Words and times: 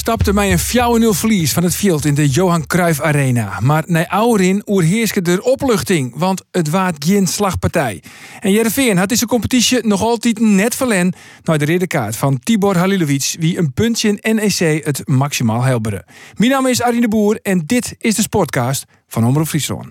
Stapte 0.00 0.32
mij 0.32 0.52
een 0.52 1.12
4-0 1.14 1.18
verlies 1.18 1.52
van 1.52 1.62
het 1.62 1.74
veld 1.74 2.04
in 2.04 2.14
de 2.14 2.28
Johan 2.28 2.66
Cruijff 2.66 3.00
Arena. 3.00 3.58
Maar 3.60 3.82
na 3.86 4.06
Aurin 4.06 4.62
oerheerske 4.66 5.22
er 5.22 5.40
opluchting, 5.40 6.12
want 6.16 6.42
het 6.50 6.70
waard 6.70 7.04
geen 7.04 7.26
slagpartij. 7.26 8.02
En 8.40 8.52
Jereveen 8.52 8.98
had 8.98 9.08
deze 9.08 9.26
competitie 9.26 9.86
nog 9.86 10.02
altijd 10.02 10.38
net 10.38 10.74
verlen 10.74 11.14
naar 11.42 11.58
de 11.58 11.64
ridderkaart 11.64 12.16
van 12.16 12.38
Tibor 12.38 12.76
Halilovic, 12.76 13.36
wie 13.38 13.58
een 13.58 13.72
puntje 13.72 14.18
in 14.20 14.34
NEC 14.34 14.84
het 14.84 15.08
maximaal 15.08 15.62
helberen. 15.62 16.04
Mijn 16.34 16.50
naam 16.50 16.66
is 16.66 16.82
Arine 16.82 17.00
de 17.00 17.08
Boer 17.08 17.38
en 17.42 17.62
dit 17.66 17.94
is 17.98 18.14
de 18.14 18.22
Sportcast 18.22 18.84
van 19.08 19.24
Omroep 19.24 19.48
Friesland. 19.48 19.88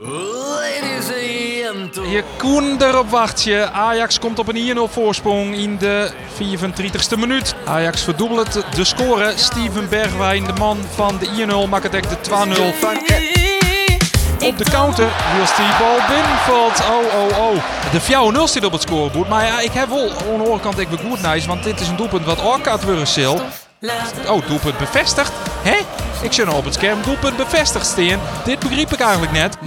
Je 1.96 2.24
kon 2.38 2.82
erop 2.82 3.10
wachten. 3.10 3.74
Ajax 3.74 4.20
komt 4.20 4.40
op 4.40 4.48
een 4.48 4.78
1-0 4.78 4.92
voorsprong 4.92 5.56
in 5.56 5.78
de 5.78 6.12
34ste 6.38 7.20
minuut. 7.20 7.56
Ajax 7.66 8.04
verdubbelt 8.04 8.64
de 8.76 8.84
score. 8.84 9.34
Steven 9.36 9.90
Bergwijn, 9.90 10.44
de 10.44 10.54
man 10.54 10.78
van 10.96 11.18
de 11.20 11.66
1-0, 11.66 11.70
maakt 11.70 11.92
het 11.92 12.04
de 12.04 12.18
2-0. 12.30 12.30
Op 14.46 14.58
de 14.58 14.64
counter 14.64 15.10
wil 15.36 15.46
die 15.46 15.78
bal 15.80 15.98
binnenvalt. 16.08 16.80
Oh, 16.80 17.14
oh, 17.22 17.38
oh. 17.48 17.64
De 17.92 18.48
4-0 18.48 18.52
zit 18.52 18.66
op 18.66 18.72
het 18.72 18.82
scorebord. 18.82 19.30
Maar 19.30 19.46
ja, 19.46 19.60
ik 19.60 19.72
heb 19.72 19.90
wel 19.90 20.10
aan 20.10 20.44
de 20.44 20.60
kant 20.62 20.80
ik 20.80 20.88
goed 21.08 21.22
nice. 21.22 21.48
Want 21.48 21.64
dit 21.64 21.80
is 21.80 21.88
een 21.88 21.96
doelpunt 21.96 22.26
wat 22.26 22.42
Orkaat 22.44 22.86
Wurzel. 22.86 23.42
Oh, 24.28 24.48
doelpunt 24.48 24.78
bevestigd. 24.78 25.32
Hé? 25.62 25.78
Ik 26.22 26.34
zie 26.34 26.46
nou 26.46 26.58
op 26.58 26.66
het 26.66 26.74
scherm 26.74 27.02
doelpunt 27.02 27.38
bevestigd 27.38 27.86
staan. 27.86 28.20
Dit 28.46 28.60
begreep 28.60 28.92
ik 28.92 29.00
eigenlijk 29.00 29.32
net. 29.32 29.58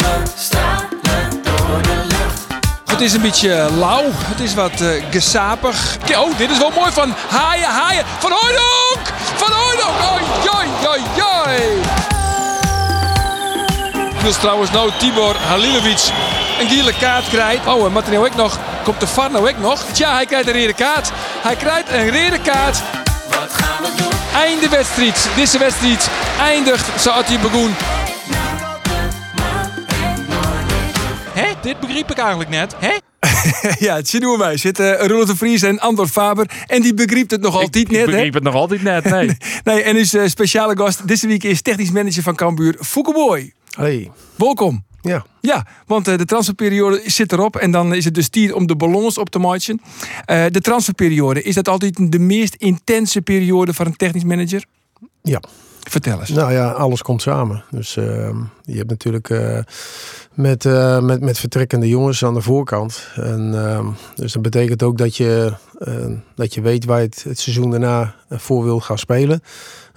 Het 2.93 3.01
is 3.01 3.13
een 3.13 3.21
beetje 3.21 3.69
lauw, 3.79 4.05
het 4.13 4.41
is 4.41 4.55
wat 4.55 4.81
eh, 4.81 4.89
gesapig. 5.11 5.97
Oh, 6.17 6.39
dit 6.39 6.51
is 6.51 6.59
wel 6.59 6.71
mooi 6.71 6.93
van 6.93 7.15
Haaien, 7.29 7.69
Haaien. 7.69 8.05
Van 8.19 8.31
Hooydonk! 8.31 9.13
Van 9.35 9.53
Hooydonk! 9.53 9.97
Oi, 10.15 10.23
oi, 10.59 10.69
oi, 10.89 11.01
oi! 11.47 11.81
Dus 14.25 14.37
trouwens 14.37 14.71
nou 14.71 14.91
Tibor 14.99 15.37
Halilovic 15.37 16.11
een 16.61 16.69
gele 16.69 16.93
kaart 16.99 17.29
krijgt. 17.29 17.67
Oh, 17.67 17.85
en 17.85 17.93
nou 17.93 18.17
ook 18.17 18.35
nog? 18.35 18.59
Komt 18.85 19.01
de 19.01 19.07
VAR 19.07 19.31
nou 19.31 19.51
ook 19.51 19.59
nog? 19.59 19.85
Tja, 19.93 20.15
hij 20.15 20.27
krijgt 20.27 20.49
een 20.49 20.61
rode 20.61 20.73
kaart. 20.73 21.11
Hij 21.43 21.57
krijgt 21.57 21.93
een 21.93 22.07
rode 22.07 22.39
kaart. 22.39 22.83
Wat 23.29 23.53
gaan 23.53 23.83
we 23.83 23.89
doen? 23.97 24.11
Einde 24.35 24.69
wedstrijd. 24.69 25.29
Deze 25.37 25.59
wedstrijd 25.59 26.09
eindigt 26.41 27.01
zoals 27.03 27.27
hij 27.27 27.39
Dit 31.63 31.81
begreep 31.81 32.11
ik 32.11 32.19
eigenlijk 32.19 32.51
net. 32.51 32.75
Hé? 32.79 32.93
ja, 33.87 33.95
het 33.95 34.09
zien 34.09 34.21
we 34.21 34.37
mij. 34.39 34.57
Zitten 34.57 35.11
uh, 35.11 35.27
de 35.27 35.37
Vries 35.37 35.63
en 35.63 35.81
Andor 35.81 36.07
Faber. 36.07 36.51
En 36.67 36.83
die 36.83 36.95
begreep 36.95 37.31
het 37.31 37.41
nog 37.41 37.55
altijd 37.61 37.91
net. 37.91 38.01
Ik 38.01 38.07
begreep 38.07 38.35
het 38.35 38.43
nog 38.43 38.55
altijd 38.55 38.83
net, 38.83 39.05
nee. 39.05 39.37
nee, 39.65 39.83
en 39.83 39.95
dus 39.95 40.15
uh, 40.15 40.27
speciale 40.27 40.77
gast 40.77 41.09
deze 41.09 41.27
week 41.27 41.43
is 41.43 41.63
technisch 41.63 41.91
manager 41.91 42.23
van 42.23 42.35
Cambuur, 42.35 42.77
Fouke 42.81 43.13
Boy. 43.13 43.53
Hey. 43.71 44.11
Welkom. 44.37 44.85
Ja. 45.01 45.25
Ja, 45.41 45.67
want 45.87 46.09
uh, 46.09 46.17
de 46.17 46.25
transferperiode 46.25 47.03
zit 47.05 47.33
erop 47.33 47.57
en 47.57 47.71
dan 47.71 47.95
is 47.95 48.05
het 48.05 48.15
dus 48.15 48.29
tijd 48.29 48.53
om 48.53 48.67
de 48.67 48.77
ballons 48.77 49.19
op 49.19 49.31
te 49.31 49.39
matchen. 49.39 49.81
Uh, 50.31 50.45
de 50.49 50.61
transferperiode, 50.61 51.43
is 51.43 51.55
dat 51.55 51.69
altijd 51.69 52.13
de 52.13 52.19
meest 52.19 52.55
intense 52.55 53.23
periode 53.23 53.75
voor 53.75 53.87
een 53.87 53.97
technisch 53.97 54.25
manager? 54.25 54.65
Ja. 55.23 55.43
Vertel 55.91 56.21
eens. 56.21 56.29
Nou 56.29 56.53
ja, 56.53 56.71
alles 56.71 57.03
komt 57.03 57.23
samen. 57.23 57.65
Dus 57.71 57.97
uh, 57.97 58.05
je 58.63 58.77
hebt 58.77 58.91
natuurlijk 58.91 59.29
uh, 59.29 59.59
met, 60.35 60.65
uh, 60.65 61.01
met, 61.01 61.21
met 61.21 61.39
vertrekkende 61.39 61.89
jongens 61.89 62.25
aan 62.25 62.35
de 62.35 62.41
voorkant. 62.41 63.09
En, 63.15 63.97
dus 64.15 64.33
dat 64.33 64.43
betekent 64.43 64.83
ook 64.83 64.99
dat 64.99 65.17
je, 65.17 65.53
dat 66.35 66.55
je 66.55 66.61
weet 66.61 66.85
waar 66.85 66.99
je 66.99 67.07
het, 67.07 67.25
het 67.29 67.39
seizoen 67.39 67.71
daarna 67.71 68.15
voor 68.31 68.65
wil 68.65 68.81
gaan 68.81 68.99
spelen. 68.99 69.43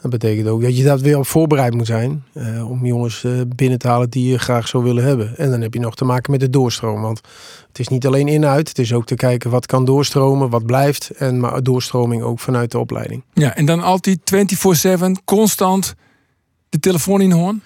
Dat 0.06 0.20
betekent 0.20 0.48
ook 0.48 0.62
dat 0.62 0.78
je 0.78 0.84
daar 0.84 0.98
weer 0.98 1.18
op 1.18 1.28
voorbereid 1.28 1.74
moet 1.74 1.86
zijn. 1.86 2.24
om 2.68 2.86
jongens 2.86 3.26
binnen 3.56 3.80
te 3.80 3.88
halen 3.88 4.10
die 4.10 4.32
je 4.32 4.40
graag 4.40 4.68
zou 4.68 4.84
willen 4.84 5.04
hebben. 5.04 5.38
En 5.38 5.50
dan 5.50 5.62
heb 5.62 5.74
je 5.74 5.80
nog 5.80 5.96
te 5.96 6.06
maken 6.06 6.32
met 6.32 6.40
de 6.40 6.50
doorstroom. 6.50 7.02
Want 7.02 7.22
het 7.68 7.80
is 7.80 7.88
niet 7.88 8.06
alleen 8.06 8.28
inhoud. 8.28 8.68
Het 8.68 8.80
is 8.80 8.94
ook 8.94 9.06
te 9.06 9.16
kijken 9.16 9.50
wat 9.50 9.66
kan 9.66 9.86
doorstromen, 9.86 10.50
wat 10.50 10.66
blijft. 10.66 11.10
En 11.10 11.40
maar 11.40 11.64
doorstroming 11.64 12.22
ook 12.22 12.40
vanuit 12.40 12.72
de 12.72 12.80
opleiding. 12.80 13.24
Ja, 13.34 13.56
en 13.56 13.66
dan 13.66 13.82
altijd 13.82 14.20
24-7, 14.88 15.24
constant 15.24 15.96
de 16.70 16.80
telefoon 16.80 17.22
in 17.22 17.32
hoorn? 17.32 17.62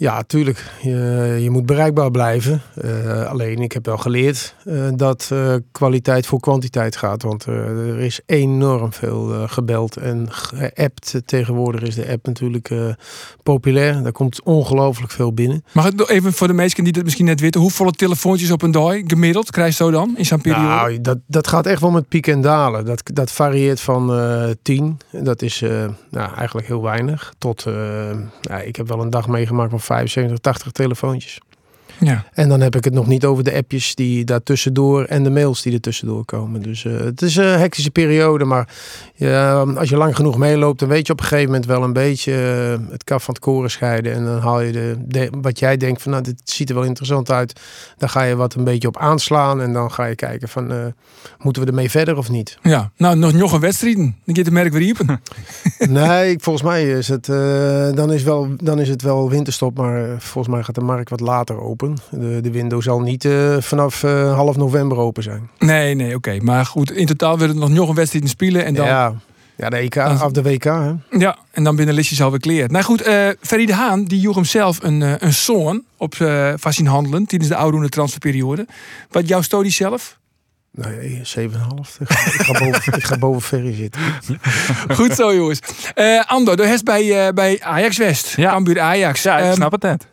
Ja, 0.00 0.22
tuurlijk. 0.22 0.64
Je, 0.82 1.36
je 1.40 1.50
moet 1.50 1.66
bereikbaar 1.66 2.10
blijven. 2.10 2.62
Uh, 2.84 3.26
alleen, 3.26 3.58
ik 3.58 3.72
heb 3.72 3.86
wel 3.86 3.96
geleerd 3.96 4.54
uh, 4.64 4.88
dat 4.94 5.30
uh, 5.32 5.54
kwaliteit 5.72 6.26
voor 6.26 6.40
kwantiteit 6.40 6.96
gaat. 6.96 7.22
Want 7.22 7.44
er 7.44 7.98
is 7.98 8.20
enorm 8.26 8.92
veel 8.92 9.48
gebeld 9.48 9.96
en 9.96 10.26
geappt. 10.30 11.22
Tegenwoordig 11.24 11.80
is 11.80 11.94
de 11.94 12.08
app 12.08 12.26
natuurlijk 12.26 12.70
populair. 13.42 14.02
Daar 14.02 14.12
komt 14.12 14.42
ongelooflijk 14.42 15.12
veel 15.12 15.32
binnen. 15.32 15.64
Mag 15.72 15.86
ik 15.86 15.94
nog 15.94 16.10
even 16.10 16.32
voor 16.32 16.46
de 16.46 16.52
mensen 16.52 16.84
die 16.84 16.92
dat 16.92 17.04
misschien 17.04 17.24
net 17.24 17.40
weten... 17.40 17.60
hoeveel 17.60 17.90
telefoontjes 17.90 18.50
op 18.50 18.62
een 18.62 18.70
dag 18.70 18.94
gemiddeld 19.06 19.50
krijg 19.50 19.68
je 19.68 19.84
zo 19.84 19.90
dan 19.90 20.14
in 20.16 20.26
zo'n 20.26 20.40
periode? 20.40 20.66
Nou, 20.66 21.00
dat, 21.00 21.18
dat 21.26 21.46
gaat 21.46 21.66
echt 21.66 21.80
wel 21.80 21.90
met 21.90 22.08
pieken 22.08 22.32
en 22.32 22.40
dalen. 22.40 22.84
Dat, 22.84 23.02
dat 23.04 23.32
varieert 23.32 23.80
van 23.80 24.12
10. 24.62 24.98
Dat 25.10 25.42
is 25.42 25.60
nou, 26.10 26.34
eigenlijk 26.34 26.66
heel 26.66 26.82
weinig. 26.82 27.34
Tot, 27.38 27.64
nou, 27.64 28.62
ik 28.64 28.76
heb 28.76 28.88
wel 28.88 29.00
een 29.00 29.10
dag 29.10 29.28
meegemaakt 29.28 29.70
van 29.70 29.80
75, 29.90 30.40
80 30.40 30.72
telefoontjes. 30.72 31.38
Ja. 32.00 32.24
En 32.32 32.48
dan 32.48 32.60
heb 32.60 32.76
ik 32.76 32.84
het 32.84 32.94
nog 32.94 33.06
niet 33.06 33.24
over 33.24 33.44
de 33.44 33.54
appjes 33.54 33.94
die 33.94 34.24
daar 34.24 34.42
tussendoor 34.42 35.04
en 35.04 35.22
de 35.22 35.30
mails 35.30 35.62
die 35.62 35.72
er 35.72 35.80
tussendoor 35.80 36.24
komen. 36.24 36.62
Dus 36.62 36.84
uh, 36.84 36.98
het 36.98 37.22
is 37.22 37.36
een 37.36 37.58
hectische 37.58 37.90
periode, 37.90 38.44
maar 38.44 38.68
ja, 39.14 39.60
als 39.60 39.88
je 39.88 39.96
lang 39.96 40.16
genoeg 40.16 40.38
meeloopt, 40.38 40.78
dan 40.78 40.88
weet 40.88 41.06
je 41.06 41.12
op 41.12 41.20
een 41.20 41.26
gegeven 41.26 41.46
moment 41.46 41.66
wel 41.66 41.82
een 41.82 41.92
beetje 41.92 42.32
uh, 42.80 42.92
het 42.92 43.04
kaf 43.04 43.24
van 43.24 43.34
het 43.34 43.42
koren 43.42 43.70
scheiden. 43.70 44.12
En 44.12 44.24
dan 44.24 44.38
haal 44.38 44.60
je 44.60 44.72
de, 44.72 44.96
de, 45.06 45.30
wat 45.40 45.58
jij 45.58 45.76
denkt 45.76 46.02
van 46.02 46.10
nou, 46.10 46.22
dit 46.22 46.40
ziet 46.44 46.68
er 46.68 46.74
wel 46.74 46.84
interessant 46.84 47.30
uit. 47.30 47.60
Dan 47.98 48.08
ga 48.08 48.22
je 48.22 48.36
wat 48.36 48.54
een 48.54 48.64
beetje 48.64 48.88
op 48.88 48.96
aanslaan 48.96 49.60
en 49.60 49.72
dan 49.72 49.92
ga 49.92 50.04
je 50.04 50.14
kijken 50.14 50.48
van 50.48 50.72
uh, 50.72 50.78
moeten 51.38 51.62
we 51.62 51.68
ermee 51.68 51.90
verder 51.90 52.16
of 52.16 52.30
niet. 52.30 52.58
Ja, 52.62 52.90
nou 52.96 53.16
nog, 53.16 53.32
nog 53.32 53.52
een 53.52 53.60
wedstrijd. 53.60 53.78
Dan 53.96 54.14
je 54.24 54.44
de 54.44 54.50
merk 54.50 54.72
weer 54.72 54.82
iepen. 54.82 55.20
nee, 55.88 56.38
volgens 56.38 56.64
mij 56.64 56.90
is 56.90 57.08
het, 57.08 57.26
dan, 57.96 58.12
is 58.12 58.22
wel, 58.22 58.48
dan 58.56 58.80
is 58.80 58.88
het 58.88 59.02
wel 59.02 59.30
winterstop, 59.30 59.76
maar 59.76 60.16
volgens 60.18 60.54
mij 60.54 60.62
gaat 60.62 60.74
de 60.74 60.80
markt 60.80 61.10
wat 61.10 61.20
later 61.20 61.60
open. 61.60 61.89
De, 62.10 62.40
de 62.40 62.50
window 62.50 62.82
zal 62.82 63.00
niet 63.00 63.24
uh, 63.24 63.56
vanaf 63.60 64.02
uh, 64.02 64.34
half 64.34 64.56
november 64.56 64.98
open 64.98 65.22
zijn. 65.22 65.50
Nee, 65.58 65.94
nee, 65.94 66.06
oké. 66.06 66.16
Okay. 66.16 66.38
Maar 66.38 66.66
goed, 66.66 66.92
in 66.92 67.06
totaal 67.06 67.38
willen 67.38 67.54
we 67.54 67.60
nog 67.60 67.70
nog 67.70 67.88
een 67.88 67.94
wedstrijd 67.94 68.28
spelen. 68.28 68.64
En 68.64 68.74
dan... 68.74 68.86
Ja, 68.86 69.14
ja 69.56 69.68
de 69.68 69.76
EK, 69.76 69.96
af 69.96 70.32
de 70.32 70.42
WK. 70.42 70.64
Hè? 70.64 70.92
Ja, 71.10 71.38
en 71.50 71.64
dan 71.64 71.76
binnen 71.76 71.94
listjes 71.94 72.22
alweer 72.22 72.40
kleerd. 72.40 72.70
Nou 72.70 72.84
goed, 72.84 73.06
uh, 73.06 73.28
Ferry 73.40 73.66
de 73.66 73.74
Haan, 73.74 74.04
die 74.04 74.20
joeg 74.20 74.34
hem 74.34 74.44
zelf 74.44 74.82
een, 74.82 75.00
uh, 75.00 75.12
een 75.18 75.32
zoon 75.32 75.82
op 75.96 76.14
uh, 76.14 76.52
Fassin 76.60 76.86
handelen 76.86 77.26
tijdens 77.26 77.50
de 77.50 77.56
oude 77.56 77.88
transferperiode. 77.88 78.66
Wat 79.10 79.28
jouw 79.28 79.42
studie 79.42 79.72
zelf? 79.72 80.18
Nee, 80.72 81.16
7,5. 81.18 81.22
Ik, 81.98 82.10
ik, 82.10 82.42
ga 82.42 82.58
boven, 82.58 82.92
ik 82.92 83.04
ga 83.04 83.18
boven 83.18 83.42
Ferry 83.42 83.74
zitten. 83.74 84.00
Goed 84.98 85.14
zo, 85.14 85.34
jongens. 85.34 85.60
Uh, 85.94 86.24
Ando, 86.26 86.54
de 86.54 86.66
hebt 86.66 86.84
bij, 86.84 87.26
uh, 87.26 87.32
bij 87.32 87.60
Ajax 87.62 87.96
West. 87.96 88.36
Ja. 88.36 88.50
Cambuur 88.50 88.80
Ajax. 88.80 89.22
Ja, 89.22 89.38
ik 89.38 89.46
um, 89.46 89.54
snap 89.54 89.72
het 89.72 89.82
net. 89.82 90.06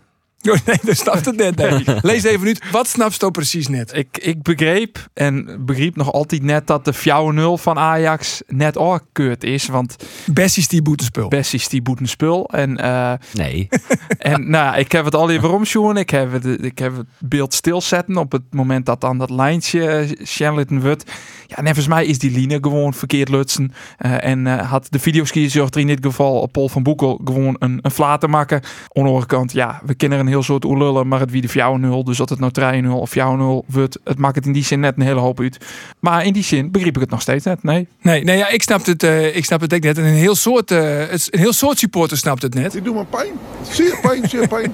Oh, 0.58 0.66
nee, 0.66 0.78
dat 0.84 0.98
snapt 0.98 1.26
het 1.26 1.36
net. 1.36 1.56
Nee. 1.56 1.84
Lees 2.02 2.24
even 2.24 2.46
nu. 2.46 2.56
Wat 2.72 2.88
snapst 2.88 3.22
je 3.22 3.32
precies 3.32 3.68
net? 3.68 3.96
Ik, 3.96 4.18
ik 4.18 4.42
begreep 4.42 5.08
en 5.14 5.66
begreep 5.66 5.96
nog 5.96 6.12
altijd 6.12 6.44
net 6.44 6.68
dat 6.68 6.86
de 6.86 6.94
4-0 6.96 7.62
van 7.62 7.78
Ajax 7.78 8.42
net 8.48 8.78
keurt 9.12 9.44
is. 9.44 9.68
Want 9.68 9.96
Bessie 10.26 10.68
die 10.68 10.82
boetenspul. 10.82 11.28
Bessie 11.28 11.60
die 11.70 11.82
boetenspul. 11.82 12.50
En, 12.50 12.80
uh, 12.82 13.14
nee. 13.34 13.68
en 14.34 14.50
nou, 14.50 14.78
ik 14.78 14.92
heb 14.92 15.06
het 15.06 15.16
al 15.16 15.30
even 15.30 15.54
omsjoen. 15.54 15.98
Ik 15.98 16.10
heb 16.10 16.32
het, 16.32 16.64
ik 16.64 16.78
heb 16.78 16.98
het 16.98 17.08
beeld 17.20 17.54
stilzetten 17.54 18.18
op 18.18 18.32
het 18.32 18.44
moment 18.50 18.86
dat 18.86 19.02
dan 19.02 19.18
dat 19.18 19.30
lijntje 19.30 20.08
Charlotte 20.24 20.80
wordt. 20.80 21.12
Ja, 21.48 21.56
en 21.56 21.64
volgens 21.64 21.88
mij 21.88 22.06
is 22.06 22.20
die 22.20 22.32
linie 22.32 22.58
gewoon 22.62 22.94
verkeerd 22.94 23.30
lutsen. 23.30 23.74
Uh, 24.00 24.24
en 24.24 24.46
uh, 24.46 24.72
had 24.72 24.88
de 24.90 25.00
videoski 25.00 25.50
zorgt 25.50 25.76
er 25.76 25.82
in 25.82 25.88
dit 25.88 26.06
geval 26.06 26.40
op 26.40 26.52
Paul 26.52 26.70
van 26.70 26.84
Boekel 26.84 27.22
gewoon 27.26 27.56
een, 27.60 27.80
een 27.82 27.92
flaat 27.92 28.20
te 28.20 28.28
maken. 28.28 28.58
Aan 28.64 29.04
de 29.04 29.10
andere 29.10 29.26
kant, 29.26 29.52
ja, 29.52 29.82
we 29.86 29.96
kennen 29.96 30.20
een 30.20 30.28
heel 30.28 30.44
soort 30.44 30.66
oelullen, 30.66 31.08
maar 31.08 31.20
het 31.20 31.32
wie 31.32 31.42
de 31.42 31.50
4-0. 32.04 32.06
Dus 32.06 32.18
dat 32.18 32.30
het 32.30 32.40
nou 32.40 32.84
3-0 32.86 32.90
of 32.90 33.16
4-0 33.16 33.74
wordt, 33.74 34.00
het 34.04 34.18
maakt 34.18 34.36
het 34.36 34.46
in 34.46 34.54
die 34.54 34.64
zin 34.64 34.80
net 34.80 34.94
een 34.96 35.02
hele 35.02 35.20
hoop 35.20 35.40
uit. 35.40 35.66
Maar 36.00 36.26
in 36.26 36.34
die 36.34 36.44
zin 36.44 36.72
begreep 36.72 36.96
ik 36.96 37.02
het 37.02 37.10
nog 37.10 37.22
steeds 37.22 37.46
net, 37.46 37.64
nee. 37.64 37.88
Nee, 38.02 38.24
nee 38.24 38.38
ja, 38.38 38.50
ik 38.50 38.62
snap 38.62 38.86
het, 38.86 39.04
uh, 39.04 39.36
ik 39.36 39.46
snap 39.46 39.62
het 39.62 39.74
ook 39.74 39.82
net. 39.82 39.98
En 39.98 40.04
een 40.04 40.14
heel 40.14 40.36
soort, 40.36 40.72
uh, 40.72 41.12
een 41.12 41.20
heel 41.30 41.54
soort 41.54 41.78
supporter 41.78 42.18
snapt 42.18 42.42
het 42.42 42.54
net. 42.54 42.76
Ik 42.76 42.84
doe 42.84 42.96
me 42.96 43.06
pijn. 43.06 43.32
Zeer 43.70 44.00
pijn, 44.02 44.17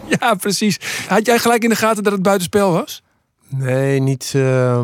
ja, 0.19 0.33
precies. 0.33 0.79
Had 1.07 1.25
jij 1.25 1.39
gelijk 1.39 1.63
in 1.63 1.69
de 1.69 1.75
gaten 1.75 2.03
dat 2.03 2.13
het 2.13 2.21
buitenspel 2.21 2.71
was? 2.71 3.03
Nee, 3.49 3.99
niet... 3.99 4.33
Uh 4.35 4.81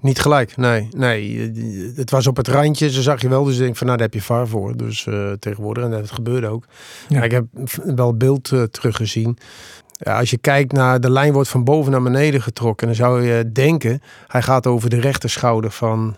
Niet 0.00 0.20
gelijk, 0.20 0.56
nee. 0.56 0.88
nee. 0.96 1.52
eh, 1.54 1.96
Het 1.96 2.10
was 2.10 2.26
op 2.26 2.36
het 2.36 2.48
randje, 2.48 2.90
zo 2.90 3.00
zag 3.00 3.20
je 3.20 3.28
wel. 3.28 3.44
Dus 3.44 3.54
ik 3.54 3.60
denk 3.60 3.76
van, 3.76 3.86
nou, 3.86 3.98
daar 3.98 4.08
heb 4.08 4.16
je 4.20 4.26
VAR 4.26 4.48
voor. 4.48 4.76
Dus 4.76 5.06
eh, 5.06 5.32
tegenwoordig, 5.32 5.84
en 5.84 5.90
dat 5.90 6.10
gebeurde 6.10 6.46
ook. 6.46 6.64
Ja. 7.08 7.16
Maar 7.16 7.24
Ik 7.24 7.30
heb 7.30 7.44
wel 7.96 8.16
beeld 8.16 8.52
eh, 8.52 8.62
teruggezien. 8.62 9.38
Ja, 9.92 10.18
als 10.18 10.30
je 10.30 10.38
kijkt 10.38 10.72
naar, 10.72 11.00
de 11.00 11.10
lijn 11.10 11.32
wordt 11.32 11.48
van 11.48 11.64
boven 11.64 11.92
naar 11.92 12.02
beneden 12.02 12.42
getrokken. 12.42 12.86
Dan 12.86 12.96
zou 12.96 13.22
je 13.22 13.52
denken, 13.52 14.02
hij 14.26 14.42
gaat 14.42 14.66
over 14.66 14.90
de 14.90 15.00
rechterschouder 15.00 15.70
van... 15.70 16.16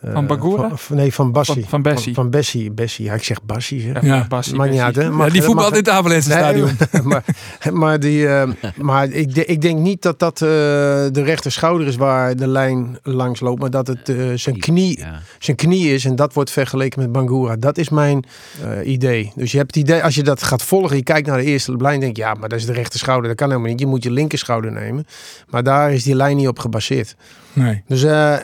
eh, 0.00 0.12
Van 0.12 0.26
Bagura? 0.26 0.76
van- 0.76 0.96
nee, 0.96 1.14
van 1.14 1.32
Bassi. 1.32 1.52
Van- 1.60 1.68
van 1.68 1.82
Bessie. 1.82 2.14
Van, 2.14 2.22
van 2.22 2.30
Bessie. 2.30 2.70
Bessie. 2.72 3.04
Ja, 3.04 3.14
ik 3.14 3.22
zeg 3.24 3.42
Bassi. 3.42 3.80
Zeg. 3.80 4.02
Ja. 4.02 4.26
Bassie, 4.28 4.54
Maakt 4.56 4.70
niet 4.70 4.80
uit, 4.80 4.94
Bessie. 4.94 5.12
hè? 5.12 5.24
Ja, 5.24 5.30
die 5.30 5.42
voetbal 5.42 5.64
mag- 5.64 5.72
in 5.72 5.78
het 5.78 5.88
Avalense 5.88 6.28
Nee, 6.28 6.38
stadion. 6.38 6.70
maar, 7.08 7.24
maar, 7.72 8.00
die, 8.00 8.28
eh, 8.28 8.50
maar 8.76 9.08
ik, 9.10 9.34
de- 9.34 9.44
ik 9.44 9.60
denk 9.60 9.78
niet 9.78 10.02
dat 10.02 10.18
dat 10.18 10.42
eh, 10.42 10.48
de 10.48 11.22
rechter 11.24 11.52
schouder 11.52 11.86
is 11.86 11.96
waar 11.96 12.36
de 12.36 12.46
lijn 12.46 12.98
langs 13.02 13.40
loopt. 13.40 13.60
Maar 13.60 13.70
dat 13.70 13.86
het 13.86 14.12
zijn, 14.34 14.58
knie, 14.58 14.98
Ja. 14.98 15.20
zijn 15.38 15.56
knie 15.56 15.94
is. 15.94 16.04
En 16.04 16.16
dat 16.16 16.32
wordt 16.34 16.50
vergeleken 16.50 17.00
met 17.00 17.12
Bangura. 17.12 17.56
Dat 17.56 17.78
is 17.78 17.88
mijn 17.88 18.24
eh, 18.62 18.90
idee. 18.92 19.32
Dus 19.34 19.52
je 19.52 19.58
hebt 19.58 19.74
het 19.74 19.84
idee, 19.84 20.02
als 20.04 20.14
je 20.14 20.22
dat 20.22 20.42
gaat 20.42 20.62
volgen. 20.62 20.96
Je 20.96 21.02
kijkt 21.02 21.26
naar 21.26 21.38
de 21.38 21.44
eerste 21.44 21.76
lijn. 21.76 22.00
Denk 22.00 22.16
je, 22.16 22.22
ja, 22.22 22.34
maar 22.34 22.48
dat 22.48 22.58
is 22.58 22.66
de 22.66 22.72
rechter 22.72 22.98
schouder. 22.98 23.28
Dat 23.28 23.36
kan 23.36 23.48
helemaal 23.48 23.70
niet. 23.70 23.80
Je 23.80 23.86
moet 23.86 24.02
je 24.02 24.10
linker 24.10 24.38
schouder 24.38 24.72
nemen. 24.72 25.06
Maar 25.48 25.62
daar 25.62 25.92
is 25.92 26.02
die 26.02 26.14
lijn 26.14 26.36
niet 26.36 26.48
op 26.48 26.58
gebaseerd. 26.58 27.16
Nee. 27.52 27.82
Dus 27.86 28.02
eh, 28.02 28.34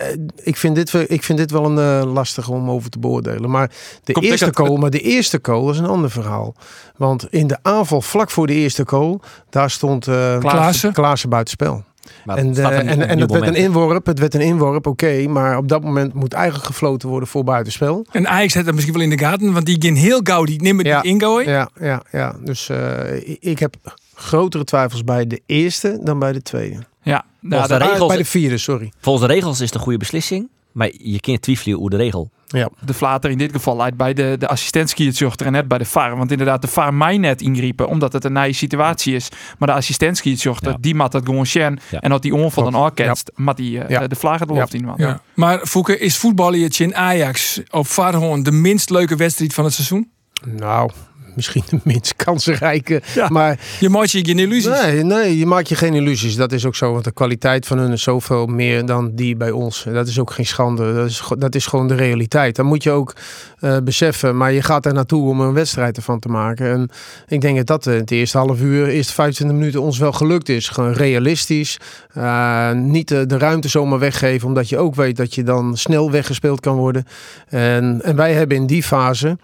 ik, 0.43 0.57
vind 0.57 0.75
dit, 0.75 0.91
wel- 0.91 1.05
ik 1.07 1.23
vind 1.23 1.39
dit 1.39 1.51
wel 1.51 1.65
een 1.65 2.03
eh, 2.03 2.13
lastige 2.13 2.53
om 2.53 2.71
over 2.71 2.91
te 2.91 2.99
beoordelen. 2.99 3.51
Maar 3.51 3.71
de 4.05 4.13
Komt 4.13 4.25
eerste 4.25 4.51
goal, 4.55 4.77
maar 4.77 4.91
de 4.91 5.01
eerste 5.01 5.39
goal 5.43 5.71
is 5.71 5.79
een 5.79 5.87
ander 5.87 6.11
verhaal. 6.11 6.55
Want 6.97 7.27
in 7.31 7.47
de 7.47 7.59
aanval 7.63 8.01
vlak 8.01 8.31
voor 8.31 8.47
de 8.47 8.53
eerste 8.55 8.83
goal, 8.87 9.21
daar 9.51 9.71
stond 9.71 10.07
eh 10.09 10.39
Klaassen. 10.39 10.93
Klaassen 10.93 11.29
buitenspel. 11.29 11.85
Maar 12.25 12.37
En, 12.37 12.47
het 12.47 12.57
staat 12.57 12.73
eh, 12.73 12.79
een 12.79 12.89
en, 12.89 13.09
en 13.09 13.17
nieuw 13.17 13.27
het 13.27 13.31
werd 13.33 13.47
een 13.47 13.55
inworp, 13.55 14.07
het 14.07 14.19
werd 14.19 14.35
een 14.35 14.41
inworp, 14.41 14.87
oké. 14.87 15.27
maar 15.29 15.57
op 15.57 15.69
dat 15.69 15.83
moment 15.83 16.13
moet 16.15 16.33
eigenlijk 16.33 16.67
gefloten 16.67 17.09
worden 17.09 17.29
voor 17.29 17.45
buitenspel. 17.45 18.07
En 18.13 18.29
Ajax 18.29 18.55
had 18.55 18.65
dat 18.65 18.75
misschien 18.75 18.95
wel 18.95 19.03
in 19.05 19.11
de 19.11 19.19
gaten, 19.19 19.53
want 19.53 19.67
die 19.67 19.77
ging 19.79 19.99
heel 19.99 20.21
gauw 20.23 20.45
die 20.45 20.63
nimmer 20.63 20.87
Ja. 20.87 21.01
die 21.01 21.11
ingooien. 21.11 21.53
Ja, 21.53 21.69
ja, 21.81 22.03
ja. 22.11 22.35
Dus 22.41 22.69
eh, 22.69 23.37
ik 23.41 23.59
heb 23.59 23.75
grotere 24.15 24.65
twijfels 24.65 25.05
bij 25.05 25.27
de 25.27 25.41
eerste 25.47 25.99
dan 26.03 26.19
bij 26.19 26.33
de 26.33 26.43
tweede. 26.43 26.77
Ja, 27.13 27.25
Volgens 27.49 27.69
nou, 27.69 27.81
de 27.83 27.89
regels- 27.89 28.09
bij 28.09 28.17
de 28.17 28.25
vierde, 28.25 28.59
sorry. 28.59 28.93
Volgens 29.01 29.27
de 29.27 29.33
regels 29.35 29.61
is 29.61 29.67
het 29.67 29.75
een 29.75 29.81
goede 29.81 29.99
beslissing. 29.99 30.49
Maar 30.73 30.91
je 30.99 31.21
kunt 31.21 31.43
twijfelen 31.43 31.79
hoe 31.79 31.91
de 31.91 31.97
regel. 31.97 32.31
Ja. 32.47 32.69
de 32.85 32.95
flater 32.95 33.31
in 33.31 33.39
dit 33.39 33.53
geval 33.53 33.77
leidt 33.77 33.97
bij 33.97 34.13
de, 34.15 34.37
de 34.39 34.49
assistentskiertjochter 34.49 35.47
en 35.47 35.53
net 35.53 35.69
bij 35.69 35.79
de 35.79 35.85
VAR. 35.85 36.17
Want 36.17 36.31
inderdaad, 36.31 36.63
de 36.63 36.69
VAR 36.69 36.95
mij 36.95 37.19
net 37.19 37.41
ingrijpen, 37.41 37.89
omdat 37.89 38.13
het 38.13 38.25
een 38.25 38.33
nieuwe 38.33 38.53
situatie 38.53 39.15
is. 39.15 39.29
Maar 39.59 39.69
de 39.69 39.75
assistentskiertjochter, 39.75 40.71
Ja. 40.71 40.77
die 40.81 40.95
maakt 40.95 41.13
dat 41.13 41.25
gewoon 41.25 41.47
sjen. 41.47 41.79
Ja. 41.91 42.01
En 42.01 42.11
dat 42.11 42.23
die 42.23 42.35
onval 42.35 42.63
dan 42.63 42.73
Klopt. 42.73 42.87
orkest, 43.01 43.31
maar 43.35 43.55
die 43.55 43.81
eh, 43.81 43.89
Ja. 43.89 44.07
de 44.07 44.15
vlaggen 44.17 44.55
het 44.55 44.73
Ja. 44.73 44.79
iemand. 44.79 44.99
Ja. 44.99 45.21
Maar 45.35 45.67
Fouke, 45.67 45.99
is 45.99 46.17
voetballertje 46.17 46.85
in 46.85 46.95
Ajax 46.97 47.61
op 47.71 47.87
Varhoorn 47.87 48.43
de 48.43 48.53
minst 48.53 48.91
leuke 48.91 49.17
wedstrijd 49.17 49.55
van 49.55 49.65
het 49.65 49.73
seizoen? 49.75 50.11
Nou, 50.45 50.91
misschien 51.37 51.63
de 51.71 51.81
minst 51.85 52.17
kansrijke. 52.17 53.03
Ja. 53.15 53.29
Maar 53.29 53.59
Je 53.81 53.89
maakt 53.89 54.11
je 54.11 54.25
geen 54.25 54.39
illusies. 54.39 54.83
Nee, 54.83 55.03
nee, 55.03 55.39
je 55.39 55.47
maakt 55.47 55.69
je 55.69 55.75
geen 55.75 55.95
illusies. 55.95 56.37
Dat 56.37 56.53
is 56.53 56.67
ook 56.67 56.75
zo. 56.75 56.93
Want 56.93 57.05
de 57.05 57.13
kwaliteit 57.13 57.67
van 57.67 57.79
hun 57.79 57.93
is 57.93 58.03
zoveel 58.03 58.47
meer 58.47 58.87
dan 58.87 59.15
die 59.15 59.37
bij 59.37 59.51
ons. 59.51 59.87
Dat 59.93 60.07
is 60.07 60.19
ook 60.19 60.31
geen 60.31 60.47
schande. 60.47 60.95
Dat 60.95 61.09
is, 61.09 61.23
dat 61.39 61.55
is 61.55 61.67
gewoon 61.67 61.89
de 61.89 61.95
realiteit. 61.95 62.57
Dat 62.57 62.65
moet 62.65 62.83
je 62.83 62.91
ook 62.91 63.15
eh, 63.61 63.77
beseffen. 63.85 64.37
Maar 64.37 64.53
je 64.53 64.63
gaat 64.63 64.87
er 64.87 64.95
naartoe 64.95 65.29
om 65.29 65.41
een 65.41 65.53
wedstrijd 65.53 65.97
ervan 65.97 66.19
te 66.19 66.29
maken. 66.29 66.71
En 66.73 66.91
ik 67.29 67.41
denk 67.41 67.57
dat 67.57 67.67
dat 67.67 67.85
het 67.85 68.11
eerste 68.11 68.39
half 68.39 68.61
uur, 68.61 68.89
eerste 68.89 69.13
25 69.13 69.57
minuten 69.57 69.83
ons 69.83 69.99
wel 69.99 70.13
gelukt 70.13 70.49
is. 70.49 70.69
Gewoon 70.69 70.93
realistisch. 70.93 71.79
Eh, 72.13 72.73
niet 72.73 73.09
de, 73.09 73.27
de 73.27 73.39
ruimte 73.39 73.69
zomaar 73.69 73.99
weggeven. 73.99 74.49
Omdat 74.49 74.69
je 74.69 74.79
ook 74.79 74.95
weet 74.95 75.17
dat 75.17 75.35
je 75.35 75.43
dan 75.43 75.77
snel 75.77 76.11
weggespeeld 76.11 76.61
kan 76.61 76.77
worden. 76.77 77.05
En, 77.49 78.01
en 78.03 78.17
wij 78.17 78.33
hebben 78.33 78.57
in 78.57 78.67
die 78.67 78.83
fase... 78.83 79.37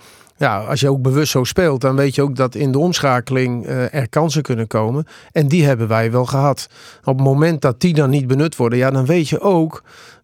Ja, 0.42 0.58
als 0.58 0.80
je 0.80 0.88
ook 0.88 1.02
bewust 1.02 1.30
zo 1.30 1.44
speelt, 1.44 1.80
dan 1.80 1.96
weet 1.96 2.14
je 2.14 2.22
ook 2.22 2.36
dat 2.36 2.54
in 2.54 2.72
de 2.72 2.78
omschakeling 2.78 3.66
eh, 3.66 3.94
er 3.94 4.08
kansen 4.08 4.42
kunnen 4.42 4.66
komen. 4.66 5.06
En 5.32 5.48
die 5.48 5.64
hebben 5.64 5.88
wij 5.88 6.10
wel 6.10 6.24
gehad. 6.24 6.68
Op 7.04 7.16
het 7.16 7.26
moment 7.26 7.60
dat 7.60 7.80
die 7.80 7.94
dan 7.94 8.10
niet 8.10 8.26
benut 8.26 8.56
worden, 8.56 8.78
ja, 8.78 8.90
dan 8.90 9.06
weet 9.06 9.28
je 9.28 9.40
ook 9.40 9.82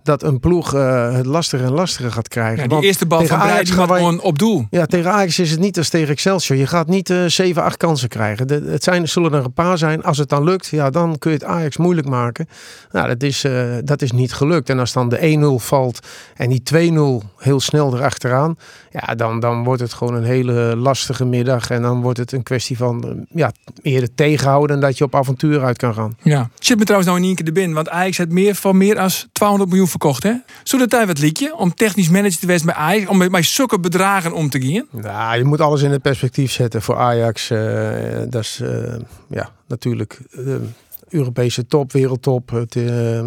dat 0.08 0.22
een 0.22 0.40
ploeg 0.40 0.74
eh, 0.74 1.12
het 1.12 1.26
lastiger 1.26 1.66
en 1.66 1.72
lastiger 1.72 2.12
gaat 2.12 2.28
krijgen. 2.28 2.62
Ja, 2.62 2.68
die 2.68 2.86
eerste 2.86 3.06
bal 3.06 3.26
van 3.26 3.38
Ajax 3.38 3.70
gaat 3.70 3.90
gewoon 3.90 4.20
op 4.20 4.38
doel. 4.38 4.66
ja, 4.70 4.86
tegen 4.86 5.12
Ajax 5.12 5.38
is 5.38 5.50
het 5.50 5.60
niet 5.60 5.78
als 5.78 5.88
tegen 5.88 6.08
Excelsior. 6.08 6.58
Je 6.58 6.66
gaat 6.66 6.88
niet 6.88 7.10
eh 7.10 7.24
7, 7.26 7.62
8 7.62 7.76
kansen 7.76 8.08
krijgen. 8.08 8.46
De, 8.46 8.62
het 8.66 8.84
zijn, 8.84 9.08
zullen 9.08 9.32
er 9.32 9.44
een 9.44 9.52
paar 9.52 9.78
zijn. 9.78 10.02
Als 10.02 10.18
het 10.18 10.28
dan 10.28 10.44
lukt, 10.44 10.66
ja, 10.66 10.90
dan 10.90 11.18
kun 11.18 11.30
je 11.30 11.36
het 11.36 11.46
Ajax 11.46 11.76
moeilijk 11.76 12.08
maken. 12.08 12.48
Nou, 12.92 13.08
dat 13.08 13.22
is, 13.22 13.44
eh, 13.44 13.62
dat 13.84 14.02
is 14.02 14.12
niet 14.12 14.32
gelukt. 14.32 14.70
En 14.70 14.78
als 14.78 14.92
dan 14.92 15.08
de 15.08 15.26
1-0 15.26 15.58
valt 15.58 16.06
en 16.36 16.48
die 16.48 16.62
2-0 16.62 17.22
heel 17.36 17.60
snel 17.60 17.96
erachteraan. 17.96 18.56
Ja, 18.90 19.14
dan, 19.14 19.40
dan 19.40 19.64
wordt 19.64 19.82
het 19.82 19.92
gewoon 19.92 20.14
een 20.14 20.24
hele 20.24 20.76
lastige 20.76 21.24
middag. 21.24 21.70
En 21.70 21.82
dan 21.82 22.00
wordt 22.00 22.18
het 22.18 22.32
een 22.32 22.42
kwestie 22.42 22.76
van 22.76 23.04
eh, 23.04 23.10
ja, 23.30 23.52
eerder 23.82 24.14
tegenhouden 24.14 24.76
en 24.76 24.82
dat 24.82 24.98
je 24.98 25.04
op 25.04 25.14
avontuur 25.14 25.64
uit 25.64 25.76
kan 25.76 25.94
gaan. 25.94 26.16
Ja. 26.22 26.50
Zit 26.58 26.78
me 26.78 26.84
trouwens 26.84 27.10
nou 27.10 27.20
in 27.22 27.26
één 27.26 27.36
keer 27.36 27.44
de 27.44 27.52
bin, 27.52 27.72
want 27.72 27.88
Ajax 27.88 28.16
heeft 28.16 28.30
meer 28.30 28.54
van 28.54 28.76
meer 28.76 28.94
dan 28.94 29.10
200 29.32 29.70
miljoen 29.70 29.88
verkocht. 29.98 30.22
Hè? 30.22 30.32
Zou 30.62 30.80
dat 30.82 30.90
tijd 30.90 31.06
wat 31.06 31.18
liedje 31.18 31.56
om 31.56 31.74
technisch 31.74 32.08
manager 32.08 32.38
te 32.38 32.46
wezen 32.46 32.66
bij 32.66 32.74
Ajax, 32.74 33.06
om 33.06 33.16
met, 33.16 33.30
met 33.30 33.44
zulke 33.44 33.80
bedragen 33.80 34.32
om 34.32 34.50
te 34.50 34.60
gaan? 34.62 34.86
Nou, 35.02 35.38
je 35.38 35.44
moet 35.44 35.60
alles 35.60 35.82
in 35.82 35.90
het 35.90 36.02
perspectief 36.02 36.52
zetten 36.52 36.82
voor 36.82 36.96
Ajax. 36.96 37.50
eh, 37.50 37.58
dat 38.28 38.42
is 38.42 38.60
eh, 38.62 38.94
ja, 39.28 39.50
natuurlijk 39.66 40.18
de 40.30 40.60
Europese 41.08 41.66
top, 41.66 41.92
wereldtop. 41.92 42.50
Het, 42.50 42.76
eh, 42.76 42.82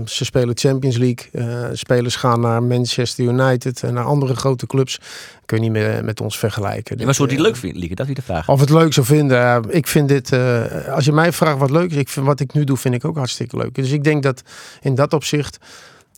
ze 0.05 0.25
spelen 0.25 0.57
Champions 0.57 0.97
League. 0.97 1.29
Eh, 1.31 1.69
spelers 1.73 2.15
gaan 2.15 2.39
naar 2.41 2.63
Manchester 2.63 3.25
United 3.25 3.83
en 3.83 3.93
naar 3.93 4.03
andere 4.03 4.35
grote 4.35 4.67
clubs. 4.67 4.99
Kun 5.45 5.57
je 5.57 5.63
niet 5.63 5.71
meer 5.71 6.03
met 6.03 6.21
ons 6.21 6.37
vergelijken. 6.39 7.05
Maar 7.05 7.15
zou 7.15 7.27
die 7.27 7.37
Eh, 7.37 7.43
leuk 7.43 7.55
vinden? 7.55 7.95
Dat 7.95 8.07
is 8.07 8.13
de 8.15 8.21
vraag. 8.21 8.49
Of 8.49 8.59
het 8.59 8.69
leuk 8.69 8.93
zou 8.93 9.05
vinden. 9.05 9.37
eh, 9.41 9.59
ik 9.69 9.87
vind 9.87 10.07
dit, 10.07 10.31
eh, 10.31 10.87
als 10.87 11.05
je 11.05 11.11
mij 11.11 11.31
vraagt 11.31 11.57
wat 11.57 11.69
leuk 11.71 11.91
is, 11.91 11.97
ik 11.97 12.09
vind, 12.09 12.25
wat 12.25 12.39
ik 12.39 12.53
nu 12.53 12.63
doe, 12.63 12.77
vind 12.77 12.95
ik 12.95 13.05
ook 13.05 13.17
hartstikke 13.17 13.57
leuk. 13.57 13.75
Dus 13.75 13.91
ik 13.91 14.03
denk 14.03 14.23
dat 14.23 14.41
in 14.81 14.95
dat 14.95 15.13
opzicht 15.13 15.57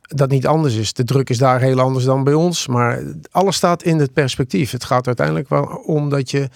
dat 0.07 0.29
niet 0.29 0.47
anders 0.47 0.75
is. 0.75 0.93
De 0.93 1.03
druk 1.03 1.29
is 1.29 1.37
daar 1.37 1.61
heel 1.61 1.79
anders 1.79 2.05
dan 2.05 2.23
bij 2.23 2.33
ons. 2.33 2.67
Maar 2.67 2.99
alles 3.31 3.55
staat 3.55 3.83
in 3.83 3.99
het 3.99 4.13
perspectief. 4.13 4.71
Het 4.71 4.83
gaat 4.83 5.07
uiteindelijk 5.07 5.49
wel 5.49 5.63
om 5.85 6.09
dat 6.09 6.31
je 6.31 6.49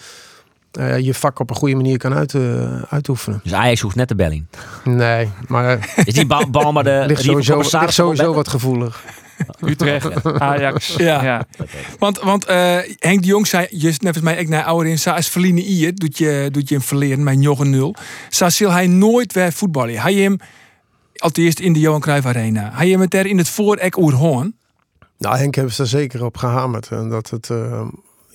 eh, 0.72 0.98
je 0.98 1.14
vak 1.14 1.38
op 1.38 1.50
een 1.50 1.56
goede 1.56 1.74
manier 1.74 1.98
kan 1.98 2.14
uit, 2.14 2.34
eh, 2.34 2.82
uitoefenen. 2.82 3.40
Dus 3.42 3.52
Ajax 3.52 3.80
hoeft 3.80 3.96
net 3.96 4.08
de 4.08 4.14
belling. 4.14 4.46
Nee, 4.84 5.28
maar 5.46 5.94
Is 6.04 6.14
die 6.14 6.26
bal, 6.26 6.50
bal 6.50 6.72
maar 6.72 6.84
de 6.84 7.04
ligt 7.06 7.22
sowieso, 7.22 7.56
ligt 7.56 7.94
sowieso 7.94 8.34
wat 8.34 8.48
gevoelig. 8.48 9.04
Utrecht, 9.66 10.24
Ajax. 10.24 10.94
Ja. 10.96 11.24
ja. 11.24 11.46
Want, 11.98 12.20
want 12.20 12.44
eh, 12.44 12.76
Henk 12.98 13.22
de 13.22 13.26
Jong 13.26 13.46
zei, 13.46 13.66
just 13.70 14.02
net 14.02 14.14
als 14.14 14.24
mij, 14.24 14.36
ik 14.36 14.48
naar 14.48 14.64
ouder 14.64 14.92
in, 14.92 15.12
als 15.12 15.28
verliezen 15.28 15.64
hier, 15.66 15.94
doet 15.94 16.18
je, 16.18 16.48
doet 16.52 16.68
je 16.68 16.74
hem 16.74 16.84
verleren, 16.84 17.22
mijn 17.22 17.40
Joggen 17.40 17.70
0. 17.70 17.94
Zo 18.28 18.48
zal 18.48 18.70
hij 18.70 18.86
nooit 18.86 19.32
weer 19.32 19.52
voetballen. 19.52 20.00
Hij 20.00 20.14
hem, 20.14 20.38
allereerst 21.18 21.58
in 21.60 21.72
de 21.72 21.80
Johan 21.80 22.00
Cruijff 22.00 22.26
Arena, 22.26 22.70
hij 22.72 22.88
hem 22.88 23.00
het 23.00 23.14
er 23.14 23.26
in 23.26 23.38
het 23.38 23.48
voorek 23.48 23.96
oerhoorn. 23.96 24.56
Nou, 25.18 25.36
Henk 25.36 25.54
hebben 25.54 25.74
ze 25.74 25.82
er 25.82 25.88
zeker 25.88 26.24
op 26.24 26.36
gehamerd. 26.36 26.88
En 26.90 27.08
dat 27.08 27.30
het 27.30 27.50
eh, 27.50 27.86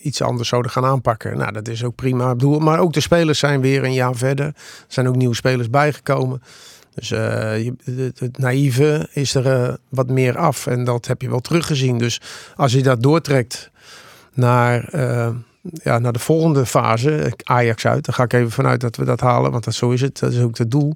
iets 0.01 0.21
anders 0.21 0.49
zouden 0.49 0.71
gaan 0.71 0.85
aanpakken. 0.85 1.37
Nou, 1.37 1.51
dat 1.51 1.67
is 1.67 1.83
ook 1.83 1.95
prima. 1.95 2.29
Bedoel, 2.35 2.59
maar 2.59 2.79
ook 2.79 2.93
de 2.93 2.99
spelers 2.99 3.39
zijn 3.39 3.61
weer 3.61 3.83
een 3.83 3.93
jaar 3.93 4.15
verder. 4.15 4.45
Er 4.45 4.53
zijn 4.87 5.07
ook 5.07 5.15
nieuwe 5.15 5.35
spelers 5.35 5.69
bijgekomen. 5.69 6.41
Dus 6.95 7.11
eh, 7.11 7.63
je- 7.63 7.75
het, 7.83 8.19
het 8.19 8.37
naïeve 8.37 9.09
is 9.13 9.35
er 9.35 9.47
eh, 9.63 9.73
wat 9.89 10.09
meer 10.09 10.37
af. 10.37 10.67
En 10.67 10.83
dat 10.83 11.07
heb 11.07 11.21
je 11.21 11.29
wel 11.29 11.39
teruggezien. 11.39 11.97
Dus 11.97 12.21
als 12.55 12.71
je 12.71 12.83
dat 12.83 13.03
doortrekt 13.03 13.71
naar, 14.33 14.83
eh, 14.83 15.29
ja, 15.83 15.99
naar 15.99 16.13
de 16.13 16.19
volgende 16.19 16.65
fase, 16.65 17.33
Ajax 17.43 17.85
uit. 17.85 18.05
Dan 18.05 18.13
ga 18.13 18.23
ik 18.23 18.33
even 18.33 18.51
vanuit 18.51 18.81
dat 18.81 18.95
we 18.95 19.05
dat 19.05 19.19
halen. 19.19 19.51
Want 19.51 19.63
dat, 19.63 19.73
zo 19.73 19.89
is 19.91 20.01
het. 20.01 20.19
Dat 20.19 20.31
is 20.33 20.41
ook 20.41 20.57
het 20.57 20.71
doel. 20.71 20.95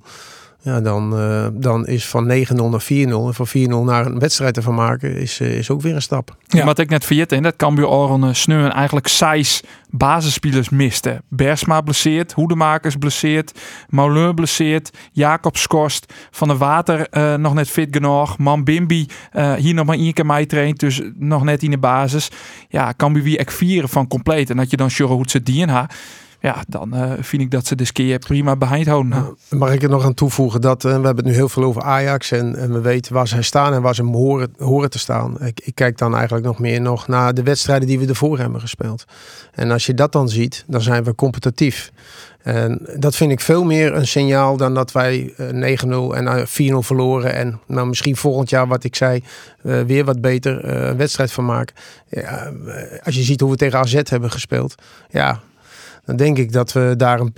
Ja, 0.68 0.82
dan, 0.82 1.18
eh, 1.18 1.48
dan 1.54 1.88
is 1.88 2.08
van 2.08 2.26
9-0 2.26 2.70
naar 2.70 2.82
4-0. 2.82 3.28
En 3.28 3.34
van 3.34 3.48
4-0 3.48 3.84
naar 3.84 4.06
een 4.06 4.20
wedstrijd 4.20 4.58
ervan 4.58 4.76
maken 4.76 5.16
is, 5.16 5.40
eh, 5.40 5.58
is 5.58 5.70
ook 5.70 5.82
weer 5.82 5.96
een 5.96 6.02
stap. 6.02 6.36
Ja. 6.48 6.66
Wat 6.66 6.80
ik 6.80 6.90
net 6.90 7.06
vergeten, 7.06 7.38
en 7.38 7.44
dat 7.44 7.56
Cambuur 7.56 7.88
Oren 7.88 8.36
Sneu 8.36 8.68
eigenlijk 8.68 9.08
zes 9.08 9.64
basisspelers 9.90 10.70
miste. 10.70 11.22
Bersma 11.30 11.82
blesseerd, 11.82 12.34
Hoedemakers 12.34 12.96
blesseerd, 12.96 13.60
Mauleur 13.90 14.34
blesseerd, 14.34 14.98
Jacob 15.12 15.58
Skorst, 15.58 16.14
Van 16.32 16.48
der 16.48 16.58
Water 16.58 17.08
eh, 17.10 17.34
nog 17.34 17.54
net 17.54 17.70
fit 17.70 17.88
genoeg, 17.92 18.38
Man 18.38 18.64
Bimbi 18.64 19.06
eh, 19.32 19.54
hier 19.54 19.74
nog 19.74 19.86
maar 19.86 19.98
één 19.98 20.14
keer 20.14 20.26
mee 20.26 20.46
traint, 20.46 20.80
dus 20.80 21.02
nog 21.16 21.44
net 21.44 21.64
in 21.64 21.72
de 21.72 21.78
basis. 21.78 22.30
Ja, 22.70 22.94
Cambuur 22.98 23.24
wie 23.24 23.38
ek 23.38 23.52
vieren 23.52 23.90
van 23.90 24.08
compleet. 24.08 24.50
En 24.50 24.58
dat 24.58 24.70
je 24.70 24.78
dan 24.78 24.90
Sjurre 24.90 25.14
Hoetse 25.14 25.44
DNA. 25.44 25.90
Ja, 26.48 26.63
dan 26.68 26.94
eh, 26.94 27.12
vind 27.20 27.42
ik 27.42 27.51
dat 27.51 27.68
ze 27.68 27.75
de 27.75 27.92
keer 27.92 28.20
prima 28.20 28.56
behind 28.56 28.88
houden. 28.88 29.10
Nou, 29.10 29.36
Mag 29.50 29.74
ik 29.74 29.84
er 29.84 29.89
nog 29.89 30.06
aan 30.06 30.13
toevoegen 30.13 30.62
dat 30.62 30.86
eh, 30.86 30.89
we 31.00 31.06
hebben 31.06 31.16
het 31.16 31.25
nu 31.25 31.34
heel 31.34 31.50
veel 31.50 31.63
over 31.63 31.82
Ajax 31.82 32.32
en, 32.32 32.72
we 32.74 32.82
weten 32.82 33.13
waar 33.13 33.27
zij 33.27 33.42
staan 33.42 33.74
en 33.74 33.82
waar 33.82 33.96
ze 33.96 34.04
horen, 34.04 34.54
horen 34.58 34.89
te 34.89 35.00
staan. 35.00 35.38
Ik, 35.42 35.60
ik 35.63 35.75
kijk 35.75 35.98
dan 35.98 36.16
eigenlijk 36.16 36.46
nog 36.46 36.60
meer 36.60 36.82
nog 36.82 37.08
naar 37.08 37.34
de 37.34 37.44
wedstrijden 37.44 37.88
die 37.88 38.00
we 38.00 38.08
ervoor 38.08 38.39
hebben 38.39 38.62
gespeeld. 38.62 39.06
En 39.54 39.72
als 39.72 39.86
je 39.86 39.94
dat 39.94 40.12
dan 40.12 40.30
ziet, 40.30 40.63
dan 40.68 40.82
zijn 40.82 41.04
we 41.04 41.16
competitief. 41.16 41.92
En 42.44 42.80
dat 42.98 43.16
vind 43.16 43.32
ik 43.32 43.39
veel 43.39 43.63
meer 43.63 43.94
een 43.96 44.08
signaal 44.08 44.58
dan 44.58 44.74
dat 44.74 44.92
wij 44.92 45.34
eh, 45.38 45.77
9-0 45.84 45.89
en 46.16 46.27
eh, 46.27 46.72
4-0 46.74 46.77
verloren. 46.77 47.34
En 47.34 47.60
nou, 47.66 47.88
misschien 47.88 48.16
volgend 48.16 48.50
jaar, 48.50 48.68
wat 48.68 48.84
ik 48.84 48.96
zei, 48.96 49.24
eh, 49.68 49.82
weer 49.82 50.06
wat 50.06 50.22
beter 50.22 50.63
eh, 50.63 50.88
een 50.88 50.98
wedstrijd 50.98 51.32
van 51.32 51.46
maken. 51.46 51.75
Ja, 52.10 52.51
eh, 52.68 53.00
als 53.04 53.16
je 53.16 53.22
ziet 53.22 53.39
hoe 53.39 53.50
we 53.50 53.58
tegen 53.58 53.80
AZ 53.80 54.01
hebben 54.04 54.32
gespeeld. 54.32 54.75
Ja, 55.10 55.39
dan 56.08 56.16
denk 56.16 56.38
ik 56.38 56.52
dat 56.52 56.74
we 56.74 56.94
daar 56.98 57.20
een, 57.20 57.34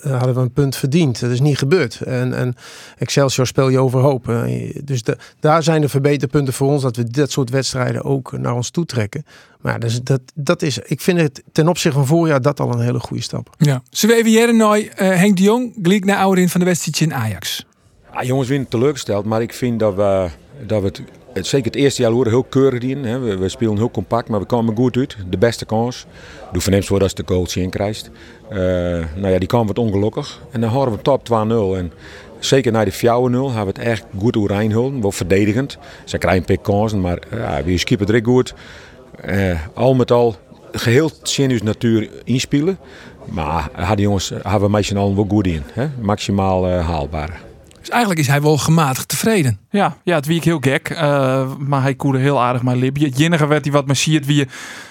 eh, 0.00 0.10
hadden 0.10 0.34
we 0.34 0.40
een 0.40 0.52
punt 0.52 0.76
verdiend. 0.76 1.20
Dat 1.20 1.30
is 1.30 1.40
niet 1.40 1.58
gebeurd. 1.58 2.00
En, 2.00 2.34
en 2.34 2.54
Excelsior 2.98 3.46
speel 3.46 3.68
je 3.68 3.78
overhoop. 3.78 4.28
Eh, 4.28 4.74
dus 4.84 5.02
de, 5.02 5.16
daar 5.40 5.62
zijn 5.62 5.80
de 5.80 5.88
verbeterpunten 5.88 6.54
voor 6.54 6.68
ons 6.68 6.82
dat 6.82 6.96
we 6.96 7.04
dat 7.04 7.30
soort 7.30 7.50
wedstrijden 7.50 8.04
ook 8.04 8.38
naar 8.38 8.54
ons 8.54 8.70
toe 8.70 8.84
trekken. 8.84 9.24
Maar 9.60 9.80
dus 9.80 10.02
dat, 10.02 10.20
dat 10.34 10.62
is, 10.62 10.78
ik 10.78 11.00
vind 11.00 11.20
het 11.20 11.42
ten 11.52 11.68
opzichte 11.68 11.98
van 11.98 12.06
voorjaar 12.06 12.42
dat 12.42 12.60
al 12.60 12.72
een 12.72 12.80
hele 12.80 13.00
goede 13.00 13.22
stap. 13.22 13.54
Ja. 13.58 13.82
Zullen 13.90 14.24
we 14.24 14.38
even 14.38 14.60
eh, 14.60 15.16
Henk 15.16 15.36
de 15.36 15.42
Jong, 15.42 15.72
gelijk 15.82 16.04
naar 16.04 16.18
ouderin 16.18 16.48
van 16.48 16.60
de 16.60 16.66
wedstrijd 16.66 17.00
in 17.00 17.14
Ajax. 17.14 17.66
Ja, 18.12 18.22
jongens, 18.22 18.48
winnen 18.48 18.68
teleurgesteld, 18.68 19.24
maar 19.24 19.42
ik 19.42 19.52
vind 19.52 19.78
dat 19.78 19.94
we, 19.94 20.28
dat 20.66 20.80
we 20.80 20.86
het, 20.86 21.02
het, 21.32 21.46
zeker 21.46 21.66
het 21.66 21.80
eerste 21.80 22.02
jaar 22.02 22.10
horen 22.10 22.32
heel 22.32 22.44
keurig 22.44 22.82
in. 22.82 23.04
Hè. 23.04 23.36
We, 23.38 23.48
spelen 23.48 23.76
heel 23.76 23.90
compact, 23.90 24.28
maar 24.28 24.40
we 24.40 24.46
komen 24.46 24.76
goed 24.76 24.96
uit. 24.96 25.16
De 25.30 25.38
beste 25.38 25.64
kans. 25.64 26.06
Doe 26.52 26.62
verneemst 26.62 26.88
voor 26.88 27.02
als 27.02 27.14
de 27.14 27.24
coach 27.24 27.56
in 27.56 27.70
krijgt. 27.70 28.10
Uh, 28.50 28.58
nou 29.16 29.28
ja, 29.28 29.38
die 29.38 29.48
kwam 29.48 29.66
wat 29.66 29.78
ongelukkig. 29.78 30.42
En 30.50 30.60
dan 30.60 30.70
horen 30.70 30.92
we 30.92 31.02
top 31.02 31.28
2-0. 31.28 31.32
En 31.78 31.92
zeker 32.38 32.72
na 32.72 32.84
de 32.84 32.92
4-0 32.92 32.98
hebben 33.00 33.52
we 33.52 33.58
het 33.58 33.78
echt 33.78 34.04
goed 34.18 34.32
doorheen 34.32 35.00
Wel 35.00 35.12
verdedigend. 35.12 35.78
Ze 36.04 36.18
krijgen 36.18 36.44
een 36.46 36.60
kansen, 36.60 37.00
maar 37.00 37.18
ja, 37.30 37.62
we 37.64 37.78
skippen 37.78 38.14
het 38.14 38.24
goed. 38.24 38.54
Uh, 39.28 39.60
al 39.74 39.94
met 39.94 40.10
al 40.10 40.36
geheel 40.72 41.10
Sinus 41.22 41.62
natuur 41.62 42.08
inspelen. 42.24 42.78
Maar 43.24 43.70
hadden 43.72 44.00
jongens, 44.04 44.28
hebben 44.28 44.60
we 44.60 44.68
meestal 44.68 44.96
al 44.96 45.14
wel 45.14 45.26
goed 45.28 45.46
in. 45.46 45.62
Hè? 45.72 45.86
Maximaal 46.00 46.68
haalbaar. 46.68 47.47
Dus 47.88 47.96
eigenlijk 47.96 48.26
is 48.26 48.32
hij 48.32 48.42
wel 48.42 48.58
gematigd 48.58 49.08
tevreden. 49.08 49.58
Ja, 49.70 49.96
ja 50.02 50.14
het 50.14 50.26
wie 50.26 50.36
ik 50.36 50.44
heel 50.44 50.58
gek. 50.60 50.90
Uh, 50.90 51.52
maar 51.58 51.82
hij 51.82 51.94
koerde 51.94 52.18
heel 52.18 52.40
aardig 52.40 52.62
mijn 52.62 52.78
lipje. 52.78 53.06
Het 53.06 53.46
werd 53.46 53.64
hij 53.64 53.72
wat 53.72 53.86
me 53.86 53.94
ziet 53.94 54.26
wie 54.26 54.48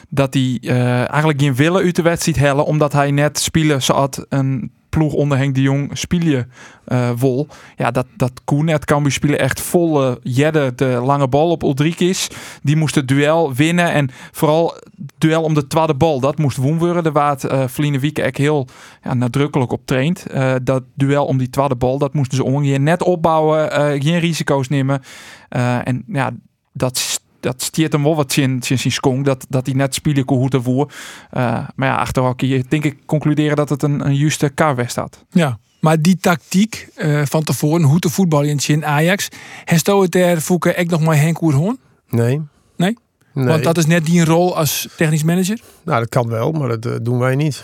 dat 0.10 0.34
hij 0.34 0.58
uh, 0.62 0.98
eigenlijk 0.98 1.42
geen 1.42 1.56
willen 1.56 1.84
uit 1.84 1.96
de 1.96 2.01
wedstrijd 2.01 2.38
hellen. 2.38 2.66
Omdat 2.66 2.94
hij 2.94 3.12
net 3.12 3.39
spelen 3.39 3.82
zat 3.82 4.25
een 4.30 4.72
ploeg 4.89 5.13
onder 5.13 5.38
Henk 5.38 5.56
de 5.56 5.62
Jong 5.62 5.98
spelen 5.98 6.51
uh, 6.88 7.10
wol. 7.17 7.48
Ja, 7.75 7.91
dat, 7.91 8.06
dat 8.15 8.32
Koen 8.46 8.65
net 8.65 8.86
kan 8.86 9.12
spelen 9.12 9.39
echt 9.39 9.62
volle 9.62 10.20
jedde 10.24 10.75
de 10.75 10.86
lange 10.86 11.27
bal 11.27 11.50
op 11.50 11.63
Ulrikis. 11.63 12.29
Die 12.62 12.75
moest 12.75 12.96
het 12.96 13.08
duel 13.08 13.53
winnen. 13.53 13.91
En 13.91 14.10
vooral 14.32 14.75
duel 15.17 15.44
om 15.44 15.53
de 15.53 15.67
tweede 15.67 15.94
bal. 15.94 16.20
Dat 16.20 16.38
moest 16.38 16.58
worden. 16.58 17.03
Daar 17.03 17.13
waar 17.13 17.38
uh, 17.46 17.67
Vliene 17.67 18.00
Wieke 18.00 18.22
echt 18.22 18.38
heel 18.38 18.67
ja, 19.03 19.13
nadrukkelijk 19.13 19.72
op 19.72 19.82
traint. 19.86 20.25
Uh, 20.34 20.56
dat 20.63 20.84
duel 20.94 21.25
om 21.25 21.38
die 21.38 21.50
tweede 21.50 21.75
bal, 21.75 21.98
dat 21.98 22.13
moesten 22.13 22.38
ze 22.38 22.44
ongeveer 22.44 22.79
net 22.79 23.03
opbouwen. 23.03 23.72
geen 24.01 24.20
risico's 24.20 24.67
nemen. 24.67 25.01
en 25.50 26.03
ja, 26.08 26.32
dat 26.74 27.22
dat 27.39 27.62
stiert 27.62 27.91
hem 27.91 28.03
wel 28.03 28.15
wat 28.15 28.36
in 28.36 28.63
zijn 28.63 28.91
skong. 28.91 29.25
Dat, 29.25 29.46
dat 29.50 29.65
hij 29.65 29.75
net 29.75 29.94
spelen 29.94 30.25
kon 30.25 30.38
hoe 30.38 30.50
ervoor. 30.50 30.91
Uh, 31.34 31.67
maar 31.75 31.88
ja, 31.88 31.96
achteraf 31.96 32.36
kun 32.36 32.48
je 32.48 32.63
denk 32.67 32.84
ik 32.84 32.98
concluderen 33.06 33.56
dat 33.56 33.70
het 33.70 33.84
een, 33.84 34.06
een 34.06 34.15
juiste 34.15 34.50
karwest 34.50 34.96
had. 34.96 35.25
Ja, 35.29 35.60
maar 35.79 36.01
die 36.01 36.17
tactiek 36.17 36.88
uh, 36.98 37.22
van 37.25 37.44
tevoren, 37.44 37.84
hoe 37.84 38.00
te 38.00 38.10
voetballen 38.10 38.58
in 38.67 38.86
Ajax, 38.86 39.27
heeft 39.65 39.88
het 39.88 40.15
er 40.15 40.41
Fouke 40.41 40.74
echt 40.74 40.89
nog 40.89 41.01
maar 41.01 41.17
Henk 41.17 41.41
Oerhoorn? 41.41 41.77
Nee. 42.10 42.41
Nee? 42.75 42.98
Nee. 43.34 43.46
Want 43.46 43.63
dat 43.63 43.77
is 43.77 43.86
net 43.86 44.06
die 44.06 44.25
rol 44.25 44.58
als 44.58 44.88
technisch 44.96 45.24
manager? 45.24 45.60
Nou, 45.84 46.00
dat 46.00 46.10
kan 46.10 46.27
wel, 46.27 46.51
maar 46.51 46.67
dat 46.67 46.86
uh, 46.86 46.94
doen 47.01 47.20
wij 47.20 47.36
niet. 47.36 47.63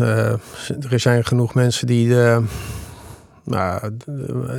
Uh, 0.00 0.06
er 0.90 1.00
zijn 1.00 1.24
genoeg 1.24 1.54
mensen 1.54 1.86
die 1.86 2.08
de, 2.08 2.42
nou, 3.50 3.96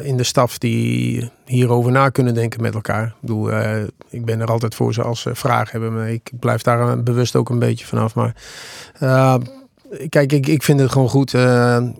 in 0.03 0.17
de 0.17 0.23
staf 0.23 0.57
die 0.57 1.29
hierover 1.45 1.91
na 1.91 2.09
kunnen 2.09 2.33
denken 2.33 2.61
met 2.61 2.73
elkaar. 2.73 3.05
Ik 3.05 3.13
bedoel, 3.19 3.51
uh, 3.51 3.83
ik 4.09 4.25
ben 4.25 4.39
er 4.39 4.47
altijd 4.47 4.75
voor 4.75 4.93
ze 4.93 5.01
als 5.01 5.21
ze 5.21 5.35
vragen 5.35 5.71
hebben. 5.71 5.99
Maar 5.99 6.09
ik 6.09 6.31
blijf 6.39 6.61
daar 6.61 7.03
bewust 7.03 7.35
ook 7.35 7.49
een 7.49 7.59
beetje 7.59 7.85
vanaf. 7.85 8.15
Maar 8.15 8.35
uh, 9.01 9.35
kijk, 10.09 10.31
ik, 10.31 10.47
ik 10.47 10.63
vind 10.63 10.79
het 10.79 10.91
gewoon 10.91 11.09
goed. 11.09 11.31
We 11.31 11.91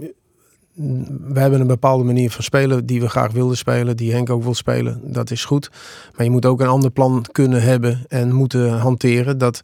hebben 1.34 1.62
een 1.62 1.68
bepaalde 1.68 2.04
manier 2.04 2.32
van 2.32 2.44
spelen 2.44 2.86
die 2.86 3.02
we 3.02 3.10
graag 3.10 3.32
wilden 3.32 3.58
spelen, 3.58 3.98
die 3.98 4.12
Henk 4.12 4.30
ook 4.30 4.44
wil 4.44 4.54
spelen. 4.54 5.02
Dat 5.04 5.32
is 5.32 5.46
goed. 5.46 5.72
Maar 6.16 6.26
je 6.26 6.32
moet 6.32 6.46
ook 6.46 6.62
een 6.62 6.68
ander 6.68 6.92
plan 6.92 7.26
kunnen 7.32 7.62
hebben 7.62 8.06
en 8.08 8.34
moeten 8.34 8.70
hanteren. 8.70 9.38
Dat 9.38 9.62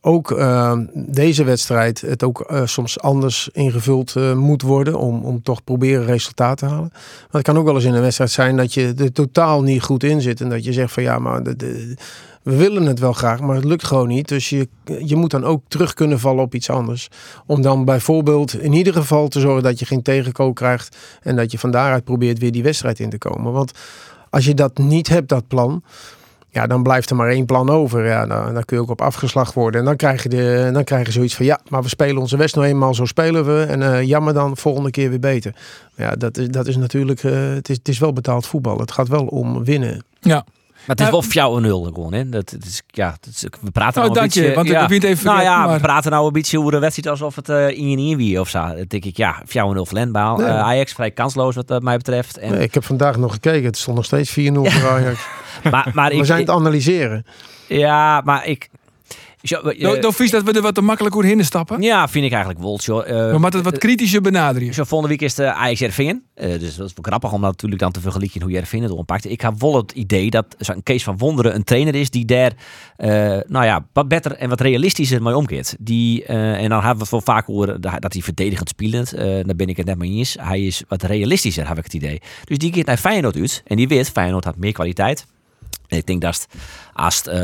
ook 0.00 0.30
uh, 0.30 0.78
deze 0.94 1.44
wedstrijd 1.44 2.00
het 2.00 2.22
ook 2.22 2.50
uh, 2.50 2.60
soms 2.64 3.00
anders 3.00 3.48
ingevuld 3.52 4.14
uh, 4.14 4.34
moet 4.34 4.62
worden 4.62 4.98
om, 4.98 5.24
om 5.24 5.42
toch 5.42 5.64
proberen 5.64 6.04
resultaat 6.04 6.58
te 6.58 6.66
halen. 6.66 6.90
Maar 6.92 7.28
het 7.30 7.42
kan 7.42 7.58
ook 7.58 7.64
wel 7.64 7.74
eens 7.74 7.84
in 7.84 7.94
een 7.94 8.00
wedstrijd 8.00 8.30
zijn 8.30 8.56
dat 8.56 8.74
je 8.74 8.94
er 8.96 9.12
totaal 9.12 9.62
niet 9.62 9.82
goed 9.82 10.02
in 10.02 10.20
zit 10.20 10.40
en 10.40 10.48
dat 10.48 10.64
je 10.64 10.72
zegt 10.72 10.92
van 10.92 11.02
ja, 11.02 11.18
maar 11.18 11.42
we 12.42 12.56
willen 12.56 12.86
het 12.86 12.98
wel 12.98 13.12
graag, 13.12 13.40
maar 13.40 13.54
het 13.54 13.64
lukt 13.64 13.84
gewoon 13.84 14.08
niet. 14.08 14.28
Dus 14.28 14.48
je, 14.48 14.68
je 15.04 15.16
moet 15.16 15.30
dan 15.30 15.44
ook 15.44 15.62
terug 15.68 15.94
kunnen 15.94 16.20
vallen 16.20 16.42
op 16.42 16.54
iets 16.54 16.70
anders. 16.70 17.08
Om 17.46 17.62
dan 17.62 17.84
bijvoorbeeld 17.84 18.60
in 18.60 18.72
ieder 18.72 18.92
geval 18.92 19.28
te 19.28 19.40
zorgen 19.40 19.62
dat 19.62 19.78
je 19.78 19.86
geen 19.86 20.02
tegenkoop 20.02 20.54
krijgt 20.54 20.96
en 21.22 21.36
dat 21.36 21.52
je 21.52 21.58
van 21.58 21.70
daaruit 21.70 22.04
probeert 22.04 22.38
weer 22.38 22.52
die 22.52 22.62
wedstrijd 22.62 23.00
in 23.00 23.10
te 23.10 23.18
komen. 23.18 23.52
Want 23.52 23.72
als 24.30 24.44
je 24.44 24.54
dat 24.54 24.78
niet 24.78 25.08
hebt, 25.08 25.28
dat 25.28 25.48
plan, 25.48 25.82
ja, 26.56 26.66
dan 26.66 26.82
blijft 26.82 27.10
er 27.10 27.16
maar 27.16 27.28
één 27.28 27.46
plan 27.46 27.70
over. 27.70 28.06
Ja, 28.06 28.26
dan, 28.26 28.54
dan 28.54 28.64
kun 28.64 28.76
je 28.76 28.82
ook 28.82 28.90
op 28.90 29.00
afgeslacht 29.00 29.54
worden. 29.54 29.80
En 29.80 29.86
dan 29.86 29.96
krijg 29.96 30.22
je, 30.22 30.28
de, 30.28 30.70
dan 30.72 30.84
krijg 30.84 31.06
je 31.06 31.12
zoiets 31.12 31.34
van, 31.34 31.46
ja, 31.46 31.60
maar 31.68 31.82
we 31.82 31.88
spelen 31.88 32.18
onze 32.18 32.36
West 32.36 32.54
nou 32.54 32.66
eenmaal, 32.66 32.94
zo 32.94 33.04
spelen 33.04 33.44
we. 33.44 33.62
En 33.62 33.80
uh, 33.80 34.02
jammer 34.02 34.34
dan, 34.34 34.56
volgende 34.56 34.90
keer 34.90 35.10
weer 35.10 35.20
beter. 35.20 35.54
Ja, 35.96 36.14
dat 36.14 36.38
is, 36.38 36.48
dat 36.48 36.66
is 36.66 36.76
natuurlijk, 36.76 37.22
uh, 37.22 37.32
het, 37.54 37.68
is, 37.68 37.76
het 37.76 37.88
is 37.88 37.98
wel 37.98 38.12
betaald 38.12 38.46
voetbal. 38.46 38.78
Het 38.78 38.92
gaat 38.92 39.08
wel 39.08 39.26
om 39.26 39.64
winnen. 39.64 40.04
Ja. 40.20 40.44
Maar 40.86 40.96
het 40.96 41.00
is 41.00 41.10
wel 41.10 41.22
fjouw 41.22 41.58
nul 41.58 41.82
gewoon, 41.82 42.12
hè? 42.12 42.28
Dat, 42.28 42.50
dat 42.50 42.64
is, 42.64 42.82
ja, 42.86 43.16
dat 43.20 43.32
is, 43.34 43.44
we 43.60 43.70
praten 43.70 44.02
nou 44.02 44.16
een 44.16 44.22
beetje... 44.22 44.42
je, 44.42 44.54
want 44.54 44.68
ja, 44.68 44.88
even 44.88 45.26
nou 45.26 45.42
ja, 45.42 45.66
maar... 45.66 45.74
we 45.74 45.80
praten 45.80 46.10
nou 46.10 46.26
een 46.26 46.32
beetje 46.32 46.58
over 46.58 46.72
de 46.72 46.78
wedstrijd 46.78 47.08
alsof 47.08 47.36
het 47.36 47.48
uh, 47.48 47.68
in 47.68 47.98
in 47.98 48.16
wie 48.16 48.40
of 48.40 48.48
zo. 48.48 48.58
Dan 48.58 48.84
denk 48.88 49.04
ik, 49.04 49.16
ja, 49.16 49.42
fjouw 49.46 49.72
nul 49.72 49.86
verlendbaal. 49.86 50.36
Nee. 50.36 50.46
Uh, 50.46 50.60
Ajax 50.60 50.92
vrij 50.92 51.10
kansloos 51.10 51.54
wat 51.54 51.70
uh, 51.70 51.78
mij 51.78 51.96
betreft. 51.96 52.38
En... 52.38 52.50
Nee, 52.50 52.62
ik 52.62 52.74
heb 52.74 52.84
vandaag 52.84 53.16
nog 53.16 53.32
gekeken. 53.32 53.64
Het 53.64 53.76
stond 53.76 53.96
nog 53.96 54.04
steeds 54.04 54.30
4-0 54.30 54.34
voor 54.52 54.88
Ajax. 54.88 55.26
maar, 55.70 55.90
maar 55.94 56.10
we 56.10 56.16
ik, 56.16 56.24
zijn 56.24 56.40
het 56.40 56.50
analyseren. 56.50 57.26
Ja, 57.68 58.20
maar 58.24 58.46
ik... 58.46 58.68
Zo, 59.42 59.70
uh, 59.70 60.00
dan 60.00 60.12
vies 60.12 60.30
dat 60.30 60.42
we 60.42 60.52
er 60.52 60.62
wat 60.62 60.74
te 60.74 60.80
makkelijk 60.80 61.22
heen 61.22 61.44
stappen? 61.44 61.82
Ja, 61.82 62.08
vind 62.08 62.24
ik 62.24 62.32
eigenlijk 62.32 62.62
wel. 62.62 62.80
Uh, 63.08 63.36
maar 63.36 63.50
het 63.50 63.62
wat 63.62 63.78
kritischer 63.78 64.20
benaderen. 64.20 64.74
Zo 64.74 64.84
volgende 64.84 65.12
week 65.14 65.22
is 65.22 65.34
de 65.34 65.52
Ajax 65.52 65.78
Jervingen. 65.78 66.22
Uh, 66.36 66.46
dus 66.46 66.76
dat 66.76 66.86
is 66.86 66.92
wel 66.94 67.02
grappig 67.02 67.32
om 67.32 67.40
dat 67.40 67.50
natuurlijk 67.50 67.80
dan 67.80 67.92
te 67.92 68.00
vergelijken 68.00 68.42
hoe 68.42 68.50
Jervingen 68.50 68.88
het 68.88 68.98
oppakt. 68.98 69.30
Ik 69.30 69.40
heb 69.40 69.60
wel 69.60 69.76
het 69.76 69.92
idee 69.92 70.30
dat 70.30 70.46
zo'n 70.58 70.82
Kees 70.82 71.04
van 71.04 71.18
Wonderen 71.18 71.54
een 71.54 71.64
trainer 71.64 71.94
is 71.94 72.10
die 72.10 72.24
daar, 72.24 72.52
nou 73.46 73.64
ja, 73.64 73.86
wat 73.92 74.08
beter 74.08 74.32
en 74.32 74.48
wat 74.48 74.60
realistischer 74.60 75.22
mee 75.22 75.36
omkeert. 75.36 75.76
Die, 75.78 76.24
en 76.24 76.68
dan 76.68 76.80
hebben 76.82 76.98
we 76.98 77.08
veel 77.08 77.20
vaak 77.20 77.46
horen 77.46 77.80
dat 77.80 78.12
hij 78.12 78.22
verdedigend 78.22 78.68
spelend. 78.68 79.16
daar 79.16 79.56
ben 79.56 79.68
ik 79.68 79.76
het 79.76 79.86
net 79.86 79.98
mee 79.98 80.10
eens. 80.10 80.36
Hij 80.40 80.66
is 80.66 80.82
wat 80.88 81.02
realistischer, 81.02 81.68
heb 81.68 81.78
ik 81.78 81.84
het 81.84 81.94
idee. 81.94 82.20
Dus 82.44 82.58
die 82.58 82.70
keert 82.70 82.86
naar 82.86 82.96
Feyenoord 82.96 83.36
uit 83.36 83.62
en 83.66 83.76
die 83.76 83.88
weet, 83.88 84.10
Feyenoord 84.10 84.44
had 84.44 84.56
meer 84.56 84.72
kwaliteit. 84.72 85.26
Ik 85.88 86.06
denk 86.06 86.20
dat 86.20 86.46
als 86.92 87.22
uh, 87.28 87.34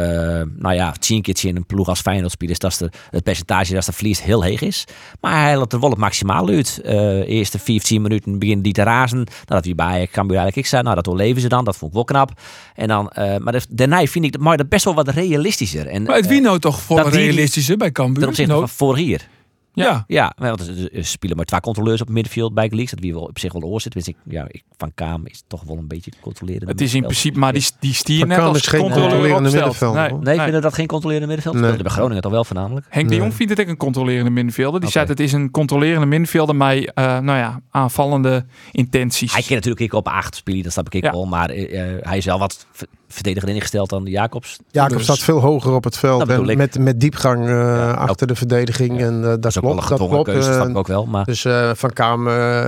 nou 0.56 0.75
ja, 0.75 0.92
tien 0.92 1.22
keer 1.22 1.46
in 1.46 1.56
een 1.56 1.66
ploeg 1.66 1.88
als 1.88 2.00
Feyenoord 2.00 2.32
spelen, 2.32 2.56
dat 2.58 2.76
de, 2.78 2.90
het 3.11 3.22
percentage 3.22 3.75
dat 3.75 3.84
de 3.84 3.92
verlies 3.92 4.22
heel 4.22 4.42
heeg 4.42 4.61
is. 4.61 4.84
Maar 5.20 5.42
hij 5.42 5.56
laat 5.56 5.72
er 5.72 5.80
wel 5.80 5.90
het 5.90 5.99
maximaal 5.99 6.49
uit. 6.49 6.80
Uh, 6.84 7.28
eerste 7.28 7.58
15 7.58 8.02
minuten 8.02 8.38
beginnen 8.38 8.64
die 8.64 8.72
te 8.72 8.82
razen. 8.82 9.16
Nou, 9.16 9.28
dat 9.46 9.64
wie 9.64 9.75
bij 9.75 10.06
kan 10.11 10.28
eigenlijk 10.28 10.56
ik 10.56 10.66
zei, 10.66 10.82
nou 10.82 10.94
dat 10.94 11.08
overleven 11.08 11.40
ze 11.40 11.49
dan. 11.49 11.64
Dat 11.64 11.76
vond 11.76 11.90
ik 11.90 11.96
wel 11.96 12.04
knap. 12.04 12.30
En 12.75 12.88
dan, 12.88 13.12
uh, 13.18 13.37
maar 13.37 13.52
de, 13.52 13.61
daarna 13.68 14.06
vind 14.06 14.25
ik 14.25 14.38
maar 14.38 14.56
dat 14.56 14.68
best 14.68 14.84
wel 14.84 14.94
wat 14.94 15.08
realistischer. 15.08 15.87
En, 15.87 16.02
maar 16.02 16.16
het 16.16 16.26
wie 16.26 16.40
nou 16.40 16.58
toch 16.58 16.80
voor 16.80 17.08
realistischer 17.08 17.76
bij 17.76 17.92
Cambuur? 17.92 18.20
Ten 18.20 18.28
opzichte 18.28 18.52
van 18.52 18.68
vorig 18.68 19.06
jaar. 19.06 19.28
Ja. 19.72 20.04
Ja, 20.06 20.32
want 20.36 20.68
er 20.92 21.04
spelen 21.04 21.36
maar 21.36 21.44
twee 21.44 21.60
controleurs 21.60 22.00
op 22.00 22.06
het 22.06 22.14
middenveld 22.14 22.54
bij 22.54 22.68
Gleeks. 22.68 22.90
Dat 22.90 23.00
wie 23.00 23.12
wel 23.12 23.22
op 23.22 23.38
zich 23.38 23.52
wel 23.52 23.62
oor 23.62 23.80
zit. 23.80 23.92
Dus 23.92 24.08
ik, 24.08 24.16
ja, 24.24 24.44
ik, 24.48 24.62
van 24.76 24.92
Kaam 24.94 25.26
is 25.26 25.42
toch 25.46 25.62
wel 25.62 25.76
een 25.76 25.88
beetje 25.88 26.12
controleren. 26.20 26.68
Het 26.68 26.80
is 26.80 26.94
in 26.94 27.02
principe, 27.02 27.38
maar 27.38 27.52
die, 27.52 27.66
die 27.80 27.94
stier 27.94 28.26
net 28.26 28.38
als 28.38 28.56
is 28.56 28.66
geen 28.66 28.80
controlerende 28.80 29.32
opstelt. 29.34 29.52
middenvelder. 29.52 30.10
Nee, 30.10 30.36
nee, 30.36 30.40
vinden 30.40 30.62
dat 30.62 30.74
geen 30.74 30.86
controlerende 30.86 31.26
middenveld? 31.34 31.64
Nee. 31.64 31.76
De 31.76 31.82
bij 31.82 31.92
Groningen 31.92 32.22
toch 32.22 32.32
wel 32.32 32.44
voornamelijk? 32.44 32.86
Henk 32.88 33.08
de. 33.08 33.14
Jong 33.14 33.34
vindt 33.34 33.52
het 33.52 33.60
ook 33.60 33.68
een 33.68 33.76
controlerende 33.76 34.30
middenvelder. 34.30 34.80
Die 34.80 34.90
zegt 34.90 35.08
het 35.08 35.20
is 35.20 35.32
een 35.32 35.50
controlerende 35.50 36.06
middenvelder 36.06 36.56
met 36.56 36.78
uh, 36.78 37.18
nou 37.18 37.38
ja, 37.38 37.60
aanvallende 37.70 38.44
intenties. 38.72 39.32
Hij 39.32 39.42
kan 39.42 39.54
natuurlijk 39.54 39.80
ik 39.82 39.92
op 39.92 40.08
acht 40.08 40.34
spelen, 40.34 40.62
dat 40.62 40.72
snap 40.72 40.94
ik 40.94 41.04
Ja. 41.04 41.12
wel. 41.12 41.26
Maar 41.26 41.50
eh, 41.50 41.94
eh, 41.96 41.98
hij 42.00 42.16
is 42.16 42.24
wel 42.24 42.38
wat 42.38 42.66
verdediger 43.12 43.49
ingesteld 43.49 43.88
dan 43.90 44.04
Jacobs. 44.04 44.59
Jacob 44.71 44.97
Dus- 44.97 45.02
staat 45.04 45.19
veel 45.19 45.40
hoger 45.40 45.73
op 45.73 45.85
het 45.85 45.97
veld. 45.99 46.28
En 46.28 46.49
ik. 46.49 46.57
met, 46.57 46.78
met 46.78 47.00
diepgang 47.00 47.40
eh, 47.47 47.50
Ja, 47.50 47.90
achter 47.90 48.26
de 48.26 48.35
verdediging. 48.35 48.99
Ja. 48.99 49.07
En 49.07 49.14
eh, 49.23 49.23
dat, 49.23 49.42
Dat 49.42 49.50
is 49.50 49.57
ook 49.59 49.62
wel 49.64 49.73
klopt. 49.73 49.90
een 49.90 49.97
Dat 49.97 50.00
gedwongen 50.00 50.25
klopt. 50.25 50.31
keuze, 50.31 50.47
dat 50.49 50.54
snap 50.54 50.64
eh, 50.66 50.71
ik 50.73 50.78
ook 50.78 50.87
wel. 50.87 51.07
Maar, 51.07 51.25
dus 51.25 51.45
eh, 51.45 51.71
Van 51.75 51.90
Kamer 51.92 52.61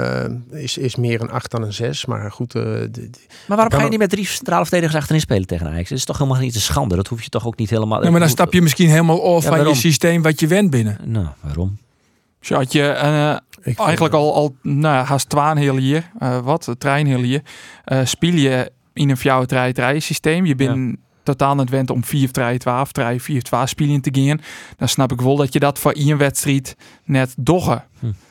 eh, 0.52 0.62
is, 0.62 0.78
is 0.78 0.96
meer 0.96 1.20
een 1.20 1.30
8 1.30 1.50
dan 1.50 1.62
een 1.62 1.72
6. 1.72 2.06
Maar 2.06 2.32
goed, 2.32 2.54
eh, 2.54 2.62
de- 2.62 2.90
de- 2.90 3.10
maar 3.48 3.56
waarom 3.56 3.78
ga 3.78 3.84
je 3.84 3.90
niet 3.90 3.98
met 3.98 4.10
drie 4.10 4.26
centrale 4.26 4.62
verdedigers 4.64 4.98
achterin 5.00 5.20
spelen 5.20 5.46
tegen 5.46 5.66
Ajax? 5.66 5.88
Dat 5.88 5.98
is 5.98 6.04
toch 6.04 6.18
helemaal 6.18 6.40
niet 6.40 6.54
een 6.54 6.60
schande? 6.60 6.96
Dat 6.96 7.06
hoef 7.08 7.22
je 7.22 7.28
toch 7.28 7.46
ook 7.46 7.56
niet 7.56 7.70
helemaal... 7.70 8.04
Ja, 8.04 8.10
maar 8.10 8.20
dan 8.20 8.28
stap 8.28 8.52
je 8.52 8.62
misschien 8.62 8.88
helemaal 8.88 9.36
af 9.36 9.42
Ja, 9.44 9.56
van 9.56 9.68
je 9.68 9.74
systeem 9.74 10.22
wat 10.22 10.40
je 10.40 10.46
went 10.46 10.70
binnen. 10.70 10.98
Nou, 11.04 11.26
waarom? 11.40 11.78
Dus 12.40 12.48
had 12.56 12.72
je 12.72 12.82
eh, 12.86 13.36
ik, 13.62 13.78
eigenlijk 13.78 14.14
al, 14.14 14.34
al 14.34 14.54
nou, 14.62 15.04
haast 15.06 15.28
twaalf 15.28 15.58
heel 15.58 15.76
hier, 15.76 16.10
eh, 16.18 16.38
wat, 16.38 16.74
trein 16.78 17.06
heel 17.06 17.20
hier, 17.20 17.42
eh, 17.84 18.00
speel 18.04 18.32
je 18.34 18.70
in 18.94 19.10
een 19.10 19.16
fjouwe 19.16 19.46
3 19.46 19.72
3 19.72 20.00
systeem. 20.00 20.46
Je 20.46 20.54
bent 20.54 20.96
totaal 21.22 21.54
niet 21.54 21.70
wend 21.70 21.90
om 21.90 22.04
4 22.04 22.30
3 22.30 22.58
12 22.58 22.92
3 22.92 23.20
4 23.20 23.42
12 23.42 23.68
spelen 23.68 24.00
te 24.00 24.10
gaan. 24.12 24.40
Dan 24.76 24.88
snap 24.88 25.12
ik 25.12 25.20
wel 25.20 25.36
dat 25.36 25.52
je 25.52 25.58
dat 25.58 25.78
voor 25.78 25.92
één 25.92 26.18
wedstrijd 26.18 26.76
net 27.04 27.34
doggen. 27.36 27.84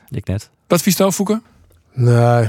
Ik 0.10 0.28
net. 0.28 0.50
Wat 0.68 0.82
vies 0.82 0.96
Fouke? 0.96 1.42
Nee, 1.94 2.48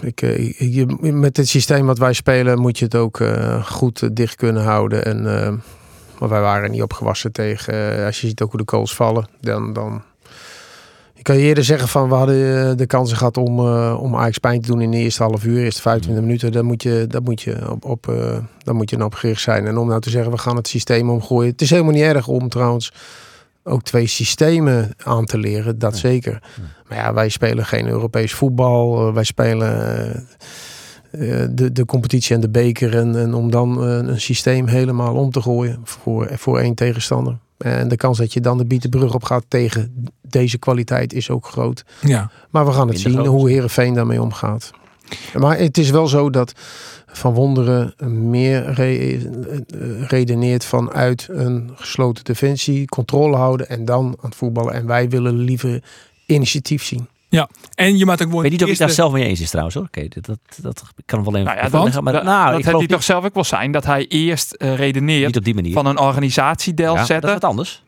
ik, 0.00 0.22
eh, 0.22 0.44
ik- 0.48 0.56
je, 0.58 0.86
met 1.12 1.36
het 1.36 1.48
systeem 1.48 1.86
wat 1.86 1.98
wij 1.98 2.12
spelen 2.12 2.60
moet 2.60 2.78
je 2.78 2.84
het 2.84 2.94
ook 2.94 3.20
eh, 3.20 3.64
goed 3.64 4.02
eh, 4.02 4.08
dicht 4.12 4.34
kunnen 4.36 4.62
houden. 4.62 5.04
En, 5.04 5.42
eh, 5.46 5.52
maar 6.18 6.28
wij 6.28 6.40
waren 6.40 6.70
niet 6.70 6.82
opgewassen 6.82 7.32
tegen, 7.32 8.04
als 8.04 8.20
je 8.20 8.26
ziet 8.26 8.42
ook 8.42 8.50
hoe 8.50 8.60
de 8.64 8.70
goals 8.72 8.94
vallen, 8.94 9.28
dan... 9.40 9.72
dan 9.72 10.02
ik 11.18 11.24
kan 11.24 11.36
je 11.36 11.42
eerder 11.42 11.64
zeggen 11.64 11.88
van 11.88 12.08
we 12.08 12.14
hadden 12.14 12.68
eh, 12.70 12.76
de 12.76 12.86
kansen 12.86 13.16
gehad 13.16 13.36
om, 13.36 13.58
eh, 13.58 13.98
om 14.00 14.16
Ajax 14.16 14.38
pijn 14.38 14.60
te 14.60 14.68
doen 14.68 14.80
in 14.80 14.90
de 14.90 14.96
eerste 14.96 15.22
half 15.22 15.44
uur, 15.44 15.62
eerste 15.62 15.80
25 15.80 16.24
minuten. 16.24 16.52
Daar 16.52 16.64
moet 16.64 16.82
je, 16.82 17.04
daar 17.08 17.22
moet 17.22 17.42
je, 17.42 17.70
op, 17.70 17.84
op, 17.84 18.08
eh, 18.08 18.38
daar 18.58 18.74
moet 18.74 18.90
je 18.90 19.04
op 19.04 19.14
gericht 19.14 19.40
zijn. 19.40 19.66
En 19.66 19.78
om 19.78 19.88
nou 19.88 20.00
te 20.00 20.10
zeggen 20.10 20.32
we 20.32 20.38
gaan 20.38 20.56
het 20.56 20.68
systeem 20.68 21.10
omgooien. 21.10 21.50
Het 21.50 21.60
is 21.60 21.70
helemaal 21.70 21.92
niet 21.92 22.02
erg 22.02 22.28
om 22.28 22.48
trouwens 22.48 22.92
ook 23.62 23.82
twee 23.82 24.06
systemen 24.06 24.94
aan 25.04 25.24
te 25.24 25.38
leren, 25.38 25.78
dat 25.78 25.96
zeker. 25.96 26.42
Maar 26.88 26.98
ja, 26.98 27.14
wij 27.14 27.28
spelen 27.28 27.66
geen 27.66 27.86
Europees 27.86 28.32
voetbal. 28.34 29.12
Wij 29.12 29.24
spelen 29.24 30.28
de, 31.50 31.72
de 31.72 31.84
competitie 31.86 32.34
en 32.34 32.40
de 32.40 32.50
beker. 32.50 32.96
En, 32.96 33.16
en 33.16 33.34
om 33.34 33.50
dan 33.50 33.82
een 33.82 34.20
systeem 34.20 34.66
helemaal 34.66 35.14
om 35.14 35.30
te 35.30 35.42
gooien 35.42 35.80
voor, 35.84 36.28
voor 36.32 36.58
één 36.58 36.74
tegenstander. 36.74 37.38
En 37.58 37.88
de 37.88 37.96
kans 37.96 38.18
dat 38.18 38.32
je 38.32 38.40
dan 38.40 38.58
de 38.58 38.66
bietenbrug 38.66 39.14
op 39.14 39.24
gaat 39.24 39.44
tegen 39.48 40.08
deze 40.22 40.58
kwaliteit 40.58 41.12
is 41.12 41.30
ook 41.30 41.46
groot. 41.46 41.84
Ja. 42.00 42.30
Maar 42.50 42.66
we 42.66 42.72
gaan 42.72 42.88
het 42.88 42.94
Minder 42.94 43.12
zien 43.12 43.20
groot. 43.20 43.40
hoe 43.40 43.50
Herenveen 43.50 43.94
daarmee 43.94 44.22
omgaat. 44.22 44.70
Maar 45.38 45.58
het 45.58 45.78
is 45.78 45.90
wel 45.90 46.06
zo 46.06 46.30
dat 46.30 46.52
Van 47.06 47.34
Wonderen 47.34 47.94
meer 48.30 48.72
re- 48.72 49.18
redeneert 50.06 50.64
vanuit 50.64 51.28
een 51.30 51.70
gesloten 51.74 52.24
defensie, 52.24 52.86
controle 52.86 53.36
houden 53.36 53.68
en 53.68 53.84
dan 53.84 54.04
aan 54.04 54.28
het 54.28 54.34
voetballen. 54.34 54.74
En 54.74 54.86
wij 54.86 55.08
willen 55.08 55.38
liever 55.38 55.82
initiatief 56.26 56.84
zien. 56.84 57.08
En 57.74 57.98
je 57.98 58.06
maakt 58.06 58.22
ook 58.22 58.28
gewoon 58.28 58.44
Ik 58.44 58.50
weet 58.50 58.60
niet 58.60 58.68
of 58.68 58.74
ik 58.74 58.78
daar 58.78 58.90
zelf 58.90 59.12
mee 59.12 59.24
eens 59.24 59.40
is 59.40 59.48
trouwens 59.48 59.74
hoor. 59.76 59.84
Oké, 59.84 60.08
dat, 60.08 60.26
dat, 60.26 60.38
dat 60.62 60.84
kan 61.06 61.24
wel 61.24 61.34
even 61.34 61.44
Nou 61.70 61.90
ja, 61.90 62.00
maar 62.00 62.24
nou, 62.24 62.50
dat 62.50 62.58
ik 62.58 62.64
geloof 62.64 62.78
hij 62.78 62.88
toch 62.88 63.02
zelf 63.02 63.24
ook 63.24 63.34
wel 63.34 63.44
zijn 63.44 63.72
dat 63.72 63.84
hij 63.84 64.06
eerst 64.06 64.52
eh, 64.52 64.74
redeneert 64.76 65.26
niet 65.26 65.36
op 65.36 65.44
die 65.44 65.54
manier. 65.54 65.72
van 65.72 65.86
een 65.86 65.98
organisatiedel 65.98 66.86
ja, 66.86 66.92
dat 66.92 67.00
is 67.00 67.06
zetten. 67.06 67.32
wat 67.32 67.44
anders. 67.44 67.82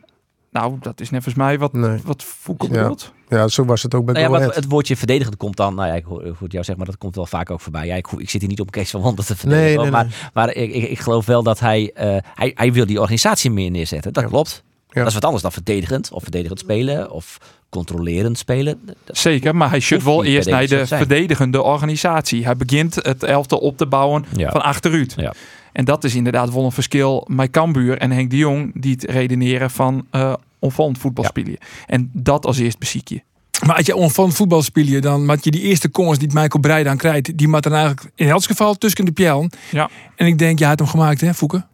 Nou, 0.51 0.77
dat 0.81 1.01
is 1.01 1.11
net 1.11 1.23
volgens 1.23 1.45
mij 1.45 1.59
wat, 1.59 1.73
Nee. 1.73 1.99
wat 2.05 2.23
Fouke 2.23 2.67
Ja. 2.67 2.73
bedoelt. 2.73 3.13
Ja, 3.29 3.49
zo 3.49 3.65
was 3.65 3.83
het 3.83 3.95
ook 3.95 4.05
bij 4.05 4.15
Nou 4.29 4.41
ja, 4.43 4.49
het 4.51 4.65
woordje 4.69 4.97
verdedigend 4.97 5.37
komt 5.37 5.57
dan, 5.57 5.75
nou 5.75 5.89
ja, 5.89 5.95
ik 5.95 6.05
hoor, 6.05 6.19
ik 6.21 6.25
hoor 6.27 6.43
het 6.43 6.53
jou 6.53 6.65
zeggen, 6.65 6.77
maar 6.77 6.87
dat 6.87 6.99
komt 6.99 7.15
wel 7.15 7.27
vaak 7.27 7.51
ook 7.51 7.61
voorbij. 7.61 7.87
Ja, 7.87 7.95
ik, 7.95 8.07
ik 8.17 8.31
zit 8.31 8.41
hier 8.41 8.51
niet 8.51 8.61
om 8.61 8.71
Kees 8.71 8.91
van 8.91 9.01
Wonder 9.01 9.25
te 9.25 9.37
verdedigen, 9.37 9.81
Nee, 9.83 9.91
maar, 9.91 10.31
maar 10.33 10.55
ik, 10.55 10.73
ik, 10.73 10.89
ik 10.91 10.99
geloof 10.99 11.27
wel 11.27 11.43
dat 11.43 11.61
hij, 11.61 11.91
eh, 11.95 12.17
hij, 12.35 12.53
hij 12.55 12.73
wil 12.73 12.87
die 12.87 13.01
organisatie 13.01 13.51
meer 13.51 13.71
neerzetten. 13.71 14.13
Dat 14.13 14.23
Ja. 14.23 14.29
klopt. 14.29 14.63
Ja. 14.89 14.99
Dat 14.99 15.07
is 15.09 15.15
wat 15.15 15.25
anders 15.25 15.43
dan 15.43 15.53
verdedigend, 15.53 16.11
of 16.13 16.23
verdedigend 16.23 16.59
spelen, 16.59 17.11
of 17.11 17.39
controlerend 17.71 18.39
spelen. 18.39 18.81
Dat- 18.85 18.97
Zeker, 19.19 19.57
maar 19.57 19.71
hij 19.71 19.81
shoot 19.81 20.03
Hoeft 20.03 20.15
wel 20.17 20.25
eerst 20.25 20.49
naar 20.49 20.67
de 20.67 20.87
verdedigende 20.87 21.63
organisatie. 21.63 22.45
Hij 22.45 22.57
begint 22.57 22.95
het 22.95 23.23
elftal 23.23 23.59
op 23.59 23.77
te 23.77 23.87
bouwen 23.87 24.25
Ja. 24.37 24.51
van 24.51 24.63
achteruit. 24.63 25.15
Ja. 25.17 25.33
En 25.73 25.85
dat 25.85 26.05
is 26.05 26.15
inderdaad 26.15 26.53
wel 26.53 26.65
een 26.65 26.73
verschil 26.73 27.25
met 27.29 27.51
Cambuur 27.51 27.99
en 27.99 28.11
Henk 28.11 28.31
de 28.31 28.37
Jong 28.37 28.83
die 28.83 28.93
het 28.93 29.05
redeneren 29.05 29.71
van 29.71 30.07
uh, 30.13 30.35
onvallend 30.59 30.99
voetbal 30.99 31.25
Ja. 31.35 31.57
En 31.87 32.11
dat 32.13 32.47
als 32.47 32.59
eerst 32.59 32.79
beziek 32.79 33.09
je. 33.09 33.21
Maar 33.67 33.77
als 33.77 33.87
je 33.87 33.97
onvan 33.97 34.33
voetbal 34.33 34.63
spelen, 34.63 35.03
dan 35.03 35.25
maak 35.25 35.45
je 35.45 35.51
die 35.51 35.61
eerste 35.61 35.89
kans 35.89 36.19
die 36.19 36.29
Michael 36.33 36.61
Breij 36.61 36.83
dan 36.83 36.97
krijgt, 36.97 37.39
die 37.39 37.49
maakt 37.49 37.65
dan 37.65 37.73
eigenlijk 37.73 38.11
in 38.15 38.29
elk 38.29 38.45
geval 38.45 38.75
tussen 38.75 39.05
de 39.05 39.13
pjellen. 39.13 39.51
Ja. 39.71 39.91
En 40.17 40.27
ik 40.27 40.39
denk, 40.39 40.59
jij 40.59 40.69
hebt 40.69 40.81
hem 40.81 40.89
gemaakt, 40.89 41.21
hè, 41.21 41.35
Fouke? 41.35 41.65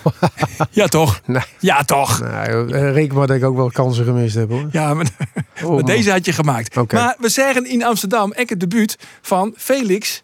ja, 0.70 0.86
toch? 0.86 1.20
Nee. 1.26 1.42
Ja, 1.58 1.82
toch? 1.82 2.20
Nou, 2.20 2.72
eh, 2.72 2.92
reken 2.92 3.16
maar 3.16 3.26
dat 3.26 3.36
ik 3.36 3.44
ook 3.44 3.56
wel 3.56 3.70
kansen 3.70 4.04
gemist 4.04 4.34
heb 4.34 4.50
hoor. 4.50 4.68
Ja, 4.70 4.94
maar, 4.94 5.06
Oh, 5.62 5.74
maar 5.74 5.82
deze 5.82 6.10
had 6.10 6.24
je 6.24 6.32
gemaakt. 6.32 6.76
Oké. 6.76 6.94
Maar 6.94 7.16
we 7.18 7.28
zeggen 7.28 7.66
in 7.70 7.84
Amsterdam, 7.84 8.32
ik 8.36 8.48
het 8.48 8.60
debuut 8.60 8.98
van 9.22 9.54
Felix. 9.56 10.22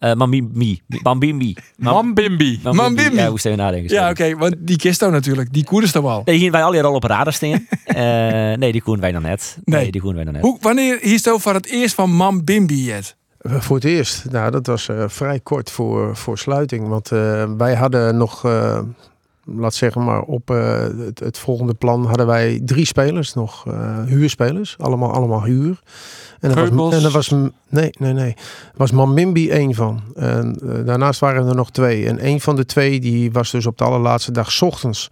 Eh 0.00 0.14
Mambimbi. 0.14 0.80
Mambimbi. 1.02 1.56
Mambimbi. 1.76 2.60
Mambimbi. 2.62 3.16
Ja, 3.16 3.30
moest 3.30 3.46
even 3.46 3.58
nadenken. 3.58 3.94
Ja, 3.94 4.10
oké, 4.10 4.36
want 4.36 4.54
die 4.58 4.76
kist 4.76 5.04
ook 5.04 5.12
natuurlijk. 5.12 5.52
Die 5.52 5.64
koerders 5.64 5.92
toch 5.92 6.02
wel. 6.02 6.22
Nee, 6.24 6.36
hier 6.36 6.50
wij 6.50 6.62
al 6.64 6.72
hier 6.72 6.84
al 6.84 6.94
op 6.94 7.04
radar 7.04 7.32
staan. 7.32 7.66
Eh, 7.84 7.96
nee, 8.56 8.72
die 8.72 8.82
koen 8.82 9.00
wij 9.00 9.12
nog 9.12 9.22
net. 9.22 9.58
Nee, 9.64 9.80
Nee. 9.82 9.90
die 9.90 10.00
koen 10.00 10.14
wij 10.14 10.24
nog 10.24 10.32
net. 10.32 10.42
Hoe, 10.42 10.56
wanneer 10.60 10.98
hier 11.00 11.20
het 11.22 11.30
voor 11.42 11.54
het 11.54 11.66
eerst 11.66 11.94
van 11.94 12.10
Mam 12.12 12.44
Bimbi 12.44 12.90
het? 12.90 13.16
Eh, 13.40 13.60
Voor 13.60 13.76
het 13.76 13.84
eerst. 13.84 14.24
Nou, 14.30 14.50
dat 14.50 14.66
was 14.66 14.88
eh, 14.88 15.04
vrij 15.08 15.40
kort 15.40 15.70
voor, 15.70 16.16
voor 16.16 16.38
sluiting. 16.38 16.88
Want 16.88 17.12
eh, 17.12 17.44
wij 17.56 17.74
hadden 17.74 18.16
nog, 18.16 18.44
eh, 18.44 18.80
laat 19.44 19.74
zeggen 19.74 20.04
maar, 20.04 20.22
op 20.22 20.50
eh, 20.50 20.80
het, 20.98 21.18
het 21.18 21.38
volgende 21.38 21.74
plan 21.74 22.06
hadden 22.06 22.26
wij 22.26 22.60
drie 22.64 22.84
spelers 22.84 23.34
nog. 23.34 23.66
eh, 23.66 24.04
huurspelers. 24.04 24.76
Allemaal, 24.78 25.12
allemaal 25.12 25.44
huur. 25.44 25.80
En 26.40 26.48
dat 26.48 26.58
Geubels. 26.58 26.80
was, 26.80 26.94
en 26.94 27.02
dat 27.02 27.12
was, 27.12 27.30
nee, 27.68 27.90
nee, 27.98 28.12
nee. 28.12 28.34
Was 28.74 28.90
Mamimbi 28.90 29.50
één 29.50 29.74
van. 29.74 30.00
En 30.14 30.58
eh, 30.62 30.86
daarnaast 30.86 31.20
waren 31.20 31.48
er 31.48 31.54
nog 31.54 31.70
twee. 31.70 32.06
En 32.06 32.18
één 32.18 32.40
van 32.40 32.56
de 32.56 32.66
twee, 32.66 33.00
die 33.00 33.32
was 33.32 33.50
dus 33.50 33.66
op 33.66 33.78
de 33.78 33.84
allerlaatste 33.84 34.32
dag 34.32 34.52
's 34.52 34.62
ochtends. 34.62 35.10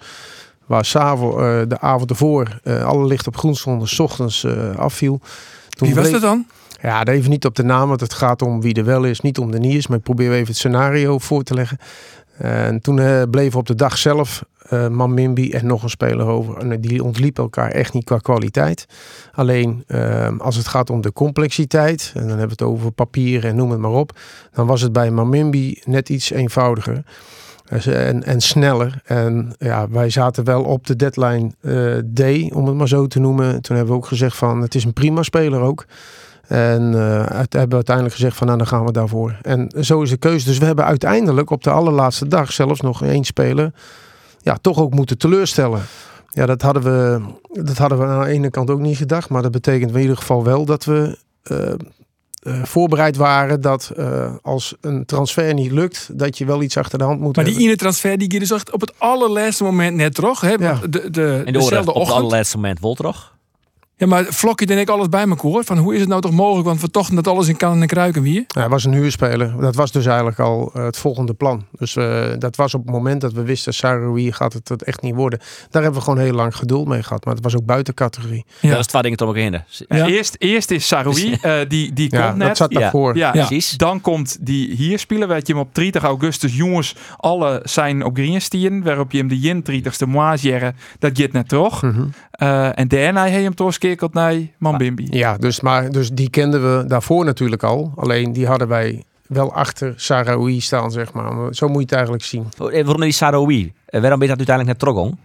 Waar 0.67 0.85
s'avonds, 0.85 1.37
eh 1.37 1.61
de 1.69 1.81
avond 1.81 2.11
ervoor, 2.11 2.61
alle 2.85 3.07
licht 3.07 3.27
op 3.27 3.37
groen 3.37 3.57
stonden, 3.57 3.99
ochtends 3.99 4.47
afviel. 4.77 5.21
Toen 5.69 5.89
Wie 5.89 5.97
was 5.97 6.11
dat 6.11 6.21
dan? 6.21 6.47
ja, 6.83 7.05
even 7.05 7.31
niet 7.31 7.45
op 7.45 7.55
de 7.55 7.63
naam, 7.63 7.89
want 7.89 8.01
het 8.01 8.13
gaat 8.15 8.43
om 8.43 8.61
wie 8.61 8.75
er 8.75 8.85
wel 8.85 9.05
is, 9.05 9.21
niet 9.21 9.39
om 9.39 9.51
de 9.51 9.59
niet 9.59 9.75
is. 9.75 9.87
Maar 9.87 9.99
ik 9.99 10.03
probeer 10.03 10.33
even 10.33 10.47
het 10.47 10.57
scenario 10.57 11.19
voor 11.19 11.43
te 11.43 11.55
leggen. 11.55 11.79
En 12.39 12.81
toen 12.81 12.99
eh, 12.99 13.23
bleven 13.31 13.59
op 13.59 13.67
de 13.67 13.75
dag 13.75 13.99
zelf 13.99 14.43
eh 14.69 14.89
Mamimbi 14.89 15.51
en 15.51 15.67
nog 15.67 15.83
een 15.83 15.91
speler 15.91 16.27
over. 16.27 16.57
En 16.57 16.81
die 16.81 17.05
ontliepen 17.05 17.43
elkaar 17.43 17.71
echt 17.71 17.93
niet 17.93 18.05
qua 18.05 18.19
kwaliteit. 18.19 18.87
Alleen 19.33 19.85
eh, 19.87 20.39
als 20.39 20.57
het 20.57 20.69
gaat 20.69 20.91
om 20.91 21.01
de 21.01 21.13
complexiteit, 21.13 22.13
en 22.15 22.21
dan 22.21 22.39
hebben 22.39 22.57
we 22.57 22.65
het 22.65 22.73
over 22.73 22.93
papier 22.93 23.45
en 23.45 23.57
noem 23.57 23.71
het 23.71 23.81
maar 23.81 23.91
op. 23.91 24.19
Dan 24.53 24.67
was 24.67 24.81
het 24.81 24.93
bij 24.93 25.11
Mamimbi 25.11 25.81
net 25.85 26.09
iets 26.09 26.31
eenvoudiger. 26.31 27.03
Eh, 27.65 28.09
En, 28.09 28.25
en 28.25 28.41
sneller. 28.41 29.01
En 29.05 29.53
ja, 29.59 29.89
wij 29.89 30.11
zaten 30.11 30.45
wel 30.45 30.63
op 30.63 30.87
de 30.87 30.97
deadline 30.97 31.51
eh, 31.61 31.97
D, 32.15 32.53
om 32.55 32.67
het 32.67 32.77
maar 32.77 32.89
zo 32.89 33.07
te 33.07 33.21
noemen. 33.21 33.63
Toen 33.63 33.77
hebben 33.77 33.95
we 33.95 34.01
ook 34.01 34.07
gezegd 34.07 34.37
van 34.37 34.63
het 34.63 34.75
is 34.75 34.85
een 34.85 34.93
prima 34.93 35.23
speler 35.23 35.61
ook. 35.61 35.85
En 36.49 36.95
eh, 36.95 37.23
uit- 37.23 37.53
hebben 37.53 37.69
we 37.69 37.75
uiteindelijk 37.75 38.15
gezegd 38.15 38.37
van 38.37 38.47
nou 38.47 38.59
dan 38.59 38.67
gaan 38.67 38.85
we 38.85 38.93
daarvoor. 38.93 39.37
En 39.43 39.73
zo 39.81 40.03
is 40.03 40.11
de 40.11 40.17
keuze. 40.17 40.47
Dus 40.47 40.59
we 40.59 40.65
hebben 40.65 40.85
uiteindelijk 40.85 41.51
op 41.51 41.63
de 41.63 41.71
allerlaatste 41.71 42.27
dag 42.29 42.53
zelfs 42.53 42.81
nog 42.81 43.03
één 43.03 43.25
speler 43.25 43.73
ja, 44.43 44.59
toch 44.61 44.79
ook 44.79 44.95
moeten 44.95 45.19
teleurstellen. 45.19 45.81
Ja, 46.29 46.47
dat 46.47 46.63
hadden, 46.63 46.83
we, 46.83 47.21
dat 47.65 47.79
hadden 47.79 47.99
we 47.99 48.05
aan 48.05 48.21
de 48.25 48.31
ene 48.31 48.51
kant 48.51 48.71
ook 48.71 48.81
niet 48.81 48.97
gedacht. 48.97 49.29
Maar 49.29 49.43
dat 49.43 49.51
betekent 49.53 49.95
in 49.95 50.01
ieder 50.01 50.17
geval 50.17 50.45
wel 50.45 50.65
dat 50.65 50.85
we 50.85 51.19
eh, 51.43 51.73
eh, 51.73 52.63
voorbereid 52.65 53.17
waren 53.17 53.61
dat 53.61 53.93
eh, 53.97 54.35
als 54.43 54.75
een 54.81 55.05
transfer 55.05 55.55
niet 55.55 55.73
lukt, 55.73 56.11
dat 56.19 56.39
je 56.39 56.45
wel 56.45 56.63
iets 56.63 56.77
achter 56.77 56.99
de 56.99 57.05
hand 57.05 57.21
moet 57.21 57.37
Maar 57.37 57.45
die 57.45 57.53
hebben. 57.55 57.71
ene 57.73 57.81
transfer 57.81 58.19
die 58.19 58.31
ging 58.31 58.41
dus 58.43 58.51
echt 58.51 58.71
op 58.73 58.81
het 58.81 58.93
allerlaatste 58.99 59.65
moment 59.65 59.97
net 59.97 60.15
terug. 60.15 60.41
Hè? 60.41 60.53
Ja. 60.53 60.79
De, 60.89 60.89
de, 60.89 60.99
En 61.01 61.11
de 61.11 61.23
oren 61.23 61.53
dezelfde 61.53 61.79
op 61.79 61.87
het 61.87 61.97
ochtend. 61.97 62.17
allerlaatste 62.19 62.57
moment 62.57 62.81
Woltrog. 62.81 63.37
Ja, 63.99 64.07
maar 64.07 64.25
Flokje 64.25 64.67
en 64.67 64.79
ik 64.79 64.89
alles 64.89 65.09
bij 65.09 65.21
elkaar. 65.21 65.37
hoor. 65.51 65.65
Van 65.65 65.79
hoe 65.79 65.95
is 65.95 66.01
het 66.01 66.09
nou 66.09 66.21
toch 66.21 66.31
mogelijk? 66.33 66.67
Want 66.67 66.81
we 66.81 66.91
tochten 66.91 67.15
dat 67.15 67.27
alles 67.27 67.49
in 67.49 67.57
kan 67.57 67.81
en 67.81 67.87
kruiken 67.87 68.23
hier. 68.23 68.45
Ja, 68.49 68.61
hij 68.61 68.69
was 68.69 68.85
een 68.85 68.93
huurspeler. 68.93 69.61
Dat 69.61 69.75
was 69.75 69.93
dus 69.93 70.07
eigenlijk 70.07 70.39
al 70.39 70.71
eh, 70.75 70.85
het 70.85 70.97
volgende 70.97 71.35
plan. 71.35 71.65
Dus 71.79 71.97
eh, 71.97 72.27
dat 72.39 72.57
was 72.57 72.75
op 72.75 72.83
het 72.83 72.91
moment 72.95 73.21
dat 73.21 73.33
we 73.33 73.43
wisten, 73.43 73.75
Saroui 73.75 74.33
gaat 74.33 74.53
het, 74.53 74.83
echt 74.83 75.03
niet 75.03 75.15
worden. 75.15 75.39
Daar 75.71 75.83
hebben 75.83 76.01
we 76.01 76.07
gewoon 76.07 76.25
heel 76.25 76.33
lang 76.35 76.57
geduld 76.57 76.89
mee 76.89 77.03
gehad. 77.03 77.25
Maar 77.25 77.35
het 77.35 77.43
was 77.43 77.57
ook 77.57 77.65
buiten 77.65 77.95
categorie. 77.95 78.45
Ja. 78.61 78.71
Dat 78.71 78.79
is 78.79 78.87
twee 78.87 79.03
dingen 79.03 79.17
toch 79.19 79.29
ook 79.29 79.37
in. 79.37 79.63
Ja. 79.89 80.07
Eerst, 80.07 80.37
eerst 80.39 80.71
is 80.71 80.87
Saroui, 80.87 81.33
eh, 81.43 81.55
die, 81.69 81.93
die 81.93 82.09
Ja, 82.17 82.27
komt 82.27 82.37
net. 82.39 82.47
dat 82.49 82.57
zat 82.57 82.73
daarvoor. 82.73 83.17
Ja, 83.17 83.35
Ja. 83.35 83.47
Precies. 83.47 83.71
Dan 83.77 84.01
komt 84.01 84.37
die 84.41 84.75
hier 84.75 84.99
spelen, 84.99 85.29
werd 85.29 85.47
je 85.47 85.53
hem 85.53 85.63
op 85.63 85.75
30 85.75 86.03
augustus, 86.03 86.57
jongens, 86.57 86.95
alle 87.17 87.61
zijn 87.65 88.05
op 88.05 88.15
green 88.15 88.41
stien, 88.41 88.83
waarop 88.83 89.13
je 89.13 89.19
hem 89.19 89.29
de 89.29 89.39
jen 89.39 89.63
30ste 89.71 90.07
moisjere, 90.07 90.75
dat 90.99 91.19
gaat 91.19 91.33
net 91.33 91.49
terug. 91.49 91.83
Mhm. 91.83 92.03
Eh, 92.39 92.79
en 92.79 92.89
daarna 92.89 93.25
heb 93.25 93.35
je 93.35 93.43
hem 93.43 93.55
doorskekeld 93.55 94.13
naar 94.15 94.35
Mambimbi. 94.59 95.07
Ja, 95.11 95.37
dus, 95.37 95.61
maar, 95.61 95.91
dus 95.91 96.11
die 96.11 96.31
kenden 96.31 96.63
we 96.63 96.87
daarvoor 96.87 97.25
natuurlijk 97.25 97.63
al. 97.63 97.93
Alleen 97.97 98.33
die 98.33 98.47
hadden 98.47 98.69
wij 98.69 99.03
wel 99.27 99.53
achter 99.53 99.93
Sarawi 99.97 100.61
staan, 100.61 100.91
zeg 100.91 101.13
maar. 101.13 101.55
Zo 101.55 101.67
moet 101.67 101.77
je 101.77 101.83
het 101.83 101.93
eigenlijk 101.93 102.25
zien. 102.25 102.47
Oh, 102.59 102.73
eh, 102.73 102.85
Waarom 102.85 103.01
die 103.03 103.13
Saroui? 103.13 103.73
Eh, 103.85 104.01
waarom 104.01 104.19
ben 104.19 104.29
je 104.29 104.37
dat 104.37 104.49
uiteindelijk 104.49 104.67
net 104.67 104.79
Trogon? 104.79 105.19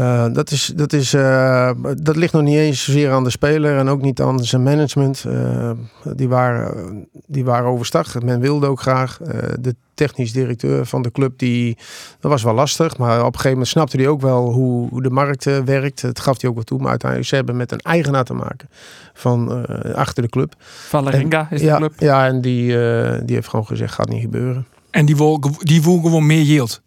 Eh, 0.00 0.26
dat, 0.32 0.50
is, 0.50 0.72
dat, 0.76 0.92
is, 0.92 1.14
eh, 1.14 1.70
dat 2.02 2.16
ligt 2.16 2.32
nog 2.32 2.42
niet 2.42 2.56
eens 2.56 2.84
zozeer 2.84 3.10
aan 3.10 3.24
de 3.24 3.30
speler 3.30 3.78
en 3.78 3.88
ook 3.88 4.02
niet 4.02 4.20
aan 4.20 4.44
zijn 4.44 4.62
management. 4.62 5.24
Eh, 5.28 5.70
die, 6.14 6.28
waren, 6.28 7.08
die 7.26 7.44
waren 7.44 7.70
overstag. 7.70 8.22
Men 8.22 8.40
wilde 8.40 8.66
ook 8.66 8.80
graag. 8.80 9.20
Eh, 9.20 9.48
de 9.60 9.74
technisch 9.94 10.32
directeur 10.32 10.86
van 10.86 11.02
de 11.02 11.10
club, 11.10 11.38
die, 11.38 11.76
dat 12.20 12.30
was 12.30 12.42
wel 12.42 12.54
lastig. 12.54 12.98
Maar 12.98 13.18
op 13.18 13.26
een 13.26 13.32
gegeven 13.32 13.50
moment 13.50 13.68
snapte 13.68 13.96
hij 13.96 14.08
ook 14.08 14.20
wel 14.20 14.52
hoe, 14.52 14.88
hoe 14.88 15.02
de 15.02 15.10
markt 15.10 15.44
werkt. 15.64 16.02
Het 16.02 16.20
gaf 16.20 16.40
hij 16.40 16.50
ook 16.50 16.56
wel 16.56 16.64
toe. 16.64 16.78
Maar 16.78 16.90
uiteindelijk, 16.90 17.30
ze 17.30 17.36
hebben 17.36 17.56
met 17.56 17.72
een 17.72 17.80
eigenaar 17.80 18.24
te 18.24 18.34
maken 18.34 18.68
van 19.14 19.66
eh, 19.66 19.94
achter 19.94 20.22
de 20.22 20.28
club. 20.28 20.54
Valerenga 20.88 21.48
is 21.50 21.60
de 21.60 21.66
ja, 21.66 21.76
club. 21.76 21.92
Ja, 21.98 22.26
en 22.26 22.40
die, 22.40 22.82
eh, 22.82 23.20
die 23.24 23.34
heeft 23.34 23.48
gewoon 23.48 23.66
gezegd, 23.66 23.94
gaat 23.94 24.08
niet 24.08 24.20
gebeuren. 24.20 24.66
En 24.90 25.06
die 25.06 25.16
wil, 25.16 25.40
die 25.58 25.82
wil 25.82 26.00
gewoon 26.00 26.26
meer 26.26 26.42
yield. 26.42 26.82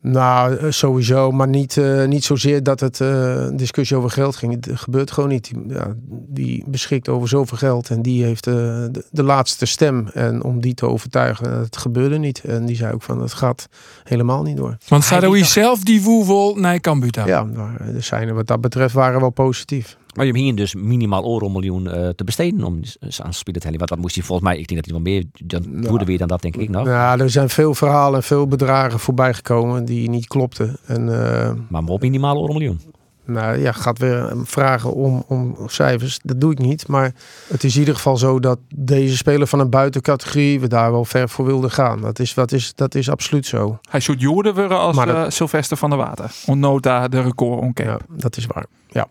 Nou, 0.00 0.56
eh, 0.56 0.70
sowieso, 0.70 1.30
maar 1.30 1.48
niet, 1.48 1.76
eh, 1.76 2.04
niet 2.04 2.24
zozeer 2.24 2.62
dat 2.62 2.80
het 2.80 3.00
eh, 3.00 3.46
discussie 3.52 3.96
over 3.96 4.10
geld 4.10 4.36
ging. 4.36 4.52
Het 4.66 4.78
gebeurt 4.80 5.10
gewoon 5.10 5.28
niet. 5.28 5.44
Die, 5.44 5.74
ja, 5.74 5.94
die 6.28 6.64
beschikt 6.66 7.08
over 7.08 7.28
zoveel 7.28 7.56
geld 7.58 7.90
en 7.90 8.02
die 8.02 8.24
heeft 8.24 8.46
eh, 8.46 8.54
de, 8.54 9.04
de 9.10 9.22
laatste 9.22 9.66
stem. 9.66 10.08
En 10.14 10.42
om 10.42 10.60
die 10.60 10.74
te 10.74 10.86
overtuigen, 10.86 11.58
het 11.58 11.76
gebeurde 11.76 12.18
niet. 12.18 12.40
En 12.44 12.66
die 12.66 12.76
zei 12.76 12.92
ook 12.94 13.02
van, 13.02 13.20
het 13.22 13.32
gaat 13.32 13.68
helemaal 14.04 14.42
niet 14.42 14.56
door. 14.56 14.76
Want 14.88 15.04
die- 15.42 15.44
zelf, 15.44 15.82
die 15.82 16.02
woel 16.02 16.26
wel 16.26 16.54
naar 16.54 16.80
Cambuur 16.80 17.10
toe. 17.10 17.26
Ja, 17.26 17.44
de 17.92 18.00
zijn 18.00 18.34
wat 18.34 18.46
dat 18.46 18.60
betreft 18.60 18.94
waren 18.94 19.20
wel 19.20 19.30
positief. 19.30 19.96
Maar 20.16 20.26
je 20.26 20.32
hebt 20.32 20.44
hier 20.44 20.54
dus 20.54 20.74
minimaal 20.74 21.24
euro 21.32 21.48
miljoen 21.48 21.90
eh, 21.90 22.08
te 22.08 22.24
besteden 22.24 22.64
om 22.64 22.78
s- 22.84 23.20
aan 23.20 23.32
spelen 23.32 23.60
te. 23.60 23.70
Want 23.76 23.88
dat 23.88 23.98
moest 23.98 24.14
hij 24.14 24.24
volgens 24.24 24.48
mij, 24.48 24.58
ik 24.58 24.68
denk 24.68 24.84
dat 24.84 24.90
hij 24.90 25.02
wel 25.02 25.12
meer 25.12 25.24
dan 25.44 25.82
Ja. 25.82 25.88
woede 25.90 26.04
weer 26.04 26.18
dan 26.18 26.28
dat, 26.28 26.42
denk 26.42 26.56
ik 26.56 26.68
nog. 26.68 26.86
Ja, 26.86 27.18
er 27.18 27.30
zijn 27.30 27.48
veel 27.48 27.74
verhalen 27.74 28.16
en 28.18 28.22
veel 28.22 28.46
bedragen 28.46 28.98
voorbij 28.98 29.34
gekomen 29.34 29.84
die 29.84 30.08
niet 30.10 30.26
klopten. 30.26 30.76
En 30.86 31.22
eh, 31.22 31.52
Maar 31.68 31.82
op 31.84 32.00
minimaal 32.00 32.40
euro 32.40 32.52
miljoen. 32.52 32.80
Nou 33.24 33.58
ja, 33.58 33.72
gaat 33.72 33.98
weer 33.98 34.32
vragen 34.44 34.92
om, 34.92 35.24
om 35.28 35.56
cijfers. 35.66 36.18
Dat 36.22 36.40
doe 36.40 36.52
ik 36.52 36.58
niet. 36.58 36.86
Maar 36.86 37.12
het 37.48 37.64
is 37.64 37.74
in 37.74 37.78
ieder 37.80 37.94
geval 37.94 38.16
zo 38.16 38.40
dat 38.40 38.58
deze 38.74 39.16
speler 39.16 39.46
van 39.46 39.60
een 39.60 39.70
buitencategorie, 39.70 40.60
we 40.60 40.68
daar 40.68 40.90
wel 40.92 41.04
ver 41.04 41.28
voor 41.28 41.44
wilden 41.44 41.70
gaan. 41.70 42.00
Dat 42.00 42.18
is, 42.18 42.34
dat 42.34 42.52
is, 42.52 42.72
dat 42.74 42.94
is 42.94 43.10
absoluut 43.10 43.46
zo. 43.46 43.78
Hij 43.90 44.00
zoekt 44.00 44.20
Joerde 44.20 44.52
weer 44.52 44.74
als 44.74 44.96
dat- 44.96 45.08
eh, 45.08 45.24
Sylvester 45.28 45.76
van 45.76 45.90
der 45.90 45.98
Water. 45.98 46.30
Onnota 46.46 47.08
de 47.08 47.20
record 47.20 47.60
onkeep. 47.60 47.86
Ja, 47.86 47.98
dat 48.08 48.36
is 48.36 48.46
waar. 48.46 48.66
Ja. 48.88 49.06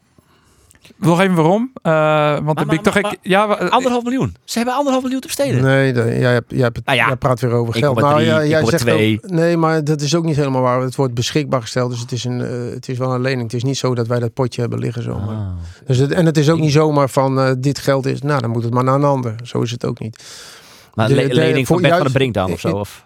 Nog 0.97 1.19
even 1.21 1.35
waarom. 1.35 1.71
Eh, 1.81 1.91
want 2.33 2.45
dan 2.45 2.53
maar- 2.55 2.65
ben 2.65 2.75
ik 2.75 2.81
toch... 2.83 3.01
maar- 3.01 3.11
ik, 3.11 3.17
ja, 3.21 3.43
Anderhalf 3.45 4.03
miljoen. 4.03 4.35
Ze 4.43 4.57
hebben 4.57 4.75
anderhalf 4.75 5.03
miljoen 5.03 5.21
te 5.21 5.27
besteden. 5.27 5.61
Nee, 5.63 5.93
de- 5.93 6.15
jij, 6.19 6.33
hebt, 6.33 6.51
jij, 6.51 6.61
hebt, 6.61 6.85
Nou 6.85 6.97
ja, 6.97 7.07
jij 7.07 7.15
praat 7.15 7.39
weer 7.39 7.51
over 7.51 7.73
1,3, 7.73 7.79
geld. 7.79 7.99
Nou, 7.99 8.21
ja, 8.21 8.45
jij 8.45 8.59
1,2. 8.61 8.65
zegt 8.69 8.89
ook, 9.23 9.29
nee, 9.31 9.57
maar 9.57 9.83
dat 9.83 10.01
is 10.01 10.15
ook 10.15 10.23
niet 10.23 10.35
helemaal 10.35 10.61
waar. 10.61 10.81
Het 10.81 10.95
wordt 10.95 11.13
beschikbaar 11.13 11.61
gesteld, 11.61 11.91
dus 11.91 11.99
het 11.99 12.11
is, 12.11 12.23
een, 12.23 12.41
eh, 12.41 12.73
het 12.73 12.89
is 12.89 12.97
wel 12.97 13.13
een 13.13 13.21
lening. 13.21 13.41
Het 13.43 13.53
is 13.53 13.63
niet 13.63 13.77
zo 13.77 13.95
dat 13.95 14.07
wij 14.07 14.19
dat 14.19 14.33
potje 14.33 14.61
hebben 14.61 14.79
liggen 14.79 15.03
zomaar. 15.03 15.35
Ah. 15.35 15.47
Dus 15.85 15.97
het, 15.97 16.11
en 16.11 16.25
het 16.25 16.37
is 16.37 16.49
ook 16.49 16.59
niet 16.59 16.71
zomaar 16.71 17.09
van 17.09 17.39
eh, 17.39 17.51
dit 17.57 17.79
geld 17.79 18.05
is, 18.05 18.21
nou 18.21 18.41
dan 18.41 18.49
moet 18.49 18.63
het 18.63 18.73
maar 18.73 18.83
naar 18.83 18.95
een 18.95 19.03
ander. 19.03 19.35
Zo 19.43 19.61
is 19.61 19.71
het 19.71 19.85
ook 19.85 19.99
niet. 19.99 20.23
Maar 20.93 21.07
De- 21.07 21.15
le- 21.15 21.27
de- 21.27 21.33
lening 21.33 21.55
van 21.55 21.65
voor 21.65 21.75
Bert 21.81 21.93
van 21.93 22.01
juist- 22.01 22.03
der 22.03 22.11
Brink 22.11 22.33
dan 22.33 22.51
of 22.51 22.59
zo? 22.59 22.69
Of? 22.69 23.04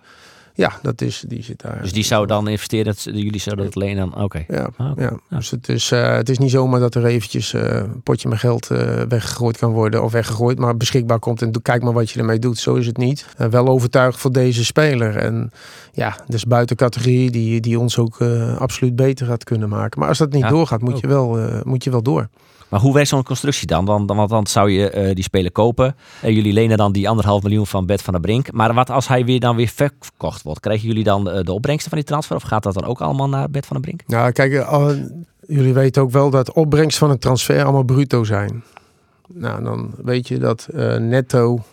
Ja, 0.60 0.80
dat 0.82 1.02
is, 1.02 1.24
die 1.28 1.44
zit 1.44 1.62
daar. 1.62 1.82
Dus 1.82 1.94
die 1.94 2.04
zou 2.04 2.26
dan 2.28 2.48
investeren, 2.48 2.86
dat, 2.86 3.04
jullie 3.04 3.40
zouden 3.40 3.66
het 3.66 3.76
lenen 3.76 4.10
dan... 4.10 4.24
Oké. 4.24 4.44
Ja, 4.48 4.70
Ah, 4.78 4.92
ja. 4.96 5.12
dus 5.30 5.50
het 5.52 5.70
is, 5.70 5.92
eh, 5.92 6.12
het 6.16 6.30
is 6.30 6.38
niet 6.38 6.52
zomaar 6.52 6.80
dat 6.80 6.96
er 6.96 7.06
eventjes 7.06 7.54
eh, 7.54 7.76
een 7.76 8.02
potje 8.04 8.30
met 8.30 8.38
geld 8.38 8.70
eh, 8.72 9.02
weggegooid 9.02 9.58
kan 9.58 9.72
worden 9.72 10.04
of 10.04 10.12
weggegooid, 10.12 10.60
maar 10.60 10.78
beschikbaar 10.78 11.20
komt 11.20 11.42
en 11.42 11.62
kijk 11.62 11.84
maar 11.84 11.94
wat 11.94 12.10
je 12.12 12.20
ermee 12.20 12.40
doet. 12.40 12.58
Zo 12.58 12.76
is 12.76 12.86
het 12.86 12.98
niet. 12.98 13.26
Wel 13.50 13.68
overtuigd 13.68 14.20
voor 14.20 14.32
deze 14.32 14.66
speler. 14.66 15.16
En 15.16 15.52
ja, 15.94 16.16
dus 16.28 16.46
buiten 16.46 16.76
categorie 16.76 17.32
die, 17.32 17.60
die 17.60 17.80
ons 17.80 17.98
ook 17.98 18.18
absoluut 18.58 18.96
beter 18.96 19.26
gaat 19.26 19.44
kunnen 19.44 19.70
maken. 19.70 20.00
Maar 20.00 20.10
als 20.10 20.18
dat 20.18 20.32
niet 20.32 20.44
Ja, 20.44 20.50
doorgaat, 20.50 20.82
moet 20.82 20.94
ook. 20.94 21.02
je, 21.02 21.08
wel, 21.08 21.40
moet 21.64 21.84
je 21.84 21.90
wel 21.90 22.02
door. 22.04 22.28
Maar 22.70 22.80
hoe 22.80 22.94
werkt 22.94 23.10
zo'n 23.10 23.24
constructie 23.24 23.68
dan? 23.68 23.86
dan, 23.86 24.06
dan 24.06 24.18
want 24.18 24.30
dan 24.30 24.48
zou 24.48 24.72
je 24.72 24.90
eh, 24.90 25.16
die 25.16 25.24
speler 25.24 25.52
kopen. 25.52 25.96
En 26.22 26.34
jullie 26.34 26.54
lenen 26.54 26.78
dan 26.78 26.92
die 26.92 27.10
anderhalf 27.10 27.44
miljoen 27.44 27.68
van 27.68 27.86
Bert 27.86 28.02
van 28.02 28.14
der 28.14 28.22
Brink. 28.22 28.52
Maar 28.52 28.74
wat 28.74 28.90
als 28.90 29.08
hij 29.08 29.26
weer 29.26 29.40
dan 29.40 29.56
weer 29.56 29.68
verkocht 29.68 30.42
wordt? 30.42 30.60
Krijgen 30.60 30.88
jullie 30.88 31.04
dan 31.04 31.30
eh, 31.30 31.44
de 31.44 31.54
opbrengsten 31.54 31.90
van 31.90 32.00
die 32.00 32.08
transfer? 32.08 32.36
Of 32.36 32.44
gaat 32.44 32.64
dat 32.64 32.74
dan 32.74 32.86
ook 32.86 33.02
allemaal 33.02 33.30
naar 33.30 33.50
Bert 33.50 33.66
van 33.66 33.76
der 33.82 33.86
Brink? 33.86 34.02
Nou, 34.08 34.32
kijk, 34.32 34.54
eh, 34.54 34.90
jullie 35.48 35.74
weten 35.74 36.02
ook 36.02 36.12
wel 36.12 36.30
dat 36.30 36.52
opbrengst 36.52 36.98
van 36.98 37.10
een 37.10 37.20
transfer 37.20 37.64
allemaal 37.64 37.84
bruto 37.84 38.24
zijn. 38.24 38.64
Nou, 39.34 39.64
dan 39.64 39.94
weet 40.04 40.28
je 40.28 40.38
dat 40.38 40.68
netto 41.00 41.64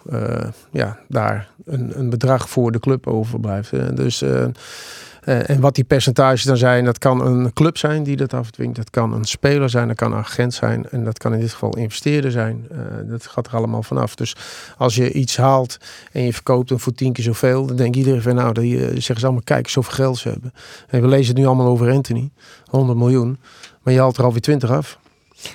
ja, 0.71 0.99
daar 1.09 1.49
een, 1.67 1.99
een 1.99 2.11
bedrag 2.11 2.49
voor 2.49 2.73
de 2.73 2.81
club 2.81 3.07
overblijft. 3.07 3.97
Dus, 3.97 4.23
eh, 4.23 4.45
eh, 5.27 5.51
en 5.51 5.61
wat 5.61 5.75
die 5.75 5.85
percentages 5.85 6.43
dan 6.43 6.57
zijn, 6.57 6.85
dat 6.85 6.99
kan 6.99 7.27
een 7.27 7.53
club 7.53 7.79
zijn 7.79 8.03
die 8.03 8.17
dat 8.17 8.35
afdwingt. 8.35 8.77
Dat 8.77 8.91
kan 8.91 9.13
een 9.13 9.25
speler 9.25 9.71
zijn, 9.71 9.89
dat 9.89 9.97
kan 9.97 10.13
een 10.13 10.19
agent 10.19 10.55
zijn. 10.55 10.89
En 10.91 11.05
dat 11.05 11.19
kan 11.19 11.35
in 11.35 11.41
dit 11.41 11.53
geval 11.53 11.77
investeerder 11.77 12.31
zijn. 12.31 12.67
Eh, 12.71 12.79
dat 13.05 13.27
gaat 13.27 13.47
er 13.47 13.55
allemaal 13.55 13.83
vanaf. 13.83 14.15
Dus 14.15 14.37
als 14.77 14.95
je 14.95 15.13
iets 15.13 15.37
haalt 15.37 15.79
en 16.13 16.23
je 16.23 16.33
verkoopt 16.33 16.69
hem 16.69 16.81
voor 16.81 16.93
tien 16.93 17.13
keer 17.13 17.25
zoveel, 17.25 17.67
dan 17.67 17.77
denkt 17.77 17.97
iedereen 17.97 18.23
van 18.23 18.35
nou, 18.35 18.53
die, 18.53 18.79
eh, 18.79 18.87
zeggen 18.89 19.19
ze 19.19 19.25
allemaal, 19.25 19.45
kijk, 19.45 19.69
zoveel 19.69 19.93
geld 19.93 20.19
ze 20.19 20.29
hebben. 20.29 20.53
En 20.89 21.01
we 21.01 21.09
lezen 21.09 21.27
het 21.27 21.37
nu 21.37 21.47
allemaal 21.47 21.67
over 21.67 21.91
Anthony. 21.91 22.31
100 22.67 22.99
miljoen. 22.99 23.39
Maar 23.83 23.93
je 23.93 24.01
haalt 24.01 24.17
er 24.17 24.25
alweer 24.25 24.41
20 24.41 24.71
af. 24.71 24.99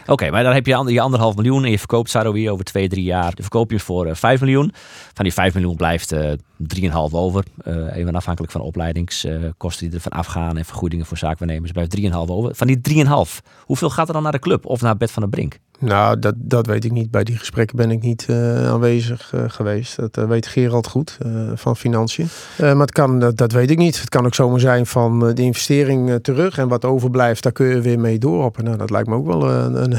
Oké, 0.06 0.30
maar 0.30 0.44
dan 0.44 0.54
heb 0.54 0.66
je 0.66 0.76
ander- 0.76 0.94
je 0.94 1.02
anderhalf 1.02 1.36
miljoen 1.36 1.64
en 1.64 1.72
je 1.72 1.80
verkoopt 1.80 2.10
Saroui 2.10 2.50
over 2.50 2.66
twee, 2.66 2.88
drie 2.90 3.04
jaar. 3.04 3.24
Dan 3.24 3.42
verkoop 3.42 3.72
je 3.72 3.80
voor 3.80 4.06
eh, 4.06 4.16
5 4.16 4.40
miljoen. 4.42 4.72
Van 5.14 5.24
die 5.24 5.34
5 5.34 5.54
miljoen 5.54 5.76
blijft 5.76 6.12
eh 6.12 6.32
3,5 6.58 7.14
over. 7.14 7.44
Eh, 7.64 7.96
even 7.96 8.16
afhankelijk 8.16 8.52
van 8.54 8.62
opleidingskosten 8.62 9.86
die 9.88 9.96
er 9.96 10.02
van 10.02 10.12
afgaan 10.12 10.58
en 10.58 10.66
vergoedingen 10.66 11.06
voor 11.06 11.18
zaakwaarnemers. 11.18 11.72
Blijft 11.72 11.92
3,5 11.92 12.12
over. 12.32 12.56
Van 12.56 12.68
die 12.68 12.82
3,5, 12.82 13.42
hoeveel 13.66 13.90
gaat 13.90 14.08
er 14.08 14.14
dan 14.14 14.24
naar 14.24 14.32
de 14.32 14.40
club 14.40 14.66
of 14.66 14.82
naar 14.82 14.98
Bert 14.98 15.12
van 15.12 15.22
der 15.22 15.32
Brink? 15.32 15.58
Nou, 15.82 16.20
dat, 16.20 16.34
dat 16.38 16.66
weet 16.66 16.86
ik 16.86 16.92
niet. 16.92 17.12
Bij 17.12 17.24
die 17.24 17.38
gesprekken 17.38 17.78
ben 17.78 17.92
ik 17.92 18.02
niet 18.02 18.26
eh, 18.30 18.68
aanwezig 18.68 19.34
eh, 19.34 19.44
geweest. 19.48 19.96
Dat 19.96 20.18
eh, 20.18 20.28
weet 20.28 20.48
Gerald 20.48 20.88
goed 20.88 21.18
van 21.56 21.78
Financiën. 21.78 22.28
Maar 22.58 22.76
het 22.76 22.92
kan, 22.92 23.20
dat, 23.20 23.38
dat 23.38 23.52
weet 23.52 23.70
ik 23.70 23.78
niet. 23.78 24.00
Het 24.00 24.10
kan 24.10 24.26
ook 24.26 24.36
zomaar 24.36 24.60
zijn 24.60 24.86
van 24.86 25.20
de 25.20 25.42
investering 25.42 26.20
terug. 26.22 26.58
En 26.58 26.68
wat 26.68 26.86
overblijft, 26.86 27.44
daar 27.44 27.52
kun 27.52 27.68
je 27.68 27.82
weer 27.82 28.00
mee 28.00 28.18
dooroppen. 28.18 28.64
Nou, 28.64 28.78
dat 28.78 28.90
lijkt 28.90 29.08
me 29.08 29.16
ook 29.16 29.26
wel 29.26 29.52
een, 29.52 29.94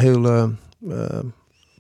eh, 0.91 1.19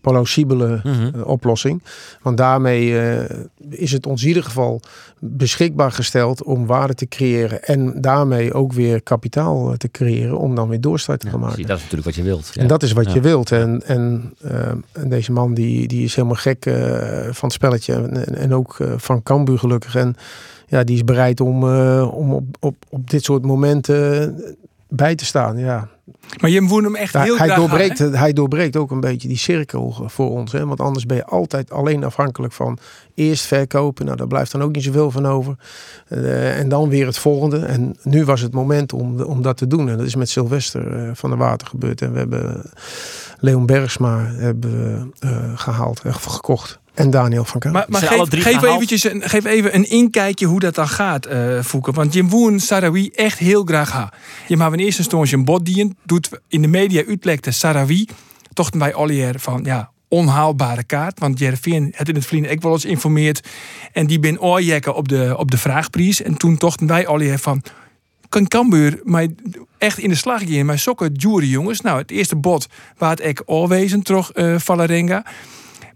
plausibele 0.03 0.81
Mhm. 0.85 1.11
eh, 1.15 1.27
oplossing. 1.27 1.83
Want 2.23 2.37
daarmee 2.37 2.99
eh, 3.01 3.37
is 3.69 3.93
het 3.93 4.07
ons 4.07 4.23
in 4.23 4.29
ieder 4.29 4.43
geval 4.45 4.81
beschikbaar 5.19 5.93
gesteld 5.93 6.43
om 6.43 6.67
waarde 6.67 6.95
te 6.95 7.07
creëren. 7.09 7.62
En 7.65 8.01
daarmee 8.01 8.53
ook 8.53 8.73
weer 8.73 9.03
kapitaal 9.03 9.71
eh, 9.71 9.77
te 9.77 9.91
creëren 9.91 10.38
om 10.38 10.55
dan 10.55 10.69
weer 10.69 10.81
doorstart 10.81 11.21
te 11.21 11.29
gaan 11.29 11.41
maken. 11.41 11.67
dat 11.67 11.77
is 11.77 11.83
natuurlijk 11.83 12.05
wat 12.05 12.15
je 12.15 12.23
wilt. 12.23 12.51
En 12.57 12.67
dat 12.67 12.83
is 12.83 12.93
wat 12.93 13.05
Ja. 13.07 13.15
je 13.15 13.21
wilt. 13.21 13.53
En, 13.53 13.83
en, 13.87 14.35
en 14.93 15.09
deze 15.09 15.33
man 15.33 15.55
die, 15.55 15.88
die 15.88 16.05
is 16.05 16.15
helemaal 16.15 16.37
gek 16.37 16.62
van 17.31 17.45
het 17.49 17.53
spelletje. 17.53 17.95
En, 17.95 18.37
en 18.37 18.55
ook 18.55 18.77
van 18.97 19.23
Cambuur 19.23 19.59
gelukkig. 19.59 19.95
En 19.95 20.15
ja, 20.67 20.85
die 20.85 20.95
is 20.97 21.05
bereid 21.05 21.41
om, 21.41 21.65
om 22.03 22.33
op, 22.33 22.45
op, 22.61 22.75
op 22.88 23.11
dit 23.11 23.25
soort 23.25 23.45
momenten 23.45 24.57
bij 24.95 25.15
te 25.15 25.25
staan. 25.25 25.59
Ja. 25.59 25.89
Maar 26.41 26.51
je 26.51 26.61
moet 26.61 26.83
hem 26.83 26.97
echt 26.97 27.13
Ja, 27.13 27.23
heel 27.23 27.37
hij, 27.37 27.47
graag 27.47 27.59
doorbreekt, 27.59 27.99
hij 27.99 28.33
doorbreekt 28.33 28.77
ook 28.77 28.91
een 28.91 29.01
beetje 29.01 29.29
die 29.29 29.37
cirkel 29.37 30.05
voor 30.07 30.31
ons. 30.31 30.53
Hè? 30.53 30.67
Want 30.67 30.81
anders 30.81 31.07
ben 31.07 31.17
je 31.17 31.25
altijd 31.25 31.71
alleen 31.71 32.05
afhankelijk 32.05 32.53
van 32.53 32.79
eerst 33.15 33.47
verkopen. 33.47 34.05
Nou, 34.05 34.17
daar 34.17 34.27
blijft 34.27 34.53
dan 34.53 34.63
ook 34.63 34.75
niet 34.75 34.85
zoveel 34.85 35.11
van 35.11 35.27
over. 35.27 35.57
Eh, 36.09 36.59
en 36.59 36.69
dan 36.69 36.89
weer 36.89 37.07
het 37.07 37.19
volgende. 37.19 37.59
En 37.59 37.97
nu 38.03 38.25
was 38.25 38.41
het 38.41 38.53
moment 38.53 38.93
om, 38.93 39.21
om 39.21 39.43
dat 39.43 39.57
te 39.57 39.67
doen. 39.67 39.89
En 39.89 39.97
dat 39.97 40.07
is 40.07 40.15
met 40.15 40.29
Sylvester 40.29 40.97
eh, 40.97 41.11
van 41.15 41.31
der 41.31 41.39
Water 41.39 41.67
gebeurd. 41.67 42.03
En 42.03 42.13
we 42.13 42.19
hebben 42.19 42.63
Leon 43.43 43.67
Bergsma 43.67 44.25
hebben, 44.25 45.13
eh, 45.19 45.31
gehaald, 45.55 46.01
eh, 46.01 46.15
gekocht. 46.15 46.81
En 46.95 47.11
Daniel 47.11 47.45
van 47.45 47.61
Kamer. 47.61 47.85
Maar, 47.89 48.03
geef, 48.03 48.63
eventjes 48.63 49.05
een, 49.05 49.23
geef 49.23 49.45
even 49.45 49.75
een 49.75 49.91
inkijkje 49.91 50.47
hoe 50.47 50.61
dat 50.61 50.75
dan 50.75 50.89
gaat, 50.89 51.27
eh 51.27 51.63
Fouke. 51.63 51.93
Want 51.93 52.13
Jim 52.13 52.29
Woen 52.29 52.61
Sarawi 52.61 53.09
echt 53.09 53.39
heel 53.39 53.65
graag 53.65 53.93
ha. 53.93 54.13
Je 54.49 54.57
maar 54.57 54.73
in 54.73 54.79
eerste 54.79 55.01
instantie 55.01 55.37
een 55.37 55.45
bod 55.45 55.65
dien, 55.65 55.97
doet 56.05 56.29
in 56.49 56.63
de 56.63 56.69
media 56.69 57.03
uitlekte 57.07 57.51
Sarawi. 57.51 58.07
Toch 58.53 58.71
bij 58.71 58.95
Ollier 58.95 59.35
van 59.39 59.61
ja, 59.65 59.91
onhaalbare 60.09 60.85
kaart. 60.85 61.19
Want 61.19 61.39
Jervin 61.39 61.93
het 61.97 62.09
in 62.09 62.15
het 62.15 62.27
vrienden 62.27 62.51
ik 62.51 62.63
wel 62.63 62.73
eens 62.73 62.85
informeerd. 62.85 63.49
En 63.93 64.07
die 64.07 64.19
ben 64.19 64.41
oorjekken 64.41 64.95
op 64.95 65.09
de, 65.09 65.35
op 65.37 65.51
de 65.51 65.59
vraagprijs. 65.59 66.23
En 66.23 66.37
toen 66.37 66.57
tochten 66.57 66.87
wij 66.87 67.07
Ollier 67.07 67.39
van 67.39 67.63
kan 68.29 68.49
Cambuur 68.49 69.01
maar 69.05 69.27
echt 69.79 69.99
in 69.99 70.09
de 70.09 70.15
slag 70.15 70.43
gaan. 70.45 70.67
Maar 70.67 70.79
sokken 70.79 71.13
jury 71.13 71.49
jongens. 71.49 71.81
Nou, 71.81 71.99
het 71.99 72.11
eerste 72.11 72.37
bod 72.37 72.67
waar 72.97 73.11
het 73.11 73.21
ek 73.21 73.43
oorwezen 73.45 74.03
terug 74.03 74.31
eh 74.31 74.55
Valarenga. 74.59 75.25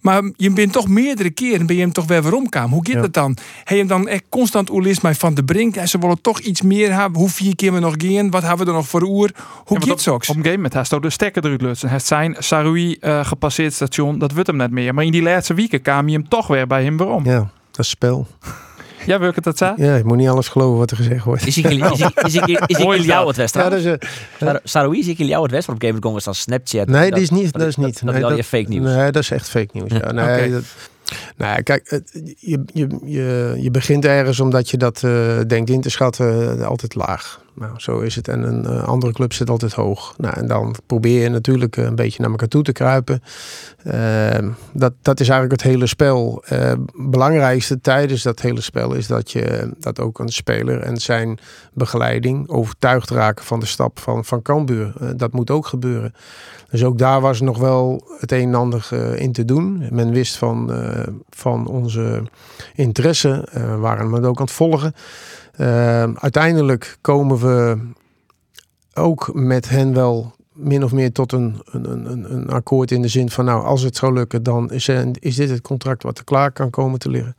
Maar 0.01 0.23
je 0.37 0.51
bent 0.51 0.73
toch 0.73 0.89
meerdere 0.89 1.31
keren 1.31 1.67
ben 1.67 1.77
je 1.77 1.83
hem 1.83 1.93
toch 1.93 2.07
weer 2.07 2.23
waarom 2.23 2.49
kwam. 2.49 2.71
Hoe 2.73 2.87
gaat 2.87 2.95
Ja. 2.95 3.01
het 3.01 3.15
dan? 3.15 3.37
Heb 3.59 3.69
je 3.69 3.77
hem 3.77 3.87
dan 3.87 4.09
echt 4.09 4.23
constant 4.29 4.71
oerlist 4.71 5.03
mij 5.03 5.15
van 5.15 5.35
de 5.35 5.45
brink? 5.45 5.77
En 5.77 5.89
ze 5.89 5.99
willen 5.99 6.21
toch 6.21 6.39
iets 6.41 6.63
meer 6.63 6.95
hebben. 6.95 7.21
Hoe 7.21 7.31
vier 7.31 7.57
keer 7.57 7.73
we 7.73 7.79
nog 7.79 7.95
gaan? 7.97 8.31
Wat 8.31 8.43
hebben 8.43 8.67
we 8.67 8.73
er 8.73 8.77
nog 8.79 8.89
voor 8.89 9.03
oer? 9.03 9.31
Hoe 9.65 9.79
Ja, 9.81 9.87
gaat 9.87 9.99
het 9.99 10.09
op, 10.09 10.15
een 10.15 10.27
gegeven 10.27 10.53
moment 10.53 10.75
heeft 10.75 10.91
hij 10.91 11.01
de 11.01 11.11
stekker 11.11 11.45
eruit 11.45 11.63
lutsen. 11.63 11.89
Hij 11.89 11.99
zijn 11.99 12.37
Sarui 12.39 12.97
eh, 13.01 13.25
gepasseerd 13.25 13.73
station, 13.73 14.19
dat 14.19 14.33
wordt 14.33 14.47
hem 14.47 14.57
net 14.57 14.71
meer. 14.71 14.95
Maar 14.95 15.05
in 15.05 15.13
die 15.13 15.23
laatste 15.23 15.55
weken 15.55 15.83
kwam 15.83 16.09
je 16.09 16.17
hem 16.19 16.29
toch 16.29 16.47
weer 16.47 16.67
bij 16.67 16.85
hem 16.85 16.97
waarom. 16.97 17.25
Ja. 17.25 17.51
Dat 17.71 17.85
is 17.85 17.89
spel. 17.89 18.27
Ja, 19.07 19.19
wil 19.19 19.29
ik 19.29 19.35
het 19.35 19.45
dat 19.45 19.59
zei? 19.59 19.73
Ja, 19.77 19.97
je 19.97 20.05
moet 20.05 20.16
niet 20.16 20.29
alles 20.29 20.49
geloven 20.49 20.79
wat 20.79 20.90
er 20.90 20.97
gezegd 20.97 21.25
wordt. 21.25 21.47
Is 21.47 21.59
ik 21.59 21.64
is 21.64 22.01
ik 22.01 22.21
is 22.23 22.35
ik 22.35 22.62
is 22.66 22.79
Mooi 22.79 22.97
ik 22.97 23.03
is 23.03 23.09
jou 23.09 23.27
dat. 23.27 23.37
het 23.37 23.53
Ja, 23.55 23.69
dat 23.69 23.79
is, 23.79 23.85
eh, 24.38 24.55
Saroui, 24.64 25.03
zie 25.03 25.11
ik 25.12 25.16
jullie 25.16 25.33
jou 25.33 25.42
het 25.42 25.53
wedstrijd 25.53 25.83
op 25.85 25.92
of 25.95 26.01
Thrones 26.01 26.27
als 26.27 26.40
Snapchat? 26.40 26.87
nee, 26.88 27.11
die 27.11 27.23
is 27.23 27.31
niet. 27.31 27.53
Dat, 27.53 27.66
is 27.66 27.75
dat- 27.75 27.85
niet. 27.85 27.95
Dat, 28.05 28.14
nee, 28.14 28.23
is 28.23 28.29
al 28.31 28.37
je 28.37 28.45
fake 28.45 28.69
nieuws. 28.69 28.85
Nee, 28.85 29.11
dat 29.11 29.23
is 29.23 29.31
echt 29.31 29.49
fake 29.49 29.69
nieuws. 29.73 29.90
Ja. 29.92 30.12
Nee, 30.12 30.35
Oké. 30.45 30.51
dat, 30.51 30.62
nou, 31.37 31.62
kijk, 31.62 32.01
je, 32.38 32.62
je, 32.73 32.88
je, 33.05 33.55
je 33.61 33.71
begint 33.71 34.05
ergens 34.05 34.40
omdat 34.40 34.71
je 34.71 34.77
dat 34.77 35.03
eh, 35.03 35.38
denkt 35.47 35.71
in 35.71 35.81
te 35.81 35.90
schatten, 35.90 36.59
eh, 36.61 36.66
altijd 36.66 36.95
laag. 36.95 37.40
Nou, 37.59 37.73
zo 37.77 37.99
is 37.99 38.14
het. 38.14 38.29
En 38.29 38.42
een 38.42 38.66
eh, 38.66 38.85
andere 38.85 39.12
club 39.12 39.33
zit 39.33 39.51
altijd 39.51 39.73
hoog. 39.73 40.14
Nou, 40.16 40.37
en 40.37 40.47
dan 40.47 40.75
probeer 40.87 41.23
je 41.23 41.29
natuurlijk 41.29 41.77
eh, 41.77 41.85
een 41.85 41.95
beetje 41.95 42.21
naar 42.21 42.31
elkaar 42.31 42.49
toe 42.49 42.62
te 42.62 42.73
kruipen. 42.73 43.23
Eh, 43.83 44.49
dat, 44.73 44.92
dat 45.03 45.21
is 45.21 45.29
eigenlijk 45.29 45.62
het 45.62 45.71
hele 45.71 45.87
spel. 45.87 46.42
Eh 46.47 46.73
belangrijkste 46.95 47.81
tijdens 47.81 48.23
dat 48.23 48.40
hele 48.40 48.61
spel 48.61 48.95
is 48.95 49.07
dat 49.07 49.31
je 49.31 49.75
dat 49.79 50.01
ook 50.01 50.19
een 50.19 50.29
speler 50.29 50.81
en 50.81 50.97
zijn 50.97 51.38
begeleiding 51.73 52.49
overtuigd 52.49 53.11
raken 53.11 53.45
van 53.45 53.61
de 53.61 53.66
stap 53.66 53.99
van, 53.99 54.25
van 54.25 54.42
Cambuur. 54.42 54.92
Eh, 55.01 55.09
dat 55.16 55.33
moet 55.33 55.51
ook 55.51 55.66
gebeuren. 55.66 56.14
Dus 56.71 56.85
ook 56.85 56.99
daar 56.99 57.21
was 57.21 57.40
nog 57.40 57.59
wel 57.59 58.05
het 58.19 58.33
een 58.33 58.49
en 58.49 58.55
ander 58.55 58.88
in 59.16 59.33
te 59.33 59.45
doen. 59.45 59.87
Men 59.90 60.11
wist 60.11 60.37
van, 60.37 60.73
van 61.31 61.66
onze 61.66 62.23
interesse, 62.75 63.49
waren 63.79 64.11
we 64.11 64.16
het 64.16 64.25
ook 64.25 64.38
aan 64.38 64.45
het 64.45 64.55
volgen. 64.55 64.95
Eh, 65.57 66.12
uiteindelijk 66.14 66.99
komen 67.01 67.38
we 67.38 67.79
ook 68.95 69.31
met 69.35 69.69
hen 69.69 69.95
wel 69.95 70.35
min 70.53 70.85
of 70.85 70.92
meer 70.92 71.12
tot 71.12 71.33
een, 71.33 71.62
een, 71.64 72.11
een, 72.11 72.33
een 72.33 72.49
akkoord 72.49 72.90
in 72.90 73.03
de 73.03 73.09
zin 73.09 73.31
van 73.31 73.45
nou, 73.45 73.64
als 73.64 73.83
het 73.83 73.97
zou 73.97 74.12
lukken, 74.12 74.42
dan 74.42 74.71
is, 74.71 74.88
is 75.19 75.37
dit 75.37 75.51
het 75.51 75.61
contract 75.61 76.03
wat 76.03 76.19
er 76.19 76.25
klaar 76.25 76.53
kan 76.53 76.71
komen 76.71 76.99
te 76.99 77.11
liggen. 77.11 77.37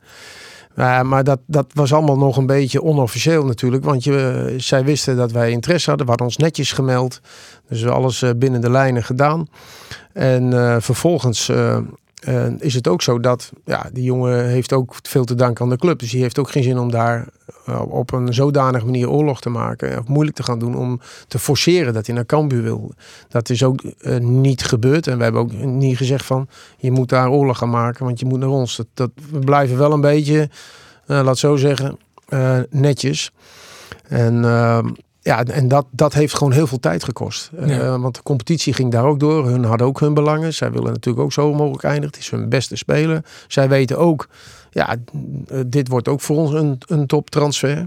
Ja, 0.78 1.02
maar 1.02 1.24
dat, 1.24 1.40
dat 1.46 1.66
was 1.74 1.92
allemaal 1.92 2.18
nog 2.18 2.36
een 2.36 2.46
beetje 2.46 2.82
onofficieel 2.82 3.44
natuurlijk. 3.44 3.84
Want 3.84 4.04
je, 4.04 4.54
zij 4.56 4.84
wisten 4.84 5.16
dat 5.16 5.32
wij 5.32 5.50
interesse 5.50 5.88
hadden. 5.88 6.06
We 6.06 6.12
hadden 6.12 6.28
ons 6.28 6.36
netjes 6.36 6.72
gemeld. 6.72 7.20
Dus 7.68 7.86
alles 7.86 8.22
eh, 8.22 8.30
binnen 8.36 8.60
de 8.60 8.70
lijnen 8.70 9.04
gedaan. 9.04 9.46
En 10.12 10.52
eh, 10.52 10.76
vervolgens 10.80 11.48
eh, 11.48 11.78
is 12.58 12.74
het 12.74 12.88
ook 12.88 13.02
zo 13.02 13.20
dat 13.20 13.52
ja, 13.64 13.90
die 13.92 14.04
jongen 14.04 14.46
heeft 14.46 14.72
ook 14.72 14.94
veel 15.02 15.24
te 15.24 15.34
danken 15.34 15.64
aan 15.64 15.70
de 15.70 15.76
club. 15.76 15.98
Dus 15.98 16.10
die 16.10 16.22
heeft 16.22 16.38
ook 16.38 16.50
geen 16.50 16.62
zin 16.62 16.78
om 16.78 16.90
daar 16.90 17.28
eh, 17.68 17.82
op 17.88 18.12
een 18.12 18.34
zodanige 18.34 18.84
manier 18.84 19.10
oorlog 19.10 19.40
te 19.40 19.48
maken. 19.48 19.98
Of 19.98 20.06
moeilijk 20.06 20.36
te 20.36 20.42
gaan 20.42 20.58
doen 20.58 20.76
om 20.76 21.00
te 21.28 21.38
forceren 21.38 21.94
dat 21.94 22.06
hij 22.06 22.14
naar 22.14 22.26
Cambuur 22.26 22.62
wil. 22.62 22.94
Dat 23.28 23.48
is 23.48 23.62
ook 23.62 23.82
eh, 23.82 24.18
niet 24.18 24.64
gebeurd. 24.64 25.06
En 25.06 25.16
we 25.16 25.22
hebben 25.22 25.40
ook 25.40 25.52
niet 25.52 25.96
gezegd 25.96 26.24
van 26.24 26.48
je 26.76 26.90
moet 26.90 27.08
daar 27.08 27.30
oorlog 27.30 27.58
gaan 27.58 27.70
maken. 27.70 28.04
Want 28.04 28.20
je 28.20 28.26
moet 28.26 28.38
naar 28.38 28.48
ons. 28.48 28.76
Dat, 28.76 28.86
dat, 28.94 29.10
we 29.30 29.38
blijven 29.38 29.78
wel 29.78 29.92
een 29.92 30.00
beetje, 30.00 30.50
eh, 31.06 31.20
laat 31.24 31.38
zo 31.38 31.56
zeggen, 31.56 31.98
netjes. 32.70 33.32
En 34.08 34.44
ehm, 34.44 34.88
ja, 35.28 35.44
en 35.44 35.68
dat, 35.68 35.86
dat 35.90 36.14
heeft 36.14 36.34
gewoon 36.34 36.52
heel 36.52 36.66
veel 36.66 36.80
tijd 36.80 37.04
gekost. 37.04 37.50
Eh, 37.58 38.00
want 38.00 38.14
de 38.14 38.22
competitie 38.22 38.72
ging 38.72 38.90
daar 38.90 39.04
ook 39.04 39.20
door. 39.20 39.46
Hun 39.46 39.64
hadden 39.64 39.86
ook 39.86 40.00
hun 40.00 40.14
belangen. 40.14 40.54
Zij 40.54 40.70
willen 40.70 40.92
natuurlijk 40.92 41.24
ook 41.24 41.32
zo 41.32 41.54
mogelijk 41.54 41.84
eindigen. 41.84 42.08
Het 42.08 42.18
is 42.18 42.30
hun 42.30 42.48
beste 42.48 42.76
speler. 42.76 43.24
Zij 43.48 43.68
weten 43.68 43.98
ook, 43.98 44.28
ja, 44.70 44.96
eh, 45.46 45.60
dit 45.66 45.88
wordt 45.88 46.08
ook 46.08 46.20
voor 46.20 46.36
ons 46.36 46.52
een, 46.52 46.78
een 46.86 47.06
toptransfer. 47.06 47.86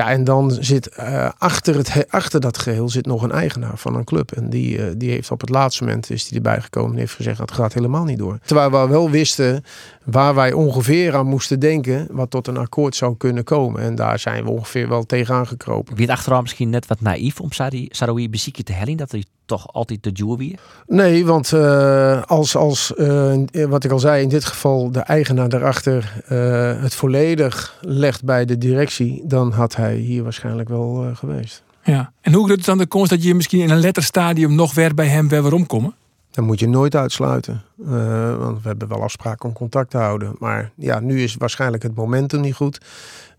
Ja, 0.00 0.10
en 0.10 0.24
dan 0.24 0.50
zit 0.60 0.88
eh, 0.88 1.28
achter, 1.38 1.76
het, 1.76 1.92
he- 1.92 2.08
achter 2.08 2.40
dat 2.40 2.58
geheel 2.58 2.88
zit 2.88 3.06
nog 3.06 3.22
een 3.22 3.32
eigenaar 3.32 3.78
van 3.78 3.94
een 3.94 4.04
club. 4.04 4.32
En 4.32 4.50
die, 4.50 4.78
eh, 4.78 4.92
die 4.96 5.10
heeft 5.10 5.30
op 5.30 5.40
het 5.40 5.50
laatste 5.50 5.84
moment 5.84 6.10
is 6.10 6.24
die 6.28 6.36
erbij 6.36 6.60
gekomen 6.60 6.92
en 6.92 6.98
heeft 6.98 7.14
gezegd 7.14 7.38
dat 7.38 7.52
gaat 7.52 7.72
helemaal 7.74 8.04
niet 8.04 8.18
door. 8.18 8.38
Terwijl 8.44 8.70
we 8.70 8.88
wel 8.88 9.10
wisten 9.10 9.64
waar 10.04 10.34
wij 10.34 10.52
ongeveer 10.52 11.16
aan 11.16 11.26
moesten 11.26 11.60
denken 11.60 12.06
wat 12.10 12.30
tot 12.30 12.46
een 12.46 12.56
akkoord 12.56 12.96
zou 12.96 13.16
kunnen 13.16 13.44
komen. 13.44 13.82
En 13.82 13.94
daar 13.94 14.18
zijn 14.18 14.44
we 14.44 14.50
ongeveer 14.50 14.88
wel 14.88 15.04
tegenaan 15.06 15.46
gekropen. 15.46 15.94
Wie 15.96 16.06
het 16.06 16.14
achteraf 16.16 16.42
misschien 16.42 16.70
net 16.70 16.86
wat 16.86 17.00
naïef 17.00 17.40
om 17.40 17.48
Saroui 17.88 18.30
beziekje 18.30 18.62
te 18.62 18.72
hellen, 18.72 18.96
dat 18.96 19.10
hij 19.10 19.24
toch 19.50 19.72
altijd 19.72 20.02
de 20.02 20.12
duur 20.12 20.36
weer. 20.36 20.58
Nee, 20.86 21.26
want 21.26 21.52
eh, 21.52 22.22
als, 22.22 22.56
als 22.56 22.94
eh, 22.94 23.34
wat 23.68 23.84
ik 23.84 23.90
al 23.90 23.98
zei, 23.98 24.22
in 24.22 24.28
dit 24.28 24.44
geval 24.44 24.90
de 24.90 25.00
eigenaar 25.00 25.48
daarachter 25.48 26.22
eh, 26.26 26.82
het 26.82 26.94
volledig 26.94 27.78
legt 27.80 28.24
bij 28.24 28.44
de 28.44 28.58
directie, 28.58 29.22
dan 29.24 29.52
had 29.52 29.76
hij 29.76 29.96
hier 29.96 30.22
waarschijnlijk 30.22 30.68
wel 30.68 31.04
eh, 31.04 31.16
geweest. 31.16 31.62
Ja. 31.82 32.12
En 32.20 32.32
hoe 32.32 32.44
groot 32.44 32.58
is 32.58 32.64
dan 32.64 32.78
de 32.78 32.86
kans 32.86 33.08
dat 33.08 33.22
je 33.22 33.34
misschien 33.34 33.60
in 33.60 33.70
een 33.70 33.80
letterstadium 33.80 34.54
nog 34.54 34.74
weer 34.74 34.94
bij 34.94 35.06
hem 35.06 35.28
weer 35.28 35.42
waarom 35.42 35.66
komen? 35.66 35.94
Dat 36.30 36.44
moet 36.44 36.60
je 36.60 36.68
nooit 36.68 36.96
uitsluiten. 36.96 37.62
Eh, 37.86 38.36
want 38.36 38.62
we 38.62 38.68
hebben 38.68 38.88
wel 38.88 39.02
afspraken 39.02 39.48
om 39.48 39.54
contact 39.54 39.90
te 39.90 39.96
houden. 39.96 40.36
Maar 40.38 40.70
ja, 40.74 41.00
nu 41.00 41.22
is 41.22 41.34
waarschijnlijk 41.34 41.82
het 41.82 41.94
momentum 41.94 42.40
niet 42.40 42.54
goed. 42.54 42.80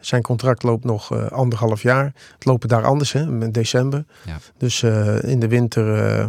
Zijn 0.01 0.21
contract 0.21 0.63
loopt 0.63 0.83
nog 0.83 1.11
eh, 1.11 1.25
anderhalf 1.25 1.81
jaar. 1.81 2.13
Het 2.33 2.45
lopen 2.45 2.69
daar 2.69 2.85
anders, 2.85 3.11
hè, 3.11 3.25
met 3.25 3.53
december. 3.53 4.05
Ja. 4.25 4.37
Dus 4.57 4.83
eh, 4.83 5.23
in 5.23 5.39
de 5.39 5.47
winter 5.47 5.95
eh, 5.95 6.25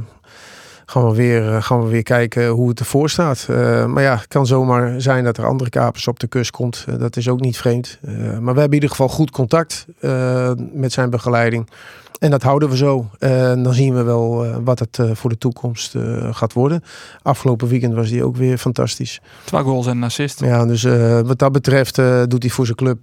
gaan, 0.93 1.09
we 1.09 1.15
weer, 1.15 1.55
eh, 1.55 1.63
gaan 1.63 1.83
we 1.83 1.89
weer 1.89 2.03
kijken 2.03 2.49
hoe 2.49 2.69
het 2.69 2.81
ervoor 2.81 3.11
staat. 3.11 3.47
Eh, 3.51 3.87
maar 3.87 4.03
ja, 4.03 4.17
het 4.17 4.29
kan 4.29 4.47
zomaar 4.47 5.01
zijn 5.01 5.25
dat 5.25 5.37
er 5.37 5.47
andere 5.47 5.71
kapers 5.71 6.09
op 6.09 6.21
de 6.21 6.27
kust 6.27 6.51
komt. 6.51 6.85
Eh, 6.89 6.99
dat 6.99 7.17
is 7.17 7.29
ook 7.29 7.41
niet 7.41 7.57
vreemd. 7.57 7.99
Maar 8.03 8.55
we 8.55 8.61
hebben 8.61 8.65
in 8.65 8.73
ieder 8.73 8.89
geval 8.89 9.09
goed 9.09 9.31
contact 9.31 9.87
met 10.73 10.93
zijn 10.93 11.11
begeleiding. 11.11 11.69
En 12.19 12.31
dat 12.31 12.43
houden 12.43 12.69
we 12.69 12.77
zo. 12.77 13.11
En 13.19 13.63
dan 13.63 13.75
zien 13.75 13.95
we 13.95 14.03
wel 14.03 14.47
wat 14.65 14.79
het 14.79 14.99
voor 15.13 15.31
de 15.31 15.39
toekomst 15.39 15.97
gaat 16.31 16.53
worden. 16.53 16.83
Afgelopen 17.23 17.69
weekend 17.69 17.95
was 17.95 18.11
hij 18.11 18.23
ook 18.23 18.37
weer 18.37 18.59
fantastisch. 18.59 19.21
Twee 19.45 19.63
goals 19.63 19.87
en 19.87 19.97
een 19.97 20.03
assist. 20.03 20.41
Ja, 20.41 20.67
dus 20.67 20.83
wat 21.23 21.39
dat 21.39 21.53
betreft 21.53 21.97
doet 22.29 22.43
hij 22.43 22.51
voor 22.51 22.65
zijn 22.65 22.77
club 22.77 23.03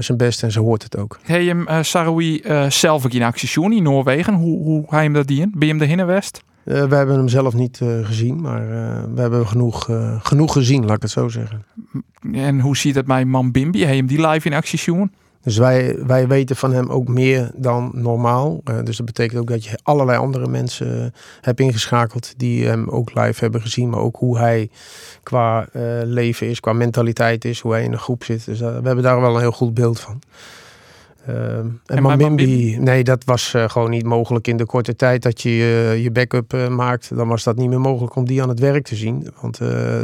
zijn 0.00 0.18
best 0.18 0.42
en 0.42 0.52
ze 0.52 0.60
hoort 0.60 0.82
het 0.82 0.96
ook. 0.96 1.18
Je 1.26 1.32
hem 1.32 1.84
Saroui 1.84 2.42
zelf 2.68 3.08
in 3.08 3.22
actie 3.22 3.70
in 3.70 3.82
Noorwegen? 3.82 4.34
Hoe, 4.34 4.62
hoe 4.62 4.84
hij 4.88 5.02
hem 5.02 5.12
dat 5.12 5.26
dien? 5.26 5.50
Ben 5.50 5.66
je 5.66 5.72
hem 5.74 5.78
de 5.78 5.86
Hinnenwest? 5.86 6.42
Eh, 6.64 6.84
we 6.84 6.94
hebben 6.94 7.16
hem 7.16 7.28
zelf 7.28 7.54
niet 7.54 7.80
eh, 7.80 8.06
gezien, 8.06 8.40
maar 8.40 8.62
eh, 8.62 9.02
we 9.14 9.20
hebben 9.20 9.46
genoeg, 9.46 9.88
genoeg 10.22 10.52
gezien, 10.52 10.84
laat 10.86 10.96
ik 10.96 11.02
het 11.02 11.10
zo 11.10 11.28
zeggen. 11.28 11.64
En 12.32 12.60
hoe 12.60 12.76
ziet 12.76 12.94
het 12.94 13.06
bij 13.06 13.24
Man 13.24 13.50
Bimbi? 13.50 13.78
Heb 13.78 13.88
je 13.88 13.94
hem 13.94 14.06
die 14.06 14.26
live 14.26 14.48
in 14.48 14.54
actie 14.54 14.78
zien? 14.78 15.12
Dus 15.42 15.58
wij, 15.58 15.98
wij 16.06 16.28
weten 16.28 16.56
van 16.56 16.72
hem 16.72 16.88
ook 16.88 17.08
meer 17.08 17.50
dan 17.54 17.90
normaal. 17.94 18.60
Dus 18.84 18.96
dat 18.96 19.06
betekent 19.06 19.40
ook 19.40 19.48
dat 19.48 19.64
je 19.64 19.78
allerlei 19.82 20.18
andere 20.18 20.48
mensen 20.48 21.12
hebt 21.40 21.60
ingeschakeld 21.60 22.34
die 22.36 22.66
hem 22.66 22.88
ook 22.88 23.14
live 23.14 23.40
hebben 23.40 23.60
gezien. 23.60 23.88
Maar 23.88 24.00
ook 24.00 24.16
hoe 24.16 24.38
hij 24.38 24.70
qua 25.22 25.66
leven 26.04 26.48
is, 26.48 26.60
qua 26.60 26.72
mentaliteit 26.72 27.44
is, 27.44 27.60
hoe 27.60 27.72
hij 27.72 27.84
in 27.84 27.92
een 27.92 27.98
groep 27.98 28.24
zit. 28.24 28.44
Dus 28.44 28.60
we 28.60 28.66
hebben 28.66 29.02
daar 29.02 29.20
wel 29.20 29.34
een 29.34 29.40
heel 29.40 29.52
goed 29.52 29.74
beeld 29.74 30.00
van. 30.00 30.20
Ehm, 31.26 31.66
en, 31.86 32.02
Mambimbi? 32.02 32.76
nee, 32.78 33.04
dat 33.04 33.24
was 33.24 33.54
eh, 33.54 33.68
gewoon 33.68 33.90
niet 33.90 34.04
mogelijk 34.04 34.46
in 34.46 34.56
de 34.56 34.66
korte 34.66 34.96
tijd 34.96 35.22
dat 35.22 35.40
je 35.40 35.48
eh, 35.50 36.02
je 36.02 36.10
backup 36.10 36.52
eh, 36.52 36.68
maakt. 36.68 37.16
Dan 37.16 37.28
was 37.28 37.44
dat 37.44 37.56
niet 37.56 37.68
meer 37.68 37.80
mogelijk 37.80 38.16
om 38.16 38.26
die 38.26 38.42
aan 38.42 38.48
het 38.48 38.58
werk 38.58 38.84
te 38.84 38.96
zien. 38.96 39.26
Want 39.40 39.58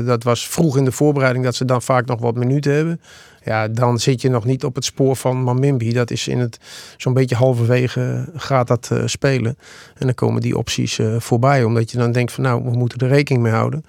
dat 0.07 0.23
was 0.23 0.49
vroeg 0.49 0.77
in 0.77 0.85
de 0.85 0.93
voorbereiding 0.93 1.45
dat 1.45 1.55
ze 1.55 1.65
dan 1.65 1.83
vaak 1.83 2.07
nog 2.07 2.21
wat 2.21 2.35
minuten 2.35 2.73
hebben. 2.73 3.01
Ja, 3.45 3.69
dan 3.69 3.99
zit 3.99 4.21
je 4.21 4.29
nog 4.29 4.45
niet 4.45 4.65
op 4.65 4.75
het 4.75 4.85
spoor 4.85 5.17
van 5.17 5.37
Mambimbi. 5.43 5.93
Dat 5.93 6.11
is 6.11 6.29
in 6.29 6.39
het 6.39 6.59
zo'n 6.97 7.15
beetje 7.15 7.35
halverwege 7.35 8.29
gaat 8.37 8.67
dat 8.69 8.91
spelen. 9.05 9.59
En 9.95 10.07
dan 10.07 10.15
komen 10.15 10.41
die 10.41 10.57
opties 10.59 11.01
voorbij. 11.19 11.65
Omdat 11.65 11.91
je 11.91 11.99
dan 11.99 12.13
denkt 12.13 12.33
van 12.33 12.45
nou, 12.45 12.65
we 12.65 12.71
moeten 12.71 12.99
er 12.99 13.09
rekening 13.09 13.45
mee 13.45 13.53
houden. 13.53 13.85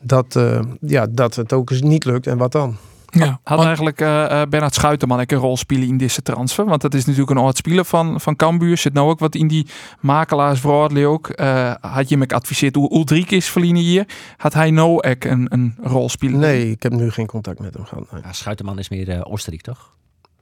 Dat, 0.00 0.40
ja, 0.80 1.06
dat 1.10 1.34
het 1.34 1.52
ook 1.52 1.70
eens 1.70 1.82
niet 1.82 2.04
lukt. 2.04 2.26
En 2.26 2.38
wat 2.38 2.52
dan? 2.52 2.76
Ja, 3.14 3.26
Had 3.44 3.56
want- 3.56 3.66
eigenlijk 3.66 4.00
eh 4.00 4.40
eh, 4.40 4.48
Bernard 4.48 4.74
Schuiterman 4.74 5.18
een 5.18 5.38
rol 5.38 5.56
spelen 5.56 5.88
in 5.88 5.96
deze 5.96 6.22
transfer? 6.22 6.64
Want 6.64 6.80
dat 6.80 6.94
is 6.94 7.04
natuurlijk 7.04 7.30
een 7.30 7.44
oud 7.44 7.56
speler 7.56 7.84
van, 7.84 8.20
van 8.20 8.36
Cambuur. 8.36 8.76
Zit 8.76 8.92
nou 8.92 9.10
ook 9.10 9.18
wat 9.18 9.34
in 9.34 9.48
die 9.48 9.66
makelaarsverhaal 10.00 10.96
ook. 10.96 11.28
Eh, 11.28 11.74
had 11.80 12.08
je 12.08 12.16
ook 12.16 12.24
geadviseerd 12.28 12.74
hoe 12.74 12.94
Ulrike 12.94 13.36
is 13.36 13.48
verliezen 13.48 13.76
hier? 13.76 14.06
Had 14.36 14.54
hij 14.54 14.70
nou 14.70 15.02
ook 15.02 15.24
een, 15.24 15.46
een 15.48 15.74
rol 15.82 16.08
spelen? 16.08 16.38
Nee, 16.40 16.70
ik 16.70 16.82
heb 16.82 16.92
nu 16.92 17.10
geen 17.10 17.26
contact 17.26 17.58
met 17.58 17.74
hem 17.74 17.84
gehad. 17.84 18.12
nee. 18.12 18.22
Ja, 18.24 18.32
Schuiterman 18.32 18.78
is 18.78 18.88
meer 18.88 19.08
eh 19.08 19.20
Oostenrijk, 19.32 19.62
toch? 19.64 19.90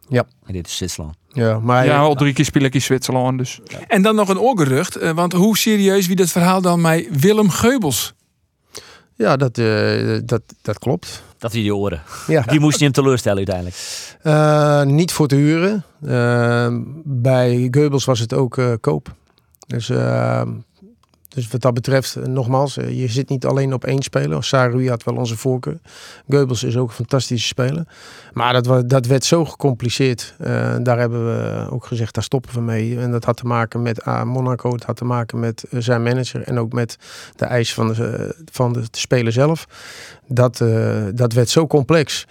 Ja. 0.09 0.25
En 0.47 0.53
dit 0.53 0.67
is 0.67 0.77
Zwitserland. 0.77 1.17
Ja, 1.29 1.59
maar 1.59 1.85
Ja, 1.87 2.03
Ulrike 2.05 2.45
speel 2.45 2.63
ik 2.63 2.75
in 2.75 2.83
Zwitserland. 2.83 3.39
Dus. 3.39 3.61
En 3.89 4.03
dan 4.03 4.15
nog 4.15 4.29
een 4.29 4.39
oorgerucht. 4.39 5.13
Want 5.13 5.33
hoe 5.33 5.57
serieus 5.59 6.07
wie 6.07 6.17
dat 6.17 6.31
verhaal 6.31 6.61
dan 6.61 6.81
met 6.81 7.09
Willem 7.21 7.51
Geubels? 7.51 8.15
ja 9.17 9.37
dat, 9.37 9.59
eh, 9.59 10.19
dat, 10.25 10.43
dat 10.63 10.79
klopt. 10.79 11.23
Dat 11.41 11.53
hij 11.53 11.61
die 11.61 11.75
oren. 11.75 12.03
Ja. 12.27 12.43
Die 12.43 12.61
moest 12.61 12.79
je 12.79 12.85
hem 12.85 12.93
teleurstellen 12.93 13.37
uiteindelijk. 13.37 13.77
Eh, 14.23 14.83
niet 14.83 15.13
voor 15.13 15.29
te 15.29 15.35
huren. 15.35 15.85
Eh, 16.07 16.69
bij 17.05 17.69
Goebbels 17.71 18.05
was 18.05 18.19
het 18.19 18.35
ook 18.35 18.59
eh, 18.59 18.73
koop. 18.81 19.15
Dus 19.67 19.87
dus 21.35 21.49
wat 21.49 21.61
dat 21.61 21.75
betreft, 21.75 22.17
eh, 22.17 22.25
nogmaals, 22.25 22.77
eh, 22.77 23.01
je 23.01 23.09
zit 23.09 23.29
niet 23.29 23.47
alleen 23.47 23.73
op 23.73 23.85
één 23.85 24.03
speler. 24.03 24.45
Sarui 24.45 24.89
had 24.89 25.03
wel 25.03 25.15
onze 25.15 25.37
voorkeur. 25.37 25.79
Goebbels 26.29 26.63
is 26.63 26.77
ook 26.77 26.89
een 26.89 26.95
fantastische 26.95 27.47
speler. 27.47 27.85
Maar 28.33 28.63
dat, 28.63 28.91
dat 28.91 29.07
werd 29.07 29.25
zo 29.25 29.45
gecompliceerd. 29.45 30.35
Eh, 30.39 30.77
daar 30.83 30.99
hebben 30.99 31.27
we 31.27 31.71
ook 31.71 31.87
gezegd, 31.87 32.15
daar 32.15 32.25
stoppen 32.25 32.55
we 32.55 32.61
mee. 32.61 32.99
En 32.99 33.11
dat 33.11 33.25
had 33.25 33.37
te 33.37 33.47
maken 33.47 33.83
met 33.83 34.03
ah, 34.03 34.23
Monaco, 34.23 34.73
het 34.73 34.85
had 34.85 34.97
te 34.97 35.05
maken 35.05 35.41
met 35.41 35.65
zijn 35.71 36.03
manager 36.03 36.43
en 36.43 36.59
ook 36.59 36.73
met 36.73 36.97
de 37.37 37.45
eis 37.45 37.75
van 37.75 37.93
de, 37.93 38.35
van 38.53 38.73
de 38.73 38.83
speler 38.91 39.33
zelf. 39.33 39.67
Dat, 40.27 40.65
dat 41.15 41.33
werd 41.33 41.49
zo 41.49 41.67
complex 41.67 42.27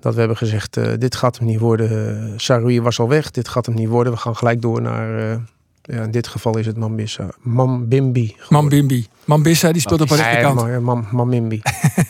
dat 0.00 0.12
we 0.12 0.18
hebben 0.18 0.36
gezegd, 0.36 1.00
dit 1.00 1.16
gaat 1.16 1.38
hem 1.38 1.46
niet 1.46 1.58
worden. 1.58 2.40
Sarui 2.40 2.80
was 2.80 2.98
al 2.98 3.08
weg, 3.08 3.30
dit 3.30 3.48
gaat 3.48 3.66
hem 3.66 3.74
niet 3.74 3.88
worden. 3.88 4.12
We 4.12 4.18
gaan 4.18 4.36
gelijk 4.36 4.62
door 4.62 4.82
naar, 4.82 5.40
ja, 5.86 6.02
in 6.02 6.10
dit 6.10 6.26
geval 6.28 6.58
is 6.58 6.66
het 6.66 6.76
Mambissa. 6.76 7.28
Mambimbi. 7.40 8.36
Mambimbi. 8.48 9.06
Mambissa, 9.24 9.72
die 9.72 9.80
speelt 9.80 10.00
op 10.00 10.08
de 10.08 10.16
rechterkant. 10.16 10.60
maar, 10.60 10.82
Mam, 10.82 11.06
Mamimbi. 11.10 11.62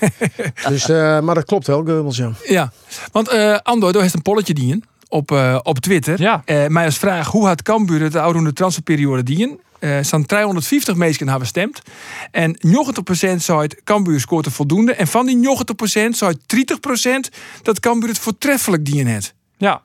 dus, 0.69 0.89
eh, 0.89 1.21
maar 1.21 1.35
dat 1.35 1.45
klopt 1.45 1.67
wel, 1.67 1.77
Goebbels, 1.77 2.17
ja. 2.17 2.33
Ja, 2.45 2.73
want 3.13 3.29
eh 3.29 3.57
Andor, 3.63 3.93
daar 3.93 4.03
heeft 4.03 4.15
een 4.15 4.23
polletje 4.23 4.55
dienen 4.55 4.85
op, 5.09 5.31
eh, 5.31 5.59
op 5.63 5.79
Twitter. 5.79 6.21
Ja. 6.21 6.43
Eh 6.45 6.67
mij 6.67 6.85
als 6.85 6.99
vraag, 6.99 7.27
hoe 7.27 7.47
had 7.47 7.63
Cambuur 7.63 8.01
het 8.01 8.13
de 8.13 8.21
oude 8.21 8.53
transferperiode 8.53 9.23
dienen? 9.23 9.61
Eh 9.79 9.99
staan 10.01 10.27
350 10.27 10.95
mensen 10.95 11.29
hebben 11.29 11.49
stemd. 11.49 11.83
En 12.31 12.59
90% 12.61 13.43
zou 13.43 13.63
het 13.63 13.81
Cambuur 13.85 14.21
scoort 14.21 14.47
er 14.47 14.53
voldoende. 14.53 14.95
En 14.95 15.07
van 15.07 15.27
die 15.27 15.37
90% 15.37 16.17
zou 16.17 16.33
het 16.33 16.41
30% 16.47 17.29
dat 17.63 17.81
Cambuur 17.81 18.09
het 18.09 18.19
voortreffelijk 18.19 18.85
dienen 18.85 19.15
het. 19.15 19.35
Ja, 19.57 19.83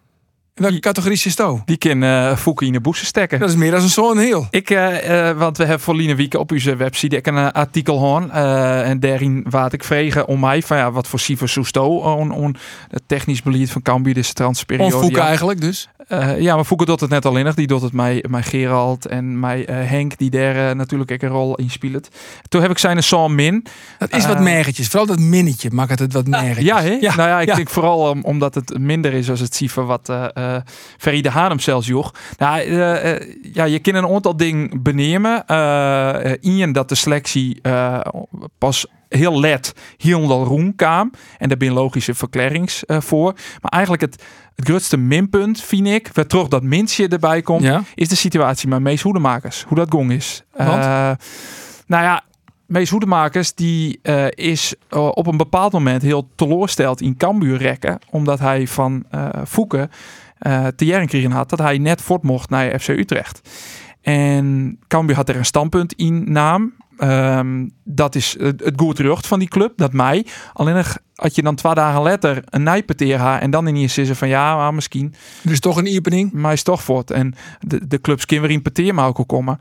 In 0.60 0.66
welke 0.66 0.80
categorie 0.80 1.18
zit 1.18 1.38
dat? 1.38 1.62
die 1.66 1.78
kan 1.78 2.04
Fouke 2.38 2.66
in 2.66 2.74
de 2.74 2.82
boezen 2.82 3.06
stekken. 3.06 3.40
Dat 3.40 3.50
is 3.50 3.56
meer 3.56 3.72
dan 3.72 3.82
een 3.82 3.90
zo'n 3.90 4.18
heel. 4.18 4.48
Ik, 4.50 4.70
eh, 4.70 5.30
eh, 5.30 5.38
want 5.38 5.58
we 5.58 5.64
hebben 5.64 5.84
voor 5.84 5.96
Line 5.96 6.16
Wieke 6.16 6.40
op 6.40 6.52
onze 6.52 6.76
website 6.76 7.16
ik 7.16 7.28
een 7.28 7.52
artikel 7.52 7.98
gehad. 7.98 8.30
eh, 8.30 8.90
en 8.90 9.00
daarin 9.00 9.46
waard 9.50 9.74
ik 9.74 9.84
vregen 9.84 10.28
om 10.28 10.40
mij 10.40 10.62
van 10.62 10.78
ja, 10.78 10.92
wat 10.92 11.08
voor 11.08 11.20
Siver 11.20 11.50
Soesto 11.50 11.98
on, 11.98 12.32
on 12.32 12.56
het 12.90 13.04
technisch 13.06 13.42
beleid 13.42 13.72
van 13.72 13.82
Cambuur 13.82 14.14
deze 14.14 14.34
transferperiode. 14.34 14.96
Onvoeken 14.96 15.22
ja. 15.22 15.28
eigenlijk 15.28 15.62
dus. 15.62 15.90
Eh, 16.10 16.40
ja, 16.40 16.56
maar 16.56 16.64
Fouke 16.66 16.86
doet 16.86 17.00
het 17.00 17.10
net 17.10 17.26
al 17.26 17.38
in. 17.38 17.52
Die 17.56 17.68
doet 17.68 17.82
het 17.82 17.94
mij, 17.94 18.24
mij 18.30 18.44
Gerald 18.44 19.06
en 19.06 19.40
mij 19.40 19.66
eh, 19.66 19.90
Henk, 19.90 20.18
die 20.18 20.30
daar 20.30 20.70
eh, 20.70 20.76
natuurlijk 20.76 21.12
ook 21.12 21.22
een 21.22 21.30
rol 21.30 21.56
in 21.56 21.70
speelt. 21.70 22.08
Toen 22.48 22.62
heb 22.62 22.72
ik 22.72 22.78
zijn 22.78 23.04
Sam 23.04 23.36
Min. 23.36 23.66
Dat 23.98 24.16
is 24.16 24.26
wat 24.26 24.40
mergetjes. 24.40 24.88
Vooral 24.88 25.06
dat 25.08 25.20
minnetje 25.20 25.70
maakt 25.72 26.00
het 26.00 26.14
wat 26.14 26.28
mergetjes. 26.28 26.66
Ja, 26.66 26.82
hè? 26.82 26.98
Ja, 27.00 27.16
nou 27.16 27.30
ja, 27.30 27.42
ik 27.42 27.48
ja. 27.48 27.56
denk 27.56 27.70
vooral 27.70 28.10
om- 28.10 28.24
omdat 28.24 28.56
het 28.56 28.78
minder 28.80 29.14
is 29.14 29.30
als 29.30 29.40
het 29.40 29.56
Siver 29.56 29.86
wat 29.86 30.10
eh 30.10 30.26
eh 30.34 30.62
Ferry 30.98 31.22
de 31.22 31.30
Haan 31.30 31.50
hem 31.50 31.60
zelfs 31.60 31.88
joeg. 31.88 32.14
Nou, 32.38 32.74
ja, 33.54 33.64
je 33.64 33.80
kan 33.80 33.96
een 33.96 34.08
aantal 34.08 34.38
dingen 34.38 34.84
benemen. 34.84 35.46
In 36.42 36.72
dat 36.72 36.90
de 36.90 36.96
selectie 36.96 37.62
pas 38.58 38.86
heel 39.10 39.40
let 39.40 39.74
al 40.04 40.44
roem 40.44 40.76
kwam. 40.76 41.12
En 41.38 41.48
daar 41.50 41.58
ben 41.58 41.72
logische 41.74 42.14
verklarings 42.14 42.86
eh, 42.86 43.02
voor. 43.02 43.34
Maar 43.62 43.72
eigenlijk 43.72 44.02
het, 44.04 44.24
het 44.56 44.66
grootste 44.68 44.98
minpunt, 44.98 45.62
vind 45.62 45.88
ik, 45.88 46.10
waar 46.14 46.28
toch 46.28 46.48
dat 46.48 46.64
mintje 46.64 47.08
erbij 47.08 47.42
komt, 47.42 47.62
Ja. 47.64 47.84
is 47.96 48.08
de 48.08 48.16
situatie 48.16 48.68
met 48.68 48.80
Mees 48.80 49.02
Hoedemakers. 49.02 49.64
Hoe 49.68 49.78
dat 49.78 49.92
gong 49.92 50.12
is. 50.12 50.44
Eh, 50.54 50.66
nou 51.88 52.04
ja, 52.04 52.24
Mees 52.66 52.90
Hoedemakers 52.90 53.54
die 53.54 54.00
eh, 54.02 54.26
is 54.30 54.74
op 54.90 55.28
een 55.28 55.38
bepaald 55.38 55.72
moment 55.72 56.02
heel 56.02 56.30
teleurgesteld 56.36 57.02
in 57.02 57.18
Cambuur 57.18 57.58
rekken. 57.58 58.00
Omdat 58.10 58.40
hij 58.40 58.68
van 58.68 59.04
eh 59.10 59.30
Fouke 59.48 59.90
te 60.76 60.86
jaren 60.86 61.08
kregen 61.08 61.32
had 61.32 61.50
dat 61.50 61.60
hij 61.60 61.78
net 61.78 62.02
voort 62.02 62.24
mocht 62.24 62.50
naar 62.50 62.80
FC 62.80 62.88
Utrecht. 62.88 63.50
En 64.02 64.80
Cambuur 64.88 65.16
had 65.16 65.30
er 65.30 65.36
een 65.36 65.46
standpunt 65.46 65.94
in 65.94 66.32
naam. 66.32 66.74
Ehm, 67.00 67.68
dat 67.84 68.16
is 68.16 68.36
het, 68.40 68.72
goed 68.76 68.96
terug 68.96 69.28
van 69.28 69.40
die 69.40 69.48
club, 69.48 69.74
dat 69.78 69.94
mij. 69.94 70.26
Alleen 70.54 70.84
had 71.16 71.36
je 71.36 71.42
dan 71.42 71.56
twee 71.56 71.74
dagen 71.74 72.02
later 72.02 72.44
een 72.46 72.64
nijpeteer 72.64 73.18
haar 73.18 73.42
en 73.42 73.52
dan 73.52 73.68
in 73.68 73.80
je 73.80 73.88
zin 73.88 74.16
van 74.16 74.28
ja, 74.28 74.56
maar 74.56 74.74
misschien 74.74 75.14
Er 75.44 75.52
is 75.52 75.60
toch 75.60 75.78
een 75.78 75.98
opening. 75.98 76.32
maar 76.32 76.54
is 76.54 76.64
toch 76.64 76.84
voort. 76.84 77.12
En 77.12 77.36
de, 77.60 77.88
de 77.88 78.02
clubs 78.02 78.26
kunnen 78.26 78.48
weer 78.48 78.56
in 78.56 78.62
peteermauken 78.62 79.26
komen. 79.26 79.60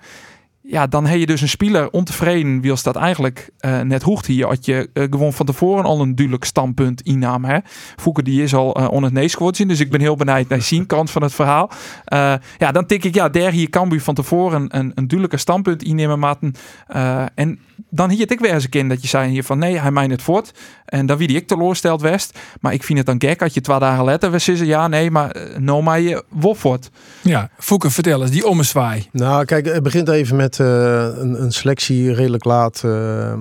Ja, 0.70 0.86
dan 0.86 1.06
heb 1.06 1.18
je 1.18 1.26
dus 1.26 1.40
een 1.40 1.48
speler 1.48 1.90
ontevreden, 1.90 2.60
wie 2.60 2.70
als 2.70 2.82
dat 2.82 2.96
eigenlijk 2.96 3.50
eh, 3.58 3.80
net 3.80 4.02
hoegt 4.02 4.26
hier. 4.26 4.46
Had 4.46 4.64
je 4.64 4.90
eh, 4.92 5.04
gewoon 5.10 5.32
van 5.32 5.46
tevoren 5.46 5.84
al 5.84 6.00
een 6.00 6.14
duidelijk 6.14 6.44
standpunt 6.44 7.02
innam. 7.02 7.44
Hè? 7.44 7.58
Fouke 7.96 8.22
die 8.22 8.42
is 8.42 8.54
al 8.54 8.74
eh 8.74 8.90
on 8.90 9.02
het 9.02 9.12
neesquote 9.12 9.56
zien, 9.56 9.68
dus 9.68 9.80
ik 9.80 9.90
ben 9.90 10.00
heel 10.00 10.16
benieuwd 10.16 10.48
naar 10.48 10.62
zien 10.62 10.86
kant 10.96 11.10
van 11.10 11.22
het 11.22 11.34
verhaal. 11.34 11.70
Eh, 12.04 12.34
ja, 12.58 12.72
dan 12.72 12.84
denk 12.86 13.04
ik, 13.04 13.14
ja, 13.14 13.28
daar 13.28 13.50
hier 13.50 13.70
Cambuur 13.70 14.00
van 14.00 14.14
tevoren 14.14 14.60
een, 14.60 14.92
een 14.94 14.94
duidelijke 14.94 15.36
standpunt 15.36 15.82
innemen, 15.82 16.18
maten. 16.18 16.54
Eh, 16.86 17.24
en 17.34 17.58
dan 17.90 18.10
hier 18.10 18.20
het 18.20 18.30
ik 18.30 18.40
weer 18.40 18.52
eens 18.52 18.64
een 18.64 18.70
keer 18.70 18.88
dat 18.88 19.02
je 19.02 19.08
zei 19.08 19.30
hier 19.30 19.44
van 19.44 19.58
nee, 19.58 19.80
hij 19.80 19.90
mijnt 19.90 20.12
het 20.12 20.22
voort. 20.22 20.52
En 20.84 21.06
dan 21.06 21.16
wie 21.16 21.26
die 21.26 21.36
ik 21.36 21.46
teleursteld 21.46 22.00
west. 22.00 22.38
Maar 22.60 22.72
ik 22.72 22.82
vind 22.82 22.98
het 22.98 23.06
dan 23.06 23.28
gek, 23.28 23.40
had 23.40 23.54
je 23.54 23.60
twee 23.60 23.78
dagen 23.78 24.04
later 24.04 24.30
we 24.30 24.38
zeggen, 24.38 24.66
ja, 24.66 24.88
nee, 24.88 25.10
maar 25.10 25.36
nou 25.58 25.82
maar 25.82 26.00
je 26.00 26.24
wordt. 26.28 26.90
Ja, 27.22 27.50
Fouke, 27.58 27.90
vertel 27.90 28.22
eens, 28.22 28.30
die 28.30 28.46
ommezwaai. 28.46 29.08
Nou, 29.12 29.44
kijk, 29.44 29.66
het 29.66 29.82
begint 29.82 30.08
even 30.08 30.36
met 30.36 30.57
eh, 30.60 31.08
een, 31.18 31.52
selectie 31.52 32.12
redelijk 32.12 32.44
laat 32.44 32.82
eh, 32.84 33.32
eh, 33.32 33.38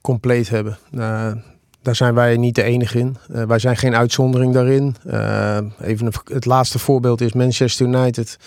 compleet 0.00 0.48
hebben. 0.48 0.78
Daar 1.82 1.96
zijn 1.96 2.14
wij 2.14 2.36
niet 2.36 2.54
de 2.54 2.62
enige 2.62 2.98
in. 2.98 3.16
Wij 3.26 3.58
zijn 3.58 3.76
geen 3.76 3.96
uitzondering 3.96 4.52
daarin. 4.52 4.96
Even 5.80 6.12
het 6.24 6.44
laatste 6.44 6.78
voorbeeld 6.78 7.20
is 7.20 7.32
Manchester 7.32 7.86
United. 7.86 8.38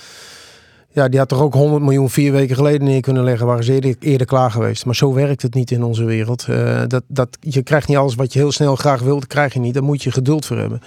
Ja, 0.91 1.07
die 1.07 1.19
had 1.19 1.27
toch 1.27 1.41
ook 1.41 1.53
100 1.53 1.83
miljoen 1.83 2.09
vier 2.09 2.31
weken 2.31 2.55
geleden 2.55 2.87
neer 2.87 3.01
kunnen 3.01 3.23
leggen. 3.23 3.45
Waren 3.45 3.63
ze 3.63 3.95
eerder, 3.99 4.27
klaar 4.27 4.51
geweest. 4.51 4.85
Maar 4.85 4.95
zo 4.95 5.13
werkt 5.13 5.41
het 5.41 5.53
niet 5.53 5.71
in 5.71 5.83
onze 5.83 6.03
wereld. 6.03 6.45
Dat, 6.87 7.03
dat, 7.07 7.37
je 7.39 7.63
krijgt 7.63 7.87
niet 7.87 7.97
alles 7.97 8.15
wat 8.15 8.33
je 8.33 8.39
heel 8.39 8.51
snel 8.51 8.75
graag 8.75 9.01
wilt. 9.01 9.27
Krijg 9.27 9.53
je 9.53 9.59
niet. 9.59 9.73
Daar 9.73 9.83
moet 9.83 10.03
je 10.03 10.11
geduld 10.11 10.45
voor 10.45 10.57
hebben. 10.57 10.81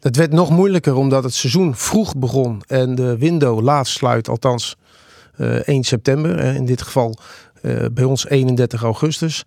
Dat 0.00 0.16
werd 0.16 0.32
nog 0.32 0.50
moeilijker 0.50 0.94
omdat 0.94 1.24
het 1.24 1.34
seizoen 1.34 1.74
vroeg 1.74 2.16
begon. 2.16 2.62
En 2.66 2.94
de 2.94 3.18
window 3.18 3.62
laat 3.62 3.86
sluit. 3.86 4.28
Althans 4.28 4.76
1 5.64 5.84
september. 5.84 6.38
eh, 6.38 6.54
in 6.54 6.64
dit 6.66 6.82
geval 6.82 7.14
eh, 7.62 7.84
bij 7.92 8.04
ons 8.04 8.28
31 8.28 8.82
augustus. 8.82 9.42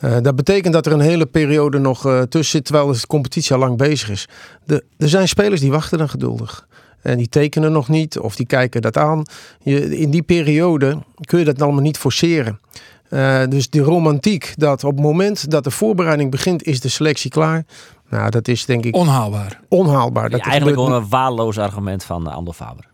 Eh, 0.00 0.16
dat 0.22 0.36
betekent 0.36 0.72
dat 0.72 0.86
er 0.86 0.92
een 0.92 1.00
hele 1.00 1.26
periode 1.26 1.78
nog 1.78 2.06
eh, 2.06 2.20
tussen 2.20 2.50
zit, 2.56 2.64
terwijl 2.64 2.92
de 2.92 3.06
competitie 3.06 3.52
al 3.52 3.58
lang 3.58 3.76
bezig 3.76 4.10
is. 4.10 4.28
De, 4.64 4.84
er 4.96 5.08
zijn 5.08 5.28
spelers 5.28 5.60
die 5.60 5.70
wachten 5.70 5.98
dan 5.98 6.08
geduldig. 6.08 6.66
En 7.02 7.16
die 7.16 7.28
tekenen 7.28 7.72
nog 7.72 7.88
niet 7.88 8.18
of 8.18 8.36
die 8.36 8.46
kijken 8.46 8.82
dat 8.82 8.96
aan. 8.96 9.22
Je, 9.62 9.98
in 9.98 10.10
die 10.10 10.22
periode 10.22 10.98
kun 11.20 11.38
je 11.38 11.44
dat 11.44 11.62
allemaal 11.62 11.82
niet 11.82 11.98
forceren. 11.98 12.60
Eh, 13.08 13.42
dus 13.48 13.70
die 13.70 13.80
romantiek 13.80 14.52
dat 14.56 14.84
op 14.84 14.92
het 14.94 15.00
moment 15.04 15.50
dat 15.50 15.64
de 15.64 15.70
voorbereiding 15.70 16.30
begint, 16.30 16.62
is 16.62 16.80
de 16.80 16.88
selectie 16.88 17.30
klaar. 17.30 17.64
Nou, 18.08 18.30
dat 18.30 18.48
is 18.48 18.64
denk 18.64 18.84
ik 18.84 18.96
Onhaalbaar. 18.96 19.60
onhaalbaar. 19.68 20.24
Ja, 20.30 20.36
Dat 20.36 20.40
eigenlijk 20.46 20.64
gebeurt 20.78 20.86
gewoon 20.88 21.02
een 21.02 21.08
waardeloos 21.08 21.58
argument 21.58 22.04
van 22.04 22.26
Ando 22.26 22.52
Faber. 22.52 22.84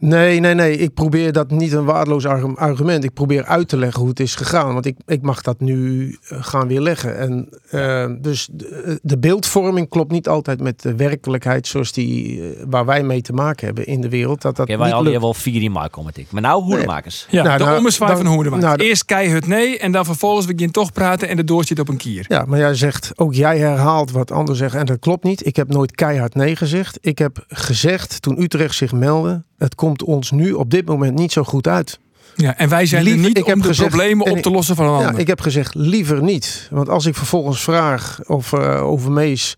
Nee, 0.00 0.40
nee, 0.40 0.54
nee. 0.54 0.76
Ik 0.76 0.94
probeer 0.94 1.32
dat 1.32 1.50
niet 1.50 1.72
een 1.72 1.84
waardeloos 1.84 2.26
argu- 2.26 2.54
argument. 2.54 3.04
Ik 3.04 3.12
probeer 3.12 3.44
uit 3.44 3.68
te 3.68 3.76
leggen 3.76 4.00
hoe 4.00 4.08
het 4.08 4.20
is 4.20 4.34
gegaan. 4.34 4.72
Want 4.72 4.86
ik, 4.86 4.96
ik 5.06 5.22
mag 5.22 5.42
dat 5.42 5.60
nu 5.60 6.08
eh, 6.28 6.38
gaan 6.40 6.68
weerleggen. 6.68 7.18
En 7.18 7.48
uh, 7.70 8.06
dus 8.20 8.48
de, 8.52 8.98
de, 9.02 9.18
beeldvorming 9.18 9.88
klopt 9.88 10.12
niet 10.12 10.28
altijd 10.28 10.60
met 10.60 10.82
de 10.82 10.94
werkelijkheid 10.94 11.66
zoals 11.66 11.92
die 11.92 12.36
uh, 12.36 12.46
waar 12.68 12.84
wij 12.84 13.02
mee 13.02 13.22
te 13.22 13.32
maken 13.32 13.66
hebben 13.66 13.86
in 13.86 14.00
de 14.00 14.08
wereld. 14.08 14.42
Dat 14.42 14.56
dat 14.56 14.66
okay, 14.66 14.78
wij 14.78 14.92
al 14.92 15.20
wel 15.20 15.34
vier 15.34 15.62
in 15.62 15.72
maart 15.72 15.90
komen, 15.90 16.12
ik. 16.16 16.26
Maar 16.30 16.42
nou 16.42 16.62
hoedemakers. 16.62 17.26
Nee. 17.30 17.40
Ja, 17.40 17.46
nou, 17.46 17.58
de 17.58 17.64
nou, 17.64 17.76
ommezwaai 17.76 18.16
van 18.16 18.26
hoedemakers. 18.26 18.66
Nou, 18.66 18.88
Eerst 18.88 19.04
keihard 19.04 19.46
nee 19.46 19.78
en 19.78 19.92
dan 19.92 20.04
vervolgens 20.04 20.46
we 20.46 20.52
gaan 20.56 20.70
toch 20.70 20.92
praten 20.92 21.28
en 21.28 21.36
de 21.36 21.44
door 21.44 21.64
zit 21.64 21.78
op 21.78 21.88
een 21.88 21.96
kier. 21.96 22.24
Ja, 22.28 22.44
maar 22.44 22.58
jij 22.58 22.74
zegt, 22.74 23.12
ook 23.14 23.34
jij 23.34 23.58
herhaalt 23.58 24.10
wat 24.10 24.30
anderen 24.30 24.56
zeggen 24.56 24.80
en 24.80 24.86
dat 24.86 24.98
klopt 24.98 25.24
niet. 25.24 25.46
Ik 25.46 25.56
heb 25.56 25.68
nooit 25.68 25.94
keihard 25.94 26.34
nee 26.34 26.56
gezegd. 26.56 26.98
Ik 27.00 27.18
heb 27.18 27.44
gezegd 27.48 28.22
toen 28.22 28.42
Utrecht 28.42 28.74
zich 28.74 28.92
meldde, 28.92 29.42
het 29.60 29.74
komt 29.74 30.02
ons 30.02 30.30
nu 30.30 30.52
op 30.52 30.70
dit 30.70 30.86
moment 30.86 31.18
niet 31.18 31.32
zo 31.32 31.44
goed 31.44 31.68
uit. 31.68 31.98
Ja, 32.34 32.56
en 32.56 32.68
wij 32.68 32.86
zijn 32.86 33.02
liever, 33.02 33.22
er 33.22 33.28
niet 33.28 33.38
ik 33.38 33.44
om 33.44 33.50
heb 33.50 33.62
de 33.62 33.68
gezegd, 33.68 33.88
problemen 33.88 34.30
op 34.30 34.38
te 34.38 34.50
lossen 34.50 34.76
van 34.76 34.86
een 34.86 34.92
ander. 34.92 35.12
Ja, 35.12 35.18
ik 35.18 35.26
heb 35.26 35.40
gezegd 35.40 35.74
liever 35.74 36.22
niet. 36.22 36.68
Want 36.70 36.88
als 36.88 37.06
ik 37.06 37.14
vervolgens 37.14 37.62
vraag 37.62 38.20
of 38.26 38.52
uh, 38.52 38.82
over 38.82 39.12
Mees, 39.12 39.56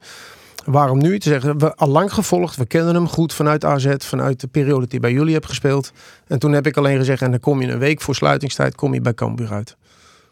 waarom 0.65 0.99
nu? 0.99 1.19
Te 1.19 1.29
zeggen, 1.29 1.59
we 1.59 1.75
al 1.75 1.89
lang 1.89 2.15
gevolgd, 2.15 2.57
we 2.57 2.67
kennen 2.67 2.95
hem 2.95 3.09
goed 3.09 3.35
vanuit 3.35 3.65
AZ, 3.65 3.95
vanuit 3.99 4.41
de 4.41 4.47
periode 4.47 4.87
die 4.87 5.01
bij 5.01 5.13
jullie 5.13 5.35
heb 5.35 5.45
gespeeld. 5.45 5.93
En 6.27 6.39
toen 6.39 6.53
heb 6.53 6.67
ik 6.67 6.77
alleen 6.77 6.99
gezegd, 6.99 7.23
en 7.23 7.31
dan 7.31 7.41
kom 7.41 7.63
je 7.63 7.69
een 7.69 7.79
week 7.79 8.01
voor 8.01 8.15
sluitingstijd, 8.15 8.75
kom 8.75 8.95
je 8.95 9.01
bij 9.01 9.15
Cambuur 9.15 9.53
uit. 9.53 9.77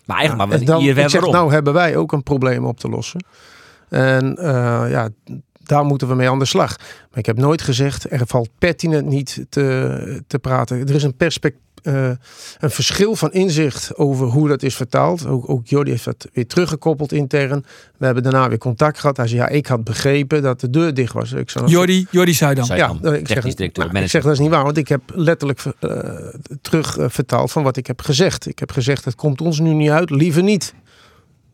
Maar 0.05 0.19
eigenlijk, 0.19 0.49
maar 0.51 0.59
en 0.59 0.65
dan, 0.65 0.83
ik 0.83 1.09
zeg, 1.09 1.27
nou 1.27 1.53
hebben 1.53 1.73
wij 1.73 1.97
ook 1.97 2.13
een 2.13 2.23
probleem 2.23 2.65
op 2.65 2.81
te 2.81 2.89
lossen. 2.89 3.25
En 3.89 4.37
uh, 4.41 4.85
ja, 4.89 5.09
daar 5.71 5.85
moeten 5.85 6.09
we 6.09 6.15
mee 6.15 6.31
aan 6.31 6.39
de 6.39 6.45
slag. 6.45 6.77
Maar 6.79 7.19
ik 7.19 7.27
heb 7.27 7.39
nooit 7.39 7.63
gezegd, 7.63 8.11
er 8.13 8.27
valt 8.27 8.49
pertinent 8.59 9.07
niet 9.07 9.45
te, 9.49 10.23
te 10.27 10.39
praten. 10.39 10.89
Er 10.89 10.95
is 10.95 11.03
een, 11.03 11.15
eh, 11.83 12.11
een 12.59 12.71
verschil 12.71 13.17
van 13.17 13.33
inzicht 13.33 13.97
over 13.97 14.27
hoe 14.27 14.49
dat 14.49 14.63
is 14.63 14.75
vertaald. 14.75 15.27
Ook, 15.27 15.49
ook 15.49 15.67
Jordi 15.67 15.91
heeft 15.91 16.05
dat 16.05 16.29
weer 16.33 16.47
teruggekoppeld 16.47 17.13
intern. 17.13 17.65
We 17.97 18.05
hebben 18.05 18.23
daarna 18.23 18.49
weer 18.49 18.59
contact 18.59 18.99
gehad. 18.99 19.17
Hij 19.17 19.27
zei, 19.27 19.41
ja, 19.41 19.49
ik 19.49 19.67
had 19.67 19.85
begrepen 19.85 20.43
dat 20.43 20.61
de 20.61 20.71
deur 20.71 20.95
dicht 20.95 21.13
was. 21.13 21.33
Ik 21.33 21.51
zei, 21.51 21.67
Jordi, 21.67 22.07
Jordi. 22.11 22.33
Zei- 22.33 22.55
ja, 22.79 22.87
dan, 22.87 23.13
eh, 23.13 23.21
ik 23.21 23.27
zeg, 23.29 23.45
nou, 23.75 23.99
ik 24.05 24.11
zeg 24.11 24.23
dat 24.23 24.33
is 24.33 24.39
niet 24.39 24.51
waar, 24.51 24.65
want 24.65 24.77
ik 24.77 24.89
heb 24.89 25.01
letterlijk 25.15 25.63
eh, 25.81 25.99
terug 26.63 26.97
vertaald 27.01 27.53
van 27.53 27.63
wat 27.63 27.77
ik 27.77 27.87
heb 27.87 28.01
gezegd. 28.01 28.47
Ik 28.47 28.59
heb 28.59 28.73
gezegd, 28.73 29.05
het 29.05 29.15
komt 29.15 29.41
ons 29.41 29.61
nu 29.61 29.73
niet 29.73 29.91
uit, 29.91 30.11
liever 30.11 30.43
niet. 30.43 30.75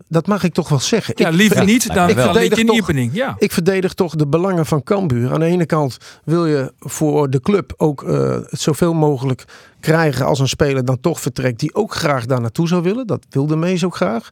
Dat 0.08 0.26
mag 0.26 0.44
ik 0.44 0.54
toch 0.54 0.68
wel 0.68 0.80
zeggen. 0.80 1.14
Ja, 1.16 1.28
ik, 1.28 1.34
liever 1.34 1.64
niet 1.64 1.94
dan 1.94 2.06
me 2.06 2.14
wel. 2.14 2.24
Verdedig 2.24 2.58
de 2.58 2.64
toch- 2.64 2.80
opening. 2.80 3.14
Ja. 3.14 3.34
ik 3.38 3.52
verdedig 3.52 3.92
toch 3.94 4.14
de 4.14 4.26
belangen 4.26 4.66
van 4.66 4.82
Cambuur. 4.82 5.32
Aan 5.32 5.40
de 5.40 5.46
ene 5.46 5.66
kant 5.66 5.98
wil 6.24 6.46
je 6.46 6.72
voor 6.80 7.30
de 7.30 7.40
club 7.40 7.72
ook 7.76 8.02
het 8.50 8.60
zoveel 8.60 8.94
mogelijk 8.94 9.44
krijgen 9.80 10.26
als 10.26 10.38
een 10.38 10.48
speler 10.48 10.84
dan 10.84 11.00
toch 11.00 11.20
vertrekt 11.20 11.60
die 11.60 11.74
ook 11.74 11.94
graag 11.94 12.26
daar 12.26 12.40
naartoe 12.40 12.68
zou 12.68 12.82
willen. 12.82 13.06
Dat 13.06 13.26
wilde 13.30 13.56
Mees 13.56 13.84
ook 13.84 13.96
graag. 13.96 14.30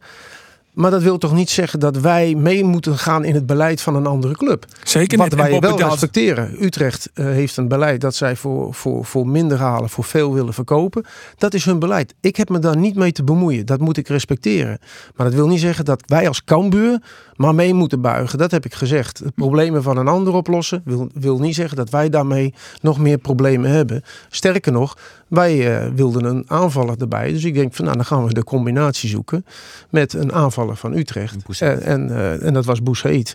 Maar 0.75 0.91
dat 0.91 1.03
wil 1.03 1.19
toch 1.19 1.33
niet 1.35 1.51
zeggen 1.51 1.81
dat 1.81 1.97
wij 1.97 2.35
mee 2.35 2.65
moeten 2.65 2.99
gaan 2.99 3.25
in 3.25 3.35
het 3.35 3.47
beleid 3.47 3.81
van 3.81 3.95
een 3.97 4.07
andere 4.07 4.35
club. 4.35 4.65
Zeker 4.83 5.19
Wat 5.19 5.27
niet. 5.27 5.37
wij 5.37 5.45
En 5.47 5.53
Bob 5.53 5.63
wel 5.63 5.73
betaalt- 5.73 5.91
respecteren. 5.93 6.65
Utrecht 6.65 7.11
eh, 7.15 7.25
heeft 7.25 7.57
een 7.57 7.69
beleid 7.69 8.01
dat 8.01 8.15
zij 8.15 8.37
voor, 8.37 8.75
voor, 8.75 9.05
voor 9.05 9.29
minder 9.29 9.59
halen, 9.59 9.91
voor 9.91 10.05
veel 10.05 10.35
willen 10.35 10.53
verkopen. 10.55 11.05
Dat 11.39 11.55
is 11.55 11.65
hun 11.65 11.79
beleid. 11.79 12.15
Ik 12.21 12.37
heb 12.37 12.49
me 12.49 12.59
daar 12.59 12.77
niet 12.77 12.95
mee 12.97 13.13
te 13.13 13.25
bemoeien. 13.25 13.67
Dat 13.67 13.81
moet 13.81 13.97
ik 13.97 14.09
respecteren. 14.09 14.79
Maar 15.17 15.27
dat 15.27 15.35
wil 15.35 15.49
niet 15.49 15.61
zeggen 15.61 15.85
dat 15.85 16.03
wij 16.07 16.29
als 16.29 16.45
Cambuur 16.45 16.99
maar 17.37 17.55
mee 17.55 17.75
moeten 17.75 18.01
buigen. 18.01 18.39
Dat 18.39 18.51
heb 18.51 18.65
ik 18.65 18.75
gezegd. 18.75 19.19
De 19.25 19.33
problemen 19.35 19.83
van 19.83 19.97
een 19.97 20.09
ander 20.09 20.35
oplossen 20.35 20.83
wil, 20.85 21.09
wil 21.15 21.39
niet 21.39 21.55
zeggen 21.55 21.77
dat 21.77 21.91
wij 21.91 22.09
daarmee 22.09 22.55
nog 22.81 22.99
meer 22.99 23.19
problemen 23.19 23.71
hebben. 23.71 24.03
Sterker 24.29 24.73
nog, 24.73 24.99
wij 25.29 25.77
eh, 25.77 25.89
wilden 25.95 26.25
een 26.25 26.45
aanvaller 26.47 27.01
erbij. 27.01 27.33
Dus 27.33 27.45
ik 27.45 27.55
denk 27.55 27.75
van 27.75 27.85
nou, 27.85 27.97
dan 27.97 28.07
gaan 28.07 28.25
we 28.25 28.33
de 28.33 28.45
combinatie 28.45 29.09
zoeken 29.09 29.45
met 29.91 30.13
een 30.13 30.33
aanvaller 30.33 30.77
van 30.77 30.97
Utrecht. 30.97 31.45
Boussaïd. 31.45 31.81
En, 31.81 32.11
en, 32.11 32.17
eh, 32.17 32.47
en 32.47 32.55
dat 32.55 32.65
was 32.65 32.83
Boussaïd. 32.83 33.35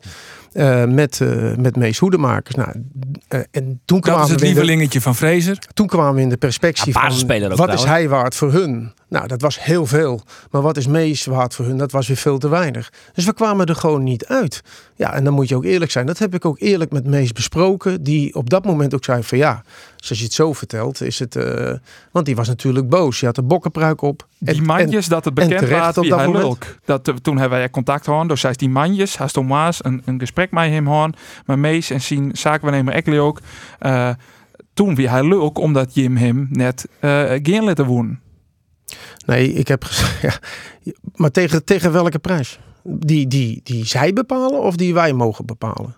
Eh, 0.54 0.86
met, 0.86 1.22
eh, 1.22 1.56
met 1.56 1.76
Mees 1.76 1.98
Hoedemakers. 1.98 2.56
Nou, 2.56 2.70
eh, 3.28 3.40
en 3.52 3.64
toen 3.64 3.80
Dat 3.86 4.00
kwamen, 4.00 4.24
is 4.24 4.30
het 4.30 4.40
de, 4.40 4.46
lievelingetje 4.46 5.02
van 5.02 5.16
Fraser. 5.16 5.58
toen 5.74 5.88
kwamen 5.88 6.16
we 6.16 6.22
in 6.22 6.30
de 6.30 6.38
perspectie 6.38 6.94
Ja, 6.94 7.12
van 7.12 7.44
ook 7.52 7.58
wat 7.58 7.74
is 7.74 7.84
hij 7.84 8.10
waard 8.10 8.36
voor 8.36 8.52
hun? 8.52 8.94
Nou, 9.10 9.28
dat 9.28 9.42
was 9.42 9.64
heel 9.64 9.86
veel. 9.86 10.22
Maar 10.52 10.62
wat 10.62 10.78
is 10.78 10.88
Mees 10.88 11.26
waard 11.26 11.56
voor 11.56 11.66
hun? 11.66 11.78
Dat 11.78 11.92
was 11.92 12.08
weer 12.08 12.18
veel 12.18 12.38
te 12.38 12.50
weinig. 12.50 12.92
Dus 13.14 13.26
we 13.26 13.34
kwamen 13.34 13.66
er 13.66 13.76
gewoon 13.76 14.04
niet 14.04 14.26
uit. 14.26 14.62
Ja, 14.96 15.14
en 15.14 15.24
dan 15.24 15.34
moet 15.34 15.50
je 15.50 15.56
ook 15.56 15.64
eerlijk 15.66 15.92
zijn. 15.92 16.06
Dat 16.06 16.18
heb 16.18 16.34
ik 16.36 16.46
ook 16.46 16.60
eerlijk 16.60 16.92
met 16.92 17.08
Mees 17.08 17.32
besproken. 17.32 18.04
Die 18.04 18.36
op 18.36 18.50
dat 18.50 18.66
moment 18.66 18.94
ook 18.94 19.04
zei 19.04 19.24
van 19.24 19.38
ja, 19.38 19.64
zoals 19.96 20.20
je 20.20 20.24
het 20.26 20.34
zo 20.34 20.54
vertelt, 20.54 21.02
is 21.02 21.20
het... 21.20 21.36
eh, 21.36 21.72
want 22.12 22.26
die 22.26 22.36
was 22.36 22.48
natuurlijk 22.48 22.90
boos. 22.90 23.20
Je 23.20 23.26
had 23.26 23.36
de 23.36 23.42
bokkenpruik 23.44 24.02
op. 24.02 24.28
Die 24.40 24.56
En- 24.56 24.64
manjes 24.66 25.08
dat 25.08 25.26
het 25.26 25.40
en 25.40 25.48
bekend 25.48 25.70
was 25.70 25.98
op 25.98 26.08
dat 26.08 26.26
moment. 26.26 26.44
lulk. 26.44 26.66
Dat, 26.86 27.08
eh, 27.08 27.14
toen 27.16 27.38
hebben 27.38 27.58
wij 27.58 27.70
contact 27.70 28.04
gehad. 28.04 28.28
Dus 28.30 28.42
zei 28.42 28.54
die 28.56 28.70
manjes, 28.70 29.18
haast 29.18 29.38
om 29.38 29.48
Maas, 29.48 29.84
een, 29.86 30.02
een 30.06 30.20
gesprek 30.20 30.52
met 30.52 30.70
hem 30.70 30.86
gehad. 30.86 31.18
Maar 31.46 31.60
Mees 31.60 31.90
en 31.90 32.02
zien 32.02 32.30
zaakwaarnemer 32.34 32.94
Ekli 32.94 33.20
ook. 33.20 33.40
Eh, 33.80 34.10
toen 34.74 34.96
wie 34.96 35.10
hij 35.10 35.24
lulk 35.28 35.58
omdat 35.58 35.94
Jim 35.96 36.16
hem 36.18 36.48
net 36.52 36.88
eh 37.00 37.24
geen 37.44 37.64
laten 37.64 37.86
wonen. 37.86 38.20
Nee, 39.26 39.54
ik 39.54 39.68
heb 39.68 39.84
gezegd. 39.84 40.22
Ja, 40.84 40.94
maar 41.16 41.32
tegen, 41.32 41.64
tegen 41.64 41.92
welke 41.92 42.20
prijs? 42.20 42.60
Die, 42.84 43.28
die, 43.28 43.62
die 43.64 43.86
zij 43.86 44.14
bepalen 44.14 44.62
of 44.62 44.76
die 44.76 44.94
wij 44.94 45.14
mogen 45.14 45.46
bepalen? 45.46 45.96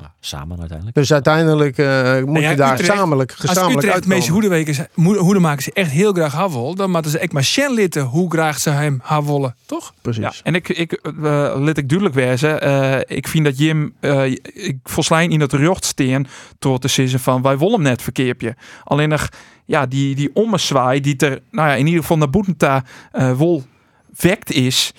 Nou, 0.00 0.12
samen 0.20 0.58
uiteindelijk. 0.58 0.96
Dus 0.96 1.12
uiteindelijk 1.12 1.78
eh, 1.78 2.22
moet 2.22 2.40
ja, 2.40 2.50
je 2.50 2.56
daar 2.56 2.72
Utrecht- 2.72 2.90
gezamenlijk, 2.90 3.34
Als 3.46 3.74
Utrecht 3.74 4.28
hoedewekers, 4.28 4.80
hoedemakers 4.94 5.72
echt 5.72 5.90
heel 5.90 6.12
graag 6.12 6.32
haar 6.32 6.50
wil, 6.50 6.74
dan 6.74 6.90
moeten 6.90 7.10
ze 7.10 7.18
echt 7.18 7.32
maar 7.32 7.44
Sjen 7.44 7.72
litten 7.74 8.02
hoe 8.02 8.30
graag 8.30 8.58
ze 8.58 8.70
hem 8.70 9.00
haar 9.02 9.24
willen, 9.24 9.54
toch? 9.66 9.92
Precies. 10.02 10.22
Ja, 10.22 10.32
en 10.42 10.54
ik, 10.54 10.68
ik 10.68 10.92
eh, 10.92 11.52
let 11.56 11.78
ik 11.78 11.88
duidelijk 11.88 12.14
wezen. 12.18 12.60
eh, 12.60 13.16
ik 13.16 13.28
vind 13.28 13.44
dat 13.44 13.58
Jim, 13.58 13.94
eh, 14.00 14.24
ik 14.42 14.76
volslijn 14.84 15.30
in 15.30 15.40
het 15.40 15.52
recht 15.52 15.84
steen 15.84 16.26
tot 16.58 16.80
te 16.80 16.88
zeggen 16.88 17.20
van 17.20 17.42
wij 17.42 17.58
willen 17.58 17.72
hem 17.74 17.82
net 17.82 18.02
verkeerpje. 18.02 18.56
Alleen 18.84 19.08
nog, 19.08 19.28
ja, 19.64 19.86
die, 19.86 20.14
die 20.14 20.30
ommezwaai 20.34 21.00
die 21.00 21.16
er, 21.16 21.40
nou 21.50 21.68
ja, 21.68 21.74
in 21.74 21.86
ieder 21.86 22.00
geval 22.00 22.16
naar 22.16 22.30
Boetenta 22.30 22.84
eh 23.12 23.32
wol 23.32 23.62
wekt 24.20 24.52
is. 24.52 24.92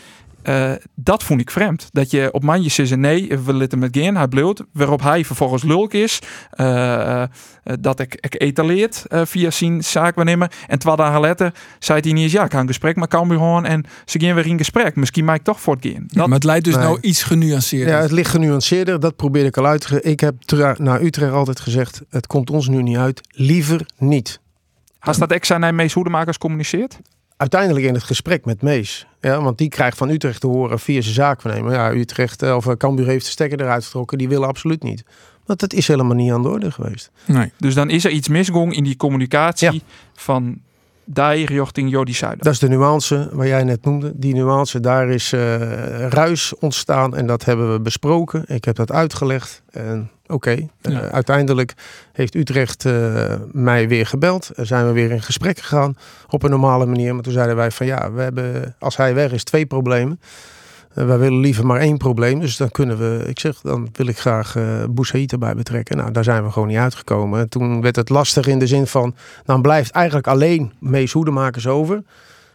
Eh, 0.44 0.72
dat 0.96 1.24
vond 1.24 1.42
ik 1.42 1.52
vreemd. 1.52 1.90
Dat 1.92 2.12
je 2.12 2.30
op 2.32 2.44
manjes 2.44 2.76
zegt 2.76 2.96
nee, 2.96 3.38
we 3.46 3.54
litten 3.54 3.80
met 3.80 3.98
geen, 3.98 4.18
hij 4.18 4.28
bloot. 4.28 4.64
Waarop 4.74 5.02
hij 5.02 5.26
vervolgens 5.26 5.64
lulk 5.64 5.94
is. 5.94 6.20
eh, 6.52 7.22
eh, 7.22 7.28
dat 7.80 8.00
ik, 8.00 8.16
ik 8.20 8.42
etaleert 8.42 9.06
eh, 9.08 9.22
via 9.26 9.50
zijn 9.52 9.84
zaakwaarnemer. 9.84 10.52
En 10.68 10.80
twee 10.80 10.96
dagen 10.96 11.20
later 11.22 11.54
zei 11.80 12.00
hij 12.00 12.12
niet 12.12 12.24
eens, 12.24 12.32
ja, 12.32 12.44
ik 12.44 12.52
ga 12.52 12.60
een 12.60 12.68
gesprek 12.68 12.96
met 12.96 13.10
Cambuur 13.10 13.40
en 13.66 13.86
ze 14.06 14.20
gaan 14.20 14.36
weer 14.36 14.46
in 14.46 14.58
gesprek. 14.58 14.96
Misschien 14.96 15.26
maak 15.26 15.36
ik 15.38 15.44
toch 15.44 15.62
voor 15.62 15.76
het 15.76 15.86
gaan. 15.94 16.04
Dat, 16.08 16.26
maar 16.26 16.36
het 16.36 16.44
lijkt 16.44 16.66
dus 16.66 16.76
Nee. 16.76 16.84
nou 16.84 16.98
iets 17.02 17.24
genuanceerder. 17.24 17.94
Ja, 17.94 18.02
het 18.02 18.12
ligt 18.12 18.30
genuanceerder. 18.30 19.00
Dat 19.00 19.16
probeer 19.16 19.46
ik 19.46 19.58
al 19.58 19.66
uit 19.66 19.82
te 19.88 20.02
Ik 20.02 20.20
heb 20.20 20.36
naar 20.78 21.02
Utrecht 21.02 21.32
altijd 21.34 21.60
gezegd: 21.60 22.02
het 22.10 22.28
komt 22.28 22.50
ons 22.50 22.68
nu 22.68 22.82
niet 22.84 22.98
uit. 22.98 23.22
Liever 23.30 23.86
niet. 23.98 24.40
Als 25.00 25.18
dat 25.18 25.32
ex 25.32 25.48
zijn 25.48 25.76
meest 25.76 25.94
hoedemakers 25.94 26.38
communiceert? 26.38 27.00
Uiteindelijk 27.38 27.86
in 27.86 27.94
het 27.94 28.04
gesprek 28.04 28.46
met 28.46 28.62
Mees. 28.62 29.08
Ja, 29.22 29.42
want 29.42 29.58
die 29.58 29.70
krijgt 29.70 29.98
van 29.98 30.10
Utrecht 30.10 30.42
te 30.42 30.48
horen 30.48 30.80
via 30.80 31.02
zijn 31.02 31.14
zaakvernemer. 31.14 31.74
Ja, 31.74 31.92
Utrecht 31.94 32.42
eh, 32.42 32.56
of 32.56 32.68
eh, 32.68 32.74
Cambuur 32.76 33.06
heeft 33.08 33.26
de 33.26 33.32
stekker 33.32 33.62
eruit 33.62 33.84
getrokken. 33.86 34.18
Die 34.18 34.30
willen 34.30 34.48
absoluut 34.48 34.84
niet. 34.84 35.04
Want 35.46 35.60
dat 35.60 35.74
is 35.74 35.88
helemaal 35.88 36.16
niet 36.16 36.32
aan 36.32 36.42
de 36.42 36.50
orde 36.50 36.72
geweest. 36.72 37.12
Nee. 37.26 37.52
Dus 37.58 37.74
dan 37.74 37.90
is 37.90 38.06
er 38.06 38.12
iets 38.12 38.28
misgong 38.28 38.76
in 38.76 38.84
die 38.84 38.96
communicatie 38.98 39.72
Ja. 39.74 39.80
van 40.14 40.60
die 41.06 41.46
richting 41.46 41.90
Jordi 41.90 42.14
Zuider. 42.14 42.44
Dat 42.44 42.54
is 42.54 42.60
de 42.60 42.68
nuance 42.70 43.30
waar 43.32 43.48
jij 43.48 43.64
net 43.64 43.86
noemde. 43.86 44.12
Die 44.16 44.34
nuance, 44.34 44.80
daar 44.80 45.10
is 45.10 45.34
eh, 45.34 46.08
ruis 46.08 46.54
ontstaan 46.60 47.16
en 47.16 47.26
dat 47.28 47.46
hebben 47.46 47.72
we 47.72 47.80
besproken. 47.80 48.44
Ik 48.48 48.66
heb 48.66 48.76
dat 48.76 48.92
uitgelegd. 48.92 49.62
En 49.72 50.10
oké, 50.28 50.52
eh, 50.52 50.68
Ja. 50.82 51.00
uiteindelijk 51.10 51.74
heeft 52.14 52.36
Utrecht 52.36 52.86
eh, 52.86 53.36
mij 53.52 53.88
weer 53.88 54.06
gebeld. 54.06 54.52
Er 54.56 54.66
zijn 54.66 54.86
we 54.86 54.92
weer 54.92 55.12
in 55.12 55.22
gesprek 55.22 55.58
gegaan 55.60 55.98
op 56.30 56.44
een 56.44 56.50
normale 56.50 56.86
manier. 56.86 57.14
Maar 57.14 57.24
toen 57.24 57.34
zeiden 57.34 57.56
wij 57.56 57.72
van 57.72 57.86
ja, 57.86 58.12
we 58.12 58.22
hebben, 58.22 58.76
als 58.80 58.98
hij 58.98 59.14
weg 59.14 59.32
is, 59.32 59.44
twee 59.44 59.66
problemen. 59.66 60.20
Eh, 60.94 61.06
wij 61.06 61.18
willen 61.18 61.40
liever 61.40 61.66
maar 61.66 61.80
één 61.80 61.98
probleem. 61.98 62.40
Dus 62.40 62.58
dan 62.58 62.70
kunnen 62.72 62.98
we, 62.98 63.24
ik 63.28 63.40
zeg, 63.40 63.62
dan 63.62 63.90
wil 63.94 64.08
ik 64.08 64.18
graag 64.20 64.56
eh 64.56 64.84
Boussaïd 64.90 65.32
erbij 65.32 65.56
betrekken. 65.56 65.98
Nou, 65.98 66.12
daar 66.12 66.24
zijn 66.24 66.44
we 66.44 66.52
gewoon 66.52 66.68
niet 66.68 66.78
uitgekomen. 66.78 67.40
En 67.40 67.50
toen 67.50 67.82
werd 67.82 67.96
het 67.96 68.10
lastig 68.10 68.48
in 68.48 68.60
de 68.60 68.68
zin 68.68 68.88
van, 68.88 69.16
dan 69.46 69.62
blijft 69.62 69.92
eigenlijk 69.92 70.28
alleen 70.28 70.72
Mees 70.80 71.12
Hoedemakers 71.12 71.68
over. 71.68 72.04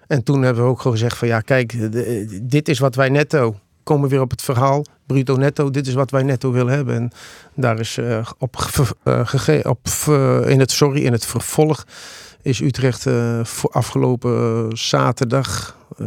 En 0.07 0.23
toen 0.23 0.43
hebben 0.43 0.63
we 0.65 0.69
ook 0.71 0.81
gewoon 0.81 0.97
gezegd 0.97 1.17
van 1.17 1.29
ja, 1.29 1.41
kijk, 1.41 1.93
de- 1.93 2.41
dit 2.43 2.69
is 2.69 2.79
wat 2.79 2.95
wij 2.95 3.09
netto. 3.09 3.57
Komen 3.83 4.03
we 4.05 4.09
weer 4.09 4.21
op 4.21 4.31
het 4.31 4.43
verhaal, 4.43 4.85
bruto 5.07 5.37
netto, 5.37 5.71
dit 5.71 5.87
is 5.87 5.95
wat 5.95 6.11
wij 6.11 6.23
netto 6.23 6.53
willen 6.53 6.73
hebben. 6.73 6.95
En 6.95 7.11
daar 7.55 7.79
is 7.81 7.99
eh, 7.99 8.27
op, 8.39 8.57
eh, 9.03 9.59
op 9.63 9.87
eh, 10.09 10.41
in 10.49 10.61
het 10.61 10.71
sorry, 10.71 11.05
in 11.05 11.13
het 11.13 11.27
vervolg 11.27 11.85
is 12.47 12.61
Utrecht 12.61 13.07
eh, 13.07 13.45
voor 13.45 13.71
afgelopen 13.71 14.69
eh, 14.69 14.77
zaterdag 14.77 15.77
eh, 15.99 16.07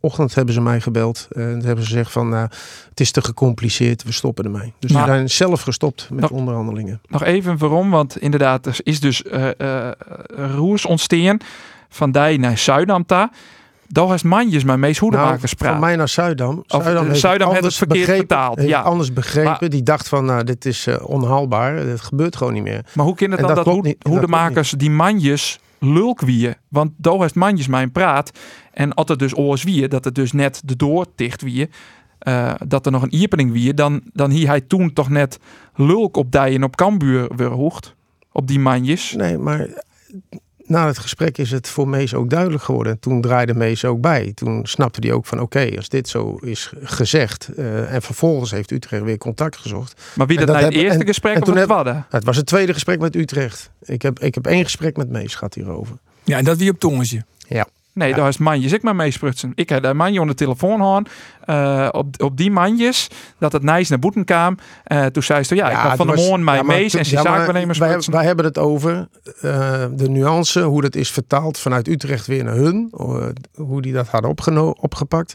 ochtend 0.00 0.34
hebben 0.34 0.54
ze 0.54 0.60
mij 0.60 0.80
gebeld 0.80 1.28
en 1.30 1.62
hebben 1.64 1.84
ze 1.84 1.90
gezegd 1.90 2.12
van 2.12 2.28
nou, 2.28 2.48
het 2.88 3.00
is 3.00 3.10
te 3.10 3.22
gecompliceerd, 3.22 4.02
we 4.02 4.12
stoppen 4.12 4.44
ermee. 4.44 4.72
Dus 4.78 4.92
Maar- 4.92 5.04
we 5.06 5.10
zijn 5.10 5.30
zelf 5.30 5.62
gestopt 5.62 6.08
met 6.10 6.30
onderhandelingen. 6.30 7.00
Nog 7.08 7.22
even 7.22 7.58
waarom, 7.58 7.90
want 7.90 8.18
inderdaad, 8.18 8.66
er 8.66 8.78
is 8.82 9.00
dus 9.00 9.22
roers 10.54 10.86
ontstaan 10.86 11.38
van 11.88 12.12
die 12.12 12.38
naar 12.38 12.58
Zuidam 12.58 13.04
is 13.92 14.22
manjes 14.22 14.64
maar 14.64 14.78
meest 14.78 15.00
hoedemakers 15.00 15.54
Nou, 15.54 15.72
van 15.72 15.80
mij 15.80 15.96
naar 15.96 16.08
Zuidam. 16.08 16.64
Zuidam 16.66 17.02
eh, 17.02 17.08
heeft, 17.08 17.20
Zuidam 17.20 17.48
heeft 17.48 17.60
anders 17.60 17.78
het 17.78 17.88
verkeerd 17.88 18.06
begrepen, 18.06 18.52
heeft 18.54 18.68
ja. 18.68 18.80
anders 18.80 19.12
begrepen. 19.12 19.56
Maar- 19.60 19.68
die 19.68 19.82
dacht 19.82 20.08
van, 20.08 20.24
nou, 20.24 20.44
dit 20.44 20.64
is 20.64 20.86
eh, 20.86 21.08
onhaalbaar. 21.08 21.76
Het 21.76 22.00
gebeurt 22.00 22.36
gewoon 22.36 22.52
niet 22.52 22.62
meer. 22.62 22.84
Maar 22.94 23.04
hoe 23.04 23.14
kan 23.14 23.30
het 23.30 23.40
En 23.40 23.46
dan 23.46 23.54
dat 23.54 23.64
dat. 23.64 23.84
Dat 23.84 23.94
hoedemakers 24.02 24.70
die 24.70 24.90
manjes 24.90 25.60
lulk 25.78 26.20
wie? 26.20 26.50
Want 26.68 26.92
daar 26.96 27.20
heeft 27.20 27.34
manjes 27.34 27.66
mijn 27.66 27.92
praat. 27.92 28.30
En 28.72 28.94
het 29.08 29.18
dus 29.18 29.36
oors 29.36 29.64
wie, 29.64 29.88
dat 29.88 30.04
het 30.04 30.14
dus 30.14 30.32
net 30.32 30.62
de 30.64 30.76
door 30.76 31.06
dicht 31.14 31.42
wie, 31.42 31.68
eh, 32.18 32.54
dat 32.66 32.86
er 32.86 32.92
nog 32.92 33.02
een 33.02 33.14
iepening 33.14 33.52
wie, 33.52 33.74
dan, 33.74 34.00
dan 34.12 34.30
hier 34.30 34.46
hij 34.46 34.60
toen 34.60 34.92
toch 34.92 35.08
net 35.08 35.38
lulk 35.74 36.16
op 36.16 36.32
die 36.32 36.40
en 36.40 36.64
op 36.64 36.76
Kambuur 36.76 37.30
weer 37.36 37.50
hoogd. 37.50 37.94
Op 38.32 38.46
die 38.46 38.58
manjes. 38.58 39.12
Nee, 39.12 39.38
maar 39.38 39.68
na 40.66 40.86
het 40.86 40.98
gesprek 40.98 41.38
is 41.38 41.50
het 41.50 41.68
voor 41.68 41.88
Mees 41.88 42.14
ook 42.14 42.30
duidelijk 42.30 42.62
geworden. 42.62 42.92
En 42.92 42.98
toen 43.00 43.20
draaide 43.20 43.54
Mees 43.54 43.84
ook 43.84 44.00
bij. 44.00 44.32
Toen 44.34 44.66
snapte 44.66 45.00
hij 45.06 45.12
ook 45.16 45.26
van 45.26 45.40
oké, 45.40 45.70
als 45.76 45.88
dit 45.88 46.08
zo 46.08 46.36
is 46.36 46.72
gezegd. 46.82 47.48
eh, 47.56 47.94
en 47.94 48.02
vervolgens 48.02 48.50
heeft 48.50 48.70
Utrecht 48.70 49.02
weer 49.02 49.18
contact 49.18 49.56
gezocht. 49.56 50.00
Maar 50.14 50.26
wie 50.26 50.38
dat, 50.38 50.46
dat 50.46 50.56
nou 50.56 50.68
het 50.68 50.78
eerste 50.82 50.98
en- 51.00 51.06
gesprek 51.06 51.32
en 51.34 51.38
of 51.40 51.44
toen 51.46 51.56
het 51.56 51.68
heb-? 51.68 52.04
Het 52.10 52.24
was 52.24 52.36
het 52.36 52.46
tweede 52.46 52.72
gesprek 52.72 53.00
met 53.00 53.16
Utrecht. 53.16 53.70
Ik 53.84 54.02
heb, 54.02 54.18
ik 54.18 54.34
heb 54.34 54.46
één 54.46 54.64
gesprek 54.64 54.96
met 54.96 55.08
Mees 55.10 55.34
gehad 55.34 55.54
hierover. 55.54 55.96
Ja, 56.24 56.38
en 56.38 56.44
dat 56.44 56.56
wie 56.56 56.70
op 56.70 56.78
tongetje. 56.80 57.24
Ja. 57.48 57.66
Nee, 57.94 58.14
daar 58.14 58.28
is 58.28 58.38
manjes 58.38 58.72
ik 58.72 58.82
maar 58.82 58.96
meesprutsen. 58.96 59.52
Ik 59.54 59.68
heb 59.68 59.82
daar 59.82 59.96
manje 59.96 60.20
aan 60.20 60.26
de 60.26 60.34
telefoon 60.34 60.78
gehad. 60.80 61.08
eh, 61.44 61.88
op, 61.92 62.22
op 62.22 62.36
die 62.36 62.50
manjes, 62.50 63.08
dat 63.38 63.52
het 63.52 63.62
nice 63.62 63.90
naar 63.90 63.98
boeten 63.98 64.24
kwam. 64.24 64.56
Eh, 64.84 65.04
toen 65.06 65.22
zei 65.22 65.42
ze, 65.42 65.54
ja, 65.54 65.70
ik 65.70 65.76
had 65.76 65.96
van 65.96 66.06
de 66.06 66.12
morgen 66.14 66.44
mij 66.44 66.54
ja, 66.56 66.62
toen- 66.62 66.98
en 66.98 67.04
ze 67.06 67.14
ja, 67.14 67.22
maar 67.22 67.32
zaakwaarnemers 67.36 67.78
wij, 67.78 67.88
sprutsen. 67.88 68.12
wij 68.12 68.24
hebben 68.24 68.44
het 68.44 68.58
over 68.58 69.08
eh, 69.40 69.84
de 69.92 70.08
nuance, 70.08 70.60
hoe 70.62 70.82
dat 70.82 70.94
is 70.94 71.10
vertaald 71.10 71.58
vanuit 71.58 71.88
Utrecht 71.88 72.26
weer 72.26 72.44
naar 72.44 72.54
hun. 72.54 72.88
hoe 73.54 73.82
die 73.82 73.92
dat 73.92 74.08
hadden 74.08 74.30
opgepakt. 74.80 75.34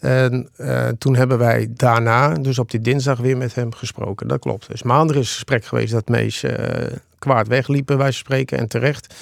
En 0.00 0.48
eh, 0.56 0.88
toen 0.98 1.16
hebben 1.16 1.38
wij 1.38 1.68
daarna, 1.70 2.34
dus 2.34 2.58
op 2.58 2.70
die 2.70 2.80
dinsdag, 2.80 3.18
weer 3.18 3.36
met 3.36 3.54
hem 3.54 3.74
gesproken. 3.74 4.28
Dat 4.28 4.38
klopt. 4.38 4.68
Dus 4.68 4.82
maandag 4.82 5.16
is 5.16 5.28
een 5.28 5.34
gesprek 5.34 5.64
geweest 5.64 5.92
dat 5.92 6.08
Mees 6.08 6.42
eh, 6.42 6.92
kwaad 7.18 7.48
wegliepen, 7.48 7.98
wij 7.98 8.10
spreken. 8.10 8.58
En 8.58 8.68
terecht. 8.68 9.14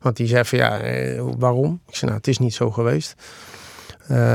Want 0.00 0.16
die 0.16 0.26
zei 0.26 0.44
van 0.44 0.58
ja, 0.58 0.78
eh, 0.78 1.22
waarom? 1.38 1.80
Ik 1.88 1.94
zei 1.94 2.04
nou, 2.10 2.16
het 2.16 2.28
is 2.28 2.38
niet 2.38 2.54
zo 2.54 2.70
geweest. 2.70 3.14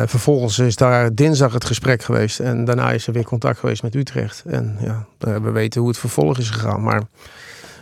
Vervolgens 0.05 0.59
is 0.59 0.75
daar 0.75 1.15
dinsdag 1.15 1.53
het 1.53 1.65
gesprek 1.65 2.03
geweest. 2.03 2.39
En 2.39 2.65
daarna 2.65 2.91
is 2.91 3.07
er 3.07 3.13
weer 3.13 3.23
contact 3.23 3.59
geweest 3.59 3.83
met 3.83 3.95
Utrecht. 3.95 4.43
En 4.47 4.77
ja, 4.79 5.05
we 5.17 5.51
weten 5.51 5.79
hoe 5.81 5.89
het 5.89 5.99
vervolg 5.99 6.37
is 6.37 6.49
gegaan. 6.49 6.83
Maar 6.83 7.01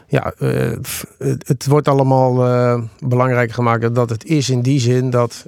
ja, 0.08 0.34
het, 0.38 1.48
het 1.48 1.66
wordt 1.66 1.88
allemaal 1.88 2.46
eh, 2.46 2.82
belangrijk 3.00 3.52
gemaakt 3.52 3.96
dat 3.96 4.10
het 4.10 4.26
is 4.26 4.50
in 4.50 4.62
die 4.62 4.80
zin 4.80 5.10
dat, 5.10 5.46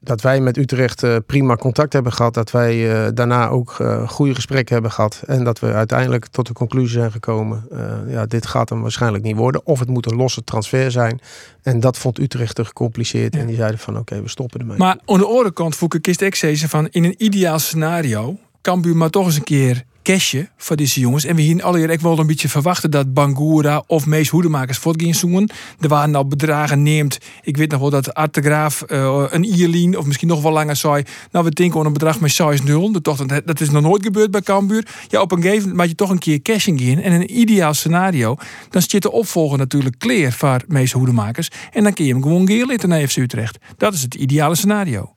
dat 0.00 0.20
wij 0.20 0.40
met 0.40 0.56
Utrecht 0.56 1.02
eh, 1.02 1.16
prima 1.26 1.56
contact 1.56 1.92
hebben 1.92 2.12
gehad. 2.12 2.34
Dat 2.34 2.50
wij 2.50 3.04
eh, 3.04 3.10
daarna 3.14 3.48
ook 3.48 3.76
eh, 3.78 4.08
goede 4.08 4.34
gesprekken 4.34 4.74
hebben 4.74 4.92
gehad. 4.92 5.22
En 5.26 5.44
dat 5.44 5.58
we 5.58 5.72
uiteindelijk 5.72 6.26
tot 6.26 6.46
de 6.46 6.52
conclusie 6.52 6.98
zijn 6.98 7.12
gekomen. 7.12 7.68
ja, 8.08 8.26
dit 8.26 8.46
gaat 8.46 8.68
hem 8.68 8.80
waarschijnlijk 8.82 9.24
niet 9.24 9.36
worden. 9.36 9.66
Of 9.66 9.78
het 9.78 9.88
moet 9.88 10.10
een 10.10 10.16
losse 10.16 10.44
transfer 10.44 10.90
zijn. 10.90 11.20
En 11.62 11.80
dat 11.80 11.98
vond 11.98 12.18
Utrecht 12.18 12.54
te 12.54 12.64
gecompliceerd. 12.64 13.34
Ja. 13.34 13.40
En 13.40 13.46
die 13.46 13.56
zeiden 13.56 13.78
van 13.78 13.98
oké, 13.98 14.22
we 14.22 14.28
stoppen 14.28 14.60
ermee. 14.60 14.78
Maar 14.78 14.98
aan 15.04 15.18
de 15.18 15.26
andere 15.26 15.52
kant 15.52 15.76
voel 15.76 15.88
ik 15.94 16.02
kist 16.02 16.24
van 16.68 16.88
in 16.90 17.04
een 17.04 17.14
ideaal 17.18 17.58
scenario 17.58 18.38
Cambuur 18.62 18.96
maar 18.96 19.10
toch 19.10 19.26
eens 19.26 19.36
een 19.36 19.44
keer 19.44 19.84
cashje 20.02 20.48
voor 20.56 20.76
deze 20.76 21.00
jongens. 21.00 21.24
En 21.24 21.36
we 21.36 21.42
hier 21.42 21.62
allereerst 21.62 21.94
ik 21.94 22.00
wel 22.00 22.18
een 22.18 22.26
beetje 22.26 22.48
verwachten 22.48 22.90
dat 22.90 23.14
Bangura 23.14 23.82
of 23.86 24.06
Mees 24.06 24.28
Hoedemakers 24.28 24.78
voort 24.78 25.02
gaan 25.02 25.14
zoeken. 25.14 25.50
Er 25.80 25.88
waren 25.88 26.14
al 26.14 26.26
bedragen 26.26 26.82
neemt. 26.82 27.18
Ik 27.42 27.56
weet 27.56 27.70
nog 27.70 27.80
wel 27.80 27.90
dat 27.90 28.14
Artegraaf 28.14 28.82
eh, 28.82 29.24
een 29.30 29.44
Ierlien 29.44 29.98
of 29.98 30.06
misschien 30.06 30.28
nog 30.28 30.42
wel 30.42 30.52
langer 30.52 30.76
zei. 30.76 31.02
Nou, 31.30 31.44
we 31.44 31.50
denken 31.50 31.80
aan 31.80 31.86
een 31.86 31.92
bedrag 31.92 32.20
met 32.20 32.40
6-0. 32.62 32.66
Dat, 32.92 33.04
toch- 33.04 33.26
dat, 33.26 33.46
dat 33.46 33.60
is 33.60 33.70
nog 33.70 33.82
nooit 33.82 34.02
gebeurd 34.02 34.30
bij 34.30 34.40
Cambuur. 34.40 34.86
Ja, 35.08 35.20
op 35.20 35.32
een 35.32 35.38
gegeven 35.42 35.60
moment 35.60 35.76
maak 35.76 35.88
je 35.88 35.94
toch 35.94 36.10
een 36.10 36.18
keer 36.18 36.42
cashing 36.42 36.80
in. 36.80 37.02
En 37.02 37.12
een 37.12 37.38
ideaal 37.38 37.74
scenario, 37.74 38.36
dan 38.70 38.82
zit 38.82 39.02
de 39.02 39.12
opvolger 39.12 39.58
natuurlijk 39.58 39.98
clear 39.98 40.32
voor 40.32 40.60
Mees 40.68 40.92
Hoedemakers. 40.92 41.48
En 41.72 41.82
dan 41.82 41.92
kun 41.92 42.04
je 42.04 42.12
hem 42.12 42.22
gewoon 42.22 42.46
geerlitten 42.46 42.88
naar 42.88 43.06
FC 43.06 43.16
Utrecht. 43.16 43.58
Dat 43.76 43.94
is 43.94 44.02
het 44.02 44.14
ideale 44.14 44.54
scenario. 44.54 45.14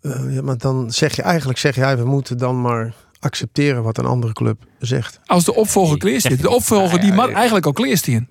Eh, 0.00 0.34
ja, 0.34 0.42
maar 0.42 0.58
dan 0.58 0.90
zeg 0.90 1.16
je 1.16 1.22
eigenlijk, 1.22 1.58
zeg 1.58 1.74
jij, 1.74 1.96
we 1.96 2.04
moeten 2.04 2.38
dan 2.38 2.60
maar 2.60 2.94
accepteren 3.26 3.82
wat 3.82 3.98
een 3.98 4.04
andere 4.04 4.32
club 4.32 4.64
zegt. 4.78 5.20
Als 5.26 5.44
de 5.44 5.54
opvolger 5.54 5.98
Nee, 5.98 6.20
zit. 6.20 6.42
De 6.42 6.50
opvolger 6.50 7.00
die 7.00 7.12
mag 7.12 7.30
eigenlijk 7.30 7.66
al. 7.66 7.72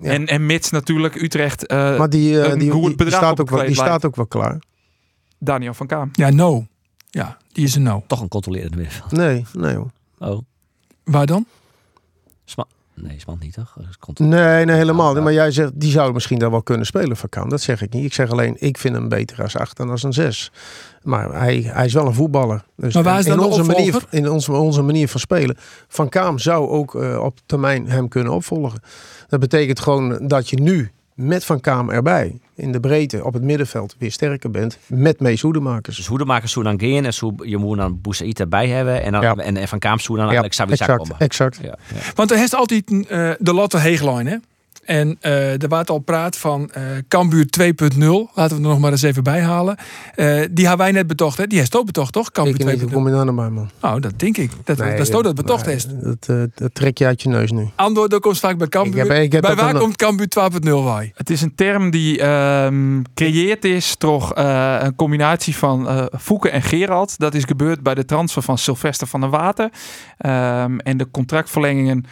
Ja. 0.00 0.10
En, 0.10 0.26
en 0.26 0.46
mits 0.46 0.70
natuurlijk 0.70 1.14
Utrecht, 1.14 1.66
eh, 1.66 1.98
Maar 1.98 2.10
die, 2.10 2.40
eh, 2.40 2.50
een 2.50 2.58
die, 2.58 2.70
staat, 3.10 3.40
ook 3.40 3.50
wel, 3.50 3.66
die 3.66 3.74
staat 3.74 4.04
ook 4.04 4.16
wel 4.16 4.26
klaar. 4.26 4.62
Daniel 5.38 5.74
van 5.74 5.86
Kaam. 5.86 6.10
Ja, 6.12 6.30
no. 6.30 6.66
Ja, 7.10 7.36
die 7.52 7.64
is 7.64 7.74
een 7.74 7.82
no. 7.82 8.04
Toch 8.06 8.20
een 8.20 8.28
controlerende 8.28 8.76
middenveld. 8.76 9.12
Nee, 9.12 9.44
nee 9.52 9.74
hoor. 9.74 9.90
Oh, 10.18 10.38
Waar 11.04 11.26
dan? 11.26 11.46
Sma 12.44 12.66
nee, 12.96 13.20
Smant 13.20 13.42
niet 13.42 13.54
toch? 13.54 13.76
Cont- 14.00 14.18
Nee, 14.18 14.64
nee, 14.64 14.76
helemaal 14.76 15.14
niet. 15.14 15.22
Maar 15.22 15.32
jij 15.32 15.50
zegt, 15.50 15.72
die 15.74 15.90
zou 15.90 16.12
misschien 16.12 16.38
dan 16.38 16.50
wel 16.50 16.62
kunnen 16.62 16.86
spelen 16.86 17.16
van 17.16 17.28
Kaan. 17.28 17.48
Dat 17.48 17.60
zeg 17.60 17.82
ik 17.82 17.92
niet. 17.92 18.04
Ik 18.04 18.14
zeg 18.14 18.30
alleen, 18.30 18.56
ik 18.58 18.78
vind 18.78 18.94
hem 18.94 19.08
beter 19.08 19.42
als 19.42 19.56
8 19.56 19.76
dan 19.76 19.90
als 19.90 20.02
een 20.02 20.12
6. 20.12 20.52
Maar 21.02 21.32
hij, 21.32 21.60
hij 21.72 21.84
is 21.84 21.92
wel 21.92 22.06
een 22.06 22.14
voetballer. 22.14 22.64
Dus 22.76 22.94
Maar 22.94 23.02
waar 23.02 23.18
is 23.18 23.26
in 23.26 23.38
onze 23.38 23.62
manier? 23.62 24.02
In 24.10 24.30
onze, 24.30 24.52
onze 24.52 24.82
manier 24.82 25.08
van 25.08 25.20
spelen. 25.20 25.56
Van 25.88 26.08
Kaam 26.08 26.38
zou 26.38 26.68
ook 26.68 26.94
eh, 26.94 27.18
op 27.22 27.38
termijn 27.46 27.88
hem 27.88 28.08
kunnen 28.08 28.32
opvolgen. 28.32 28.80
Dat 29.28 29.40
betekent 29.40 29.80
gewoon 29.80 30.18
dat 30.28 30.48
je 30.48 30.60
nu 30.60 30.90
met 31.16 31.44
Van 31.44 31.60
Kaam 31.60 31.90
erbij 31.90 32.38
in 32.54 32.72
de 32.72 32.80
breedte 32.80 33.24
op 33.24 33.32
het 33.32 33.42
middenveld 33.42 33.94
weer 33.98 34.12
sterker 34.12 34.50
bent 34.50 34.78
met 34.86 35.20
Mees 35.20 35.40
Hoedemakers. 35.40 35.96
Dus 35.96 36.06
Hoedemakers 36.06 36.52
gaan 36.54 37.04
en 37.04 37.14
zo, 37.14 37.34
je 37.42 37.56
moet 37.56 37.76
dan 37.76 38.00
Boussaïd 38.00 38.40
erbij 38.40 38.68
hebben. 38.68 39.02
En, 39.02 39.12
dan, 39.12 39.22
Ja. 39.22 39.34
en, 39.34 39.56
en 39.56 39.68
Van 39.68 39.78
Kaam 39.78 39.98
zo 39.98 40.14
dan 40.16 40.24
eigenlijk 40.24 40.54
exact, 40.70 40.96
komen. 40.98 41.16
exact. 41.18 41.58
Ja, 41.62 41.78
ja. 41.94 42.00
Want 42.14 42.30
er 42.30 42.42
is 42.42 42.54
altijd 42.54 42.90
eh, 42.90 43.30
de 43.38 43.52
Lotte 43.54 43.78
Heegline, 43.78 44.30
hè? 44.30 44.36
En 44.86 45.16
eh 45.20 45.62
er 45.62 45.68
wordt 45.68 45.90
al 45.90 45.98
praat 45.98 46.36
van 46.36 46.70
eh 46.70 46.82
Cambuur 47.08 47.46
2.0. 47.60 48.32
Laten 48.34 48.56
we 48.56 48.62
er 48.62 48.68
nog 48.68 48.78
maar 48.78 48.90
eens 48.90 49.02
even 49.02 49.22
bij 49.22 49.40
halen. 49.42 49.76
Eh, 50.14 50.26
die 50.50 50.66
hebben 50.66 50.86
wij 50.86 50.92
net 50.92 51.06
betocht, 51.06 51.36
hè? 51.38 51.46
Die 51.46 51.58
heeft 51.58 51.76
ook 51.76 51.86
betocht, 51.86 52.12
toch? 52.12 52.26
Ik 52.28 52.32
Cambuur 52.32 52.56
weet 52.56 52.66
niet, 52.66 52.80
hoe 52.80 52.88
2.0. 52.90 52.94
kom 52.94 53.04
je 53.08 53.12
nou 53.24 53.32
bij, 53.34 53.48
man? 53.50 53.70
Nou, 53.80 54.00
dat 54.00 54.18
denk 54.18 54.36
ik. 54.36 54.50
Dat, 54.64 54.78
Nee, 54.78 54.90
dat 54.90 55.00
is 55.00 55.08
toch 55.08 55.22
dat 55.22 55.34
betocht 55.34 55.66
is. 55.66 55.86
Dat, 55.88 56.16
eh, 56.26 56.36
dat 56.54 56.74
trek 56.74 56.98
je 56.98 57.06
uit 57.06 57.22
je 57.22 57.28
neus 57.28 57.50
nu. 57.50 57.68
Andor, 57.74 58.08
dat 58.08 58.20
komt 58.20 58.38
vaak 58.38 58.58
bij 58.58 58.68
Cambuur. 58.68 59.02
Ik 59.04 59.08
heb- 59.10 59.22
ik 59.22 59.32
heb 59.32 59.40
bij 59.42 59.54
dat 59.54 59.64
waar 59.64 59.78
komt 59.80 59.96
Cambuur 59.96 60.28
2.0 60.28 60.84
bij? 60.84 61.12
Het 61.14 61.30
is 61.30 61.40
een 61.42 61.54
term 61.54 61.90
die 61.90 62.20
ehm 62.20 63.02
creëerd 63.14 63.64
is 63.64 63.94
door 63.98 64.30
eh, 64.30 64.76
een 64.80 64.94
combinatie 64.96 65.56
van 65.56 65.88
eh 65.88 66.04
Fouke 66.20 66.50
en 66.50 66.62
Gerald. 66.62 67.18
Dat 67.18 67.34
is 67.34 67.44
gebeurd 67.44 67.82
bij 67.82 67.94
de 67.94 68.04
transfer 68.04 68.42
van 68.42 68.58
Sylvester 68.58 69.06
van 69.06 69.20
der 69.20 69.30
Water. 69.30 69.70
Ehm, 70.18 70.78
en 70.78 70.96
de 70.96 71.06
contractverlengingen, 71.10 72.04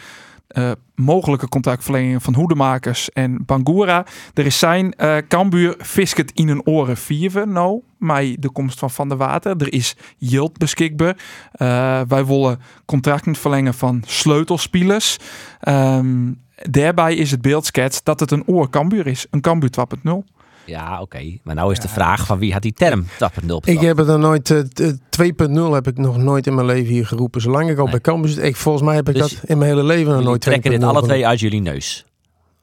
eh, 0.55 0.71
mogelijke 0.95 1.49
contractverlengingen 1.49 2.21
van 2.21 2.35
Hoedemakers 2.35 3.11
en 3.11 3.45
Bangura. 3.45 4.05
Er 4.33 4.45
is 4.45 4.59
zijn 4.59 4.93
eh 4.93 5.17
Cambuur 5.27 5.75
fisket 5.79 6.31
in 6.31 6.49
een 6.49 6.65
oren 6.65 6.97
vierven, 6.97 7.51
nou, 7.51 7.81
met 7.97 8.41
de 8.41 8.49
komst 8.49 8.79
van 8.79 8.91
Van 8.91 9.09
der 9.09 9.17
Water. 9.17 9.55
Er 9.57 9.73
is 9.73 9.95
yield 10.17 10.57
beschikbaar. 10.57 11.17
Eh, 11.51 12.01
wij 12.07 12.25
willen 12.25 12.59
contracten 12.85 13.35
verlengen 13.35 13.73
van 13.73 14.03
sleutelspelers. 14.05 15.17
Ehm, 15.59 16.31
daarbij 16.55 17.15
is 17.15 17.31
het 17.31 17.41
beeldskets 17.41 18.03
dat 18.03 18.19
het 18.19 18.31
een 18.31 18.47
oor 18.47 18.69
Cambuur 18.69 19.07
is. 19.07 19.27
Een 19.29 19.41
Cambuur 19.41 19.69
2.0. 19.69 20.34
Ja, 20.65 21.01
oké. 21.01 21.37
Maar 21.43 21.55
nou 21.55 21.71
is 21.71 21.79
de 21.79 21.87
vraag 21.87 22.25
van 22.25 22.39
wie 22.39 22.53
had 22.53 22.61
die 22.61 22.73
term 22.73 23.05
2.0 23.05 23.55
Ik 23.65 23.79
heb 23.79 23.97
het 23.97 24.07
er 24.07 24.19
nooit, 24.19 24.49
eh, 24.51 24.59
t- 24.59 24.97
2.0 25.09 25.73
heb 25.73 25.87
ik 25.87 25.97
nog 25.97 26.17
nooit 26.17 26.47
in 26.47 26.55
mijn 26.55 26.67
leven 26.67 26.93
hier 26.93 27.05
geroepen. 27.07 27.41
Zolang 27.41 27.69
ik 27.69 27.77
al 27.77 27.83
Nee. 27.83 27.91
bij 27.91 28.01
Cambuur 28.01 28.31
zit, 28.31 28.43
ik, 28.43 28.55
volgens 28.55 28.83
mij 28.83 28.95
heb 28.95 29.09
ik 29.09 29.15
Dus 29.15 29.31
dat 29.39 29.49
in 29.49 29.57
mijn 29.57 29.69
hele 29.69 29.83
leven 29.83 30.13
nog 30.13 30.23
nooit 30.23 30.41
trekken 30.41 30.71
dit 30.71 30.79
2.0 30.79 30.87
alle 30.87 31.01
twee 31.01 31.27
uit 31.27 31.39
jullie 31.39 31.61
neus. 31.61 32.05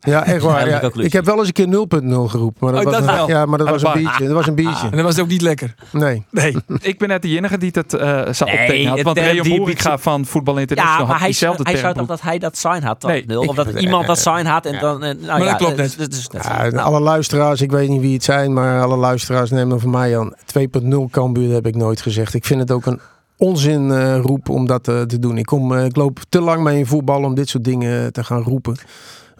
Ja, 0.04 0.24
echt 0.24 0.42
waar. 0.42 0.68
Ja. 0.68 0.90
Ik 0.96 1.12
heb 1.12 1.24
wel 1.24 1.38
eens 1.38 1.46
een 1.46 1.52
keer 1.52 1.66
0.0 1.66 2.30
geroepen. 2.30 2.58
Maar 2.64 2.72
dat 2.72 2.84
Oh, 2.86 2.90
was 2.92 3.00
dat 3.00 3.08
een, 3.08 3.14
wel. 3.14 3.28
Ja, 3.28 3.46
maar 3.46 3.58
dat 3.58 3.66
Ah, 3.66 3.72
was 3.72 3.82
een 3.82 3.92
biertje. 4.02 4.24
Dat 4.24 4.32
was 4.34 4.42
een 4.46 4.56
En 4.56 4.64
biertje. 4.64 4.90
dat 4.90 5.00
was 5.00 5.18
ook 5.18 5.28
niet 5.28 5.40
lekker. 5.42 5.74
Nee. 5.92 6.24
Nee. 6.30 6.56
Ik 6.80 6.98
ben 6.98 7.08
net 7.08 7.22
de 7.22 7.28
enige 7.28 7.58
die 7.58 7.72
dat 7.72 7.92
eh 7.94 8.00
zou 8.30 8.50
Nee, 8.50 8.60
optekenen 8.60 8.86
had. 8.90 9.02
Want 9.02 9.18
Rayon 9.18 9.42
die- 9.42 9.56
Boeriga 9.56 9.98
van 9.98 10.24
Voetbal 10.26 10.56
International 10.58 10.98
Ja, 11.00 11.02
maar 11.02 11.10
had 11.12 11.18
hij, 11.20 11.26
diezelfde 11.28 11.62
hij 11.62 11.72
term. 11.72 11.84
zou 11.84 11.94
toch 11.98 12.06
dat 12.06 12.20
hij 12.20 12.38
dat 12.38 12.56
sign 12.56 12.82
had 12.82 13.00
2.0? 13.00 13.26
Nee, 13.26 13.38
of 13.48 13.54
dat 13.56 13.66
ik- 13.74 13.80
iemand 13.80 14.06
dat 14.06 14.18
sign 14.18 14.44
had 14.44 14.66
en 14.66 14.78
dan... 14.80 15.02
eh, 15.02 15.14
Nou, 15.14 15.26
Maar 15.26 15.38
dat 15.38 15.48
ja, 15.48 15.54
klopt 15.54 15.76
net. 15.76 15.94
dat 15.98 16.12
is 16.12 16.28
net 16.28 16.76
alle 16.76 17.00
luisteraars, 17.00 17.60
ik 17.60 17.70
weet 17.70 17.88
niet 17.88 18.00
wie 18.00 18.12
het 18.14 18.24
zijn, 18.24 18.52
maar 18.52 18.82
alle 18.82 18.96
luisteraars 18.96 19.50
nemen 19.50 19.68
dan 19.68 19.80
van 19.80 19.90
mij 19.90 20.18
aan. 20.18 20.32
2.0 20.46 21.10
Cambuur 21.10 21.52
heb 21.54 21.66
ik 21.66 21.74
nooit 21.76 22.00
gezegd. 22.00 22.34
Ik 22.34 22.44
vind 22.44 22.60
het 22.60 22.70
ook 22.70 22.86
een 22.86 23.00
onzin 23.36 23.90
eh, 23.90 24.18
roep 24.20 24.48
om 24.48 24.66
dat 24.66 24.84
te 24.84 25.18
doen. 25.20 25.38
Ik, 25.38 25.46
kom, 25.46 25.74
ik 25.78 25.96
loop 25.96 26.18
te 26.28 26.40
lang 26.40 26.62
mee 26.62 26.78
in 26.78 26.86
voetbal 26.86 27.22
om 27.22 27.34
dit 27.34 27.48
soort 27.48 27.64
dingen 27.64 28.12
te 28.12 28.24
gaan 28.24 28.42
roepen. 28.42 28.76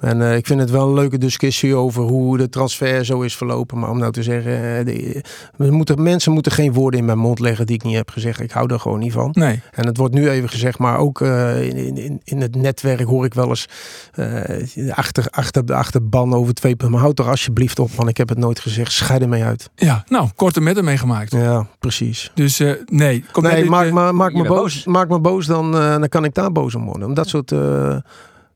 En 0.03 0.23
eh, 0.23 0.37
ik 0.37 0.47
vind 0.47 0.61
het 0.61 0.71
wel 0.71 0.89
een 0.89 0.95
leuke 0.95 1.19
discussie 1.19 1.75
over 1.75 2.03
hoe 2.03 2.37
de 2.39 2.49
transfer 2.49 3.05
zo 3.05 3.21
is 3.21 3.37
verlopen. 3.37 3.79
Maar 3.79 3.91
om 3.91 3.99
nou 3.99 4.13
te 4.13 4.23
zeggen, 4.23 4.53
eh, 4.79 4.85
de- 4.85 5.25
we 5.57 5.71
moeten, 5.71 6.03
mensen 6.03 6.33
moeten 6.33 6.53
geen 6.53 6.73
woorden 6.73 7.01
in 7.01 7.07
mijn 7.07 7.19
mond 7.19 7.39
leggen 7.39 7.67
die 7.67 7.75
ik 7.77 7.83
niet 7.83 7.95
heb 7.97 8.11
gezegd. 8.11 8.41
Ik 8.41 8.51
hou 8.51 8.73
er 8.73 8.81
gewoon 8.81 8.99
niet 8.99 9.13
van. 9.13 9.31
Nee. 9.33 9.61
En 9.71 9.87
het 9.87 9.97
wordt 9.97 10.15
nu 10.15 10.29
even 10.31 10.49
gezegd, 10.49 10.79
maar 10.79 10.99
ook 10.99 11.21
eh, 11.21 11.63
in, 11.69 11.97
in, 11.97 12.21
in 12.25 12.41
het 12.41 12.55
netwerk 12.57 13.01
hoor 13.07 13.25
ik 13.25 13.35
wel 13.35 13.49
eens 13.49 13.67
eh, 14.13 14.93
achter, 14.95 15.27
achter, 15.31 15.67
de 15.67 15.75
achterban 15.75 16.35
over 16.35 16.55
twee 16.55 16.71
punten. 16.77 16.91
Maar 16.91 17.01
houd 17.01 17.19
er 17.19 17.29
alsjeblieft 17.29 17.79
op, 17.79 17.91
man. 17.97 18.09
Ik 18.09 18.17
heb 18.17 18.29
het 18.29 18.39
nooit 18.39 18.61
gezegd. 18.61 18.93
Scheid 18.93 19.23
ermee 19.23 19.45
uit. 19.45 19.71
Ja, 19.75 20.05
nou, 20.09 20.29
korte 20.37 20.61
metten 20.61 20.85
meegemaakt. 20.85 21.33
Ja, 21.33 21.67
precies. 21.79 22.31
Dus 22.35 22.61
eh, 22.61 22.73
nee. 22.87 23.25
Komt 23.33 23.47
Nee, 23.47 23.65
maak, 23.65 23.91
maar, 23.91 24.15
maak, 24.15 24.33
me 24.33 24.43
bent 24.43 24.55
boos, 24.55 24.85
maak 24.85 25.09
me 25.09 25.21
boos, 25.21 25.47
dan, 25.47 25.75
eh, 25.77 25.91
dan 25.91 26.09
kan 26.09 26.25
ik 26.25 26.35
daar 26.35 26.53
boos 26.53 26.75
om 26.75 26.85
worden. 26.85 27.09
Om 27.09 27.15
dat 27.15 27.29
soort 27.29 27.53
eh, 27.53 27.97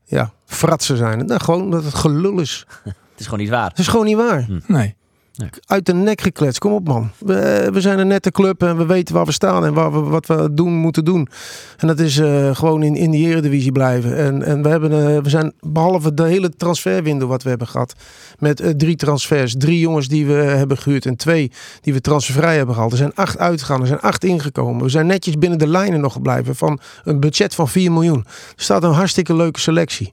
ja, 0.07 0.33
fratsen 0.45 0.97
zijn. 0.97 1.27
Nou, 1.27 1.41
gewoon 1.41 1.71
dat 1.71 1.85
het 1.85 1.95
gelul 1.95 2.41
is. 2.41 2.67
Het 2.85 3.25
is 3.25 3.31
gewoon 3.31 3.45
niet 3.45 3.55
waar. 3.57 3.69
Het 3.69 3.79
is 3.79 3.89
gewoon 3.89 4.07
niet 4.07 4.17
waar. 4.17 4.47
Nee. 4.67 4.97
Uit 5.67 5.87
de 5.87 5.95
nek 5.95 6.21
gekletst. 6.21 6.59
Kom 6.59 6.73
op, 6.73 6.87
man. 6.87 7.11
We, 7.19 7.69
we 7.73 7.81
zijn 7.81 7.99
een 7.99 8.07
nette 8.07 8.31
club 8.31 8.63
en 8.63 8.77
we 8.77 8.87
weten 8.87 9.15
waar 9.15 9.25
we 9.25 9.33
staan 9.33 9.65
en 9.65 9.75
waar 9.75 9.93
we, 9.93 9.99
wat 9.99 10.27
we 10.27 10.49
doen 10.53 10.73
moeten 10.73 11.05
doen. 11.05 11.29
En 11.77 11.87
dat 11.87 11.99
is 11.99 12.19
eh, 12.19 12.57
gewoon 12.57 12.83
in, 12.83 12.97
in 12.97 13.11
die 13.11 13.29
eredivisie 13.29 13.73
blijven. 13.73 14.17
En, 14.17 14.43
en 14.43 14.63
we, 14.63 14.69
hebben, 14.69 14.93
eh, 14.93 15.23
we 15.23 15.29
zijn, 15.29 15.53
behalve 15.61 16.15
de 16.15 16.23
hele 16.23 16.51
transferwindow 16.57 17.29
wat 17.29 17.43
we 17.43 17.49
hebben 17.49 17.69
gehad, 17.69 17.95
met 18.39 18.61
eh, 18.61 18.71
drie 18.71 18.97
transfers, 18.97 19.55
drie 19.59 19.79
jongens 19.79 20.09
die 20.09 20.27
we 20.27 20.33
hebben 20.33 20.79
gehuurd 20.79 21.07
en 21.07 21.17
twee 21.17 21.51
die 21.81 21.93
we 21.93 22.01
transfervrij 22.01 22.57
hebben 22.57 22.75
gehaald. 22.75 22.93
Er 22.93 22.99
zijn 22.99 23.15
acht 23.15 23.39
uitgegaan, 23.39 23.81
er 23.81 23.87
zijn 23.87 24.01
acht 24.01 24.25
ingekomen. 24.25 24.83
We 24.83 24.89
zijn 24.89 25.07
netjes 25.07 25.39
binnen 25.39 25.59
de 25.59 25.69
lijnen 25.69 26.01
nog 26.01 26.13
gebleven 26.13 26.57
van 26.57 26.81
een 27.05 27.21
budget 27.21 27.55
van 27.55 27.69
4 27.69 27.93
miljoen. 27.93 28.25
Er 28.57 28.63
staat 28.63 28.83
een 28.83 28.93
hartstikke 28.93 29.35
leuke 29.35 29.61
selectie. 29.61 30.13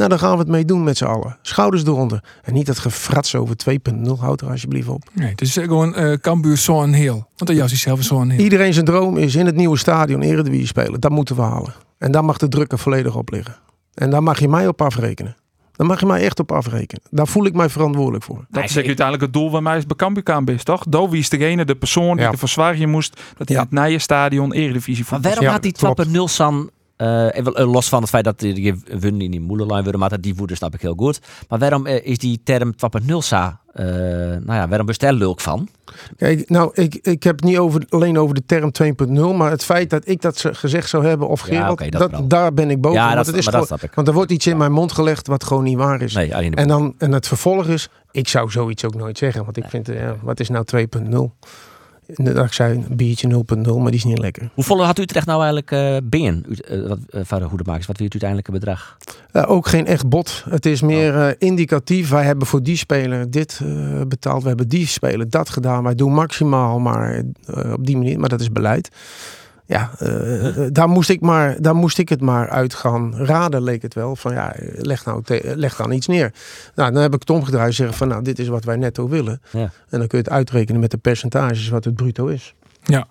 Nou, 0.00 0.12
dan 0.12 0.20
gaan 0.20 0.32
we 0.32 0.38
het 0.38 0.48
mee 0.48 0.64
doen 0.64 0.82
met 0.84 0.96
z'n 0.96 1.04
allen. 1.04 1.38
Schouders 1.42 1.84
eronder. 1.84 2.24
En 2.42 2.52
niet 2.52 2.66
dat 2.66 2.78
gefrats 2.78 3.34
over 3.34 3.56
2.0. 3.70 4.10
Houd 4.20 4.40
er 4.40 4.50
alsjeblieft 4.50 4.88
op. 4.88 5.02
Nee, 5.12 5.28
het 5.30 5.40
is 5.40 5.52
gewoon 5.52 5.94
eh 5.94 6.12
Cambuur 6.12 6.56
zo'n 6.56 6.92
heel. 6.92 7.14
Want 7.14 7.46
dat 7.46 7.56
juist 7.56 7.72
is 7.72 7.80
zelf 7.80 8.02
zo'n 8.02 8.30
heel. 8.30 8.40
Iedereen 8.40 8.72
zijn 8.72 8.84
droom 8.84 9.16
is 9.16 9.34
in 9.34 9.46
het 9.46 9.56
nieuwe 9.56 9.76
stadion 9.78 10.22
Eredivisie 10.22 10.66
spelen. 10.66 11.00
Dat 11.00 11.10
moeten 11.10 11.36
we 11.36 11.42
halen. 11.42 11.72
En 11.98 12.12
daar 12.12 12.24
mag 12.24 12.36
de 12.38 12.48
druk 12.48 12.72
er 12.72 12.78
volledig 12.78 13.16
op 13.16 13.30
liggen. 13.30 13.56
En 13.94 14.10
daar 14.10 14.22
mag 14.22 14.40
je 14.40 14.48
mij 14.48 14.68
op 14.68 14.82
afrekenen. 14.82 15.36
Daar 15.72 15.86
mag 15.86 16.00
je 16.00 16.06
mij 16.06 16.22
echt 16.24 16.40
op 16.40 16.52
afrekenen. 16.52 17.02
Daar 17.10 17.26
voel 17.26 17.46
ik 17.46 17.54
mij 17.54 17.68
verantwoordelijk 17.68 18.24
voor. 18.24 18.46
Dat 18.50 18.64
is 18.64 18.76
uiteindelijk 18.76 19.20
het 19.22 19.32
doel 19.32 19.50
van 19.50 19.62
mij 19.62 19.76
is 19.76 19.86
bij 19.86 19.96
Cambuurkaan 19.96 20.46
is, 20.46 20.62
toch? 20.64 20.84
Dovi 20.88 21.18
is 21.18 21.28
degene, 21.28 21.64
de 21.64 21.76
persoon 21.76 22.16
die 22.16 22.24
Ja. 22.24 22.30
de 22.30 22.36
verzwaring 22.36 22.90
moest 22.90 23.20
dat 23.36 23.48
hij 23.48 23.66
Ja. 23.70 23.86
het 23.90 24.02
stadion 24.02 24.52
Eredivisie 24.52 25.04
Maar 25.10 25.12
voetbal. 25.12 25.30
waarom 25.30 25.52
had 25.52 25.62
die 25.62 25.72
klopt. 25.72 26.06
2.0 26.08 26.28
San... 26.28 26.70
eh, 27.00 27.26
even, 27.32 27.54
eh, 27.54 27.72
los 27.72 27.88
van 27.88 28.00
het 28.00 28.10
feit 28.10 28.24
dat 28.24 28.38
die 28.38 28.74
winnen 28.98 29.20
in 29.20 29.30
die 29.30 29.40
moederlijn 29.40 29.82
worden, 29.82 30.00
maar 30.00 30.08
dat 30.10 30.22
die 30.22 30.34
woede 30.34 30.54
snap 30.54 30.74
ik 30.74 30.80
heel 30.80 30.94
goed. 30.96 31.20
Maar 31.48 31.58
waarom 31.58 31.86
eh, 31.86 32.06
is 32.06 32.18
die 32.18 32.40
term 32.44 32.74
2.0 32.76 33.16
sa? 33.18 33.60
eh, 33.72 33.84
nou 33.86 34.52
ja, 34.52 34.68
waarom 34.68 34.86
bestel 34.86 35.12
lulk 35.12 35.40
van? 35.40 35.68
Kijk, 36.16 36.48
nou, 36.48 36.70
ik, 36.74 36.94
ik 36.94 37.22
heb 37.22 37.36
het 37.36 37.44
niet 37.44 37.58
over, 37.58 37.82
alleen 37.88 38.18
over 38.18 38.34
de 38.34 38.42
term 38.46 38.70
2.0. 38.72 39.36
Maar 39.36 39.50
het 39.50 39.64
feit 39.64 39.90
dat 39.90 40.08
ik 40.08 40.20
dat 40.22 40.36
ze- 40.38 40.54
gezegd 40.54 40.88
zou 40.88 41.06
hebben 41.06 41.28
of 41.28 41.40
Ja, 41.48 41.54
Gerald, 41.54 41.92
dat 41.92 42.30
daar 42.30 42.54
ben 42.54 42.70
ik 42.70 42.80
boven. 42.80 42.98
Ja, 42.98 43.04
want, 43.04 43.16
dat- 43.16 43.26
het 43.26 43.36
is 43.36 43.44
maar 43.50 43.62
gewoon- 43.62 43.78
want 43.94 44.08
er 44.08 44.14
wordt 44.14 44.30
iets 44.30 44.46
in 44.46 44.56
mijn 44.56 44.72
mond 44.72 44.92
gelegd 44.92 45.26
wat 45.26 45.44
gewoon 45.44 45.64
niet 45.64 45.76
waar 45.76 46.02
is. 46.02 46.14
Nee, 46.14 46.32
En, 46.32 46.68
dan, 46.68 46.94
en 46.98 47.12
het 47.12 47.26
vervolg 47.28 47.66
is, 47.66 47.88
ik 48.10 48.28
zou 48.28 48.50
zoiets 48.50 48.84
ook 48.84 48.94
nooit 48.94 49.18
zeggen. 49.18 49.44
Want 49.44 49.56
ik 49.56 49.64
vind, 49.68 49.88
eh, 49.88 50.00
ja, 50.00 50.16
wat 50.22 50.40
is 50.40 50.48
nou 50.48 50.64
2.0? 50.64 51.32
Dat 52.14 52.44
ik 52.46 52.52
zei, 52.52 52.74
een 52.88 52.96
biertje 52.96 53.28
0.0, 53.28 53.62
maar 53.76 53.90
die 53.90 53.94
is 54.00 54.04
niet 54.04 54.18
lekker. 54.18 54.50
Hoeveel 54.54 54.84
had 54.84 54.98
Utrecht 54.98 55.26
nou 55.26 55.38
eigenlijk 55.38 55.70
eh 55.70 55.96
binnen? 56.04 56.44
U- 56.48 56.54
eh, 56.54 56.88
wat, 56.88 56.98
eh, 57.10 57.20
van 57.24 57.38
de 57.38 57.44
Hoedemakers, 57.44 57.86
wat 57.86 57.96
weer 57.98 58.08
het 58.10 58.22
uiteindelijke 58.22 58.52
bedrag? 58.52 58.96
Ook 59.48 59.68
geen 59.68 59.86
echt 59.86 60.08
bot. 60.08 60.44
Het 60.48 60.66
is 60.66 60.80
meer 60.80 61.14
eh, 61.26 61.34
indicatief. 61.38 62.08
Wij 62.10 62.24
hebben 62.24 62.46
voor 62.46 62.62
die 62.62 62.76
speler 62.76 63.30
dit 63.30 63.60
betaald. 64.08 64.42
We 64.42 64.48
hebben 64.48 64.68
die 64.68 64.86
speler 64.86 65.30
dat 65.30 65.48
gedaan. 65.50 65.82
Wij 65.82 65.94
doen 65.94 66.12
maximaal, 66.14 66.78
maar 66.78 67.22
op 67.72 67.86
die 67.86 67.96
manier. 67.96 68.18
Maar 68.20 68.28
dat 68.28 68.40
is 68.40 68.52
beleid. 68.52 68.88
Ja, 69.70 69.90
eh, 69.98 70.46
eh, 70.46 70.68
daar, 70.72 70.88
moest 70.88 71.08
ik 71.10 71.20
maar, 71.20 71.56
daar 71.60 71.74
moest 71.74 71.98
ik 71.98 72.08
het 72.08 72.20
maar 72.20 72.48
uit 72.48 72.74
gaan 72.74 73.14
raden, 73.16 73.62
leek 73.62 73.82
het 73.82 73.94
wel. 73.94 74.16
Van 74.16 74.32
ja, 74.32 74.54
leg, 74.76 75.04
nou 75.04 75.22
te- 75.24 75.52
leg 75.56 75.76
dan 75.76 75.92
iets 75.92 76.06
neer. 76.06 76.32
Nou, 76.74 76.92
dan 76.92 77.02
heb 77.02 77.14
ik 77.14 77.20
het 77.20 77.30
omgedraaid 77.30 77.68
en 77.68 77.74
zeggen 77.74 77.96
van 77.96 78.08
nou, 78.08 78.22
dit 78.22 78.38
is 78.38 78.48
wat 78.48 78.64
wij 78.64 78.76
netto 78.76 79.08
willen. 79.08 79.40
Ja. 79.50 79.60
En 79.60 79.98
dan 79.98 80.06
kun 80.06 80.18
je 80.18 80.24
het 80.24 80.30
uitrekenen 80.30 80.80
met 80.80 80.90
de 80.90 80.96
percentages 80.96 81.68
wat 81.68 81.84
het 81.84 81.94
bruto 81.94 82.26
is. 82.26 82.54
Ja. 82.84 83.08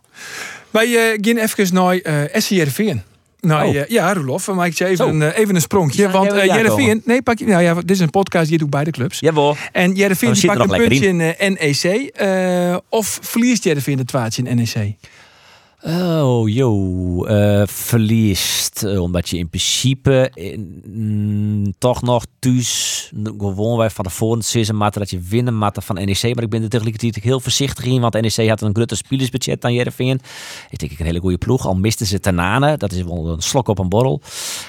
Wij 0.69 0.85
eh, 1.11 1.17
gaan 1.21 1.37
even 1.37 1.73
naar 1.73 1.97
eh 1.97 2.41
SCRV. 2.41 2.93
Nou, 3.41 3.77
Oh. 3.77 3.87
ja, 3.87 4.13
Roelof, 4.13 4.45
dan 4.45 4.55
maak 4.55 4.67
ik 4.67 4.73
je 4.77 4.85
even, 4.85 4.97
Zo. 4.97 5.07
een, 5.09 5.31
even 5.31 5.55
een 5.55 5.61
sprongje. 5.61 6.01
Ja, 6.01 6.09
want 6.11 6.31
ja 6.31 6.45
Jereveen, 6.45 6.87
komen. 6.87 7.01
nee, 7.05 7.21
pak 7.21 7.39
je, 7.39 7.45
nou 7.45 7.63
ja, 7.63 7.73
dit 7.73 7.89
is 7.91 7.99
een 7.99 8.09
podcast, 8.09 8.49
die 8.49 8.57
doet 8.57 8.69
beide 8.69 8.91
clubs. 8.91 9.19
Jawel. 9.19 9.55
En 9.71 9.93
Jereveen 9.93 10.35
pakt 10.45 10.59
een 10.59 10.67
puntje 10.67 11.07
in, 11.07 11.53
NEC. 11.53 11.83
eh, 11.83 12.77
of 12.89 13.19
verliest 13.21 13.63
Jereveen 13.63 13.97
de 13.97 14.05
twaartje 14.05 14.43
in 14.43 14.55
NEC? 14.55 14.95
Oh, 15.83 16.49
joh. 16.49 17.29
eh, 17.29 17.67
verliest. 17.67 18.83
eh, 18.83 19.01
omdat 19.01 19.29
je 19.29 19.37
in 19.37 19.49
principe 19.49 20.31
mm, 20.87 21.73
toch 21.77 22.01
nog 22.01 22.25
thuis 22.39 23.11
gewoon 23.37 23.77
wij 23.77 23.89
van 23.89 24.05
de 24.05 24.09
volgende 24.09 24.73
matten 24.73 25.01
dat 25.01 25.09
je 25.09 25.19
winnen 25.19 25.57
matten 25.57 25.83
van 25.83 25.95
NEC. 25.95 26.35
Maar 26.35 26.43
ik 26.43 26.49
ben 26.49 26.63
er 26.63 26.69
tegelijkertijd 26.69 27.23
heel 27.23 27.39
voorzichtig 27.39 27.85
in, 27.85 28.01
want 28.01 28.13
NEC 28.21 28.49
had 28.49 28.61
een 28.61 28.75
groter 28.75 28.97
spelersbudget 28.97 29.61
dan 29.61 29.73
Jereveen. 29.73 30.19
Ik 30.69 30.79
denk 30.79 30.91
ik 30.91 30.99
een 30.99 31.05
hele 31.05 31.19
goede 31.19 31.37
ploeg. 31.37 31.65
Al 31.65 31.75
misten 31.75 32.05
ze 32.05 32.19
Tanane. 32.19 32.77
Dat 32.77 32.91
is 32.91 33.03
wel 33.03 33.27
een 33.27 33.41
slok 33.41 33.67
op 33.67 33.79
een 33.79 33.89
borrel. 33.89 34.21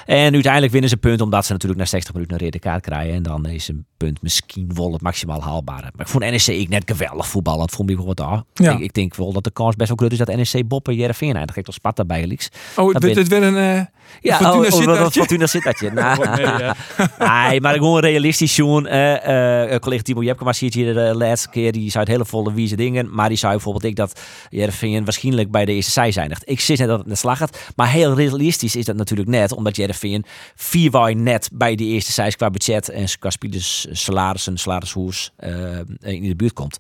En 0.07 0.33
uiteindelijk 0.35 0.73
winnen 0.73 0.91
ze 0.91 0.97
punt 0.97 1.21
omdat 1.21 1.47
ze 1.47 1.53
natuurlijk 1.53 1.81
na 1.81 1.87
60 1.87 2.13
minuten 2.15 2.37
een 2.37 2.43
rode 2.45 2.59
kaart 2.59 2.83
krijgen. 2.83 3.15
En 3.15 3.23
dan 3.23 3.47
is 3.47 3.69
een 3.69 3.87
punt 3.97 4.23
misschien 4.23 4.71
wel 4.75 4.93
het 4.93 5.03
maximaal 5.03 5.43
haalbare. 5.43 5.91
Maar 5.97 6.07
ik 6.07 6.09
vond 6.09 6.25
NEC 6.25 6.47
ik 6.47 6.69
net 6.69 6.83
geweldig 6.87 7.29
voetballen. 7.29 7.61
Dat 7.61 7.71
vond 7.71 7.91
ik 7.91 7.97
wel 7.97 8.07
wat. 8.07 8.45
Ja. 8.55 8.73
Ik, 8.73 8.81
ik 8.81 8.95
denk 8.95 9.15
wel 9.15 9.33
dat 9.33 9.45
de 9.45 9.51
kans 9.51 9.77
best 9.77 9.89
wel 9.89 9.97
groot 9.97 10.13
is 10.13 10.19
dat 10.19 10.53
NEC 10.53 10.69
Boppen 10.69 10.97
Jereveen 11.01 11.37
eindigt. 11.37 11.65
toch 11.65 11.75
Sparta 11.75 12.05
bij 12.05 12.27
Leaks. 12.27 12.49
Oh, 12.77 12.93
Dat 12.93 13.03
dit, 13.03 13.15
dit 13.15 13.29
weer 13.29 13.43
een 13.43 13.57
eh, 13.57 13.85
Ja, 14.21 14.37
Fortuna 14.37 14.67
oh, 14.67 14.73
oh, 14.73 14.79
Sittardje. 14.79 15.21
Fortuna 15.21 15.47
Sittardje. 15.47 15.91
Nou, 16.01 16.29
Nee, 16.29 16.47
ja. 16.47 16.77
nee, 17.49 17.61
maar 17.61 17.75
gewoon 17.75 18.01
realistisch, 18.01 18.53
Sjoen. 18.53 18.87
Eh, 18.87 19.75
eh, 19.75 19.81
collega 19.81 20.03
Timo 20.03 20.23
Jepkema 20.23 20.53
ziet 20.53 20.75
hier 20.75 20.95
de 20.95 21.15
laatste 21.15 21.49
keer. 21.49 21.73
Die 21.73 21.91
zei 21.91 22.05
het 22.05 22.13
hele 22.13 22.25
volle 22.25 22.53
wieze 22.53 22.77
dingen. 22.77 23.15
Maar 23.15 23.29
die 23.29 23.39
zei 23.39 23.53
bijvoorbeeld 23.53 23.85
ik 23.85 23.97
dat 23.97 24.21
Jereveen 24.51 25.05
waarschijnlijk 25.05 25.51
bij 25.51 25.65
de 25.65 25.73
eerste 25.73 25.91
zij 25.91 26.13
eindigt. 26.15 26.43
Ik 26.47 26.61
zit 26.61 26.79
net 26.79 26.89
dat 26.89 26.99
het 26.99 27.07
net 27.07 27.19
slag 27.19 27.39
gaat. 27.39 27.59
Maar 27.77 27.91
heel 27.91 28.15
realistisch 28.15 28.77
is 28.77 28.85
dat 28.85 28.97
natuurlijk 28.97 29.29
net. 29.29 29.53
Omdat 29.53 29.77
Jereveen 29.77 30.25
vier 30.55 30.91
waai 30.91 31.15
net 31.15 31.51
bij 31.53 31.75
de 31.75 31.85
eerste 31.85 32.13
zij 32.13 32.31
qua 32.31 32.51
budget. 32.51 32.89
En 32.89 33.07
qua 33.19 33.31
spelers 33.31 33.87
salarissen, 33.91 34.59
salarishoers 34.59 35.31
eh, 35.37 35.79
in 36.01 36.29
de 36.29 36.37
buurt 36.37 36.53
komt. 36.53 36.77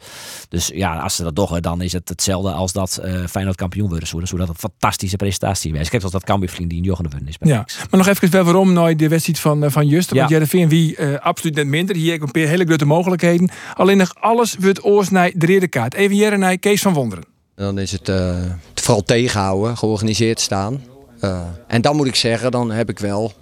Dus 0.49 0.71
ja, 0.75 0.99
als 0.99 1.17
ze 1.17 1.23
dat 1.23 1.37
doen, 1.37 1.61
dan 1.61 1.83
is 1.83 1.93
het 1.93 2.09
hetzelfde 2.09 2.53
als 2.53 2.73
dat 2.73 3.01
Feyenoord 3.29 3.57
kampioen 3.57 3.89
worden. 3.89 4.09
Zo, 4.11 4.25
zodat 4.25 4.49
een 4.49 4.55
fantastische 4.59 5.17
prestatie 5.17 5.75
is. 5.75 5.89
Kijk, 5.89 6.03
als 6.03 6.13
dat 6.13 6.25
Cambuur 6.25 6.49
vriend 6.49 6.71
die 6.71 6.79
in 6.79 6.85
Jochen 6.85 7.05
de 7.05 7.17
Wun 7.17 7.29
is. 7.29 7.39
bij 7.39 7.51
Ja, 7.51 7.67
maar 7.91 7.99
nog 7.99 8.07
even 8.07 8.31
wel 8.31 8.45
waarom 8.45 8.73
nou 8.73 8.97
de 8.97 9.09
wedstrijd 9.09 9.39
van, 9.39 9.65
eh, 9.65 9.71
van 9.71 9.87
Juster. 9.87 10.17
Want 10.17 10.31
Ja. 10.31 10.37
Jereveen 10.37 10.69
wie 10.69 10.97
eh, 10.97 11.19
absoluut 11.19 11.55
net 11.55 11.67
minder. 11.67 11.97
Hier 11.97 12.13
heb 12.13 12.21
ik 12.21 12.23
een 12.23 12.31
paar 12.31 12.51
hele 12.51 12.65
grote 12.65 12.85
mogelijkheden. 12.85 13.51
Alleen 13.75 13.97
nog 13.97 14.15
alles 14.21 14.57
wordt 14.59 14.85
oors 14.85 15.09
naar 15.09 15.33
de 15.35 15.69
kaart. 15.69 15.95
Even 15.95 16.17
Jere 16.17 16.37
naar 16.37 16.59
Kees 16.59 16.83
van 16.83 16.93
Wonderen. 16.93 17.25
Dan 17.55 17.79
is 17.79 17.93
het 17.93 18.09
eh, 18.09 18.37
vooral 18.75 19.03
tegenhouden, 19.03 19.77
georganiseerd 19.77 20.41
staan. 20.41 20.83
Eh, 21.21 21.41
en 21.67 21.81
dan 21.81 21.97
moet 21.97 22.07
ik 22.07 22.15
zeggen, 22.15 22.51
dan 22.51 22.71
heb 22.71 22.89
ik 22.89 22.99
wel 22.99 23.33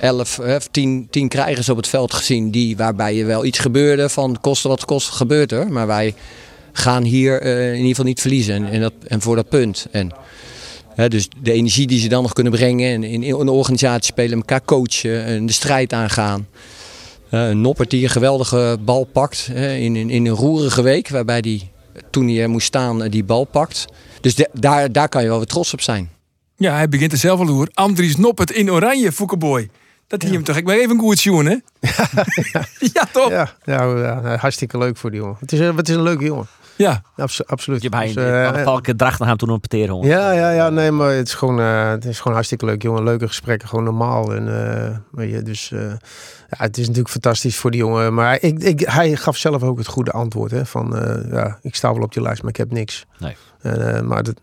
11, 0.00 0.38
eh, 0.38 0.56
10, 0.70 1.08
10 1.10 1.28
krijgers 1.28 1.68
op 1.68 1.76
het 1.76 1.88
veld 1.88 2.14
gezien 2.14 2.50
die, 2.50 2.76
waarbij 2.76 3.14
je 3.14 3.24
wel 3.24 3.44
iets 3.44 3.58
gebeurde 3.58 4.08
van 4.08 4.40
kosten 4.40 4.70
wat 4.70 4.84
kost 4.84 5.08
gebeurt 5.08 5.52
er. 5.52 5.72
Maar 5.72 5.86
wij 5.86 6.14
gaan 6.72 7.02
hier 7.02 7.40
eh, 7.40 7.66
in 7.68 7.74
ieder 7.74 7.88
geval 7.88 8.04
niet 8.04 8.20
verliezen 8.20 8.54
en, 8.54 8.66
en, 8.70 8.80
dat, 8.80 8.92
en 9.06 9.20
voor 9.20 9.36
dat 9.36 9.48
punt. 9.48 9.86
En, 9.90 10.10
hè, 10.94 11.08
dus 11.08 11.28
de 11.42 11.52
energie 11.52 11.86
die 11.86 12.00
ze 12.00 12.08
dan 12.08 12.22
nog 12.22 12.32
kunnen 12.32 12.52
brengen 12.52 12.92
en 12.92 13.04
in, 13.04 13.22
in 13.22 13.34
een 13.40 13.48
organisatie 13.48 14.04
spelen, 14.12 14.36
elkaar 14.38 14.64
coachen 14.64 15.24
en 15.24 15.46
de 15.46 15.52
strijd 15.52 15.92
aangaan. 15.92 16.46
Een 17.30 17.60
Noppert 17.60 17.90
die 17.90 18.02
een 18.02 18.08
geweldige 18.10 18.76
bal 18.84 19.04
pakt 19.04 19.48
hè, 19.52 19.74
in, 19.74 19.96
in, 19.96 20.10
in 20.10 20.26
een 20.26 20.34
roerige 20.34 20.82
week, 20.82 21.08
waarbij 21.08 21.40
die 21.40 21.70
toen 22.10 22.28
hij 22.28 22.42
er 22.42 22.50
moest 22.50 22.66
staan 22.66 23.02
eh, 23.02 23.10
die 23.10 23.24
bal 23.24 23.44
pakt. 23.44 23.84
Dus 24.20 24.34
de- 24.34 24.48
daar, 24.52 24.92
daar 24.92 25.08
kan 25.08 25.22
je 25.22 25.28
wel 25.28 25.36
weer 25.38 25.46
trots 25.46 25.72
op 25.72 25.80
zijn. 25.80 26.10
Ja, 26.56 26.74
hij 26.74 26.88
begint 26.88 27.12
er 27.12 27.18
zelf 27.18 27.40
al 27.40 27.46
hoor. 27.46 27.68
Andries 27.74 28.16
Noppert 28.16 28.50
in 28.50 28.70
oranje, 28.70 29.12
Foukeboy. 29.12 29.68
Dat 30.06 30.22
hier 30.22 30.32
hem 30.32 30.44
toch. 30.44 30.56
Ik 30.56 30.64
ben 30.64 30.76
even 30.80 30.98
goed 30.98 31.18
zien, 31.18 31.46
hè? 31.46 31.56
ja, 32.94 33.04
toch? 33.12 33.30
Ja. 33.30 33.54
Ja, 33.64 33.84
ja, 33.84 34.20
ja, 34.24 34.36
hartstikke 34.36 34.78
leuk 34.78 34.96
voor 34.96 35.10
die 35.10 35.20
jongen. 35.20 35.36
Het 35.40 35.52
is, 35.52 35.58
het 35.58 35.88
is 35.88 35.94
een 35.94 36.02
leuke 36.02 36.24
jongen. 36.24 36.46
Abso- 37.16 37.44
absoluut. 37.46 37.82
Je 37.82 37.88
hebt 37.88 38.14
Dus, 38.14 38.24
eh, 38.24 38.62
valke 38.64 38.96
dracht 38.96 39.18
naar 39.18 39.28
hem 39.28 39.36
toen 39.36 39.60
peteren 39.60 39.94
hoor. 39.94 40.04
Ja, 40.04 40.30
ja, 40.32 40.50
ja, 40.50 40.68
nee, 40.68 40.90
maar 40.90 41.10
het 41.12 41.26
is 41.26 41.34
gewoon, 41.34 41.60
eh, 41.60 41.90
het 41.90 42.04
is 42.04 42.16
gewoon 42.16 42.32
hartstikke 42.32 42.64
leuk, 42.64 42.82
jongen. 42.82 43.02
Leuke 43.04 43.26
gesprekken, 43.26 43.68
gewoon 43.68 43.84
normaal. 43.84 44.34
En, 44.34 44.74
eh, 44.88 44.96
weet 45.10 45.30
je, 45.30 45.42
dus 45.42 45.72
eh, 45.72 45.80
ja, 46.48 46.56
het 46.56 46.78
is 46.78 46.84
natuurlijk 46.86 47.10
fantastisch 47.12 47.56
voor 47.56 47.70
die 47.70 47.80
jongen. 47.80 48.14
Maar 48.14 48.38
ik, 48.42 48.58
ik, 48.62 48.80
hij 48.80 49.16
gaf 49.16 49.36
zelf 49.36 49.62
ook 49.62 49.78
het 49.78 49.86
goede 49.86 50.10
antwoord. 50.10 50.50
Hè, 50.50 50.66
van, 50.66 50.96
eh, 50.96 51.32
ja, 51.32 51.58
ik 51.62 51.74
sta 51.74 51.92
wel 51.92 52.02
op 52.02 52.12
die 52.12 52.22
lijst, 52.22 52.40
maar 52.42 52.50
ik 52.50 52.56
heb 52.56 52.70
niks. 52.72 53.06
Nee. 53.18 53.36
En, 53.60 53.94
eh, 53.96 54.02
maar 54.02 54.18
het, 54.18 54.40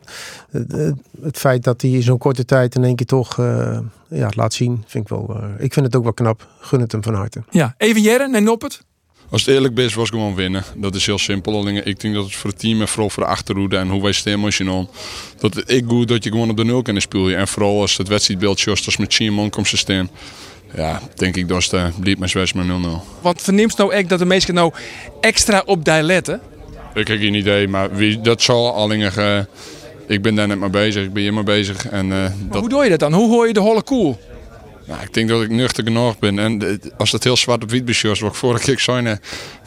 het, 0.51 0.71
het- 0.71 0.95
het 1.21 1.37
feit 1.37 1.63
dat 1.63 1.81
hij 1.81 1.91
in 1.91 2.01
zo'n 2.03 2.17
korte 2.17 2.45
tijd 2.45 2.75
in 2.75 2.83
één 2.83 2.95
keer 2.95 3.05
toch 3.05 3.39
eh, 3.39 3.79
ja, 4.07 4.25
het 4.25 4.35
laat 4.35 4.53
zien, 4.53 4.83
vind 4.87 5.03
ik 5.03 5.09
wel. 5.17 5.35
eh, 5.35 5.63
ik 5.65 5.73
vind 5.73 5.85
het 5.85 5.95
ook 5.95 6.03
wel 6.03 6.13
knap. 6.13 6.47
Gun 6.59 6.79
het 6.79 6.91
hem 6.91 7.03
van 7.03 7.13
harte. 7.13 7.43
ja. 7.49 7.73
Even 7.77 8.01
Jere 8.01 8.27
naar 8.27 8.41
Noppert. 8.41 8.85
Als 9.29 9.45
het 9.45 9.55
eerlijk 9.55 9.77
is, 9.77 9.93
was 9.93 10.09
gewoon 10.09 10.35
winnen. 10.35 10.63
Dat 10.75 10.95
is 10.95 11.05
heel 11.05 11.17
simpel. 11.17 11.57
Alleen 11.59 11.85
ik 11.85 11.99
denk 11.99 12.13
dat 12.13 12.23
het 12.23 12.35
voor 12.35 12.49
het 12.49 12.59
team 12.59 12.81
en 12.81 12.87
vooral 12.87 13.09
voor 13.09 13.23
de 13.23 13.29
achterhoede 13.29 13.77
en 13.77 13.89
hoe 13.89 14.01
wij 14.01 14.11
staan 14.11 14.33
emotioneel. 14.33 14.89
Dat 15.39 15.53
het 15.53 15.71
ik 15.71 15.83
goed 15.87 16.07
dat 16.07 16.23
je 16.23 16.29
gewoon 16.29 16.49
op 16.49 16.57
de 16.57 16.65
nul 16.65 16.81
kan 16.81 17.01
spelen. 17.01 17.37
En 17.37 17.47
vooral 17.47 17.81
als 17.81 17.97
het 17.97 18.07
wedstrijdbeeld 18.07 18.61
just 18.61 18.85
als 18.85 18.97
met 18.97 19.09
10 19.09 19.33
man 19.33 19.49
komt 19.49 19.69
te 19.69 19.77
staan. 19.77 20.09
Ja, 20.75 21.01
denk 21.15 21.35
ik 21.35 21.47
dat 21.47 21.71
het 21.71 21.99
bliep 21.99 22.19
met 22.19 22.29
Zwijs 22.29 22.53
met 22.53 22.65
0-0. 22.65 22.69
Want 23.21 23.41
verneemt 23.41 23.77
nou 23.77 23.93
echt 23.93 24.09
dat 24.09 24.19
de 24.19 24.25
mensen 24.25 24.53
nou 24.53 24.73
extra 25.21 25.63
op 25.65 25.85
die 25.85 26.01
letten? 26.01 26.41
Ik 26.93 27.07
heb 27.07 27.19
geen 27.19 27.33
idee, 27.33 27.67
maar 27.67 27.95
wie, 27.95 28.21
dat 28.21 28.41
zal 28.41 28.73
alleen. 28.73 29.01
eh, 29.01 29.39
ik 30.07 30.21
ben 30.21 30.35
daar 30.35 30.47
net 30.47 30.59
mee 30.59 30.69
bezig. 30.69 31.03
Ik 31.03 31.13
ben 31.13 31.21
hier 31.23 31.33
mee 31.33 31.43
bezig. 31.43 31.87
En 31.87 32.11
eh, 32.11 32.31
dat, 32.49 32.59
hoe 32.59 32.69
doe 32.69 32.83
je 32.83 32.89
dat 32.89 32.99
dan? 32.99 33.13
Hoe 33.13 33.29
hoor 33.29 33.47
je 33.47 33.53
de 33.53 33.59
holle 33.59 33.81
koel? 33.81 34.17
Nou, 34.87 35.01
ik 35.01 35.13
denk 35.13 35.29
dat 35.29 35.41
ik 35.41 35.49
nuchter 35.49 35.83
genoeg 35.83 36.19
ben. 36.19 36.39
En 36.39 36.61
eh, 36.69 36.77
als 36.97 37.11
dat 37.11 37.23
heel 37.23 37.37
zwart 37.37 37.63
op 37.63 37.69
wit 37.69 38.01
wat 38.01 38.21
ik 38.21 38.33
vorige 38.33 38.63
keer 38.63 38.79
zei, 38.79 39.05
eh, 39.05 39.13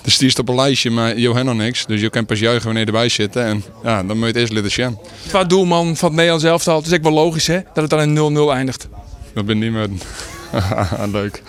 de 0.03 0.11
stiest 0.11 0.39
op 0.39 0.49
een 0.49 0.55
lijstje, 0.55 0.91
maar 0.91 1.19
je 1.19 1.33
hebt 1.33 1.45
nog 1.45 1.55
niks. 1.55 1.87
Dus 1.87 2.01
je 2.01 2.11
kan 2.11 2.27
pas 2.27 2.39
juichen 2.39 2.65
wanneer 2.65 2.83
je 2.87 2.93
erbij 2.93 3.09
zit. 3.09 3.37
En 3.37 3.65
ja, 3.83 3.97
dan 4.03 4.17
moet 4.17 4.19
je 4.19 4.27
het 4.27 4.37
eerst 4.37 4.53
leren 4.53 4.71
zien. 4.71 4.99
Qua 5.29 5.45
doelman 5.45 5.97
van 5.97 6.09
het 6.09 6.17
Nederlands 6.17 6.45
elftal. 6.45 6.77
Het 6.77 6.87
is 6.87 6.93
ook 6.93 7.03
wel 7.03 7.13
logisch 7.13 7.47
hè, 7.47 7.61
dat 7.75 7.91
het 7.91 7.91
dan 7.91 8.01
in 8.01 8.37
0-0 8.49 8.53
eindigt. 8.53 8.89
Dat 9.35 9.47
ben 9.47 9.59
niet 9.59 9.73
meer. 9.73 9.89
Leuk. 11.13 11.43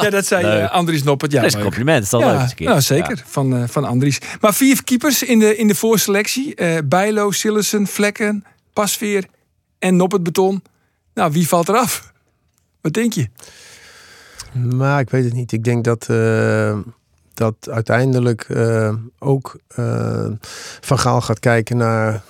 Ja, 0.00 0.10
dat 0.10 0.26
zei 0.26 0.42
leuk. 0.42 0.60
eh, 0.60 0.70
Andries 0.70 1.02
Noppert. 1.02 1.32
Ja, 1.32 1.40
dat 1.40 1.48
is 1.48 1.54
een 1.54 1.62
compliment. 1.62 2.10
Dat 2.10 2.20
is 2.20 2.26
wel 2.26 2.36
leuk. 2.38 2.58
nou, 2.58 2.80
zeker. 2.80 3.22
Van, 3.26 3.56
eh, 3.56 3.62
van 3.68 3.84
Andries. 3.84 4.18
Maar 4.40 4.54
vier 4.54 4.84
keepers 4.84 5.22
in 5.22 5.38
de, 5.38 5.56
in 5.56 5.66
de 5.68 5.74
voorselectie. 5.74 6.54
Eh 6.54 6.78
Bijlo, 6.84 7.30
Sillessen, 7.30 7.86
Vlekken, 7.86 8.44
Pasveer 8.72 9.24
en 9.78 9.96
Noppert 9.96 10.22
Beton. 10.22 10.62
Nou, 11.14 11.32
wie 11.32 11.48
valt 11.48 11.68
eraf? 11.68 12.12
Wat 12.82 12.92
denk 12.92 13.12
je? 13.12 13.28
Maar 14.52 15.00
ik 15.00 15.10
weet 15.10 15.24
het 15.24 15.32
niet. 15.32 15.52
Ik 15.52 15.64
denk 15.64 15.84
dat, 15.84 16.08
eh, 16.08 16.78
dat 17.34 17.54
uiteindelijk 17.70 18.42
eh, 18.42 18.94
ook 19.18 19.58
eh, 19.68 20.30
Van 20.80 20.98
Gaal 20.98 21.20
gaat 21.20 21.38
kijken 21.38 21.76
naar... 21.76 22.22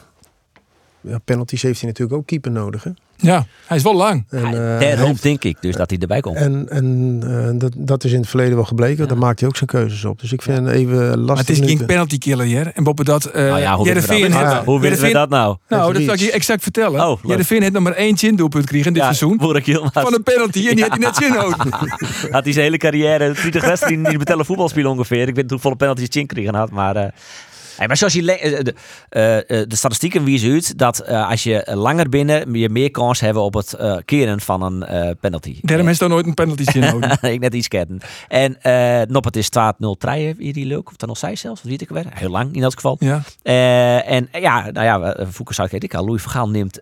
Ja, 1.00 1.18
penalties 1.18 1.62
heeft 1.62 1.80
hij 1.80 1.88
natuurlijk 1.88 2.18
ook 2.18 2.26
keeper 2.26 2.50
nodig. 2.50 2.84
Hè? 2.84 2.90
Ja, 3.22 3.46
hij 3.66 3.76
is 3.76 3.82
wel 3.82 3.94
lang. 3.94 4.24
En, 4.28 4.44
Hij- 4.46 4.92
eh, 4.92 5.00
hoop 5.00 5.22
denk 5.22 5.44
ik 5.44 5.56
dus 5.60 5.74
dat 5.76 5.90
hij 5.90 5.98
erbij 5.98 6.20
komt. 6.20 6.36
En, 6.36 6.66
en 6.68 7.18
eh, 7.26 7.58
dat, 7.60 7.72
dat 7.76 8.04
is 8.04 8.12
in 8.12 8.20
het 8.20 8.28
verleden 8.28 8.54
wel 8.54 8.64
gebleken. 8.64 9.02
Ja. 9.02 9.08
Daar 9.08 9.18
maakt 9.18 9.40
hij 9.40 9.48
ook 9.48 9.56
zijn 9.56 9.68
keuzes 9.68 10.04
op. 10.04 10.20
Dus 10.20 10.32
ik 10.32 10.42
vind 10.42 10.58
het 10.58 10.68
even 10.74 10.96
lastig. 10.98 11.26
Maar 11.26 11.36
het 11.36 11.48
is 11.48 11.58
geen 11.58 11.86
penalty 11.86 12.18
killer 12.18 12.46
hier. 12.46 12.70
En 12.74 12.84
boven 12.84 13.04
dat... 13.04 13.24
eh 13.24 13.44
nou 13.44 13.60
ja, 13.60 13.76
hoe 13.76 13.84
weten 13.86 14.02
we 14.02 14.08
dat? 14.08 14.16
heeft- 14.18 14.34
heeft- 14.34 14.64
Hoe 14.64 14.80
weten 14.80 14.80
we 14.80 14.86
Heerenveen- 14.86 15.12
dat 15.12 15.28
nou? 15.28 15.56
Nou, 15.68 15.92
dat 15.92 16.02
zal 16.02 16.14
ik 16.14 16.20
je 16.20 16.32
exact 16.32 16.62
vertellen. 16.62 17.00
Oh, 17.00 17.08
leuk. 17.08 17.18
Heerenveen 17.30 17.60
heeft 17.60 17.72
nog 17.72 17.82
maar 17.82 17.92
één 17.92 18.16
chin 18.16 18.36
doelpunt 18.36 18.62
gekregen 18.64 18.86
in 18.86 18.92
dit 18.92 19.02
Ja, 19.02 19.12
seizoen. 19.12 19.38
Van 19.92 20.14
een 20.14 20.22
penalty. 20.22 20.68
En 20.68 20.74
die 20.74 20.84
had 20.84 20.92
hij 20.92 21.00
net 21.06 21.16
zin 21.16 21.32
nodig. 21.32 21.56
had 22.30 22.44
hij 22.44 22.52
zijn 22.52 22.64
hele 22.64 22.76
carrière 22.76 23.32
30 23.42 23.64
wedstrijden 23.64 24.04
die 24.04 24.18
betellen 24.18 24.44
voetbalspelen 24.44 24.90
ongeveer. 24.90 25.20
Ik 25.28 25.34
weet 25.34 25.36
niet 25.36 25.50
hoeveel 25.50 25.74
penalties 25.74 26.08
Chin 26.10 26.26
kregen 26.26 26.54
had, 26.54 26.70
maar... 26.70 27.14
hey, 27.76 27.86
maar 27.86 27.96
zoals 27.96 28.12
je 28.12 28.32
eh, 28.32 28.64
de, 28.64 28.74
eh, 29.08 29.68
de 29.68 29.76
statistieken 29.76 30.26
uit 30.26 30.78
dat 30.78 31.06
als 31.06 31.42
je 31.42 31.70
langer 31.74 32.08
binnen 32.08 32.54
je 32.54 32.68
meer 32.68 32.90
kans 32.90 33.20
hebben 33.20 33.42
op 33.42 33.54
het 33.54 33.76
keren 34.04 34.40
van 34.40 34.62
een 34.62 35.16
penalty. 35.20 35.58
Daarom 35.62 35.86
heeft 35.86 36.00
hij 36.00 36.08
nooit 36.08 36.26
een 36.26 36.34
penalty 36.34 36.78
nodig. 36.78 37.22
ik 37.36 37.40
net 37.40 37.54
iets 37.54 37.68
kennen. 37.68 38.00
En 38.28 38.62
eh 38.62 39.00
Nop, 39.08 39.24
het 39.24 39.36
is 39.36 39.46
staat 39.46 39.76
0-3, 39.76 39.78
hier 40.38 40.52
die 40.52 40.66
leuk. 40.66 40.88
Of 40.88 40.96
dan 40.96 41.08
nog 41.08 41.18
zij 41.18 41.36
zelfs, 41.36 41.62
dat 41.62 41.70
weet 41.70 41.80
ik 41.80 41.88
weer. 41.88 42.06
Heel 42.10 42.30
lang 42.30 42.54
in 42.54 42.62
elk 42.62 42.74
geval. 42.74 42.96
Ja. 42.98 43.22
En 44.02 44.28
ja, 44.32 44.70
nou 44.70 44.86
ja, 44.86 45.26
Foucault 45.30 45.54
zei 45.54 45.68
ik 45.82 45.94
al. 45.94 46.04
Louis 46.04 46.22
Vergaal 46.22 46.48
neemt, 46.48 46.80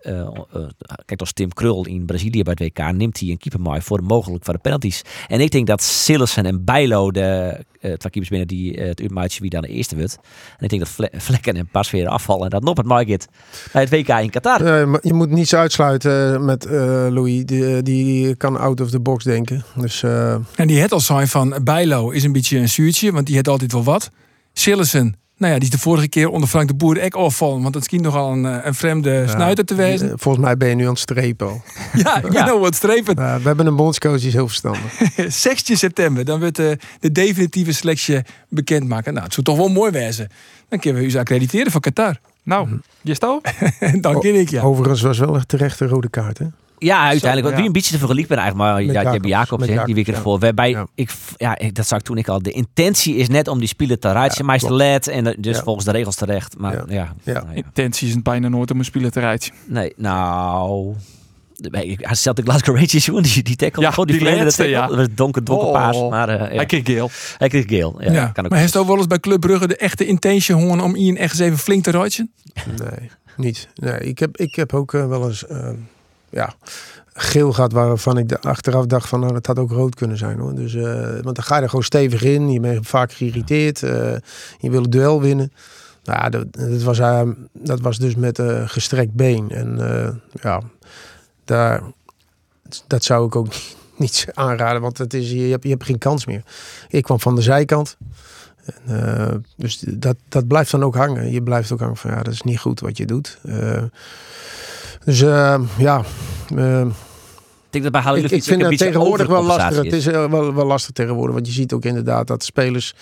kijk 1.05 1.20
als 1.20 1.32
Tim 1.32 1.53
Krul 1.53 1.86
in 1.86 2.05
Brazilië 2.05 2.43
bij 2.43 2.57
het 2.59 2.76
WK, 2.76 2.93
neemt 2.93 3.20
hij 3.20 3.28
een 3.28 3.38
keeper 3.38 3.61
mooi 3.61 3.80
voor 3.80 4.03
mogelijk 4.03 4.45
voor 4.45 4.55
de 4.55 4.61
penalties. 4.61 5.03
En 5.28 5.41
ik 5.41 5.51
denk 5.51 5.66
dat 5.66 5.82
Sillissen 5.82 6.47
en 6.47 6.64
Bijlo 6.64 7.11
de 7.11 7.59
twee 7.80 7.97
keepers 7.97 8.28
binnen 8.28 8.49
die 8.49 8.72
het 8.72 9.01
uitmaatje 9.01 9.41
wie 9.41 9.51
dan 9.51 9.62
de 9.62 9.68
eerste 9.68 9.97
wordt. 9.97 10.18
En 10.59 10.64
ik 10.64 10.68
denk 10.68 10.80
dat 10.81 10.89
Vle- 10.89 11.11
Vlekken 11.16 11.57
en 11.57 11.68
Pas 11.68 11.91
weer 11.91 12.09
afvallen 12.09 12.45
en 12.45 12.51
dat 12.51 12.76
het 12.76 12.87
gaat 12.87 13.72
bij 13.72 13.83
het 13.83 13.91
WK 13.91 14.09
in 14.09 14.31
Qatar. 14.31 14.81
Eh, 14.81 14.87
maar 14.87 15.01
je 15.03 15.14
moet 15.14 15.31
niets 15.31 15.55
uitsluiten 15.55 16.45
met 16.45 16.66
eh, 16.66 16.72
Louis. 17.11 17.45
Die, 17.45 17.83
die 17.83 18.37
kan 18.37 18.59
out 18.59 18.81
of 18.81 18.91
the 18.91 19.01
box 19.01 19.24
denken. 19.24 19.64
Dus 19.74 20.03
eh, 20.03 20.33
En 20.55 20.66
die 20.66 20.81
het 20.81 20.93
al 20.93 21.01
zijn 21.01 21.28
van 21.28 21.55
Bijlo 21.62 22.11
is 22.11 22.24
een 22.24 22.33
beetje 22.33 22.59
een 22.59 22.68
zuurtje. 22.68 23.12
Want 23.12 23.26
die 23.26 23.35
heeft 23.35 23.49
altijd 23.49 23.72
wel 23.72 23.85
wat. 23.85 24.11
Sillessen. 24.53 25.14
Nou 25.37 25.53
ja, 25.53 25.59
die 25.59 25.68
is 25.68 25.74
de 25.74 25.83
vorige 25.83 26.09
keer 26.09 26.28
onder 26.28 26.49
Frank 26.49 26.68
de 26.68 26.74
Boer 26.74 26.99
echt 26.99 27.14
afvallen. 27.14 27.62
Want 27.62 27.74
het 27.74 27.85
schijnt 27.85 28.05
nogal 28.05 28.33
een, 28.33 28.47
eh, 28.47 28.57
een 28.62 28.74
vreemde 28.74 29.24
snuiter 29.28 29.64
te 29.64 29.74
wezen. 29.74 30.07
eh, 30.09 30.14
volgens 30.16 30.45
mij 30.45 30.57
ben 30.57 30.68
je 30.68 30.74
nu 30.74 30.83
aan 30.85 30.91
het 30.91 30.99
strepen 30.99 31.47
al. 31.47 31.62
Ja, 32.03 32.22
ik 32.24 32.33
Ja. 32.33 32.45
know 32.45 32.61
wat 32.61 32.74
strepen. 32.74 33.16
Eh, 33.16 33.35
we 33.37 33.43
hebben 33.43 33.66
een 33.66 33.76
bondscoach 33.76 34.18
die 34.18 34.26
is 34.26 34.33
heel 34.33 34.47
verstandig. 34.49 34.83
16 35.28 35.76
september, 35.76 36.24
dan 36.24 36.41
wordt 36.41 36.57
de, 36.57 36.78
de 37.01 37.12
definitieve 37.12 37.72
selectie 37.72 38.18
bekendmaken. 38.49 39.12
Nou, 39.12 39.24
het 39.24 39.33
zou 39.35 39.47
toch 39.47 39.57
wel 39.57 39.68
mooi 39.68 39.91
wezen. 39.91 40.28
Dan 40.71 40.79
kunnen 40.79 41.03
we 41.03 41.09
u 41.12 41.16
accrediteren 41.18 41.73
voor 41.73 41.81
Qatar. 41.81 42.16
Nou, 42.43 42.68
je 43.01 43.14
stout? 43.14 43.55
En 43.81 44.01
dan 44.01 44.21
ken 44.21 44.35
ik 44.35 44.49
ja. 44.51 44.62
Overigens 44.62 45.01
was 45.03 45.18
wel 45.18 45.37
echt 45.37 45.49
terecht 45.49 45.81
een 45.81 45.89
rode 45.89 46.09
kaart. 46.09 46.39
Hè? 46.39 46.45
Ja, 46.79 46.99
uiteindelijk. 47.07 47.41
Want 47.43 47.51
ja. 47.51 47.57
wie 47.57 47.66
een 47.66 47.73
beetje 47.73 47.93
te 47.93 47.99
vergelijken 47.99 48.29
ben 48.35 48.39
eigenlijk. 48.45 48.71
Maar 48.71 48.85
Met 48.85 48.95
ja, 48.95 49.01
je 49.01 49.09
hebt 49.09 49.27
Jacobs. 49.27 49.66
Jacobs, 49.66 49.87
die 49.87 49.95
week 49.95 50.07
ja. 50.07 50.12
ervoor. 50.12 50.39
Waarbij, 50.39 50.71
Ja. 50.71 50.87
ik, 50.95 51.11
ja, 51.37 51.59
ik- 51.59 51.75
dat 51.75 51.87
zag 51.87 51.99
ik 51.99 52.05
toen 52.05 52.18
ik 52.18 52.29
al. 52.29 52.43
De 52.43 52.51
intentie 52.51 53.16
is 53.16 53.29
net 53.29 53.49
om 53.49 53.59
die 53.59 53.68
spelen 53.68 54.01
te 54.01 54.12
rijden. 54.12 54.37
Ja, 54.39 54.45
meester 54.45 54.68
klopt. 54.68 54.83
led 54.85 55.09
en 55.09 55.37
dus 55.39 55.57
Ja. 55.57 55.62
volgens 55.62 55.85
de 55.85 55.93
regels 55.93 56.14
terecht. 56.16 56.59
Maar 56.59 56.73
ja, 56.73 56.85
Ja. 56.89 56.95
ja. 56.95 57.12
Ja. 57.23 57.33
nou 57.33 57.47
ja. 57.49 57.55
Intentie 57.55 58.09
is 58.09 58.23
bijna 58.23 58.49
nooit 58.49 58.71
om 58.71 58.79
een 58.79 58.85
speler 58.85 59.11
te 59.11 59.21
rijden. 59.21 59.49
Nee, 59.66 59.93
nou... 59.97 60.95
Hij 61.70 62.14
stelt 62.14 62.36
de 62.36 62.42
Glasgow 62.42 62.74
Rangers, 62.74 63.04
jongen, 63.06 63.22
die, 63.22 63.42
die 63.42 63.56
tackle. 63.56 63.82
Ja, 63.82 63.90
gewoon 63.90 64.06
die 64.06 64.16
verlengde 64.16 64.42
laatste, 64.42 64.62
tackle. 64.62 64.78
ja. 64.80 64.86
Dat 64.86 64.96
was 64.96 65.06
donker, 65.14 65.44
donker 65.44 65.66
Oh. 65.66 65.72
paars. 65.72 65.98
Maar 66.11 66.28
eh, 66.28 66.50
ja. 66.50 66.56
Hij 66.56 66.66
kreeg 66.66 66.84
geel. 66.84 67.11
hij 67.38 67.48
kreeg 67.48 67.64
geel. 67.66 67.96
Ja, 68.02 68.12
Ja, 68.12 68.26
kan 68.26 68.44
ook. 68.44 68.50
maar 68.50 68.58
heeft 68.61 68.76
ook 68.76 68.86
wel 68.86 68.96
eens 68.96 69.06
bij 69.06 69.18
Club 69.20 69.40
Brugge 69.40 69.66
de 69.68 69.76
echte 69.76 70.06
intentie 70.06 70.54
hongen 70.54 70.80
om 70.80 70.96
Ian 70.96 71.16
echt 71.16 71.30
eens 71.32 71.40
even 71.40 71.58
flink 71.58 71.82
te 71.84 71.90
rijden? 71.90 72.30
Nee, 72.66 73.11
niet. 73.36 73.68
Nee, 73.74 73.98
ik, 74.00 74.18
heb, 74.18 74.36
ik 74.36 74.54
heb 74.54 74.74
ook 74.74 74.94
eh, 74.94 75.08
wel 75.08 75.26
eens 75.28 75.46
eh, 75.46 75.68
ja, 76.30 76.54
geel 77.14 77.52
gehad 77.52 77.72
waarvan 77.72 78.18
ik 78.18 78.28
de, 78.28 78.40
achteraf 78.40 78.86
dacht 78.86 79.08
van 79.08 79.20
nou, 79.20 79.32
dat 79.32 79.46
had 79.46 79.58
ook 79.58 79.70
rood 79.70 79.94
kunnen 79.94 80.16
zijn 80.16 80.38
hoor. 80.38 80.54
Dus, 80.54 80.74
eh, 80.74 80.82
want 81.22 81.34
dan 81.36 81.44
ga 81.44 81.56
je 81.56 81.62
er 81.62 81.68
gewoon 81.68 81.84
stevig 81.84 82.22
in. 82.22 82.50
Je 82.52 82.61
bent 82.61 82.86
vaak 82.86 83.12
geïrriteerd. 83.12 83.82
eh, 83.82 84.12
je 84.58 84.70
wil 84.70 84.82
het 84.82 84.92
duel 84.92 85.20
winnen. 85.20 85.52
Nou, 86.04 86.18
ja, 86.22 86.28
dat, 86.28 86.46
dat, 86.50 86.82
was, 86.82 87.00
dat 87.52 87.80
was 87.80 87.98
dus 87.98 88.14
met 88.14 88.38
eh 88.38 88.62
gestrekt 88.68 89.12
been. 89.12 89.50
En 89.50 89.90
eh, 90.04 90.08
ja, 90.42 90.61
daar, 91.51 91.82
dat 92.86 93.05
zou 93.05 93.26
ik 93.26 93.36
ook 93.36 93.53
niet 93.96 94.26
aanraden. 94.34 94.80
Want 94.80 94.98
het 94.98 95.14
is, 95.14 95.30
je, 95.30 95.51
hebt, 95.51 95.62
je 95.62 95.70
hebt 95.70 95.84
geen 95.84 95.98
kans 95.98 96.26
meer. 96.26 96.42
Ik 96.88 97.03
kwam 97.03 97.20
van 97.20 97.34
de 97.34 97.42
zijkant. 97.42 97.96
En, 98.64 99.18
eh, 99.18 99.34
dus 99.57 99.84
dat, 99.88 100.16
dat 100.28 100.46
blijft 100.46 100.70
dan 100.70 100.82
ook 100.82 100.94
hangen. 100.94 101.30
Je 101.30 101.42
blijft 101.42 101.72
ook 101.72 101.80
hangen 101.80 101.96
van 101.96 102.11
ja, 102.11 102.22
dat 102.22 102.32
is 102.32 102.42
niet 102.42 102.59
goed 102.59 102.80
wat 102.80 102.96
je 102.96 103.07
doet. 103.07 103.38
Eh, 103.42 103.82
dus 105.05 105.20
eh, 105.20 105.61
ja, 105.78 105.98
Ik 106.48 106.92
denk 107.70 107.92
dat 107.92 108.05
bij 108.05 108.14
ik, 108.22 108.30
ik 108.30 108.42
vind 108.42 108.62
het 108.62 108.78
tegenwoordig 108.78 109.26
wel 109.26 109.44
lastig. 109.44 109.84
Het 109.84 109.92
is 109.92 110.05
wel, 110.05 110.55
wel 110.55 110.66
lastig 110.66 110.92
tegenwoordig. 110.92 111.34
Want 111.34 111.46
je 111.46 111.53
ziet 111.53 111.72
ook 111.72 111.84
inderdaad 111.84 112.26
dat 112.26 112.44
spelers 112.44 112.94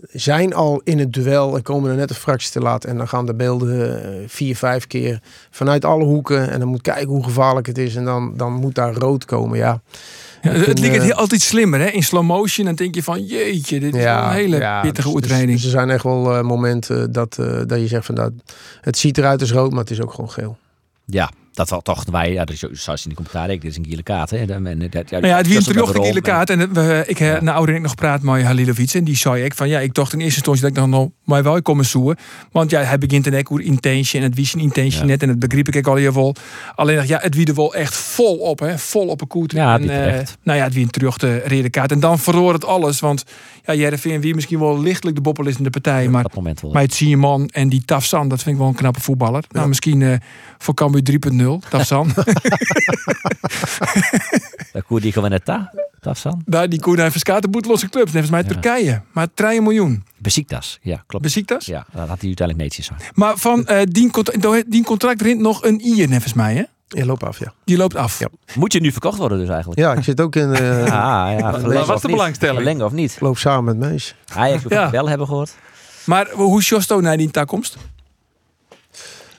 zijn 0.00 0.54
al 0.54 0.80
in 0.84 0.98
het 0.98 1.12
duel 1.12 1.56
en 1.56 1.62
komen 1.62 1.90
er 1.90 1.96
net 1.96 2.10
een 2.10 2.16
fractie 2.16 2.50
te 2.50 2.60
laat. 2.60 2.84
En 2.84 2.96
dan 2.96 3.08
gaan 3.08 3.26
de 3.26 3.34
beelden 3.34 4.02
eh, 4.04 4.10
vier, 4.26 4.56
vijf 4.56 4.86
keer 4.86 5.20
vanuit 5.50 5.84
alle 5.84 6.04
hoeken. 6.04 6.50
En 6.50 6.58
dan 6.58 6.68
moet 6.68 6.82
kijken 6.82 7.08
hoe 7.08 7.24
gevaarlijk 7.24 7.66
het 7.66 7.78
is. 7.78 7.96
En 7.96 8.04
dan, 8.04 8.32
dan 8.36 8.52
moet 8.52 8.74
daar 8.74 8.94
rood 8.94 9.24
komen. 9.24 9.58
Ja, 9.58 9.80
Ja, 10.42 10.50
het 10.50 10.80
heel 10.80 11.12
altijd 11.12 11.40
slimmer, 11.40 11.80
hè? 11.80 11.86
In 11.86 12.02
slow 12.02 12.22
motion, 12.22 12.66
dan 12.66 12.74
denk 12.74 12.94
je 12.94 13.02
van, 13.02 13.24
jeetje, 13.24 13.80
dit 13.80 13.94
is 13.94 14.02
wel 14.02 14.22
een 14.22 14.30
hele 14.30 14.58
ja, 14.58 14.80
pittige 14.80 15.06
dus- 15.08 15.14
uitreding. 15.14 15.52
Dus, 15.52 15.64
er 15.64 15.70
zijn 15.70 15.90
echt 15.90 16.02
wel 16.02 16.36
eh, 16.36 16.42
momenten 16.42 17.12
dat, 17.12 17.38
eh, 17.38 17.60
dat 17.66 17.80
je 17.80 17.86
zegt 17.86 18.06
van 18.06 18.14
dat 18.14 18.32
het 18.80 18.98
ziet 18.98 19.18
eruit 19.18 19.40
als 19.40 19.52
rood, 19.52 19.70
maar 19.70 19.80
het 19.80 19.90
is 19.90 20.00
ook 20.00 20.12
gewoon 20.12 20.30
geel. 20.30 20.56
Ja, 21.04 21.30
dat 21.58 21.68
zal 21.68 21.82
toch 21.82 22.04
wij, 22.10 22.32
ja, 22.32 22.44
dat 22.44 22.54
is 22.54 22.82
zoals 22.82 23.02
in 23.02 23.08
de 23.10 23.16
commentaar, 23.16 23.50
ik, 23.50 23.60
dit 23.60 23.70
is 23.70 23.76
een 23.76 23.86
gele 23.88 24.02
kaart. 24.02 24.30
Hè. 24.30 24.36
En, 24.36 24.66
en, 24.66 24.78
dat, 24.78 25.10
ja, 25.10 25.18
Nou 25.18 25.26
ja, 25.26 25.36
het 25.36 25.46
een 25.46 25.56
is 25.56 25.64
terug 25.64 25.94
een 25.94 26.04
gele 26.04 26.20
kaart. 26.20 26.50
En 26.50 26.72
we, 26.72 27.04
ik 27.06 27.18
heb 27.18 27.40
na 27.40 27.52
ouder 27.52 27.74
ik 27.74 27.80
nog 27.80 27.90
gepraat 27.90 28.22
met 28.22 28.42
Halilovic. 28.42 28.92
En 28.92 29.04
die 29.04 29.16
zei 29.16 29.44
ik 29.44 29.54
van 29.54 29.68
ja, 29.68 29.80
ik 29.80 29.94
dacht 29.94 30.12
in 30.12 30.18
eerste 30.18 30.36
instantie 30.36 30.62
dat 30.62 30.70
ik 30.70 30.76
dan 30.76 30.90
nog 30.90 31.08
maar 31.24 31.42
wel 31.42 31.62
komen 31.62 31.84
zoeken. 31.84 32.16
Want 32.52 32.70
ja, 32.70 32.80
hij 32.80 32.98
begint 32.98 33.24
te 33.24 33.30
denken 33.30 33.54
hoe 33.54 33.64
intention 33.64 34.22
en 34.22 34.28
het 34.28 34.36
wie 34.36 34.46
zijn 34.46 34.62
intention 34.62 35.02
Ja. 35.02 35.08
net. 35.08 35.22
En 35.22 35.28
dat 35.28 35.38
begreep 35.38 35.68
ik 35.68 35.86
al 35.86 35.94
heel 35.94 36.12
wel. 36.12 36.34
Alleen 36.74 37.06
ja, 37.06 37.18
het 37.22 37.34
wie 37.34 37.46
er 37.46 37.54
wel 37.54 37.74
echt 37.74 37.96
vol 37.96 38.36
op, 38.36 38.58
hè? 38.58 38.78
Vol 38.78 39.06
op 39.06 39.20
een 39.20 39.26
koet. 39.26 39.52
Ja, 39.52 39.78
en, 39.78 39.90
eh, 39.90 40.26
nou 40.42 40.58
ja, 40.58 40.64
het 40.64 40.74
wie 40.74 40.84
een 40.84 40.90
terug 40.90 41.16
de 41.16 41.42
rode 41.46 41.70
kaart. 41.70 41.92
En 41.92 42.00
dan 42.00 42.18
verloor 42.18 42.52
het 42.52 42.64
alles. 42.64 43.00
Want 43.00 43.24
ja, 43.64 43.74
Jereveen 43.74 44.20
wie 44.20 44.34
misschien 44.34 44.58
wel 44.58 44.80
lichtelijk 44.80 45.16
de 45.16 45.22
boppel 45.22 45.46
is 45.46 45.56
in 45.56 45.64
de 45.64 45.70
partij. 45.70 46.08
Maar 46.08 46.24
maar 46.72 46.82
het 46.82 46.94
Sieman 46.94 47.48
en 47.48 47.68
die 47.68 47.82
Tafsan, 47.84 48.28
dat 48.28 48.42
vind 48.42 48.54
ik 48.54 48.60
wel 48.60 48.70
een 48.70 48.76
knappe 48.76 49.00
voetballer. 49.00 49.44
Nou, 49.50 49.68
misschien 49.68 50.02
eh, 50.02 50.12
voor 50.58 50.74
Cambuur 50.74 51.02
3.0, 51.02 51.47
Tafsan. 51.68 52.10
Dat 54.72 54.82
koer 54.86 55.00
die 55.00 55.12
gewoon 55.12 55.30
net 55.30 55.46
daar. 55.46 55.72
Tafsan. 56.00 56.42
Daar, 56.46 56.68
die 56.68 56.80
Koen 56.80 56.98
heeft 56.98 57.10
verskaten 57.10 57.50
boeteloze 57.50 57.88
clubs. 57.88 58.12
Net 58.12 58.20
als 58.22 58.30
mij 58.30 58.42
Ja. 58.42 58.48
Turkije. 58.48 59.02
Maar 59.12 59.26
3 59.34 59.60
miljoen. 59.62 60.04
Beziektas. 60.18 60.78
Ja, 60.82 61.02
klopt. 61.06 61.24
Beziektas? 61.24 61.66
Ja, 61.66 61.86
dat 61.92 62.08
had 62.08 62.18
hij 62.18 62.26
uiteindelijk 62.26 62.58
netjes 62.68 62.86
zo. 62.86 62.92
Maar 63.14 63.36
van 63.36 63.66
eh 63.66 63.80
die, 63.84 64.10
contra- 64.10 64.62
die 64.66 64.84
contract 64.84 65.22
rint 65.22 65.40
nog 65.40 65.62
een 65.64 65.80
ier, 65.86 66.08
nevens 66.08 66.32
mij, 66.32 66.54
hè? 66.54 66.62
Je 66.88 67.06
loopt 67.06 67.22
af, 67.22 67.38
ja. 67.38 67.52
Die 67.64 67.76
loopt 67.76 67.94
af. 67.96 68.18
Ja. 68.18 68.28
Moet 68.54 68.72
je 68.72 68.80
nu 68.80 68.92
verkocht 68.92 69.18
worden 69.18 69.38
dus 69.38 69.48
eigenlijk? 69.48 69.80
Ja, 69.80 69.92
ik 69.94 70.04
zit 70.04 70.20
ook 70.20 70.36
in. 70.36 70.52
eh 70.54 70.86
Ja, 70.86 71.30
ja. 71.30 71.58
verlengen 71.60 71.86
wat 71.86 72.02
de 72.02 72.08
belangstelling? 72.08 72.56
Verlengen 72.56 72.84
of 72.86 72.92
niet? 72.92 73.12
Ik 73.12 73.20
loop 73.20 73.38
samen 73.38 73.78
met 73.78 73.90
Mees. 73.90 74.14
Ajax 74.34 74.62
moet 74.62 74.72
Ja. 74.72 74.84
ik 74.86 74.90
wel 74.90 75.08
hebben 75.08 75.26
gehoord. 75.26 75.54
Maar 76.04 76.28
hoe 76.32 76.58
is 76.58 76.68
Josto 76.68 77.00
naar 77.00 77.16
die 77.16 77.30
toekomst? 77.30 77.76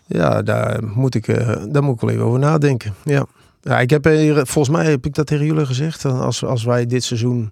Ja, 0.09 0.41
daar 0.41 0.83
moet 0.83 1.15
ik, 1.15 1.27
eh, 1.27 1.63
daar 1.69 1.83
moet 1.83 1.93
ik 1.95 2.01
wel 2.01 2.09
even 2.09 2.23
over 2.25 2.39
nadenken. 2.39 2.93
Ja. 3.03 3.25
Ja, 3.61 3.79
ik 3.79 3.89
heb 3.89 4.03
hier, 4.05 4.45
volgens 4.45 4.75
mij 4.75 4.89
heb 4.89 5.05
ik 5.05 5.15
dat 5.15 5.27
tegen 5.27 5.45
jullie 5.45 5.65
gezegd. 5.65 6.05
Als, 6.05 6.43
als 6.45 6.63
wij 6.63 6.85
dit 6.85 7.03
seizoen 7.03 7.49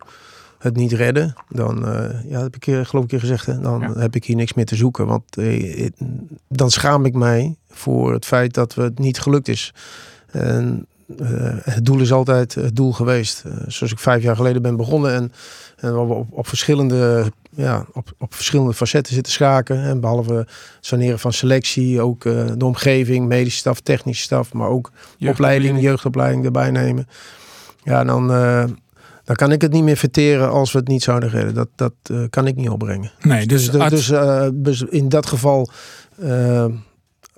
het 0.57 0.75
niet 0.75 0.91
redden, 0.91 1.33
dan 1.49 1.87
eh, 1.87 2.31
ja, 2.31 2.41
heb 2.41 2.55
ik 2.55 2.67
eh, 2.67 2.73
geloof 2.73 2.87
ik 2.91 2.95
een 2.95 3.07
keer 3.07 3.19
gezegd. 3.19 3.45
Hè, 3.45 3.59
dan 3.59 3.79
Ja. 3.79 3.93
heb 3.99 4.15
ik 4.15 4.25
hier 4.25 4.35
niks 4.35 4.53
meer 4.53 4.65
te 4.65 4.75
zoeken. 4.75 5.05
Want 5.05 5.37
eh, 5.37 5.89
dan 6.47 6.71
schaam 6.71 7.05
ik 7.05 7.13
mij 7.13 7.55
voor 7.69 8.13
het 8.13 8.25
feit 8.25 8.53
dat 8.53 8.73
we 8.73 8.81
het 8.81 8.99
niet 8.99 9.19
gelukt 9.19 9.47
is. 9.47 9.73
En 10.31 10.85
het 11.63 11.85
doel 11.85 11.99
is 11.99 12.11
altijd 12.11 12.55
het 12.55 12.75
doel 12.75 12.93
geweest. 12.93 13.43
Zoals 13.67 13.91
ik 13.91 13.99
vijf 13.99 14.23
jaar 14.23 14.35
geleden 14.35 14.61
ben 14.61 14.75
begonnen 14.75 15.13
en, 15.13 15.31
en 15.77 15.93
we 15.93 15.99
op, 15.99 16.27
op 16.29 16.47
verschillende 16.47 17.31
ja, 17.57 17.85
op, 17.93 18.11
op 18.17 18.33
verschillende 18.33 18.73
facetten 18.73 19.13
zitten 19.13 19.33
schaken. 19.33 19.83
En 19.83 19.99
behalve 19.99 20.47
saneren 20.79 21.19
van 21.19 21.33
selectie, 21.33 22.01
ook 22.01 22.25
eh, 22.25 22.45
de 22.57 22.65
omgeving, 22.65 23.27
medische 23.27 23.59
staf, 23.59 23.79
technische 23.79 24.23
staf, 24.23 24.53
maar 24.53 24.67
ook 24.67 24.91
opleiding, 25.19 25.81
jeugdopleiding 25.81 26.45
erbij 26.45 26.71
nemen. 26.71 27.07
Ja, 27.83 28.03
dan, 28.03 28.31
eh, 28.31 28.63
dan 29.23 29.35
kan 29.35 29.51
ik 29.51 29.61
het 29.61 29.71
niet 29.71 29.83
meer 29.83 29.97
verteren 29.97 30.49
als 30.51 30.71
we 30.71 30.77
het 30.79 30.87
niet 30.87 31.03
zouden 31.03 31.29
redden. 31.29 31.53
Dat, 31.53 31.67
dat 31.75 31.93
eh, 32.03 32.17
kan 32.29 32.47
ik 32.47 32.55
niet 32.55 32.69
opbrengen. 32.69 33.11
Nee, 33.21 33.45
dus, 33.45 33.71
Dus, 33.71 34.05
dus, 34.07 34.11
dus 34.53 34.81
in 34.81 35.09
dat 35.09 35.25
geval, 35.25 35.69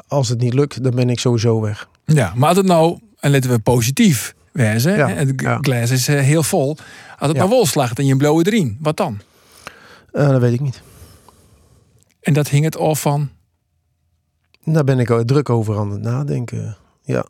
als 0.07 0.29
het 0.29 0.39
niet 0.41 0.53
lukt, 0.53 0.83
dan 0.83 0.95
ben 0.95 1.09
ik 1.09 1.19
sowieso 1.19 1.61
weg. 1.61 1.89
ja, 2.05 2.33
maar 2.35 2.55
het 2.55 2.65
nou, 2.65 2.99
en 3.19 3.31
laten 3.31 3.49
we 3.49 3.59
positief 3.59 4.35
wezen, 4.51 4.95
Ja, 4.97 5.07
het 5.07 5.33
ja. 5.41 5.57
glas 5.61 5.89
is 5.91 6.07
heel 6.07 6.43
vol. 6.43 6.77
Als 7.17 7.27
het 7.27 7.31
Ja. 7.37 7.37
maar 7.43 7.47
wol 7.51 7.65
slaagt 7.65 7.99
en 7.99 8.05
je 8.05 8.17
blauwe 8.17 8.45
erin, 8.45 8.77
wat 8.81 8.97
dan? 8.97 9.19
Eh, 10.11 10.29
dat 10.29 10.41
weet 10.41 10.53
ik 10.53 10.59
niet. 10.59 10.81
En 12.21 12.33
dat 12.33 12.47
hing 12.47 12.63
het 12.63 12.77
af 12.77 13.01
van. 13.01 13.29
Daar 14.63 14.83
ben 14.83 14.99
ik 14.99 15.11
ook 15.11 15.27
druk 15.27 15.49
over 15.49 15.77
aan 15.77 15.91
het 15.91 16.01
nadenken. 16.01 16.77
Ja. 17.01 17.25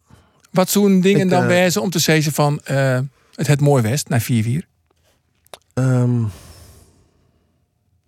Wat 0.51 0.69
zo'n 0.69 1.01
dingen 1.01 1.25
Ik, 1.25 1.29
dan 1.29 1.41
eh, 1.41 1.47
wijzen 1.47 1.81
om 1.81 1.89
te 1.89 1.99
zeggen 1.99 2.31
van 2.31 2.59
eh, 2.63 2.99
het 3.33 3.47
het 3.47 3.61
mooi 3.61 3.83
west 3.83 4.09
naar 4.09 4.27
4-4? 4.31 4.67
Ehm, 5.73 6.23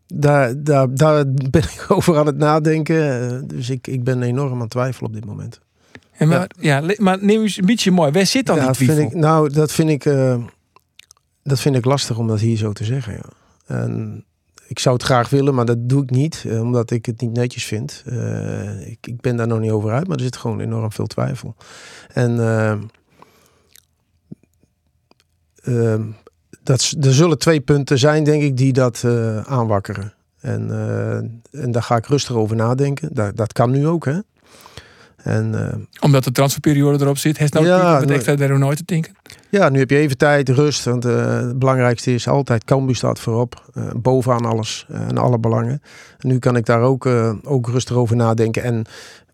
daar, 0.07 0.63
daar, 0.63 0.95
daar 0.95 1.26
ben 1.32 1.63
ik 1.63 1.86
over 1.95 2.17
aan 2.17 2.26
het 2.26 2.38
nadenken. 2.38 3.47
Dus 3.47 3.69
ik, 3.69 3.88
ik 3.88 4.03
ben 4.03 4.24
enorm 4.24 4.53
aan 4.53 4.59
het 4.59 4.69
twijfelen 4.69 5.09
op 5.09 5.15
dit 5.15 5.26
moment. 5.26 5.59
En 6.11 6.28
maar, 6.28 6.49
ja. 6.59 6.84
maar 6.97 7.17
neem 7.24 7.41
eens 7.41 7.57
een 7.57 7.65
beetje 7.65 7.91
mooi. 7.91 8.11
Waar 8.11 8.26
zit 8.26 8.45
dan 8.45 8.55
ja, 8.55 8.61
die 8.61 8.69
dat 8.72 8.78
vind 8.78 8.91
twijfel? 8.91 9.17
ik, 9.17 9.24
nou, 9.24 9.49
dat 9.49 9.72
vind 9.72 9.89
ik, 9.89 10.03
dat 11.43 11.59
vind 11.59 11.76
ik 11.76 11.86
lastig 11.86 12.17
om 12.17 12.28
dat 12.28 12.39
hier 12.39 12.57
zo 12.57 12.72
te 12.72 12.84
zeggen. 12.84 13.13
Ja. 13.13 13.30
En 13.76 14.26
ik 14.72 14.80
zou 14.80 14.95
het 14.95 15.03
graag 15.03 15.30
willen, 15.30 15.53
maar 15.53 15.65
dat 15.65 15.89
doe 15.89 16.03
ik 16.03 16.09
niet, 16.09 16.43
eh, 16.47 16.61
omdat 16.61 16.91
ik 16.91 17.05
het 17.05 17.22
niet 17.22 17.32
netjes 17.32 17.65
vind. 17.65 18.03
Eh, 18.05 18.88
ik, 18.88 19.07
ik 19.07 19.22
ben 19.22 19.36
daar 19.36 19.47
nog 19.47 19.59
niet 19.59 19.72
over 19.72 19.91
uit, 19.91 20.07
maar 20.07 20.17
er 20.17 20.24
zit 20.24 20.38
gewoon 20.38 20.59
enorm 20.59 20.91
veel 20.91 21.07
twijfel. 21.07 21.55
En 22.13 22.39
eh, 22.39 22.72
ehm, 25.63 26.03
dat, 26.63 26.93
er 27.01 27.13
zullen 27.13 27.38
twee 27.38 27.61
punten 27.61 27.99
zijn, 27.99 28.24
denk 28.24 28.43
ik, 28.43 28.57
die 28.57 28.74
dat 28.74 29.03
aanwakkeren. 29.45 30.13
En, 30.39 30.69
en 31.51 31.72
daar 31.72 31.84
ga 31.84 31.95
ik 31.95 32.05
rustig 32.05 32.36
over 32.36 32.55
nadenken. 32.55 33.09
Dat, 33.13 33.38
dat 33.38 33.53
kan 33.53 33.72
nu 33.72 33.88
ook, 33.88 34.05
hè. 34.05 34.19
En, 35.24 35.69
eh, 35.72 35.78
Omdat 35.99 36.24
de 36.24 36.32
transferperiode 36.32 37.03
erop 37.03 37.17
zit. 37.17 37.38
Heeft 37.38 37.53
nou 37.53 37.65
Ja, 37.65 37.99
nee. 37.99 38.15
extra 38.15 38.36
daar 38.36 38.59
nooit 38.59 38.78
te 38.78 38.84
denken? 38.86 39.13
Ja, 39.49 39.69
nu 39.69 39.80
heb 39.80 39.89
je 39.89 39.97
even 39.97 40.17
tijd, 40.17 40.49
rust. 40.49 40.84
Want 40.86 41.05
eh, 41.05 41.36
het 41.39 41.59
belangrijkste 41.59 42.13
is 42.13 42.28
altijd, 42.28 42.63
Cambuur 42.63 42.95
staat 42.95 43.19
voorop. 43.19 43.69
eh, 43.74 43.84
bovenaan 43.95 44.45
alles 44.45 44.86
en 44.89 45.17
alle 45.17 45.39
belangen. 45.39 45.82
En 46.19 46.28
nu 46.28 46.39
kan 46.39 46.55
ik 46.55 46.65
daar 46.65 46.82
ook, 46.82 47.05
ook 47.43 47.67
rustig 47.69 47.95
over 47.95 48.15
nadenken. 48.15 48.63
En 48.63 48.86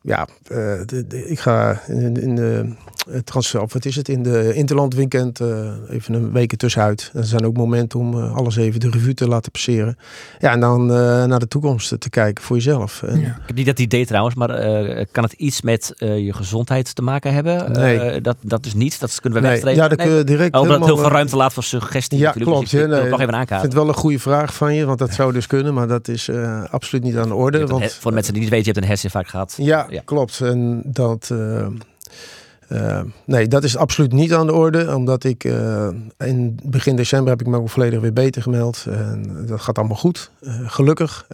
ja, 0.02 0.28
de, 0.44 1.06
de- 1.08 1.30
ik 1.30 1.40
ga 1.40 1.82
in, 1.88 2.22
in 2.22 2.36
de 2.36 2.74
transfer, 3.24 3.62
of 3.62 3.74
wat 3.74 3.86
is 3.86 3.96
het, 3.96 4.10
in 4.10 4.24
de 4.24 4.54
Interland 4.54 4.94
weekend 4.94 5.40
eh, 5.40 5.72
even 5.90 6.14
een 6.14 6.32
week 6.32 6.56
tussenuit. 6.56 7.12
Er 7.14 7.24
zijn 7.26 7.46
ook 7.46 7.58
momenten 7.58 8.00
om 8.00 8.14
eh, 8.24 8.36
alles 8.36 8.56
even 8.56 8.80
de 8.80 8.90
revue 8.90 9.14
te 9.14 9.28
laten 9.28 9.52
passeren. 9.52 9.98
Ja, 10.40 10.52
en 10.52 10.60
dan 10.60 10.82
eh, 10.92 11.24
naar 11.26 11.40
de 11.40 11.48
toekomst 11.48 12.00
te 12.00 12.10
kijken 12.10 12.44
voor 12.44 12.56
jezelf. 12.56 13.02
Ja. 13.08 13.14
Ik 13.14 13.34
heb 13.46 13.56
niet 13.56 13.66
dat 13.66 13.80
idee 13.80 14.06
trouwens, 14.06 14.36
maar 14.36 14.50
eh, 14.50 15.06
kan 15.12 15.24
het 15.24 15.34
iets 15.34 15.62
met 15.62 15.94
eh, 15.98 16.18
je 16.26 16.34
gezondheid 16.34 16.96
te 16.96 17.02
maken 17.02 17.34
hebben? 17.34 17.72
Nee. 17.72 18.00
Eh, 18.00 18.24
dat, 18.24 18.38
dat 18.42 18.66
is 18.66 18.74
niet, 18.74 19.00
dat 19.00 19.20
kunnen 19.22 19.42
we 19.42 19.48
Nee, 19.48 19.62
wegstrepen. 19.62 19.82
ja, 19.90 19.96
dan 19.96 20.06
kun 20.08 20.16
je 20.18 20.24
direct 20.24 20.56
Oh, 20.56 20.62
omdat 20.62 20.86
heel 20.86 20.96
veel 20.98 21.06
eh, 21.06 21.12
ruimte 21.12 21.36
laat 21.36 21.54
voor 21.54 21.64
suggestie 21.64 22.18
Ja, 22.18 22.26
natuurlijk. 22.26 22.52
klopt. 22.56 22.72
Dus 22.72 22.82
ik, 22.82 22.88
nee. 22.88 23.10
nog 23.10 23.20
even 23.22 23.42
Ik 23.42 23.48
vind 23.48 23.62
het 23.62 23.74
wel 23.74 23.88
een 23.88 23.94
goede 23.94 24.20
vraag 24.20 24.54
van 24.54 24.74
je, 24.76 24.86
want 24.86 25.00
dat 25.00 25.14
zou 25.14 25.34
dus 25.34 25.48
kunnen, 25.48 25.74
maar 25.74 25.88
dat 25.88 26.08
is 26.08 26.28
eh, 26.28 26.64
absoluut 26.72 27.04
niet 27.04 27.18
aan 27.18 27.28
de 27.28 27.34
orde. 27.36 27.66
Want, 27.66 27.94
voor 27.94 28.10
de 28.10 28.16
mensen 28.16 28.34
die 28.34 28.42
niet 28.42 28.52
weten, 28.52 28.66
je 28.66 28.72
hebt 28.72 28.84
een 28.84 28.90
herseninfarct 28.90 29.30
gehad. 29.30 29.54
Ja, 29.58 29.86
Ja. 29.90 30.02
klopt. 30.06 30.42
En 30.42 30.82
dat. 30.86 31.30
eh, 31.32 31.68
eh, 32.68 33.02
nee, 33.26 33.48
dat 33.48 33.64
is 33.64 33.78
absoluut 33.78 34.12
niet 34.12 34.34
aan 34.34 34.46
de 34.46 34.54
orde. 34.54 34.96
Omdat 34.96 35.24
ik 35.24 35.44
eh, 35.44 35.88
in 36.18 36.60
begin 36.64 36.96
december 36.96 37.30
heb 37.30 37.42
ik 37.42 37.48
me 37.48 37.58
ook 37.58 37.70
volledig 37.70 38.00
weer 38.00 38.14
beter 38.14 38.42
gemeld. 38.42 38.86
En 38.90 39.46
dat 39.46 39.62
gaat 39.62 39.78
allemaal 39.78 39.98
goed. 39.98 40.32
eh, 40.42 40.54
gelukkig. 40.66 41.28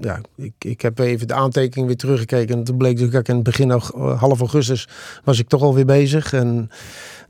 Ja, 0.00 0.20
ik, 0.36 0.52
ik 0.58 0.80
heb 0.80 0.98
even 0.98 1.26
de 1.28 1.34
aantekening 1.34 1.86
weer 1.86 1.96
teruggekeken. 1.96 2.56
En 2.56 2.64
toen 2.64 2.76
bleek 2.76 2.96
dus 2.96 3.10
dat 3.10 3.20
ik 3.20 3.28
in 3.28 3.34
het 3.34 3.44
begin 3.44 3.70
half 3.70 4.38
augustus 4.38 4.88
was 5.24 5.38
ik 5.38 5.48
toch 5.48 5.62
alweer 5.62 5.84
bezig. 5.84 6.32
En 6.32 6.70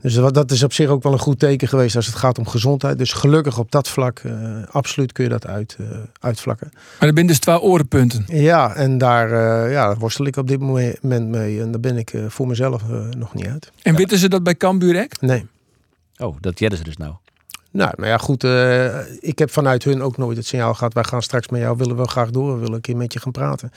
dus 0.03 0.13
dat 0.13 0.33
dat 0.33 0.51
is 0.51 0.63
op 0.63 0.73
zich 0.73 0.89
ook 0.89 1.03
wel 1.03 1.11
een 1.13 1.19
goed 1.19 1.39
teken 1.39 1.67
geweest 1.67 1.95
als 1.95 2.05
het 2.05 2.15
gaat 2.15 2.37
om 2.37 2.47
gezondheid. 2.47 2.97
Dus 2.97 3.13
gelukkig 3.13 3.57
op 3.57 3.71
dat 3.71 3.87
vlak, 3.89 4.19
eh, 4.19 4.33
absoluut 4.71 5.11
kun 5.11 5.23
je 5.23 5.29
dat 5.29 5.47
uit, 5.47 5.75
eh, 5.79 5.85
uitvlakken. 6.19 6.69
Maar 6.73 7.07
er 7.09 7.13
zijn 7.13 7.27
dus 7.27 7.39
twee 7.39 7.59
orenpunten. 7.61 8.23
Ja, 8.27 8.75
en 8.75 8.97
daar 8.97 9.31
eh, 9.31 9.71
ja, 9.71 9.95
worstel 9.97 10.25
ik 10.25 10.35
op 10.37 10.47
dit 10.47 10.59
moment 10.59 11.29
mee. 11.29 11.61
En 11.61 11.71
daar 11.71 11.79
ben 11.79 11.97
ik 11.97 12.13
eh, 12.13 12.21
voor 12.27 12.47
mezelf 12.47 12.81
nog 13.17 13.33
niet 13.33 13.47
uit. 13.47 13.71
En 13.81 13.95
weten 13.95 14.17
ze 14.17 14.29
dat 14.29 14.43
bij 14.43 14.55
Cambuur 14.55 15.03
ook? 15.03 15.21
Nee. 15.21 15.45
Oh, 16.17 16.35
dat 16.39 16.59
jedden 16.59 16.77
ze 16.77 16.83
dus 16.85 16.97
nou. 16.97 17.13
Nou, 17.71 17.91
maar 17.97 18.07
ja, 18.07 18.17
goed. 18.17 18.43
eh, 18.43 18.99
ik 19.19 19.39
heb 19.39 19.51
vanuit 19.51 19.83
hun 19.83 20.01
ook 20.01 20.17
nooit 20.17 20.37
het 20.37 20.45
signaal 20.45 20.73
gehad. 20.73 20.93
Wij 20.93 21.03
gaan 21.03 21.21
straks 21.21 21.47
met 21.47 21.61
jou, 21.61 21.77
willen 21.77 21.95
we 21.97 22.07
graag 22.07 22.29
door. 22.29 22.53
We 22.53 22.59
willen 22.59 22.73
een 22.75 22.81
keer 22.81 22.97
met 22.97 23.13
je 23.13 23.19
gaan 23.19 23.31
praten. 23.31 23.71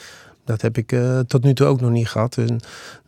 Dat 0.44 0.62
heb 0.62 0.78
ik 0.78 0.92
eh, 0.92 1.18
tot 1.18 1.44
nu 1.44 1.54
toe 1.54 1.66
ook 1.66 1.80
nog 1.80 1.90
niet 1.90 2.08
gehad. 2.08 2.36
En 2.36 2.60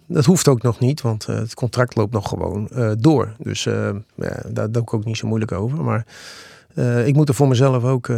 dat 0.09 0.25
hoeft 0.25 0.49
ook 0.49 0.63
nog 0.63 0.79
niet, 0.79 1.01
want 1.01 1.25
eh, 1.25 1.37
het 1.37 1.55
contract 1.55 1.97
loopt 1.97 2.13
nog 2.13 2.29
gewoon 2.29 2.69
eh, 2.69 2.91
door. 2.99 3.35
Dus 3.39 3.67
eh, 3.67 3.91
ja, 4.15 4.43
daar 4.49 4.71
doe 4.71 4.83
ik 4.83 4.95
ook 4.95 5.05
niet 5.05 5.17
zo 5.17 5.27
moeilijk 5.27 5.53
over. 5.53 5.85
Maar 5.85 6.07
eh, 6.75 7.07
ik 7.07 7.15
moet 7.15 7.29
er 7.29 7.35
voor 7.35 7.49
mezelf 7.49 7.85
ook 7.85 8.11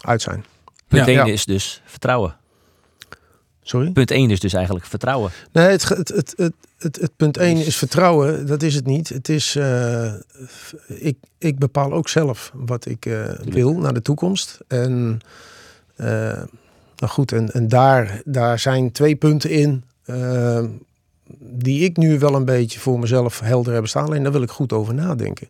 uit 0.00 0.22
zijn. 0.22 0.44
Punt 0.88 1.06
Ja. 1.06 1.12
1 1.12 1.26
Ja. 1.26 1.32
is 1.32 1.44
dus 1.44 1.82
vertrouwen. 1.84 2.36
Sorry? 3.66 3.90
Punt 3.90 4.10
1 4.10 4.30
is 4.30 4.40
dus 4.40 4.52
eigenlijk 4.52 4.86
vertrouwen. 4.86 5.30
Nee, 5.52 5.66
het, 5.66 5.88
het, 5.88 6.08
het, 6.08 6.34
het, 6.36 6.52
het, 6.78 6.96
het 7.00 7.16
punt 7.16 7.36
1 7.36 7.56
is 7.66 7.76
vertrouwen. 7.76 8.46
Dat 8.46 8.62
is 8.62 8.74
het 8.74 8.86
niet. 8.86 9.08
Het 9.08 9.28
is, 9.28 9.56
eh, 9.56 10.12
ik, 10.86 11.16
ik 11.38 11.58
bepaal 11.58 11.92
ook 11.92 12.08
zelf 12.08 12.50
wat 12.54 12.86
ik 12.86 13.06
eh, 13.06 13.30
wil 13.44 13.78
naar 13.78 13.94
de 13.94 14.02
toekomst. 14.02 14.60
En, 14.68 15.20
eh, 15.96 16.06
nou 16.96 17.12
goed, 17.12 17.32
en, 17.32 17.52
en 17.52 17.68
daar, 17.68 18.20
daar 18.24 18.58
zijn 18.58 18.92
twee 18.92 19.16
punten 19.16 19.50
in 19.50 19.84
eh, 20.04 20.64
die 21.38 21.84
ik 21.84 21.96
nu 21.96 22.18
wel 22.18 22.34
een 22.34 22.44
beetje 22.44 22.80
voor 22.80 22.98
mezelf 22.98 23.40
helder 23.40 23.72
hebben 23.72 23.90
staan. 23.90 24.04
Alleen 24.04 24.22
daar 24.22 24.32
wil 24.32 24.42
ik 24.42 24.50
goed 24.50 24.72
over 24.72 24.94
nadenken. 24.94 25.48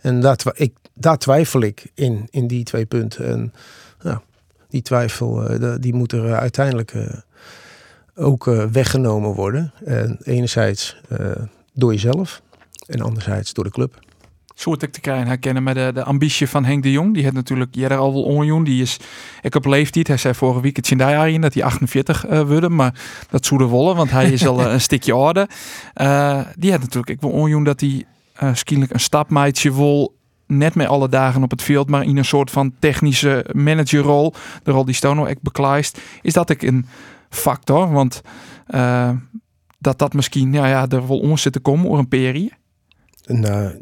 En 0.00 0.20
daar, 0.20 0.38
ik, 0.54 0.74
twijfel 1.18 1.60
ik 1.60 1.90
in, 1.94 2.28
in 2.30 2.46
die 2.46 2.64
twee 2.64 2.86
punten. 2.86 3.26
En 3.26 3.52
die 4.68 4.82
twijfel, 4.82 5.48
eh, 5.48 5.74
die 5.80 5.94
moet 5.94 6.12
er 6.12 6.34
uiteindelijk... 6.34 6.92
eh, 6.92 7.06
ook 8.14 8.46
eh, 8.46 8.64
weggenomen 8.64 9.34
worden. 9.34 9.72
En 9.84 10.18
enerzijds 10.22 10.96
door 11.72 11.92
jezelf 11.92 12.42
en 12.86 13.00
anderzijds 13.00 13.52
door 13.52 13.64
de 13.64 13.70
club. 13.70 13.98
Soort 14.54 14.82
ik 14.82 14.92
te 14.92 15.00
krijgen 15.00 15.26
herkennen 15.26 15.62
met 15.62 15.74
de, 15.74 15.90
de 15.94 16.04
ambitie 16.04 16.48
van 16.48 16.64
Henk 16.64 16.82
de 16.82 16.90
Jong. 16.90 17.14
Die 17.14 17.22
heeft 17.22 17.34
natuurlijk 17.34 17.74
jij 17.74 17.96
al 17.96 18.12
wel 18.12 18.22
onjoen. 18.22 18.64
Die 18.64 18.82
is 18.82 18.96
ik 19.42 19.54
op 19.54 19.64
leeftijd. 19.64 20.08
Hij 20.08 20.16
zei 20.16 20.34
vorige 20.34 20.60
week 20.60 20.76
het 20.76 20.90
in 20.90 21.40
dat 21.40 21.54
hij 21.54 21.62
48 21.62 22.26
eh 22.26 22.40
wordt, 22.40 22.68
maar 22.68 22.94
dat 23.30 23.46
zoede 23.46 23.64
wollen, 23.64 23.96
want 23.96 24.10
hij 24.10 24.30
is 24.30 24.46
al 24.46 24.60
eh, 24.60 24.72
een 24.72 24.80
stukje 24.80 25.12
ouder. 25.12 25.50
Eh, 25.94 26.40
die 26.56 26.70
had 26.70 26.80
natuurlijk 26.80 27.10
ik 27.10 27.20
wil 27.20 27.30
onjoen 27.30 27.64
dat 27.64 27.80
hij 27.80 28.04
uh, 28.42 28.50
een 28.64 29.00
stapmeidje 29.00 29.74
wil 29.74 30.14
net 30.46 30.74
met 30.74 30.86
alle 30.86 31.08
dagen 31.08 31.42
op 31.42 31.50
het 31.50 31.62
veld, 31.62 31.88
maar 31.88 32.04
in 32.04 32.16
een 32.16 32.24
soort 32.24 32.50
van 32.50 32.74
technische 32.78 33.46
managerrol, 33.52 34.34
de 34.62 34.70
rol 34.70 34.84
die 34.84 34.94
Stono 34.94 35.26
ook 35.26 35.40
beklijst, 35.40 36.00
is 36.22 36.32
dat 36.32 36.50
ik 36.50 36.62
een 36.62 36.86
factor, 37.28 37.92
want 37.92 38.22
uh, 38.68 39.10
dat 39.78 39.98
dat 39.98 40.12
misschien 40.12 40.52
ja, 40.52 40.66
ja, 40.66 40.88
er 40.88 41.08
wel 41.08 41.18
om 41.18 41.36
zit 41.36 41.52
te 41.52 41.60
komen 41.60 41.86
voor 41.86 41.98
een 41.98 42.08
periode. 42.08 42.50
Nou, 43.26 43.64
uh, 43.64 43.80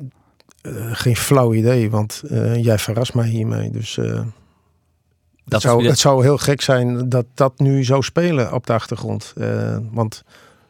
geen 0.93 1.17
flauw 1.17 1.55
idee, 1.55 1.91
want 1.91 2.23
uh, 2.31 2.65
jij 2.65 2.79
verrast 2.79 3.15
mij 3.15 3.29
hiermee. 3.29 3.71
Dus 3.71 3.97
uh, 3.97 4.05
Dat 4.15 4.25
het, 5.45 5.63
zou, 5.63 5.87
het 5.87 5.99
zou 5.99 6.23
heel 6.23 6.39
gek 6.39 6.61
zijn 6.61 7.09
dat 7.09 7.27
dat 7.35 7.59
nu 7.59 7.85
zou 7.85 8.03
spelen 8.03 8.53
op 8.53 8.67
de 8.67 8.73
achtergrond. 8.73 9.33
Uh, 9.37 9.77
want 9.91 10.23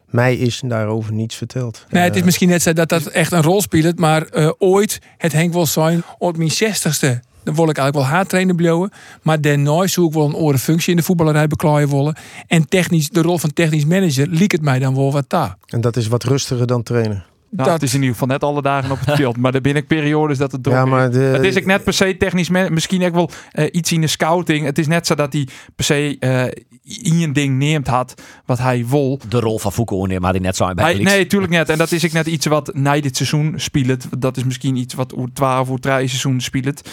mij 0.05 0.35
is 0.35 0.61
daarover 0.65 1.13
niets 1.13 1.35
verteld. 1.35 1.85
Nee, 1.89 2.03
het 2.03 2.15
is 2.15 2.23
misschien 2.23 2.49
net 2.49 2.61
zo 2.61 2.73
dat 2.73 2.89
dat 2.89 3.05
echt 3.05 3.31
een 3.31 3.41
rol 3.41 3.61
speelt, 3.61 3.99
maar 3.99 4.27
uh, 4.33 4.51
ooit 4.57 4.99
het 5.17 5.31
Henk 5.31 5.53
wel 5.53 5.65
zijn 5.65 6.03
op 6.17 6.37
mijn 6.37 6.51
zestigste. 6.51 7.21
Dan 7.43 7.55
wil 7.55 7.69
ik 7.69 7.77
eigenlijk 7.77 8.07
wel 8.07 8.17
haartrainer 8.17 8.55
blijven. 8.55 8.91
Maar 9.21 9.41
daarna 9.41 9.87
zoek 9.87 10.07
ik 10.07 10.13
wel 10.13 10.25
een 10.25 10.35
oren 10.35 10.59
functie 10.59 10.91
in 10.91 10.97
de 10.97 11.03
voetballerij 11.03 11.47
beklaaien 11.47 11.89
willen. 11.89 12.15
En 12.47 12.67
technisch, 12.67 13.09
de 13.09 13.21
rol 13.21 13.37
van 13.37 13.53
technisch 13.53 13.85
manager 13.85 14.27
liek 14.27 14.51
het 14.51 14.61
mij 14.61 14.79
dan 14.79 14.95
wel 14.95 15.11
wat 15.11 15.29
daar. 15.29 15.57
En 15.65 15.81
dat 15.81 15.95
is 15.95 16.07
wat 16.07 16.23
rustiger 16.23 16.67
dan 16.67 16.83
trainen. 16.83 17.23
Nou, 17.51 17.69
dat... 17.69 17.73
Het 17.73 17.83
is 17.83 17.93
in 17.93 17.99
ieder 17.99 18.13
geval 18.13 18.27
net 18.27 18.43
alle 18.43 18.61
dagen 18.61 18.91
op 18.91 18.99
het 19.05 19.15
veld. 19.15 19.37
maar 19.37 19.51
de 19.51 19.61
binnenperiodes 19.61 20.37
dat 20.37 20.51
het 20.51 20.63
druk 20.63 20.75
ja, 20.75 20.85
maar 20.85 21.11
de... 21.11 21.19
Het 21.19 21.43
is 21.43 21.55
ik 21.55 21.65
net 21.65 21.83
per 21.83 21.93
se 21.93 22.17
technisch, 22.17 22.49
misschien 22.49 23.03
ook 23.03 23.13
wel 23.13 23.29
uh, 23.53 23.65
iets 23.71 23.91
in 23.91 24.01
de 24.01 24.07
scouting. 24.07 24.65
Het 24.65 24.77
is 24.77 24.87
net 24.87 25.07
zo 25.07 25.15
dat 25.15 25.33
hij 25.33 25.47
per 25.75 25.85
se 25.85 26.17
uh, 26.19 26.43
in 26.83 27.21
een 27.21 27.33
ding 27.33 27.57
neemt 27.57 27.87
had 27.87 28.21
wat 28.45 28.57
hij 28.57 28.85
wil. 28.87 29.19
De 29.29 29.39
rol 29.39 29.59
van 29.59 29.71
Foucault 29.71 30.07
neemt 30.07 30.23
had 30.23 30.31
hij 30.31 30.41
net 30.41 30.55
zo 30.55 30.73
bij 30.73 30.93
hij, 30.93 31.03
Nee, 31.03 31.27
tuurlijk 31.27 31.51
net. 31.51 31.69
En 31.69 31.77
dat 31.77 31.91
is 31.91 32.03
ik 32.03 32.13
net 32.13 32.27
iets 32.27 32.45
wat 32.45 32.73
na 32.73 32.99
dit 32.99 33.15
seizoen 33.15 33.53
speelt. 33.55 34.21
Dat 34.21 34.37
is 34.37 34.43
misschien 34.43 34.75
iets 34.75 34.93
wat 34.93 35.11
hoe 35.11 35.31
12 35.33 35.69
of 35.69 35.79
3 35.79 35.93
seizoen 35.93 36.41
speelt. 36.41 36.89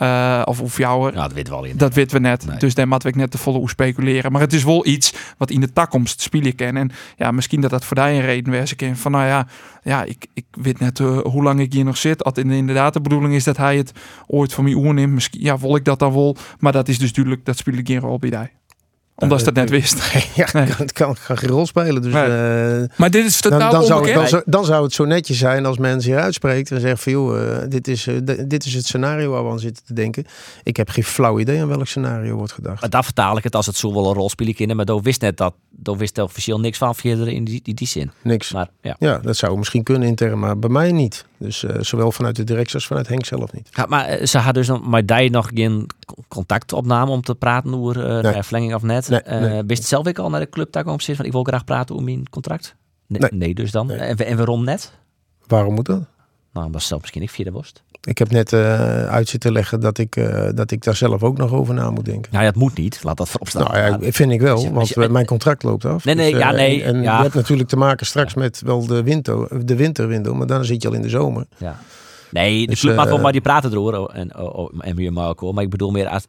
Uh, 0.00 0.42
of 0.44 0.60
of 0.60 0.76
jou. 0.76 1.12
Ja, 1.12 1.22
dat 1.22 1.32
weten 1.32 1.52
we 1.52 1.58
al 1.58 1.64
in. 1.64 1.76
Dat 1.76 1.94
weten 1.94 2.16
we 2.16 2.22
net. 2.22 2.46
Nee. 2.46 2.58
Dus 2.58 2.74
daar 2.74 2.88
moeten 2.88 3.12
we 3.12 3.18
net 3.18 3.30
te 3.30 3.38
volle 3.38 3.58
hoe 3.58 3.68
speculeren. 3.68 4.32
Maar 4.32 4.40
het 4.40 4.52
is 4.52 4.64
wel 4.64 4.86
iets 4.86 5.14
wat 5.38 5.50
in 5.50 5.60
de 5.60 5.72
toekomst 5.72 6.20
spelen 6.20 6.54
kan. 6.54 6.76
En 6.76 6.90
ja, 7.16 7.30
misschien 7.30 7.60
dat 7.60 7.70
dat 7.70 7.84
voor 7.84 7.96
jou 7.96 8.10
een 8.10 8.20
reden 8.20 8.58
was. 8.58 8.72
Ik 8.72 8.90
van 8.94 9.12
nou 9.12 9.26
ja, 9.26 9.46
ja 9.82 10.04
ik, 10.04 10.26
ik 10.34 10.44
weet 10.50 10.78
net 10.78 10.98
uh, 10.98 11.18
hoe 11.18 11.42
lang 11.42 11.60
ik 11.60 11.72
hier 11.72 11.84
nog 11.84 11.96
zit. 11.96 12.24
Als 12.24 12.34
inderdaad 12.34 12.92
de 12.92 13.00
bedoeling 13.00 13.34
is 13.34 13.44
dat 13.44 13.56
hij 13.56 13.76
het 13.76 13.92
ooit 14.26 14.54
van 14.54 14.64
mij 14.64 14.74
oerneemt. 14.74 15.12
Misschien 15.12 15.40
ja, 15.40 15.58
wil 15.58 15.76
ik 15.76 15.84
dat 15.84 15.98
dan 15.98 16.12
wel. 16.12 16.36
Maar 16.58 16.72
dat 16.72 16.88
is 16.88 16.98
dus 16.98 17.12
duidelijk, 17.12 17.44
dat 17.44 17.56
speelt 17.56 17.80
geen 17.84 18.00
rol 18.00 18.18
bij 18.18 18.30
jou. 18.30 18.48
Omdat 19.22 19.38
ze 19.38 19.44
dat 19.44 19.54
net 19.54 19.70
wist. 19.70 20.12
ja, 20.34 20.46
het 20.52 20.92
kan, 20.92 21.16
kan 21.26 21.38
geen 21.38 21.50
rol 21.50 21.66
spelen. 21.66 22.02
Dus, 22.02 22.12
Nee. 22.12 22.22
eh, 22.22 22.88
Maar 22.96 23.10
dit 23.10 23.24
is 23.24 23.40
dan, 23.40 23.52
totaal 23.52 23.70
dan, 23.70 23.84
zou 23.84 24.00
het, 24.00 24.08
onbekend. 24.08 24.14
dan, 24.20 24.28
zou, 24.28 24.42
dan 24.46 24.64
zou 24.64 24.84
het 24.84 24.92
zo 24.92 25.04
netjes 25.04 25.38
zijn 25.38 25.66
als 25.66 25.78
men 25.78 26.00
zich 26.00 26.14
uitspreekt 26.14 26.70
en 26.70 26.80
zegt 26.80 27.02
van 27.02 27.12
joh, 27.12 27.52
eh, 27.62 27.68
dit, 27.68 27.88
is, 27.88 28.06
eh, 28.06 28.14
dit 28.46 28.64
is 28.64 28.74
het 28.74 28.86
scenario 28.86 29.30
waar 29.30 29.44
we 29.44 29.50
aan 29.50 29.58
zitten 29.58 29.84
te 29.84 29.94
denken. 29.94 30.24
Ik 30.62 30.76
heb 30.76 30.88
geen 30.88 31.04
flauw 31.04 31.38
idee 31.38 31.60
aan 31.60 31.68
welk 31.68 31.86
scenario 31.86 32.36
wordt 32.36 32.52
gedacht. 32.52 32.80
Maar 32.80 32.90
daar 32.90 33.04
vertaal 33.04 33.36
ik 33.36 33.44
het 33.44 33.54
als 33.56 33.66
het 33.66 33.76
zo 33.76 33.92
wel 33.94 34.06
een 34.08 34.14
rol 34.14 34.30
spelen 34.30 34.54
kinderen. 34.54 34.76
Maar 34.76 34.86
Doe 34.94 35.02
wist 35.02 35.20
net 35.20 35.36
dat, 35.36 35.54
Doe 35.70 35.96
wist 35.96 36.18
er 36.18 36.24
officieel 36.24 36.60
niks 36.60 36.78
van 36.78 36.94
verder 36.94 37.28
in 37.28 37.44
die, 37.44 37.60
die, 37.62 37.74
die 37.74 37.88
zin. 37.88 38.10
Niks. 38.22 38.52
Maar 38.52 38.68
ja. 38.82 38.96
Ja, 38.98 39.18
dat 39.18 39.36
zou 39.36 39.58
misschien 39.58 39.82
kunnen 39.82 40.08
intern, 40.08 40.38
maar 40.38 40.58
bij 40.58 40.70
mij 40.70 40.92
niet. 40.92 41.24
Dus 41.42 41.64
eh, 41.64 41.80
zowel 41.80 42.12
vanuit 42.12 42.36
de 42.36 42.44
directie 42.44 42.74
als 42.74 42.86
vanuit 42.86 43.08
Henk 43.08 43.24
zelf 43.24 43.52
niet. 43.52 43.68
Ja, 43.72 43.86
maar 43.88 44.04
eh, 44.04 44.26
ze 44.26 44.38
had 44.38 44.54
dus 44.54 44.66
nog, 44.68 44.86
maar 44.86 45.06
die 45.06 45.30
nog 45.30 45.50
geen 45.54 45.86
c- 46.06 46.12
contactopname 46.28 47.10
om 47.10 47.22
te 47.22 47.34
praten 47.34 47.74
over 47.74 47.96
uh, 47.96 48.22
Nee. 48.22 48.32
de 48.32 48.42
verlenging 48.42 48.74
of 48.74 48.82
net. 48.82 49.08
Nee, 49.08 49.20
nee. 49.40 49.64
Bist 49.64 49.84
zelf 49.84 50.06
ook 50.08 50.18
al 50.18 50.30
naar 50.30 50.40
de 50.40 50.48
club 50.48 50.72
daar 50.72 50.84
komen 50.84 50.98
zitten 51.00 51.16
van 51.16 51.26
ik 51.26 51.32
wil 51.32 51.42
graag 51.42 51.64
praten 51.64 51.94
over 51.94 52.06
mijn 52.06 52.28
contract? 52.30 52.74
Nee, 53.06 53.54
dus 53.54 53.70
dan. 53.70 53.90
En, 53.90 54.16
en 54.16 54.36
waarom 54.36 54.64
net? 54.64 54.92
Waarom 55.46 55.74
moet 55.74 55.86
dat? 55.86 56.02
Nou, 56.52 56.70
ze 56.72 56.78
zelf 56.86 57.00
misschien 57.00 57.22
ik 57.22 57.30
via 57.30 57.44
de 57.44 57.52
worst. 57.52 57.82
Ik 58.04 58.18
heb 58.18 58.30
net 58.30 58.52
eh, 58.52 59.06
uit 59.08 59.28
zitten 59.28 59.52
leggen 59.52 59.80
dat 59.80 59.98
ik, 59.98 60.16
eh, 60.16 60.48
dat 60.54 60.70
ik 60.70 60.82
daar 60.82 60.96
zelf 60.96 61.22
ook 61.22 61.36
nog 61.36 61.52
over 61.52 61.74
na 61.74 61.90
moet 61.90 62.04
denken. 62.04 62.32
Nou 62.32 62.44
ja, 62.44 62.50
het 62.50 62.58
moet 62.58 62.76
niet. 62.76 63.02
Laat 63.02 63.16
dat 63.16 63.28
voorop 63.28 63.48
staan. 63.48 63.62
Nou 63.64 63.76
ja, 64.04 64.12
vind 64.12 64.32
ik 64.32 64.40
wel, 64.40 64.60
je- 64.60 64.72
want 64.72 64.88
je- 64.88 65.02
eh, 65.04 65.10
mijn 65.10 65.26
contract 65.26 65.62
loopt 65.62 65.84
af. 65.84 66.04
Nee, 66.04 66.14
nee, 66.14 66.30
Dus, 66.32 66.40
ja, 66.40 66.50
nee, 66.50 66.82
En, 66.82 66.94
en 66.94 67.02
ja. 67.02 67.16
je 67.16 67.22
hebt 67.22 67.34
natuurlijk 67.34 67.68
te 67.68 67.76
maken 67.76 68.06
straks 68.06 68.34
met 68.34 68.60
wel 68.64 68.86
de, 68.86 69.02
winter, 69.02 69.66
de 69.66 69.76
winterwindow, 69.76 70.34
maar 70.36 70.46
dan 70.46 70.64
zit 70.64 70.82
je 70.82 70.88
al 70.88 70.94
in 70.94 71.02
de 71.02 71.08
zomer. 71.08 71.46
Ja. 71.56 71.78
Nee, 72.30 72.60
de 72.60 72.66
Dus, 72.70 72.80
club 72.80 72.96
mag 72.96 73.08
wel 73.08 73.18
maar 73.18 73.32
die 73.32 73.40
praten 73.40 73.70
erover. 73.72 74.08
En, 74.10 74.38
oh, 74.38 74.58
oh, 74.58 74.72
en 74.78 74.96
weer 74.96 75.12
hoor. 75.12 75.54
Maar 75.54 75.64
ik 75.64 75.70
bedoel 75.70 75.90
meer, 75.90 76.08
als, 76.08 76.24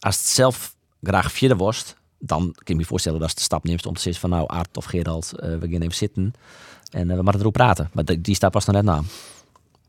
als 0.00 0.16
het 0.16 0.26
zelf 0.26 0.74
graag 1.02 1.32
vierde 1.32 1.56
worst, 1.56 1.96
dan 2.18 2.40
kan 2.40 2.54
je 2.64 2.74
me 2.74 2.84
voorstellen 2.84 3.20
dat 3.20 3.28
ze 3.28 3.34
de 3.34 3.40
stap 3.42 3.64
neemt 3.64 3.86
om 3.86 3.94
te 3.94 4.00
zeggen 4.00 4.20
van 4.20 4.30
nou, 4.30 4.46
Art 4.46 4.76
of 4.76 4.84
Gerald, 4.84 5.32
we 5.36 5.58
gaan 5.70 5.80
even 5.80 5.94
zitten. 5.94 6.34
En 6.90 7.06
we 7.08 7.14
moeten 7.14 7.32
erover 7.32 7.50
praten. 7.50 7.90
Maar 7.92 8.04
die, 8.04 8.20
die 8.20 8.34
staat 8.34 8.50
pas 8.50 8.64
nog 8.64 8.74
net 8.74 8.84
na. 8.84 9.00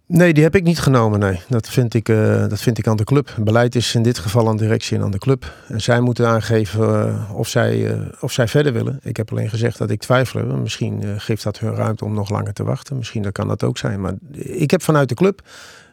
Nee, 0.08 0.34
die 0.34 0.44
heb 0.44 0.56
ik 0.56 0.64
niet 0.64 0.80
genomen. 0.80 1.20
Nee, 1.20 1.40
dat 1.50 1.70
vind 1.70 1.94
ik, 1.94 2.10
eh, 2.10 2.48
dat 2.48 2.62
vind 2.62 2.78
ik 2.78 2.88
aan 2.88 2.98
de 2.98 3.04
club. 3.04 3.36
Beleid 3.40 3.76
is 3.76 3.96
in 3.96 4.04
dit 4.04 4.18
geval 4.18 4.48
aan 4.48 4.58
de 4.58 4.64
directie 4.64 4.98
en 4.98 5.04
aan 5.04 5.12
de 5.12 5.18
club. 5.18 5.54
En 5.68 5.82
zij 5.82 6.00
moeten 6.00 6.28
aangeven 6.28 7.08
eh, 7.08 7.32
of, 7.36 7.48
zij, 7.48 7.92
eh, 7.92 8.00
of 8.20 8.32
zij 8.32 8.48
verder 8.48 8.74
willen. 8.74 9.00
Ik 9.04 9.18
heb 9.18 9.32
alleen 9.32 9.50
gezegd 9.50 9.78
dat 9.78 9.90
ik 9.90 10.02
twijfel 10.02 10.40
heb. 10.40 10.58
Misschien 10.58 11.20
geeft 11.20 11.44
dat 11.44 11.60
hun 11.60 11.76
ruimte 11.76 12.06
om 12.06 12.14
nog 12.14 12.30
langer 12.30 12.54
te 12.54 12.64
wachten. 12.64 12.98
Misschien 12.98 13.22
dat 13.22 13.32
kan 13.32 13.48
dat 13.48 13.64
ook 13.64 13.78
zijn. 13.78 14.02
Maar 14.02 14.14
ik 14.32 14.72
heb 14.72 14.82
vanuit 14.82 15.10
de 15.10 15.16
club 15.16 15.42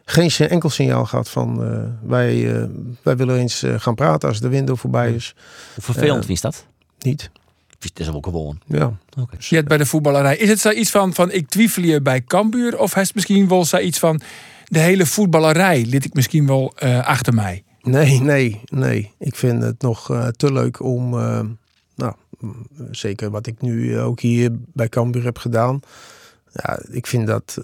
geen 0.05 0.31
enkel 0.49 0.69
signaal 0.69 1.05
gehad 1.05 1.29
van 1.29 1.59
wij, 2.03 2.67
wij 3.01 3.17
willen 3.17 3.37
eens 3.37 3.63
gaan 3.77 3.95
praten 3.95 4.29
als 4.29 4.39
de 4.39 4.49
window 4.49 4.77
voorbij 4.77 5.13
is. 5.13 5.35
Hoe 5.73 5.83
vervelend 5.83 6.23
Eh, 6.23 6.29
is 6.29 6.41
dat? 6.41 6.65
Niet. 6.99 7.29
Het 7.89 7.99
is 7.99 8.09
ook 8.09 8.25
gewoon. 8.25 8.59
Ja. 8.65 8.97
Oké. 9.19 9.35
Je 9.39 9.55
hebt 9.55 9.67
bij 9.67 9.77
de 9.77 9.85
voetballerij. 9.85 10.37
Is 10.37 10.49
het 10.49 10.59
zo 10.59 10.69
iets 10.69 10.91
van, 10.91 11.13
van 11.13 11.31
ik 11.31 11.49
twijfel 11.49 11.83
je 11.83 12.01
bij 12.01 12.21
Cambuur? 12.21 12.79
Of 12.79 12.93
heeft 12.93 13.07
het 13.07 13.15
misschien 13.15 13.47
wel 13.47 13.65
zo 13.65 13.77
iets 13.77 13.99
van 13.99 14.21
de 14.65 14.79
hele 14.79 15.05
voetballerij 15.05 15.85
liet 15.85 16.05
ik 16.05 16.13
misschien 16.13 16.47
wel 16.47 16.73
eh, 16.75 17.05
achter 17.07 17.33
mij? 17.33 17.63
Nee, 17.81 18.21
nee, 18.21 18.61
nee. 18.65 19.11
Ik 19.17 19.35
vind 19.35 19.63
het 19.63 19.81
nog 19.81 20.11
eh, 20.11 20.27
te 20.27 20.53
leuk 20.53 20.83
om, 20.83 21.19
eh, 21.19 21.41
nou, 21.95 22.13
zeker 22.91 23.29
wat 23.29 23.47
ik 23.47 23.61
nu 23.61 23.99
ook 23.99 24.19
hier 24.19 24.51
bij 24.73 24.89
Cambuur 24.89 25.23
heb 25.23 25.37
gedaan. 25.37 25.79
Ja, 26.53 26.79
ik 26.89 27.07
vind 27.07 27.27
dat 27.27 27.63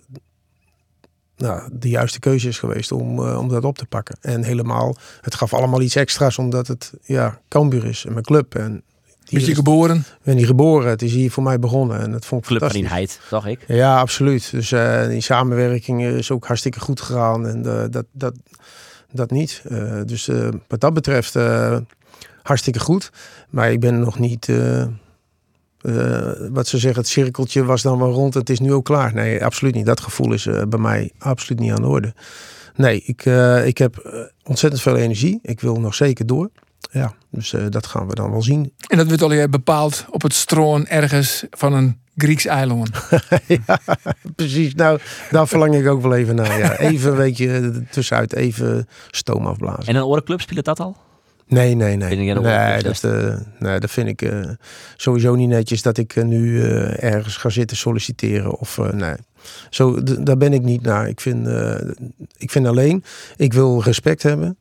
nou, 1.38 1.70
de 1.72 1.90
juiste 1.90 2.20
keuze 2.20 2.48
is 2.48 2.60
geweest 2.60 2.92
om, 2.92 3.20
eh, 3.20 3.40
om 3.40 3.48
dat 3.48 3.64
op 3.64 3.78
te 3.78 3.86
pakken. 3.86 4.18
En 4.22 4.44
helemaal, 4.44 4.96
het 5.22 5.36
gaf 5.36 5.54
allemaal 5.54 5.82
iets 5.82 5.96
extra's 5.96 6.38
omdat 6.38 6.68
het 6.68 6.94
ja, 7.04 7.42
Cambuur 7.48 7.86
is 7.86 8.06
en 8.06 8.12
mijn 8.12 8.26
club. 8.26 8.56
En 8.56 8.84
Is 9.30 9.46
je 9.46 9.56
geboren? 9.56 9.96
ik 9.98 10.06
ben 10.24 10.38
hier 10.38 10.46
geboren, 10.46 10.90
het 10.90 11.02
is 11.02 11.14
hier 11.14 11.32
voor 11.32 11.44
mij 11.44 11.60
begonnen 11.60 12.00
en 12.00 12.12
dat 12.12 12.26
vond 12.26 12.42
ik 12.42 12.48
Club 12.48 12.60
van 12.60 12.70
fantastisch. 12.70 12.98
Heid, 12.98 13.20
zag 13.30 13.46
ik. 13.46 13.60
Ja, 13.68 14.00
absoluut. 14.00 14.52
Dus 14.52 14.72
eh, 14.72 15.08
die 15.08 15.22
samenwerking 15.22 16.04
is 16.04 16.32
ook 16.32 16.46
hartstikke 16.48 16.80
goed 16.80 17.02
gegaan. 17.02 17.48
En 17.48 17.66
eh, 17.66 17.84
dat, 17.90 18.06
dat, 18.12 18.34
dat 19.12 19.32
niet. 19.32 19.62
Eh, 19.70 20.02
dus 20.06 20.28
eh, 20.28 20.48
wat 20.68 20.80
dat 20.80 20.94
betreft 20.94 21.36
eh, 21.36 21.78
hartstikke 22.44 22.80
goed. 22.80 23.10
Maar 23.50 23.72
ik 23.72 23.80
ben 23.80 24.00
nog 24.00 24.20
niet... 24.20 24.50
eh, 24.50 24.82
eh, 24.82 24.88
wat 26.52 26.68
ze 26.68 26.78
zeggen, 26.78 27.02
het 27.02 27.10
cirkeltje 27.10 27.64
was 27.64 27.82
dan 27.82 28.00
wel 28.00 28.12
rond. 28.12 28.34
Het 28.34 28.50
is 28.50 28.60
nu 28.60 28.74
ook 28.74 28.86
klaar. 28.86 29.14
Nee, 29.14 29.46
absoluut 29.46 29.76
niet. 29.76 29.86
Dat 29.86 30.00
gevoel 30.00 30.34
is 30.34 30.46
eh, 30.46 30.62
bij 30.70 30.80
mij 30.80 31.12
absoluut 31.20 31.60
niet 31.62 31.72
aan 31.72 31.82
de 31.82 31.88
orde. 31.88 32.14
Nee, 32.76 33.02
ik, 33.06 33.26
eh, 33.26 33.68
ik 33.68 33.78
heb 33.78 34.26
ontzettend 34.44 34.82
veel 34.82 34.96
energie. 34.96 35.40
Ik 35.42 35.62
wil 35.62 35.80
nog 35.80 35.96
zeker 35.96 36.26
door. 36.26 36.50
Ja, 36.92 37.14
dus 37.30 37.54
eh, 37.54 37.66
dat 37.70 37.86
gaan 37.86 38.08
we 38.08 38.16
dan 38.16 38.32
wel 38.32 38.42
zien. 38.42 38.74
En 38.88 38.98
dat 38.98 39.08
wordt 39.08 39.22
al 39.22 39.50
bepaald 39.50 40.06
op 40.10 40.22
het 40.22 40.34
stroon 40.34 40.88
ergens 40.88 41.46
van 41.50 41.74
een 41.74 42.00
Grieks 42.18 42.46
eiland. 42.46 42.90
ja, 43.68 43.80
precies. 44.36 44.76
Nou, 44.76 45.00
daar 45.32 45.48
verlang 45.48 45.76
ik 45.76 45.88
ook 45.88 46.02
wel 46.02 46.16
even 46.16 46.36
naar. 46.36 46.58
Ja. 46.58 46.78
Even 46.90 47.12
een 47.12 47.18
weekje 47.18 47.84
tussenuit, 47.92 48.34
even 48.34 48.88
stoom 49.12 49.46
afblazen. 49.46 49.86
En 49.86 49.96
een 49.96 50.04
orenclub 50.04 50.42
speelt 50.42 50.66
dat 50.66 50.80
al? 50.80 50.98
Nee, 51.48 51.76
nee, 51.76 51.96
nee. 51.96 52.08
Vind 52.08 52.42
Nee, 52.42 52.82
dat, 52.82 53.04
eh, 53.04 53.36
nee, 53.60 53.80
dat 53.80 53.92
vind 53.92 54.08
ik 54.08 54.22
eh, 54.22 54.50
sowieso 54.96 55.36
niet 55.36 55.50
netjes 55.50 55.82
dat 55.82 55.98
ik 55.98 56.16
eh, 56.16 56.24
nu 56.24 56.64
eh, 56.64 57.04
ergens 57.04 57.38
ga 57.38 57.50
zitten 57.50 57.78
solliciteren. 57.78 58.60
Of 58.60 58.78
eh, 58.78 58.90
nee. 58.90 59.16
Zo, 59.70 60.04
daar 60.04 60.38
ben 60.38 60.54
ik 60.54 60.62
niet 60.62 60.82
naar. 60.82 61.08
Ik 61.08 61.22
vind, 61.22 61.48
eh, 61.48 61.76
ik 62.38 62.52
vind 62.52 62.68
alleen, 62.68 63.04
ik 63.36 63.54
wil 63.54 63.84
respect 63.84 64.24
hebben 64.24 64.58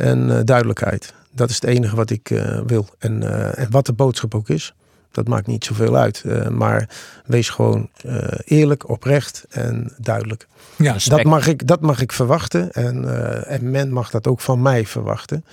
en 0.00 0.30
eh, 0.36 0.40
duidelijkheid. 0.44 1.14
Dat 1.30 1.48
is 1.50 1.54
het 1.54 1.64
enige 1.64 1.96
wat 1.96 2.10
ik 2.10 2.30
eh, 2.30 2.60
wil. 2.66 2.88
En, 2.98 3.22
eh, 3.22 3.58
en 3.64 3.70
wat 3.70 3.86
de 3.86 3.92
boodschap 3.92 4.34
ook 4.34 4.48
is, 4.48 4.74
dat 5.12 5.28
maakt 5.28 5.46
niet 5.46 5.64
zoveel 5.64 5.96
uit. 5.96 6.22
Eh, 6.26 6.48
maar 6.48 6.88
wees 7.26 7.48
gewoon 7.48 7.88
eh, 8.04 8.38
eerlijk, 8.44 8.88
oprecht 8.88 9.44
en 9.50 9.92
duidelijk. 9.98 10.46
Ja, 10.76 10.96
Dat 11.04 11.22
mag 11.24 11.46
ik, 11.46 11.66
dat 11.66 11.80
mag 11.80 12.00
ik 12.00 12.12
verwachten. 12.12 12.72
En, 12.72 13.04
eh, 13.04 13.54
en 13.54 13.70
men 13.70 13.92
mag 13.92 14.10
dat 14.10 14.26
ook 14.26 14.40
van 14.40 14.62
mij 14.62 14.86
verwachten. 14.86 15.44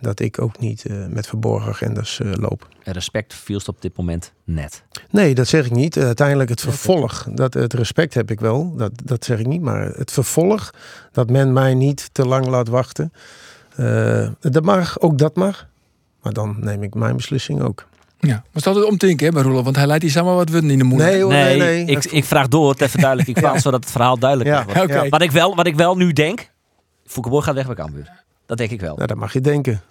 Dat 0.00 0.20
ik 0.20 0.40
ook 0.40 0.58
niet 0.58 0.84
eh, 0.84 0.96
met 1.08 1.26
verborgen 1.26 1.70
agendas 1.70 2.20
eh, 2.20 2.32
loop. 2.32 2.68
En 2.82 2.92
respect 2.92 3.34
viel 3.34 3.60
op 3.66 3.82
dit 3.82 3.96
moment 3.96 4.32
net. 4.44 4.82
Nee, 5.10 5.34
dat 5.34 5.46
zeg 5.46 5.64
ik 5.66 5.72
niet. 5.72 5.98
Uiteindelijk 5.98 6.50
het 6.50 6.60
vervolg, 6.60 7.26
dat, 7.30 7.54
het 7.54 7.72
respect 7.72 8.14
heb 8.14 8.30
ik 8.30 8.40
wel. 8.40 8.76
Dat, 8.76 8.92
dat 9.04 9.24
zeg 9.24 9.38
ik 9.38 9.46
niet. 9.46 9.60
Maar 9.60 9.86
het 9.86 10.12
vervolg, 10.12 10.70
dat 11.12 11.30
men 11.30 11.52
mij 11.52 11.74
niet 11.74 12.08
te 12.12 12.26
lang 12.26 12.46
laat 12.46 12.68
wachten. 12.68 13.12
Eh, 13.76 14.28
dat 14.40 14.64
mag, 14.64 15.00
ook 15.00 15.18
dat 15.18 15.36
mag. 15.36 15.66
Maar 16.22 16.32
dan 16.32 16.56
neem 16.60 16.82
ik 16.82 16.94
mijn 16.94 17.16
beslissing 17.16 17.62
ook. 17.62 17.86
ja. 18.20 18.28
Maar 18.28 18.42
het 18.52 18.56
is 18.60 18.66
altijd 18.66 18.84
om 18.84 18.96
te 18.98 19.06
denken 19.06 19.26
hè, 19.26 19.32
bij 19.32 19.42
Roelof, 19.42 19.64
want 19.64 19.76
hij 19.76 19.86
leidt 19.86 20.02
hier 20.02 20.12
samen 20.12 20.34
wat 20.34 20.48
we 20.50 20.58
in 20.58 20.78
de 20.78 20.84
moeder. 20.84 21.06
Nee, 21.06 21.22
hoor, 21.22 21.32
Nee, 21.32 21.58
nee, 21.58 21.84
nee. 21.84 21.96
Ik, 21.96 22.04
ik 22.04 22.24
vraag 22.24 22.48
door 22.48 22.74
ter 22.74 22.88
verduidelijking 22.88 23.38
van, 23.46 23.60
zodat 23.60 23.80
het 23.80 23.92
verhaal 23.92 24.18
duidelijk 24.18 24.50
Ja, 24.50 24.64
wordt. 24.64 24.80
Oké. 24.80 25.08
Wat, 25.08 25.22
ik 25.22 25.30
wel, 25.30 25.54
wat 25.56 25.66
ik 25.66 25.74
wel 25.76 25.96
nu 25.96 26.12
denk, 26.12 26.50
Foukeboy 27.06 27.42
gaat 27.42 27.54
weg 27.54 27.66
bij 27.66 27.74
Cambuur. 27.74 28.24
Dat 28.46 28.58
denk 28.58 28.70
ik 28.70 28.80
wel. 28.80 28.94
Nou, 28.94 29.06
dat 29.06 29.16
mag 29.16 29.32
je 29.32 29.40
denken. 29.40 29.80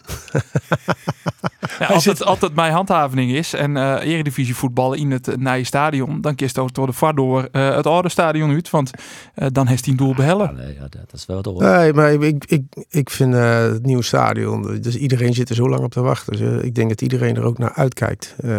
Ja, 1.79 1.85
als, 1.85 2.05
het, 2.05 2.23
als 2.23 2.39
het 2.39 2.55
mijn 2.55 2.73
handhaving 2.73 3.31
is 3.31 3.53
en 3.53 3.77
eh 3.77 4.11
eredivisie 4.11 4.55
voetballen 4.55 4.97
in 4.97 5.11
het 5.11 5.27
uh, 5.27 5.35
nieuwe 5.35 5.63
stadion, 5.63 6.21
dan 6.21 6.35
kiest 6.35 6.57
ook 6.57 6.73
door 6.73 6.85
de 6.87 6.93
VAR 6.93 7.15
door 7.15 7.47
eh, 7.51 7.75
het 7.75 7.87
oude 7.87 8.09
stadion 8.09 8.51
uit, 8.51 8.69
want 8.69 8.91
eh, 9.33 9.47
dan 9.51 9.67
heeft 9.67 9.83
hij 9.85 9.93
een 9.93 9.99
doel 9.99 10.13
behellen. 10.15 10.45
Ja, 10.55 10.63
nee, 10.63 10.73
ja, 10.73 10.87
dat 10.89 11.13
is 11.13 11.25
wel 11.25 11.41
door. 11.41 11.63
Nee, 11.63 11.93
maar 11.93 12.13
ik, 12.13 12.45
ik, 12.45 12.63
ik 12.89 13.09
vind 13.09 13.33
eh, 13.33 13.59
het 13.61 13.85
nieuwe 13.85 14.03
stadion, 14.03 14.79
dus 14.81 14.97
iedereen 14.97 15.33
zit 15.33 15.49
er 15.49 15.55
zo 15.55 15.69
lang 15.69 15.83
op 15.83 15.91
te 15.91 16.01
wachten. 16.01 16.31
Dus, 16.31 16.41
eh, 16.41 16.63
ik 16.63 16.75
denk 16.75 16.89
dat 16.89 17.01
iedereen 17.01 17.35
er 17.35 17.43
ook 17.43 17.57
naar 17.57 17.73
uitkijkt, 17.73 18.35
eh, 18.43 18.49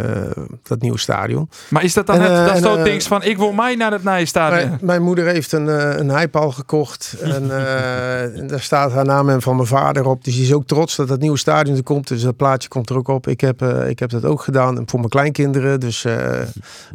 dat 0.62 0.80
nieuwe 0.80 0.98
stadion. 0.98 1.48
Maar 1.70 1.84
is 1.84 1.94
dat 1.94 2.06
dan 2.06 2.16
En, 2.16 2.22
eh, 2.22 2.46
dat 2.46 2.62
zo 2.62 2.76
eh, 2.76 2.84
dings 2.84 3.06
van 3.06 3.22
ik 3.22 3.36
wil 3.36 3.52
mij 3.52 3.74
naar 3.74 3.92
het 3.92 4.04
nieuwe 4.04 4.26
stadion? 4.26 4.68
Mijn, 4.68 4.78
mijn 4.82 5.02
moeder 5.02 5.26
heeft 5.26 5.52
een, 5.52 5.68
eh, 5.68 5.96
een 5.96 6.08
heipal 6.08 6.50
gekocht 6.50 7.16
en 7.22 7.50
eh, 7.58 8.38
en 8.38 8.46
daar 8.46 8.60
staat 8.60 8.92
haar 8.92 9.04
naam 9.04 9.28
en 9.28 9.42
van 9.42 9.56
mijn 9.56 9.68
vader 9.68 9.84
op. 9.94 10.24
Dus 10.24 10.34
die 10.34 10.42
is 10.42 10.52
ook 10.52 10.66
trots 10.66 10.96
dat 10.96 11.08
dat 11.08 11.20
nieuwe 11.20 11.38
stadion 11.38 11.76
er 11.76 11.82
komt. 11.82 12.08
Dus 12.08 12.22
dat 12.22 12.36
plaatje 12.36 12.68
komt 12.68 12.90
er 12.90 12.96
ook 12.96 13.08
op. 13.08 13.26
Ik 13.28 13.40
heb, 13.40 13.62
eh, 13.62 13.88
ik 13.88 13.98
heb 13.98 14.10
dat 14.10 14.24
ook 14.24 14.40
gedaan 14.42 14.76
en 14.76 14.88
voor 14.88 14.98
mijn 14.98 15.10
kleinkinderen. 15.10 15.80
Dus, 15.80 16.04
eh, 16.04 16.40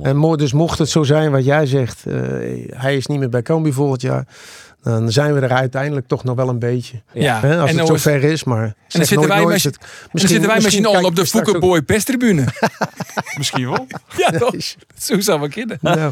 en 0.02 0.16
mo- 0.16 0.36
dus 0.36 0.54
mocht 0.54 0.80
het 0.80 0.90
zo 0.90 1.04
zijn 1.04 1.32
wat 1.32 1.46
jij 1.46 1.66
zegt, 1.66 2.06
eh, 2.06 2.14
hij 2.70 2.96
is 2.96 3.06
niet 3.06 3.20
meer 3.20 3.30
bij 3.30 3.42
Cambuur 3.42 3.74
volgend 3.74 4.02
jaar. 4.02 4.28
Dan 4.84 5.12
zijn 5.12 5.34
we 5.34 5.40
er 5.40 5.52
uiteindelijk 5.52 6.08
toch 6.08 6.24
nog 6.24 6.36
wel 6.36 6.50
een 6.50 6.60
beetje. 6.60 7.02
Ja, 7.14 7.40
Hè, 7.40 7.48
als 7.60 7.70
en 7.70 7.78
het 7.78 7.88
dan 7.88 7.98
zo 8.00 8.10
ver 8.10 8.24
is, 8.24 8.44
maar 8.44 8.62
dan 8.62 8.74
zeg 8.88 9.06
zitten 9.06 9.16
nooit 9.18 9.30
wij 9.30 9.38
nooit. 9.42 9.54
met- 9.54 9.64
Het- 9.64 9.78
dan 10.12 10.28
zitten 10.30 10.48
wij 10.50 10.60
misschien 10.62 10.86
al 10.86 11.04
op 11.04 11.16
de 11.16 11.26
Foukeboy 11.26 11.82
Pestribune. 11.82 12.44
Misschien 13.38 13.70
wel. 13.70 13.88
ja, 14.18 14.30
toch? 14.40 14.54
Zo 15.00 15.20
zou 15.20 15.40
we 15.42 15.50
kinderen. 15.50 15.80
Nou, 15.82 16.12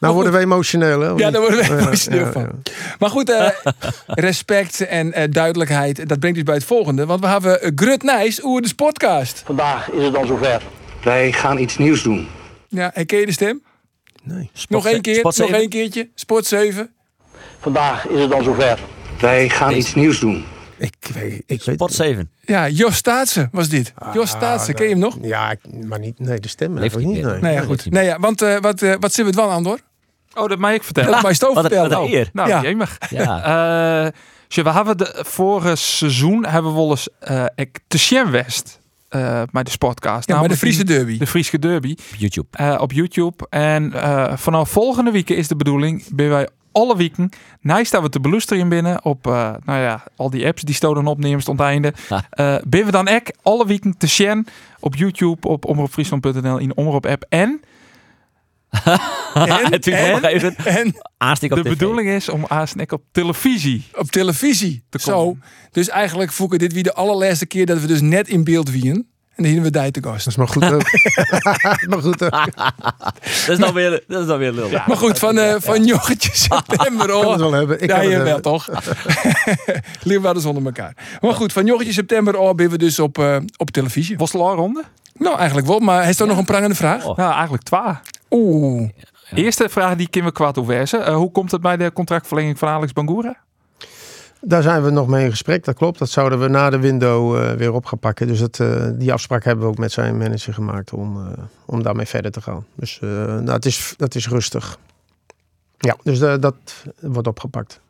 nou 0.00 0.14
worden 0.14 0.32
we 0.32 0.38
emotioneel. 0.38 1.00
Hè? 1.00 1.08
Ja, 1.08 1.30
daar 1.30 1.40
worden 1.40 1.58
we 1.58 1.64
Ja, 1.74 1.78
emotioneel 1.78 2.24
ja, 2.24 2.32
van. 2.32 2.42
ja. 2.42 2.72
Maar 2.98 3.10
goed, 3.10 3.30
eh, 3.30 3.48
respect 4.06 4.80
en 4.86 5.12
eh, 5.12 5.30
duidelijkheid, 5.30 6.08
dat 6.08 6.18
brengt 6.18 6.36
dus 6.36 6.44
bij 6.44 6.54
het 6.54 6.64
volgende. 6.64 7.06
Want 7.06 7.20
we 7.20 7.26
hebben 7.26 7.62
eh, 7.62 7.70
Grut 7.74 8.02
Nijs 8.02 8.42
over 8.42 8.62
de 8.62 8.68
Sportcast. 8.68 9.42
Vandaag 9.44 9.90
is 9.90 10.02
het 10.04 10.12
dan 10.12 10.26
zover. 10.26 10.62
Wij 11.04 11.32
gaan 11.32 11.58
iets 11.58 11.78
nieuws 11.78 12.02
doen. 12.02 12.28
Ja, 12.68 12.90
herken 12.94 13.18
je 13.18 13.26
de 13.26 13.32
stem? 13.32 13.62
Nee. 14.22 14.50
Nog 14.68 14.86
één 14.86 15.00
keer, 15.00 15.14
Sport 15.14 15.36
nog 15.38 15.50
één 15.50 15.68
keertje. 15.68 16.08
Sport 16.14 16.46
7. 16.46 16.90
Vandaag 17.60 18.06
is 18.06 18.20
het 18.20 18.30
dan 18.30 18.42
zover. 18.44 18.78
Wij 19.20 19.48
gaan 19.48 19.74
iets 19.74 19.94
nieuws 19.94 20.20
doen. 20.20 20.44
Ik 20.76 20.94
weet, 21.14 21.42
ik 21.46 21.62
weet 21.62 21.76
Pot 21.76 21.92
7. 21.92 22.30
Ja, 22.40 22.68
Jos 22.68 22.96
Staatsen 22.96 23.48
was 23.52 23.68
dit. 23.68 23.92
Jos 24.14 24.30
Staatsen, 24.30 24.74
ken 24.74 24.84
je 24.84 24.90
hem 24.90 24.98
nog? 25.00 25.16
Ja, 25.22 25.50
ik- 25.50 25.84
maar 25.84 25.98
niet. 25.98 26.18
Nee, 26.18 26.40
de 26.40 26.48
stem. 26.48 26.78
Leeft 26.78 26.94
Leeft 26.94 27.06
niet. 27.06 27.24
Nee. 27.24 27.40
Nee, 27.40 27.52
ja, 27.52 27.60
goed. 27.60 27.90
Nee, 27.90 28.04
ja, 28.04 28.18
want 28.18 28.42
eh, 28.42 28.56
wat, 28.60 28.82
eh, 28.82 28.94
wat 29.00 29.12
zit 29.12 29.26
het 29.26 29.34
wel 29.34 29.50
aan, 29.50 29.64
hoor? 29.64 29.78
Oh, 30.34 30.48
dat 30.48 30.58
mag 30.58 30.72
ik 30.72 30.82
vertellen. 30.82 31.10
Dat 31.10 31.22
mag 31.22 31.38
je 31.38 31.46
Wat 31.46 31.60
vertellen. 31.60 31.90
wat 31.90 32.08
eer. 32.08 32.30
Nou, 32.32 32.48
Ja. 32.48 32.62
jemig. 32.62 32.98
Ja. 33.10 33.42
Eh, 34.06 34.62
we 34.64 34.70
hebben 34.70 34.96
de 34.98 35.22
vorige 35.26 35.76
seizoen 35.76 36.46
hebben 36.46 36.70
we 36.72 36.78
wel 36.78 36.90
eens 36.90 37.08
eh 37.18 37.44
ik 37.54 37.78
te 37.88 37.98
zien 37.98 38.30
West 38.30 38.80
eh 39.08 39.42
bij 39.52 39.62
de 39.62 39.70
sportcast. 39.70 40.28
Ja, 40.28 40.38
bij 40.38 40.48
de 40.48 40.56
Friese 40.56 40.84
derby. 40.84 41.18
De 41.18 41.26
Friese 41.26 41.58
Derby 41.58 41.90
Op 41.92 42.16
YouTube. 42.18 42.48
eh, 42.50 42.76
op 42.80 42.92
YouTube. 42.92 43.46
En 43.50 43.92
eh, 43.92 44.36
vanaf 44.36 44.70
volgende 44.70 45.10
week 45.10 45.30
is 45.30 45.48
de 45.48 45.56
bedoeling, 45.56 46.04
ben 46.14 46.28
wij 46.28 46.48
alle 46.72 46.96
weken, 46.96 47.28
naast 47.60 47.86
staan 47.86 48.02
we 48.02 48.08
te 48.08 48.20
beluisteren 48.20 48.68
binnen 48.68 49.04
op, 49.04 49.26
eh, 49.26 49.54
nou 49.64 49.80
ja, 49.80 50.04
al 50.16 50.30
die 50.30 50.46
apps 50.46 50.62
die 50.62 50.74
stoden 50.74 51.06
opnemen 51.06 51.44
tot 51.44 51.58
het 51.58 51.66
einde. 51.66 51.92
Eh 52.30 52.56
ben 52.66 52.84
we 52.84 52.90
dan 52.90 53.06
ek 53.06 53.32
alle 53.42 53.66
weken 53.66 53.96
te 53.98 54.06
zien 54.06 54.46
op 54.80 54.94
YouTube, 54.96 55.48
op 55.48 55.64
omroepfriesland.nl 55.64 56.58
in 56.58 56.68
de 56.68 56.74
omroep 56.74 57.06
app. 57.06 57.24
En 57.28 57.60
En, 59.34 59.70
Natuurlijk 59.70 60.06
en, 60.06 60.12
nog 60.12 60.30
even 60.30 60.56
en 60.56 60.86
op 60.88 61.40
de 61.40 61.48
tv. 61.48 61.62
bedoeling 61.62 62.08
is 62.08 62.28
om 62.28 62.44
aansnek 62.48 62.92
op 62.92 63.02
televisie. 63.12 63.84
op 63.92 64.10
televisie. 64.10 64.84
Te 64.88 64.98
Zo. 65.00 65.12
komen. 65.12 65.42
Dus 65.70 65.88
eigenlijk 65.88 66.32
voeken 66.32 66.58
dit 66.58 66.72
weer 66.72 66.82
de 66.82 66.94
allerlaatste 66.94 67.46
keer 67.46 67.66
dat 67.66 67.80
we 67.80 67.86
dus 67.86 68.00
net 68.00 68.28
in 68.28 68.44
beeld 68.44 68.70
wien. 68.70 69.08
En 69.38 69.44
dan 69.44 69.52
hebben 69.52 69.72
we 69.72 69.78
daar 69.78 69.90
te 69.90 70.02
gast. 70.02 70.24
Dat 70.24 70.26
is 70.26 70.36
maar 70.36 70.48
goed 70.48 70.72
ook. 70.72 70.82
maar 71.90 72.02
goed 72.02 72.22
ook. 72.24 72.30
Dat 72.30 73.48
is 73.48 73.58
dan 73.58 73.74
weer, 73.74 74.04
dat 74.08 74.20
is 74.20 74.26
dan 74.26 74.38
weer 74.38 74.52
lul. 74.52 74.70
Maar 74.70 74.96
goed, 74.96 75.18
van, 75.18 75.38
eh 75.38 75.54
van 75.58 75.84
joggetje 75.84 76.30
september 76.32 77.08
Ik 77.08 77.20
kan 77.20 77.38
wel 77.38 77.52
hebben. 77.52 77.82
Ik 77.82 77.90
Ja, 77.90 78.00
je 78.00 78.08
wel 78.08 78.24
hebben. 78.24 78.42
toch? 78.42 78.68
Eens 80.34 80.44
onder 80.44 80.64
elkaar. 80.64 80.94
Maar 81.20 81.34
goed, 81.34 81.52
van 81.52 81.66
joggetje 81.66 81.92
september 81.92 82.36
oh, 82.36 82.54
ben 82.54 82.70
we 82.70 82.78
dus 82.78 82.98
op, 82.98 83.18
eh, 83.18 83.36
op 83.56 83.70
televisie. 83.70 84.16
Was 84.16 84.30
de 84.30 84.38
ronde? 84.38 84.82
Nou, 85.14 85.36
eigenlijk 85.36 85.66
wel. 85.66 85.78
Maar 85.78 86.04
heeft 86.04 86.20
er 86.20 86.26
nog 86.26 86.38
een 86.38 86.44
prangende 86.44 86.74
vraag? 86.74 87.04
Oh. 87.04 87.16
Nou, 87.16 87.32
eigenlijk 87.32 87.62
twee. 87.62 88.00
Oeh. 88.30 88.88
Eerste 89.34 89.68
vraag 89.68 89.96
die 89.96 90.08
kunnen 90.08 90.30
we 90.30 90.36
kwaad 90.36 90.58
overwijzen. 90.58 91.06
Eh, 91.06 91.14
hoe 91.14 91.30
komt 91.30 91.50
het 91.50 91.60
bij 91.60 91.76
de 91.76 91.92
contractverlenging 91.92 92.58
van 92.58 92.68
Alex 92.68 92.92
Bangura? 92.92 93.36
Daar 94.40 94.62
zijn 94.62 94.82
we 94.82 94.90
nog 94.90 95.08
mee 95.08 95.24
in 95.24 95.30
gesprek, 95.30 95.64
dat 95.64 95.76
klopt. 95.76 95.98
Dat 95.98 96.10
zouden 96.10 96.40
we 96.40 96.48
na 96.48 96.70
de 96.70 96.78
window 96.78 97.36
eh, 97.36 97.52
weer 97.52 97.72
op 97.72 97.84
gaan 97.84 97.98
pakken. 97.98 98.26
Dus 98.26 98.40
het, 98.40 98.60
eh, 98.60 98.86
die 98.92 99.12
afspraak 99.12 99.44
hebben 99.44 99.64
we 99.64 99.70
ook 99.70 99.78
met 99.78 99.92
zijn 99.92 100.16
manager 100.16 100.54
gemaakt 100.54 100.92
om, 100.92 101.16
eh, 101.16 101.32
om 101.64 101.82
daarmee 101.82 102.06
verder 102.06 102.30
te 102.30 102.40
gaan. 102.40 102.66
Dus 102.74 102.98
nou, 103.00 103.50
het 103.50 103.66
is, 103.66 103.94
dat 103.96 104.14
is 104.14 104.28
rustig. 104.28 104.78
Ja, 105.78 105.96
dus 106.02 106.18
dat 106.18 106.54
wordt 107.00 107.28
opgepakt. 107.28 107.80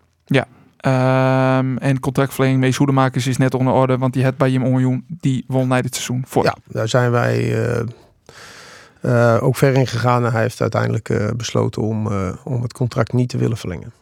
Ehm, 0.78 1.76
en 1.76 2.00
contractverlenging 2.00 2.60
met 2.60 2.76
Hoedemakers 2.76 3.26
is 3.26 3.36
net 3.36 3.54
onder 3.54 3.72
orde, 3.72 3.98
want 3.98 4.12
die 4.12 4.24
had 4.24 4.36
bij 4.36 4.50
hem 4.50 4.64
onjoen, 4.64 5.04
die 5.08 5.44
won 5.46 5.68
na 5.68 5.82
dit 5.82 5.94
seizoen. 5.94 6.24
Voor. 6.26 6.44
Ja, 6.44 6.56
daar 6.66 6.88
zijn 6.88 7.10
wij 7.10 7.56
ook 9.40 9.56
ver 9.56 9.74
in 9.74 9.86
gegaan. 9.86 10.24
En 10.24 10.32
hij 10.32 10.42
heeft 10.42 10.60
uiteindelijk 10.60 11.36
besloten 11.36 11.82
om, 11.82 12.06
om 12.44 12.62
het 12.62 12.72
contract 12.72 13.12
niet 13.12 13.28
te 13.28 13.38
willen 13.38 13.56
verlengen. 13.56 13.92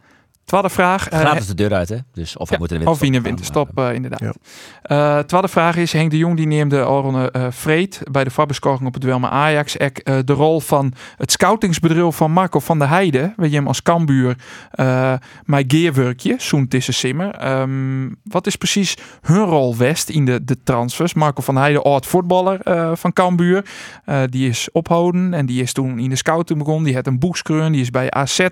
Tweede 0.47 0.71
vraag. 0.71 1.09
eh, 1.09 1.19
Gratis 1.19 1.47
de 1.47 1.55
deur 1.55 1.75
uit, 1.75 1.89
hè? 1.89 1.97
Dus 2.13 2.37
of 2.37 2.51
we 2.51 2.57
moeten 2.59 2.81
de 2.81 2.87
Of 2.91 3.03
in 3.03 3.13
de 3.13 3.21
winterstop 3.21 3.67
winterstop, 3.67 3.89
eh, 3.89 3.95
inderdaad. 3.95 4.21
Ja. 4.21 5.19
Eh, 5.19 5.25
tweede 5.25 5.49
vraag 5.49 5.77
is, 5.77 5.93
Henk 5.93 6.11
de 6.11 6.17
Jong 6.19 6.37
die 6.37 6.47
neemde 6.47 6.81
eh 7.33 7.47
Vreed 7.51 8.01
bij 8.11 8.25
de 8.25 8.31
Faberskorring 8.31 8.87
op 8.87 8.95
het 8.95 9.05
met 9.05 9.31
Ajax. 9.31 9.77
Ek, 9.77 9.99
eh, 9.99 10.19
de 10.25 10.33
rol 10.33 10.61
van 10.61 10.93
het 11.17 11.33
scoutingsbedrijf 11.33 12.17
van 12.17 12.31
Marco 12.31 12.59
van 12.59 12.79
der 12.79 12.89
Heijden, 12.89 13.33
weet 13.37 13.51
je 13.51 13.57
hem 13.57 13.67
als 13.67 13.83
kambuur, 13.83 14.37
eh 14.71 15.13
mijn 15.45 15.65
geerwerkje, 15.69 16.35
zo'n 16.39 16.69
tussen 16.69 16.95
Simmer. 16.95 17.31
Ehm, 17.31 18.09
wat 18.23 18.47
is 18.47 18.57
precies 18.57 18.97
hun 19.23 19.45
rol 19.45 19.77
West 19.77 20.09
in 20.09 20.25
de, 20.25 20.45
de 20.45 20.57
transfers? 20.63 21.15
Marco 21.15 21.43
van 21.43 21.55
der 21.55 21.63
Heijden, 21.63 21.83
oud 21.83 22.07
voetballer 22.07 22.61
eh, 22.61 22.91
van 22.95 23.13
Cambuur, 23.13 23.65
Eh, 24.05 24.23
die 24.31 24.49
is 24.49 24.69
ophouden 24.73 25.35
en 25.35 25.47
die 25.47 25.63
is 25.63 25.73
toen 25.73 25.99
in 25.99 26.11
de 26.11 26.17
scouting 26.17 26.59
begonnen. 26.59 26.85
Die 26.85 26.95
had 26.95 27.07
een 27.07 27.19
boekskreun, 27.19 27.73
die 27.73 27.81
is 27.81 27.91
bij 27.91 28.11
AZ, 28.11 28.39
eh 28.39 28.49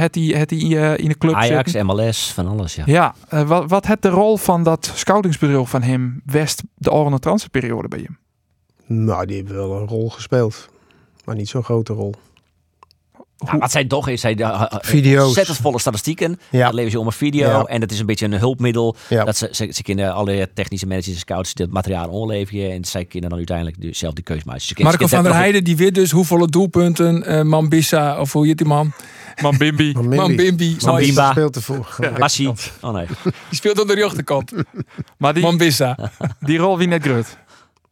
het 0.00 0.12
die, 0.12 0.36
het 0.36 0.48
die 0.48 0.78
eh, 0.78 0.98
in 0.98 1.08
de 1.08 1.16
club 1.18 1.34
Ajax, 1.34 1.70
zitten. 1.70 1.96
MLS, 1.96 2.32
van 2.32 2.46
alles, 2.46 2.74
ja. 2.74 2.82
Ja, 2.86 3.14
eh, 3.28 3.48
wat, 3.48 3.70
wat 3.70 3.86
het 3.86 4.02
de 4.02 4.08
rol 4.08 4.36
van 4.36 4.62
dat 4.62 4.92
scoutingsbedrijf 4.94 5.68
van 5.68 5.82
hem 5.82 6.22
West 6.24 6.62
de 6.74 6.92
Oranje 6.92 7.18
transferperiode 7.18 7.88
bij 7.88 7.98
hem? 7.98 8.18
Nou, 8.86 9.26
die 9.26 9.36
hebben 9.36 9.54
wel 9.54 9.76
een 9.76 9.86
rol 9.86 10.10
gespeeld. 10.10 10.68
Maar 11.24 11.34
niet 11.34 11.48
zo'n 11.48 11.64
grote 11.64 11.92
rol. 11.92 12.14
Ja, 13.46 13.58
wat 13.58 13.70
zij 13.70 13.84
toch 13.84 14.08
is, 14.08 14.20
zij 14.20 14.38
uh, 14.38 14.46
uh, 14.48 14.64
Video's. 14.80 15.24
ontzettend 15.26 15.56
volle 15.58 15.78
statistieken. 15.78 16.40
Ja. 16.50 16.64
Dat 16.64 16.72
leveren 16.72 16.90
ze 16.90 16.98
om 17.00 17.06
een 17.06 17.12
video. 17.12 17.48
Ja. 17.48 17.62
En 17.64 17.80
dat 17.80 17.90
is 17.90 17.98
een 18.00 18.06
beetje 18.06 18.24
een 18.26 18.32
hulpmiddel. 18.38 18.96
Ja. 19.08 19.24
Dat 19.24 19.36
ze, 19.36 19.48
ze, 19.52 19.68
ze 19.72 19.82
kunnen 19.82 20.12
alle 20.14 20.50
technische 20.54 20.86
managers 20.86 21.12
en 21.14 21.18
scouts 21.20 21.52
het 21.54 21.70
materiaal 21.72 22.08
onleveren. 22.08 22.72
En 22.72 22.84
zij 22.84 23.04
kunnen 23.04 23.28
dan 23.30 23.38
uiteindelijk 23.38 23.80
de- 23.80 23.94
zelf 23.94 24.14
de 24.14 24.22
keuze 24.22 24.42
maken. 24.44 24.58
Dus 24.60 24.68
ze 24.68 24.74
kunnen- 24.74 24.92
Marco 24.92 25.06
van 25.16 25.22
der 25.24 25.34
Heijden, 25.34 25.64
die 25.64 25.76
weet 25.76 25.94
dus 25.94 26.10
hoeveel 26.10 26.46
doelpunten 26.50 27.24
eh 27.26 27.42
Mambissa, 27.42 28.20
of 28.20 28.32
hoe 28.32 28.46
heet 28.46 28.58
die 28.58 28.66
man? 28.66 28.92
Man 29.42 29.56
Bimbi. 29.58 29.92
Maar 29.92 30.04
Mambimbi. 30.04 30.26
Mambimba. 30.36 30.86
Mambimba 30.92 31.30
speelt 31.30 31.56
ervoor. 31.56 31.96
nog- 31.98 32.18
Massi. 32.18 32.52
Oh 32.80 32.92
nee. 32.92 33.06
Die 33.22 33.32
speelt 33.50 33.80
aan 33.80 33.86
de 33.86 33.94
rechterkant. 33.94 34.52
Maar 35.18 35.34
die, 35.34 35.42
Mambissa. 35.42 35.96
die 36.40 36.58
rol 36.58 36.78
wie 36.78 36.88
net 36.88 37.02
grut. 37.02 37.36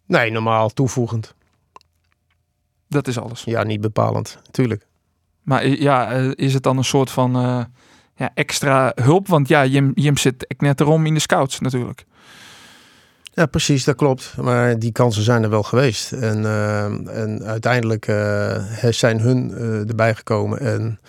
Nee, 0.06 0.30
normaal 0.30 0.68
toevoegend. 0.68 1.34
Dat 2.88 3.08
is 3.08 3.18
alles. 3.18 3.42
Ja, 3.44 3.62
niet 3.62 3.80
bepalend. 3.80 4.38
Tuurlijk. 4.50 4.86
Maar 5.46 5.66
ja, 5.66 6.12
eh, 6.12 6.30
is 6.34 6.54
het 6.54 6.62
dan 6.62 6.76
een 6.76 6.84
soort 6.84 7.10
van 7.10 7.36
eh, 7.36 7.60
ja, 8.16 8.30
extra 8.34 8.92
hulp? 8.94 9.28
Want 9.28 9.48
ja, 9.48 9.66
Jim, 9.66 9.92
Jim 9.94 10.16
zit 10.16 10.44
ik 10.48 10.60
net 10.60 10.80
erom 10.80 11.06
in 11.06 11.14
de 11.14 11.20
scouts 11.20 11.60
natuurlijk. 11.60 12.04
Ja, 13.32 13.46
precies, 13.46 13.84
dat 13.84 13.96
klopt. 13.96 14.34
Maar 14.40 14.78
die 14.78 14.92
kansen 14.92 15.22
zijn 15.22 15.42
er 15.42 15.50
wel 15.50 15.62
geweest. 15.62 16.12
En, 16.12 16.44
eh, 16.44 16.84
en 17.20 17.42
uiteindelijk 17.44 18.04
zijn 18.90 19.20
hun 19.20 19.50
erbij 19.88 20.14
gekomen. 20.14 20.60
En, 20.60 21.00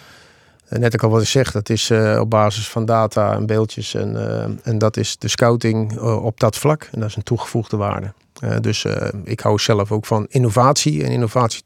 net 0.70 0.94
ook 0.94 1.04
al 1.04 1.10
wat 1.10 1.22
ik 1.22 1.28
zeg, 1.28 1.52
dat 1.52 1.70
is 1.70 1.92
op 2.20 2.30
basis 2.30 2.70
van 2.70 2.86
data 2.86 3.34
en 3.34 3.46
beeldjes. 3.46 3.94
En, 3.94 4.16
en 4.64 4.78
dat 4.78 4.98
is 4.98 5.18
de 5.18 5.28
scouting 5.28 6.00
op 6.00 6.40
dat 6.40 6.58
vlak. 6.58 6.90
En 6.92 7.00
dat 7.00 7.10
is 7.10 7.16
een 7.16 7.24
toegevoegde 7.24 7.78
waarde. 7.78 8.14
Dus 8.62 8.86
ik 9.24 9.40
hou 9.40 9.60
zelf 9.60 9.92
ook 9.92 10.06
van 10.06 10.26
innovatie 10.30 11.04
en 11.04 11.12
innovatie 11.12 11.64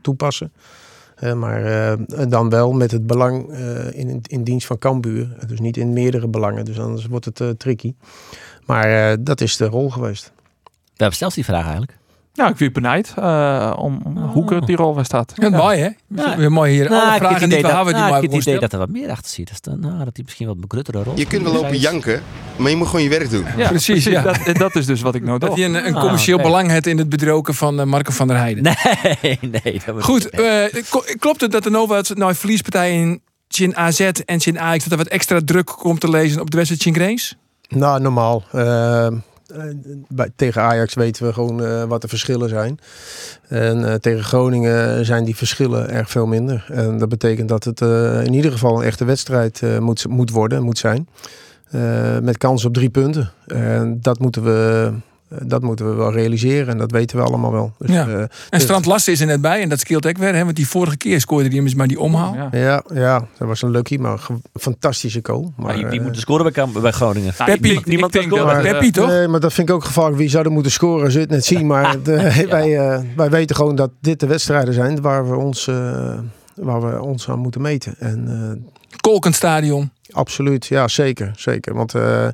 toepassen. 0.00 0.52
Maar 1.20 1.64
eh, 1.64 1.98
dan 2.28 2.48
wel 2.48 2.72
met 2.72 2.90
het 2.90 3.06
belang 3.06 3.50
eh, 3.50 3.92
in, 3.92 4.20
in 4.26 4.44
dienst 4.44 4.66
van 4.66 4.78
Cambuur. 4.78 5.36
Dus 5.46 5.60
niet 5.60 5.76
in 5.76 5.92
meerdere 5.92 6.28
belangen. 6.28 6.64
Dus 6.64 6.80
anders 6.80 7.06
wordt 7.06 7.24
het 7.24 7.40
eh, 7.40 7.48
tricky. 7.48 7.94
Maar 8.66 9.16
dat 9.24 9.40
is 9.40 9.56
de 9.56 9.66
rol 9.66 9.90
geweest. 9.90 10.32
We 10.64 11.06
hebben 11.06 11.18
zelfs 11.18 11.34
die 11.34 11.44
vraag 11.44 11.62
eigenlijk. 11.62 11.98
Nou, 12.34 12.50
ik 12.50 12.58
weer 12.58 12.72
benijd 12.72 13.12
eh, 13.16 13.72
om, 13.76 14.00
om 14.04 14.16
hoe 14.18 14.46
grut 14.46 14.66
die 14.66 14.76
rol 14.76 14.94
was 14.94 15.06
staat. 15.06 15.32
Ja, 15.34 15.48
mooi 15.50 15.78
hè? 15.78 15.88
Ja. 16.22 16.36
Weer 16.36 16.52
mooi 16.52 16.72
hier. 16.72 16.88
Alle 16.88 16.96
Nou, 16.96 17.06
ik 17.06 17.12
heb 17.12 17.20
vragen 17.20 17.40
het 17.40 17.50
die 17.50 17.56
we 17.60 17.66
dat- 17.66 17.72
hebben, 17.76 17.92
die 17.92 18.02
nou, 18.02 18.12
maar 18.14 18.22
ik 18.22 18.30
heb 18.30 18.38
het 18.38 18.46
idee 18.48 18.60
dat 18.60 18.72
er 18.72 18.78
wat 18.78 18.88
meer 18.88 19.10
achter 19.10 19.30
zit. 19.30 19.48
Dus 19.48 19.60
dan, 19.60 19.80
nou, 19.80 19.92
dat 20.04 20.10
hij 20.16 20.22
misschien 20.24 20.46
wat 20.46 20.56
een 20.56 20.64
gruttere 20.68 21.02
rol 21.02 21.16
Je 21.16 21.26
kunt 21.26 21.42
wel 21.42 21.52
lopen 21.52 21.78
janken, 21.78 22.22
maar 22.56 22.70
je 22.70 22.76
moet 22.76 22.86
gewoon 22.86 23.02
je 23.02 23.08
werk 23.08 23.30
doen. 23.30 23.44
Ja, 23.56 23.68
Precies, 23.68 24.04
ja. 24.04 24.22
Dat, 24.22 24.56
dat 24.56 24.76
is 24.76 24.86
dus 24.86 25.00
wat 25.00 25.14
ik 25.14 25.22
nou 25.24 25.38
Dat 25.38 25.54
hij 25.56 25.64
een, 25.64 25.86
een 25.86 25.94
Ah, 25.94 26.00
commercieel 26.00 26.38
belang 26.38 26.70
heeft 26.70 26.86
in 26.86 26.98
het 26.98 27.08
bedroken 27.08 27.54
van 27.54 27.80
eh, 27.80 27.86
Marco 27.86 28.12
van 28.12 28.28
der 28.28 28.36
Heijden. 28.36 28.62
Nee, 28.62 29.38
nee. 29.62 29.80
Dat 29.86 30.02
Goed, 30.04 30.30
eh, 30.30 30.64
klopt 31.18 31.40
het 31.40 31.52
dat 31.52 31.64
er 31.64 31.70
nou 31.70 31.86
wat 31.86 32.14
nou, 32.14 32.34
verliespartijen 32.34 33.00
in 33.02 33.22
Chin 33.48 33.76
AZ 33.76 34.00
en 34.24 34.40
Chin 34.40 34.58
Ajax 34.60 34.82
dat 34.84 34.92
er 34.92 34.98
wat 34.98 35.06
extra 35.12 35.40
druk 35.44 35.66
komt 35.66 36.00
te 36.00 36.10
lezen 36.10 36.40
op 36.40 36.50
de 36.50 36.56
wedstrijd 36.56 36.82
Chin 36.82 36.94
Grace? 36.94 37.34
Nou, 37.68 38.00
normaal. 38.00 38.42
Eh, 39.50 40.24
tegen 40.36 40.62
Ajax 40.62 40.94
weten 40.94 41.26
we 41.26 41.32
gewoon 41.32 41.64
eh, 41.64 41.84
wat 41.84 42.02
de 42.02 42.08
verschillen 42.08 42.48
zijn. 42.48 42.78
En 43.48 43.84
eh, 43.84 43.94
tegen 43.94 44.24
Groningen 44.24 45.04
zijn 45.04 45.24
die 45.24 45.36
verschillen 45.36 45.90
erg 45.90 46.10
veel 46.10 46.26
minder. 46.26 46.66
En 46.68 46.98
dat 46.98 47.08
betekent 47.08 47.48
dat 47.48 47.64
het 47.64 47.80
in 48.26 48.34
ieder 48.34 48.52
geval 48.52 48.78
een 48.78 48.86
echte 48.86 49.04
wedstrijd 49.04 49.62
moet, 49.80 50.08
moet 50.08 50.30
worden, 50.30 50.62
moet 50.62 50.78
zijn. 50.78 51.08
Met 52.22 52.38
kans 52.38 52.64
op 52.64 52.74
drie 52.74 52.90
punten. 52.90 53.30
En 53.46 53.98
dat 54.00 54.18
moeten 54.18 54.44
we, 54.44 54.92
dat 55.42 55.62
moeten 55.62 55.88
we 55.88 55.94
wel 55.94 56.12
realiseren. 56.12 56.68
En 56.68 56.78
dat 56.78 56.90
weten 56.90 57.16
we 57.16 57.22
allemaal 57.22 57.52
wel. 57.52 57.72
Dus, 57.78 57.90
Ja. 57.90 58.08
eh, 58.08 58.22
En 58.50 58.60
Strand 58.60 58.86
Lassen 58.86 59.12
is 59.12 59.20
er 59.20 59.26
net 59.26 59.40
bij 59.40 59.62
en 59.62 59.68
dat 59.68 59.80
scheelt 59.80 60.06
ook 60.06 60.18
weer. 60.18 60.34
Hè? 60.34 60.44
Want 60.44 60.56
die 60.56 60.68
vorige 60.68 60.96
keer 60.96 61.20
scoorde 61.20 61.46
hij 61.46 61.54
hem 61.56 61.64
eens 61.64 61.74
maar 61.74 61.86
die 61.86 62.00
omhaal. 62.00 62.34
Ja. 62.34 62.48
ja, 62.52 62.82
ja, 62.94 63.26
dat 63.38 63.48
was 63.48 63.62
een 63.62 63.70
lucky, 63.70 63.96
maar 63.96 64.26
een 64.28 64.42
fantastische 64.60 65.20
goal. 65.22 65.52
Maar, 65.56 65.66
Maar 65.66 65.74
die, 65.74 65.86
die 65.88 65.98
eh, 65.98 66.02
moeten 66.04 66.20
scoren 66.20 66.52
bij, 66.52 66.66
bij 66.82 66.90
Groningen. 66.92 67.32
Nou, 67.38 67.50
Peppy, 67.50 67.68
denk- 67.72 67.86
niemand 67.86 68.12
kan 68.12 68.22
scoren. 68.22 68.46
dat, 68.46 68.62
Peppy, 68.62 68.90
toch? 68.90 69.06
Nee, 69.08 69.28
maar 69.28 69.40
dat 69.40 69.52
vind 69.52 69.68
ik 69.68 69.74
ook 69.74 69.84
gevaarlijk. 69.84 70.16
Wie 70.18 70.28
zou 70.28 70.44
er 70.44 70.50
moeten 70.52 70.72
scoren, 70.72 71.10
zul 71.10 71.20
je 71.20 71.26
het 71.26 71.34
net 71.36 71.44
zien. 71.44 71.66
Maar 71.66 71.96
eh, 72.04 72.36
wij, 72.56 72.78
eh, 72.78 73.00
wij 73.16 73.30
weten 73.30 73.56
gewoon 73.56 73.74
dat 73.74 73.90
dit 74.00 74.20
de 74.20 74.26
wedstrijden 74.26 74.74
zijn 74.74 75.00
waar 75.00 75.30
we 75.30 75.36
ons, 75.36 75.66
eh, 75.66 76.18
waar 76.54 76.80
we 76.90 77.00
ons 77.02 77.28
aan 77.28 77.38
moeten 77.38 77.60
meten. 77.60 77.94
En 77.98 78.28
eh, 78.28 78.98
Kolkenstadion. 79.00 79.90
Absoluut, 80.12 80.66
ja 80.66 80.88
zeker. 80.88 81.32
zeker. 81.36 81.74
Want 81.74 81.94
eh, 81.94 82.28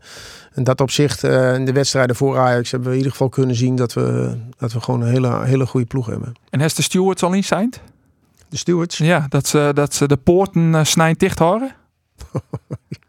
in 0.54 0.64
dat 0.64 0.80
opzicht, 0.80 1.24
eh, 1.24 1.54
in 1.54 1.64
de 1.64 1.72
wedstrijden 1.72 2.16
voor 2.16 2.38
Ajax, 2.38 2.70
hebben 2.70 2.88
we 2.88 2.94
in 2.94 3.00
ieder 3.00 3.12
geval 3.12 3.28
kunnen 3.28 3.56
zien 3.56 3.76
dat 3.76 3.92
we, 3.92 4.36
dat 4.58 4.72
we 4.72 4.80
gewoon 4.80 5.00
een 5.00 5.10
hele, 5.10 5.44
hele 5.44 5.66
goede 5.66 5.86
ploeg 5.86 6.06
hebben. 6.06 6.32
En 6.50 6.60
Hester 6.60 6.84
Stewart 6.84 7.22
al 7.22 7.32
in 7.32 7.44
zijn? 7.44 7.72
De 8.48 8.56
stewards. 8.56 8.98
Ja, 8.98 9.26
dat 9.28 9.46
ze, 9.46 9.70
dat 9.74 9.94
ze 9.94 10.08
de 10.08 10.16
poorten 10.16 10.72
uh, 10.72 10.84
snijden 10.84 11.18
dicht 11.18 11.38
houden. 11.38 11.74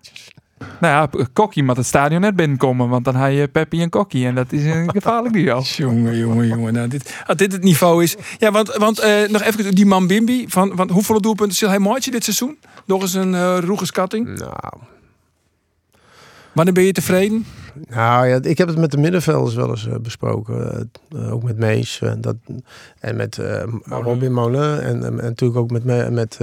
Nou 0.80 1.10
ja, 1.12 1.26
Kokkie 1.34 1.64
moet 1.64 1.78
het 1.78 1.86
stadion 1.86 2.22
net 2.22 2.36
binnenkomen, 2.36 2.90
want 2.90 3.06
dan 3.06 3.16
heb 3.16 3.32
je 3.32 3.48
Peppi 3.48 3.82
en 3.82 3.90
Kokkie. 3.90 4.26
En 4.26 4.36
dat 4.36 4.52
is 4.52 4.66
een 4.66 4.92
gevaarlijk 5.00 5.34
duo. 5.34 5.62
Jongen, 5.62 6.18
jongen, 6.18 6.48
jongen. 6.48 6.74
Nou, 6.74 6.88
dit, 6.88 7.24
als 7.26 7.38
dit 7.38 7.52
het 7.52 7.64
niveau 7.64 8.04
is. 8.04 8.16
Ja, 8.38 8.52
want, 8.52 8.76
want 8.76 9.00
eh, 9.00 9.28
nog 9.30 9.42
even 9.42 9.76
die 9.76 9.86
man 9.86 10.08
Bimbi. 10.08 10.46
Van, 10.48 10.72
van 10.76 10.90
hoeveel 10.90 11.22
doelpunten 11.22 11.58
zal 11.58 11.70
hij 11.70 11.80
maatje 11.80 12.12
dit 12.12 12.24
seizoen? 12.24 12.58
Nog 12.86 13.02
eens 13.02 13.14
een 13.14 13.34
uh, 13.34 13.58
roege 13.60 13.86
schatting. 13.86 14.40
Nou, 14.40 14.74
Wanneer 16.52 16.74
ben 16.74 16.84
je 16.84 16.92
tevreden? 16.92 17.46
Nou 17.90 18.28
ja, 18.28 18.40
ik 18.42 18.58
heb 18.58 18.68
het 18.68 18.78
met 18.78 18.92
de 18.92 18.98
middenvelders 18.98 19.56
wel 19.56 19.70
eens 19.70 19.88
uh, 19.88 19.96
besproken. 19.96 20.90
Uh, 21.16 21.34
ook 21.34 21.44
met 21.44 21.58
Mees 21.58 22.02
en, 22.02 22.22
dat, 22.22 22.36
en 23.00 23.16
met 23.16 23.38
uh, 23.38 23.64
Robin 23.84 24.34
Molen. 24.34 24.84
En, 24.84 25.04
en, 25.04 25.16
natuurlijk 25.16 25.60
ook 25.60 25.72
met, 25.72 26.12
met, 26.12 26.40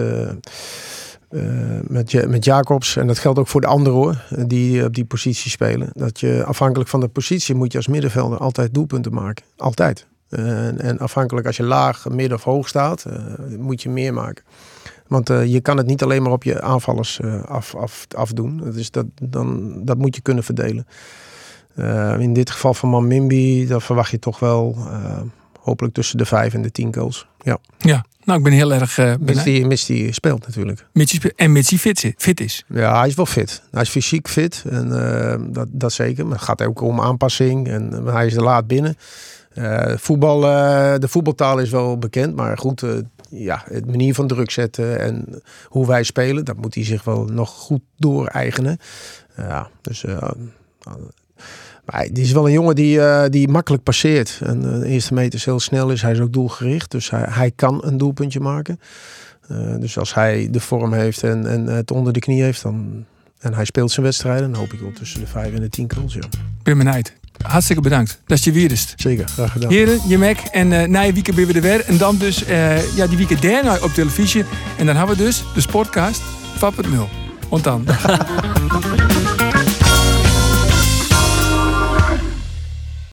met, 1.82 2.28
met 2.28 2.44
Jacobs. 2.44 2.96
En 2.96 3.06
dat 3.06 3.18
geldt 3.18 3.38
ook 3.38 3.48
voor 3.48 3.60
de 3.60 3.66
anderen 3.66 3.98
hoor, 3.98 4.24
die 4.46 4.84
op 4.84 4.94
die 4.94 5.04
positie 5.04 5.50
spelen. 5.50 5.90
Dat 5.92 6.20
je 6.20 6.44
afhankelijk 6.44 6.90
van 6.90 7.00
de 7.00 7.08
positie 7.08 7.54
moet 7.54 7.72
je 7.72 7.78
als 7.78 7.86
middenvelder 7.86 8.38
altijd 8.38 8.74
doelpunten 8.74 9.14
maken. 9.14 9.44
Altijd. 9.56 10.06
En, 10.28 10.80
en, 10.80 10.98
afhankelijk 10.98 11.46
als 11.46 11.56
je 11.56 11.62
laag, 11.62 12.08
midden 12.08 12.36
of 12.36 12.44
hoog 12.44 12.68
staat, 12.68 13.04
moet 13.58 13.82
je 13.82 13.88
meer 13.88 14.14
maken. 14.14 14.44
Want 15.06 15.28
je 15.28 15.60
kan 15.60 15.76
het 15.76 15.86
niet 15.86 16.02
alleen 16.02 16.22
maar 16.22 16.32
op 16.32 16.42
je 16.42 16.62
aanvallers 16.62 17.20
af, 17.46 17.74
af, 17.74 18.06
afdoen. 18.16 18.70
Dus 18.72 18.90
dat, 18.90 19.06
dan, 19.22 19.80
dat 19.84 19.98
moet 19.98 20.14
je 20.14 20.22
kunnen 20.22 20.44
verdelen. 20.44 20.86
In 22.18 22.32
dit 22.32 22.50
geval 22.50 22.74
van 22.74 22.88
Mamimbi, 22.88 23.66
dan 23.66 23.80
verwacht 23.82 24.10
je 24.10 24.18
toch 24.18 24.38
wel 24.38 24.76
hopelijk 25.64 25.94
tussen 25.94 26.18
de 26.18 26.24
vijf 26.24 26.54
en 26.54 26.62
de 26.62 26.70
tien 26.70 26.94
goals. 26.94 27.26
Ja, 27.40 27.58
ja 27.78 28.04
nou 28.24 28.38
ik 28.38 28.44
ben 28.44 28.52
heel 28.52 28.72
erg 28.72 28.98
uh, 28.98 29.14
mits 29.20 29.42
die, 29.42 29.66
mits 29.66 29.86
die 29.86 30.12
speelt 30.12 30.46
natuurlijk. 30.46 30.86
Mits 30.92 31.10
die 31.10 31.20
speelt, 31.20 31.34
en 31.36 31.52
mits 31.52 31.74
fit, 31.74 32.12
fit 32.16 32.40
is. 32.40 32.64
Ja, 32.68 32.98
hij 32.98 33.08
is 33.08 33.14
wel 33.14 33.26
fit. 33.26 33.62
Hij 33.70 33.82
is 33.82 33.88
fysiek 33.88 34.28
fit. 34.28 34.64
En, 34.70 34.88
dat, 35.52 35.68
dat 35.70 35.92
zeker. 35.92 36.26
Maar 36.26 36.36
het 36.36 36.44
gaat 36.44 36.62
ook 36.62 36.80
om 36.80 37.00
aanpassing. 37.00 37.68
En 37.68 38.06
hij 38.06 38.26
is 38.26 38.34
er 38.34 38.42
laat 38.42 38.66
binnen. 38.66 38.96
voetbal, 39.96 40.40
de 41.00 41.08
voetbaltaal 41.08 41.58
is 41.58 41.70
wel 41.70 41.98
bekend. 41.98 42.36
Maar 42.36 42.58
goed, 42.58 42.84
ja, 43.30 43.62
het 43.68 43.86
manier 43.86 44.14
van 44.14 44.26
druk 44.26 44.50
zetten 44.50 45.00
en 45.00 45.42
hoe 45.64 45.86
wij 45.86 46.02
spelen, 46.02 46.44
dat 46.44 46.56
moet 46.56 46.74
hij 46.74 46.84
zich 46.84 47.04
wel 47.04 47.24
nog 47.24 47.50
goed 47.50 47.82
door-eigenen. 47.96 48.78
Ja, 49.36 49.68
dus. 49.80 50.04
Maar 51.84 52.08
die 52.12 52.24
is 52.24 52.32
wel 52.32 52.46
een 52.46 52.52
jongen 52.52 52.74
die, 52.74 52.96
uh, 52.96 53.24
die 53.28 53.48
makkelijk 53.48 53.82
passeert. 53.82 54.40
En 54.44 54.60
de 54.60 54.86
eerste 54.86 55.14
meters 55.14 55.44
heel 55.44 55.60
snel 55.60 55.90
is. 55.90 56.02
Hij 56.02 56.12
is 56.12 56.20
ook 56.20 56.32
doelgericht. 56.32 56.90
Dus 56.90 57.10
hij, 57.10 57.24
hij 57.28 57.50
kan 57.56 57.84
een 57.84 57.98
doelpuntje 57.98 58.40
maken. 58.40 58.80
Uh, 59.50 59.74
dus 59.78 59.98
als 59.98 60.14
hij 60.14 60.48
de 60.50 60.60
vorm 60.60 60.92
heeft 60.92 61.22
en, 61.22 61.46
en 61.46 61.66
het 61.66 61.90
onder 61.90 62.12
de 62.12 62.18
knie 62.18 62.42
heeft, 62.42 62.62
dan, 62.62 63.04
en 63.38 63.54
hij 63.54 63.64
speelt 63.64 63.90
zijn 63.90 64.06
wedstrijden, 64.06 64.50
dan 64.50 64.60
hoop 64.60 64.72
ik 64.72 64.80
wel 64.80 64.92
tussen 64.92 65.20
de 65.20 65.26
5 65.26 65.54
en 65.54 65.60
de 65.60 65.68
10 65.68 65.92
goals. 65.94 66.14
Ja. 66.14 66.20
Ben 66.62 66.78
benieuwd. 66.78 67.12
Hartstikke 67.42 67.82
bedankt. 67.82 68.20
Dat 68.26 68.38
is 68.38 68.44
je 68.44 68.52
wierst. 68.52 68.92
Zeker, 68.96 69.28
graag 69.28 69.52
gedaan. 69.52 69.70
Heren, 69.70 69.98
je 70.08 70.18
mek. 70.18 70.38
En 70.38 70.70
uh, 70.70 70.82
na 70.82 71.00
je 71.00 71.12
weekend 71.12 71.36
ben 71.36 71.46
we 71.46 71.52
er 71.52 71.60
weer. 71.60 71.84
En 71.84 71.96
dan 71.96 72.16
dus 72.16 72.38
ja, 72.94 73.06
die 73.06 73.16
weekend 73.16 73.42
daarna 73.42 73.78
op 73.82 73.90
televisie. 73.90 74.44
En 74.78 74.86
dan 74.86 74.96
hebben 74.96 75.16
we 75.16 75.22
dus 75.22 75.44
de 75.54 75.60
Sportcast 75.60 76.22
4.0. 76.22 76.90
Want 77.48 77.64
dan. 77.64 77.84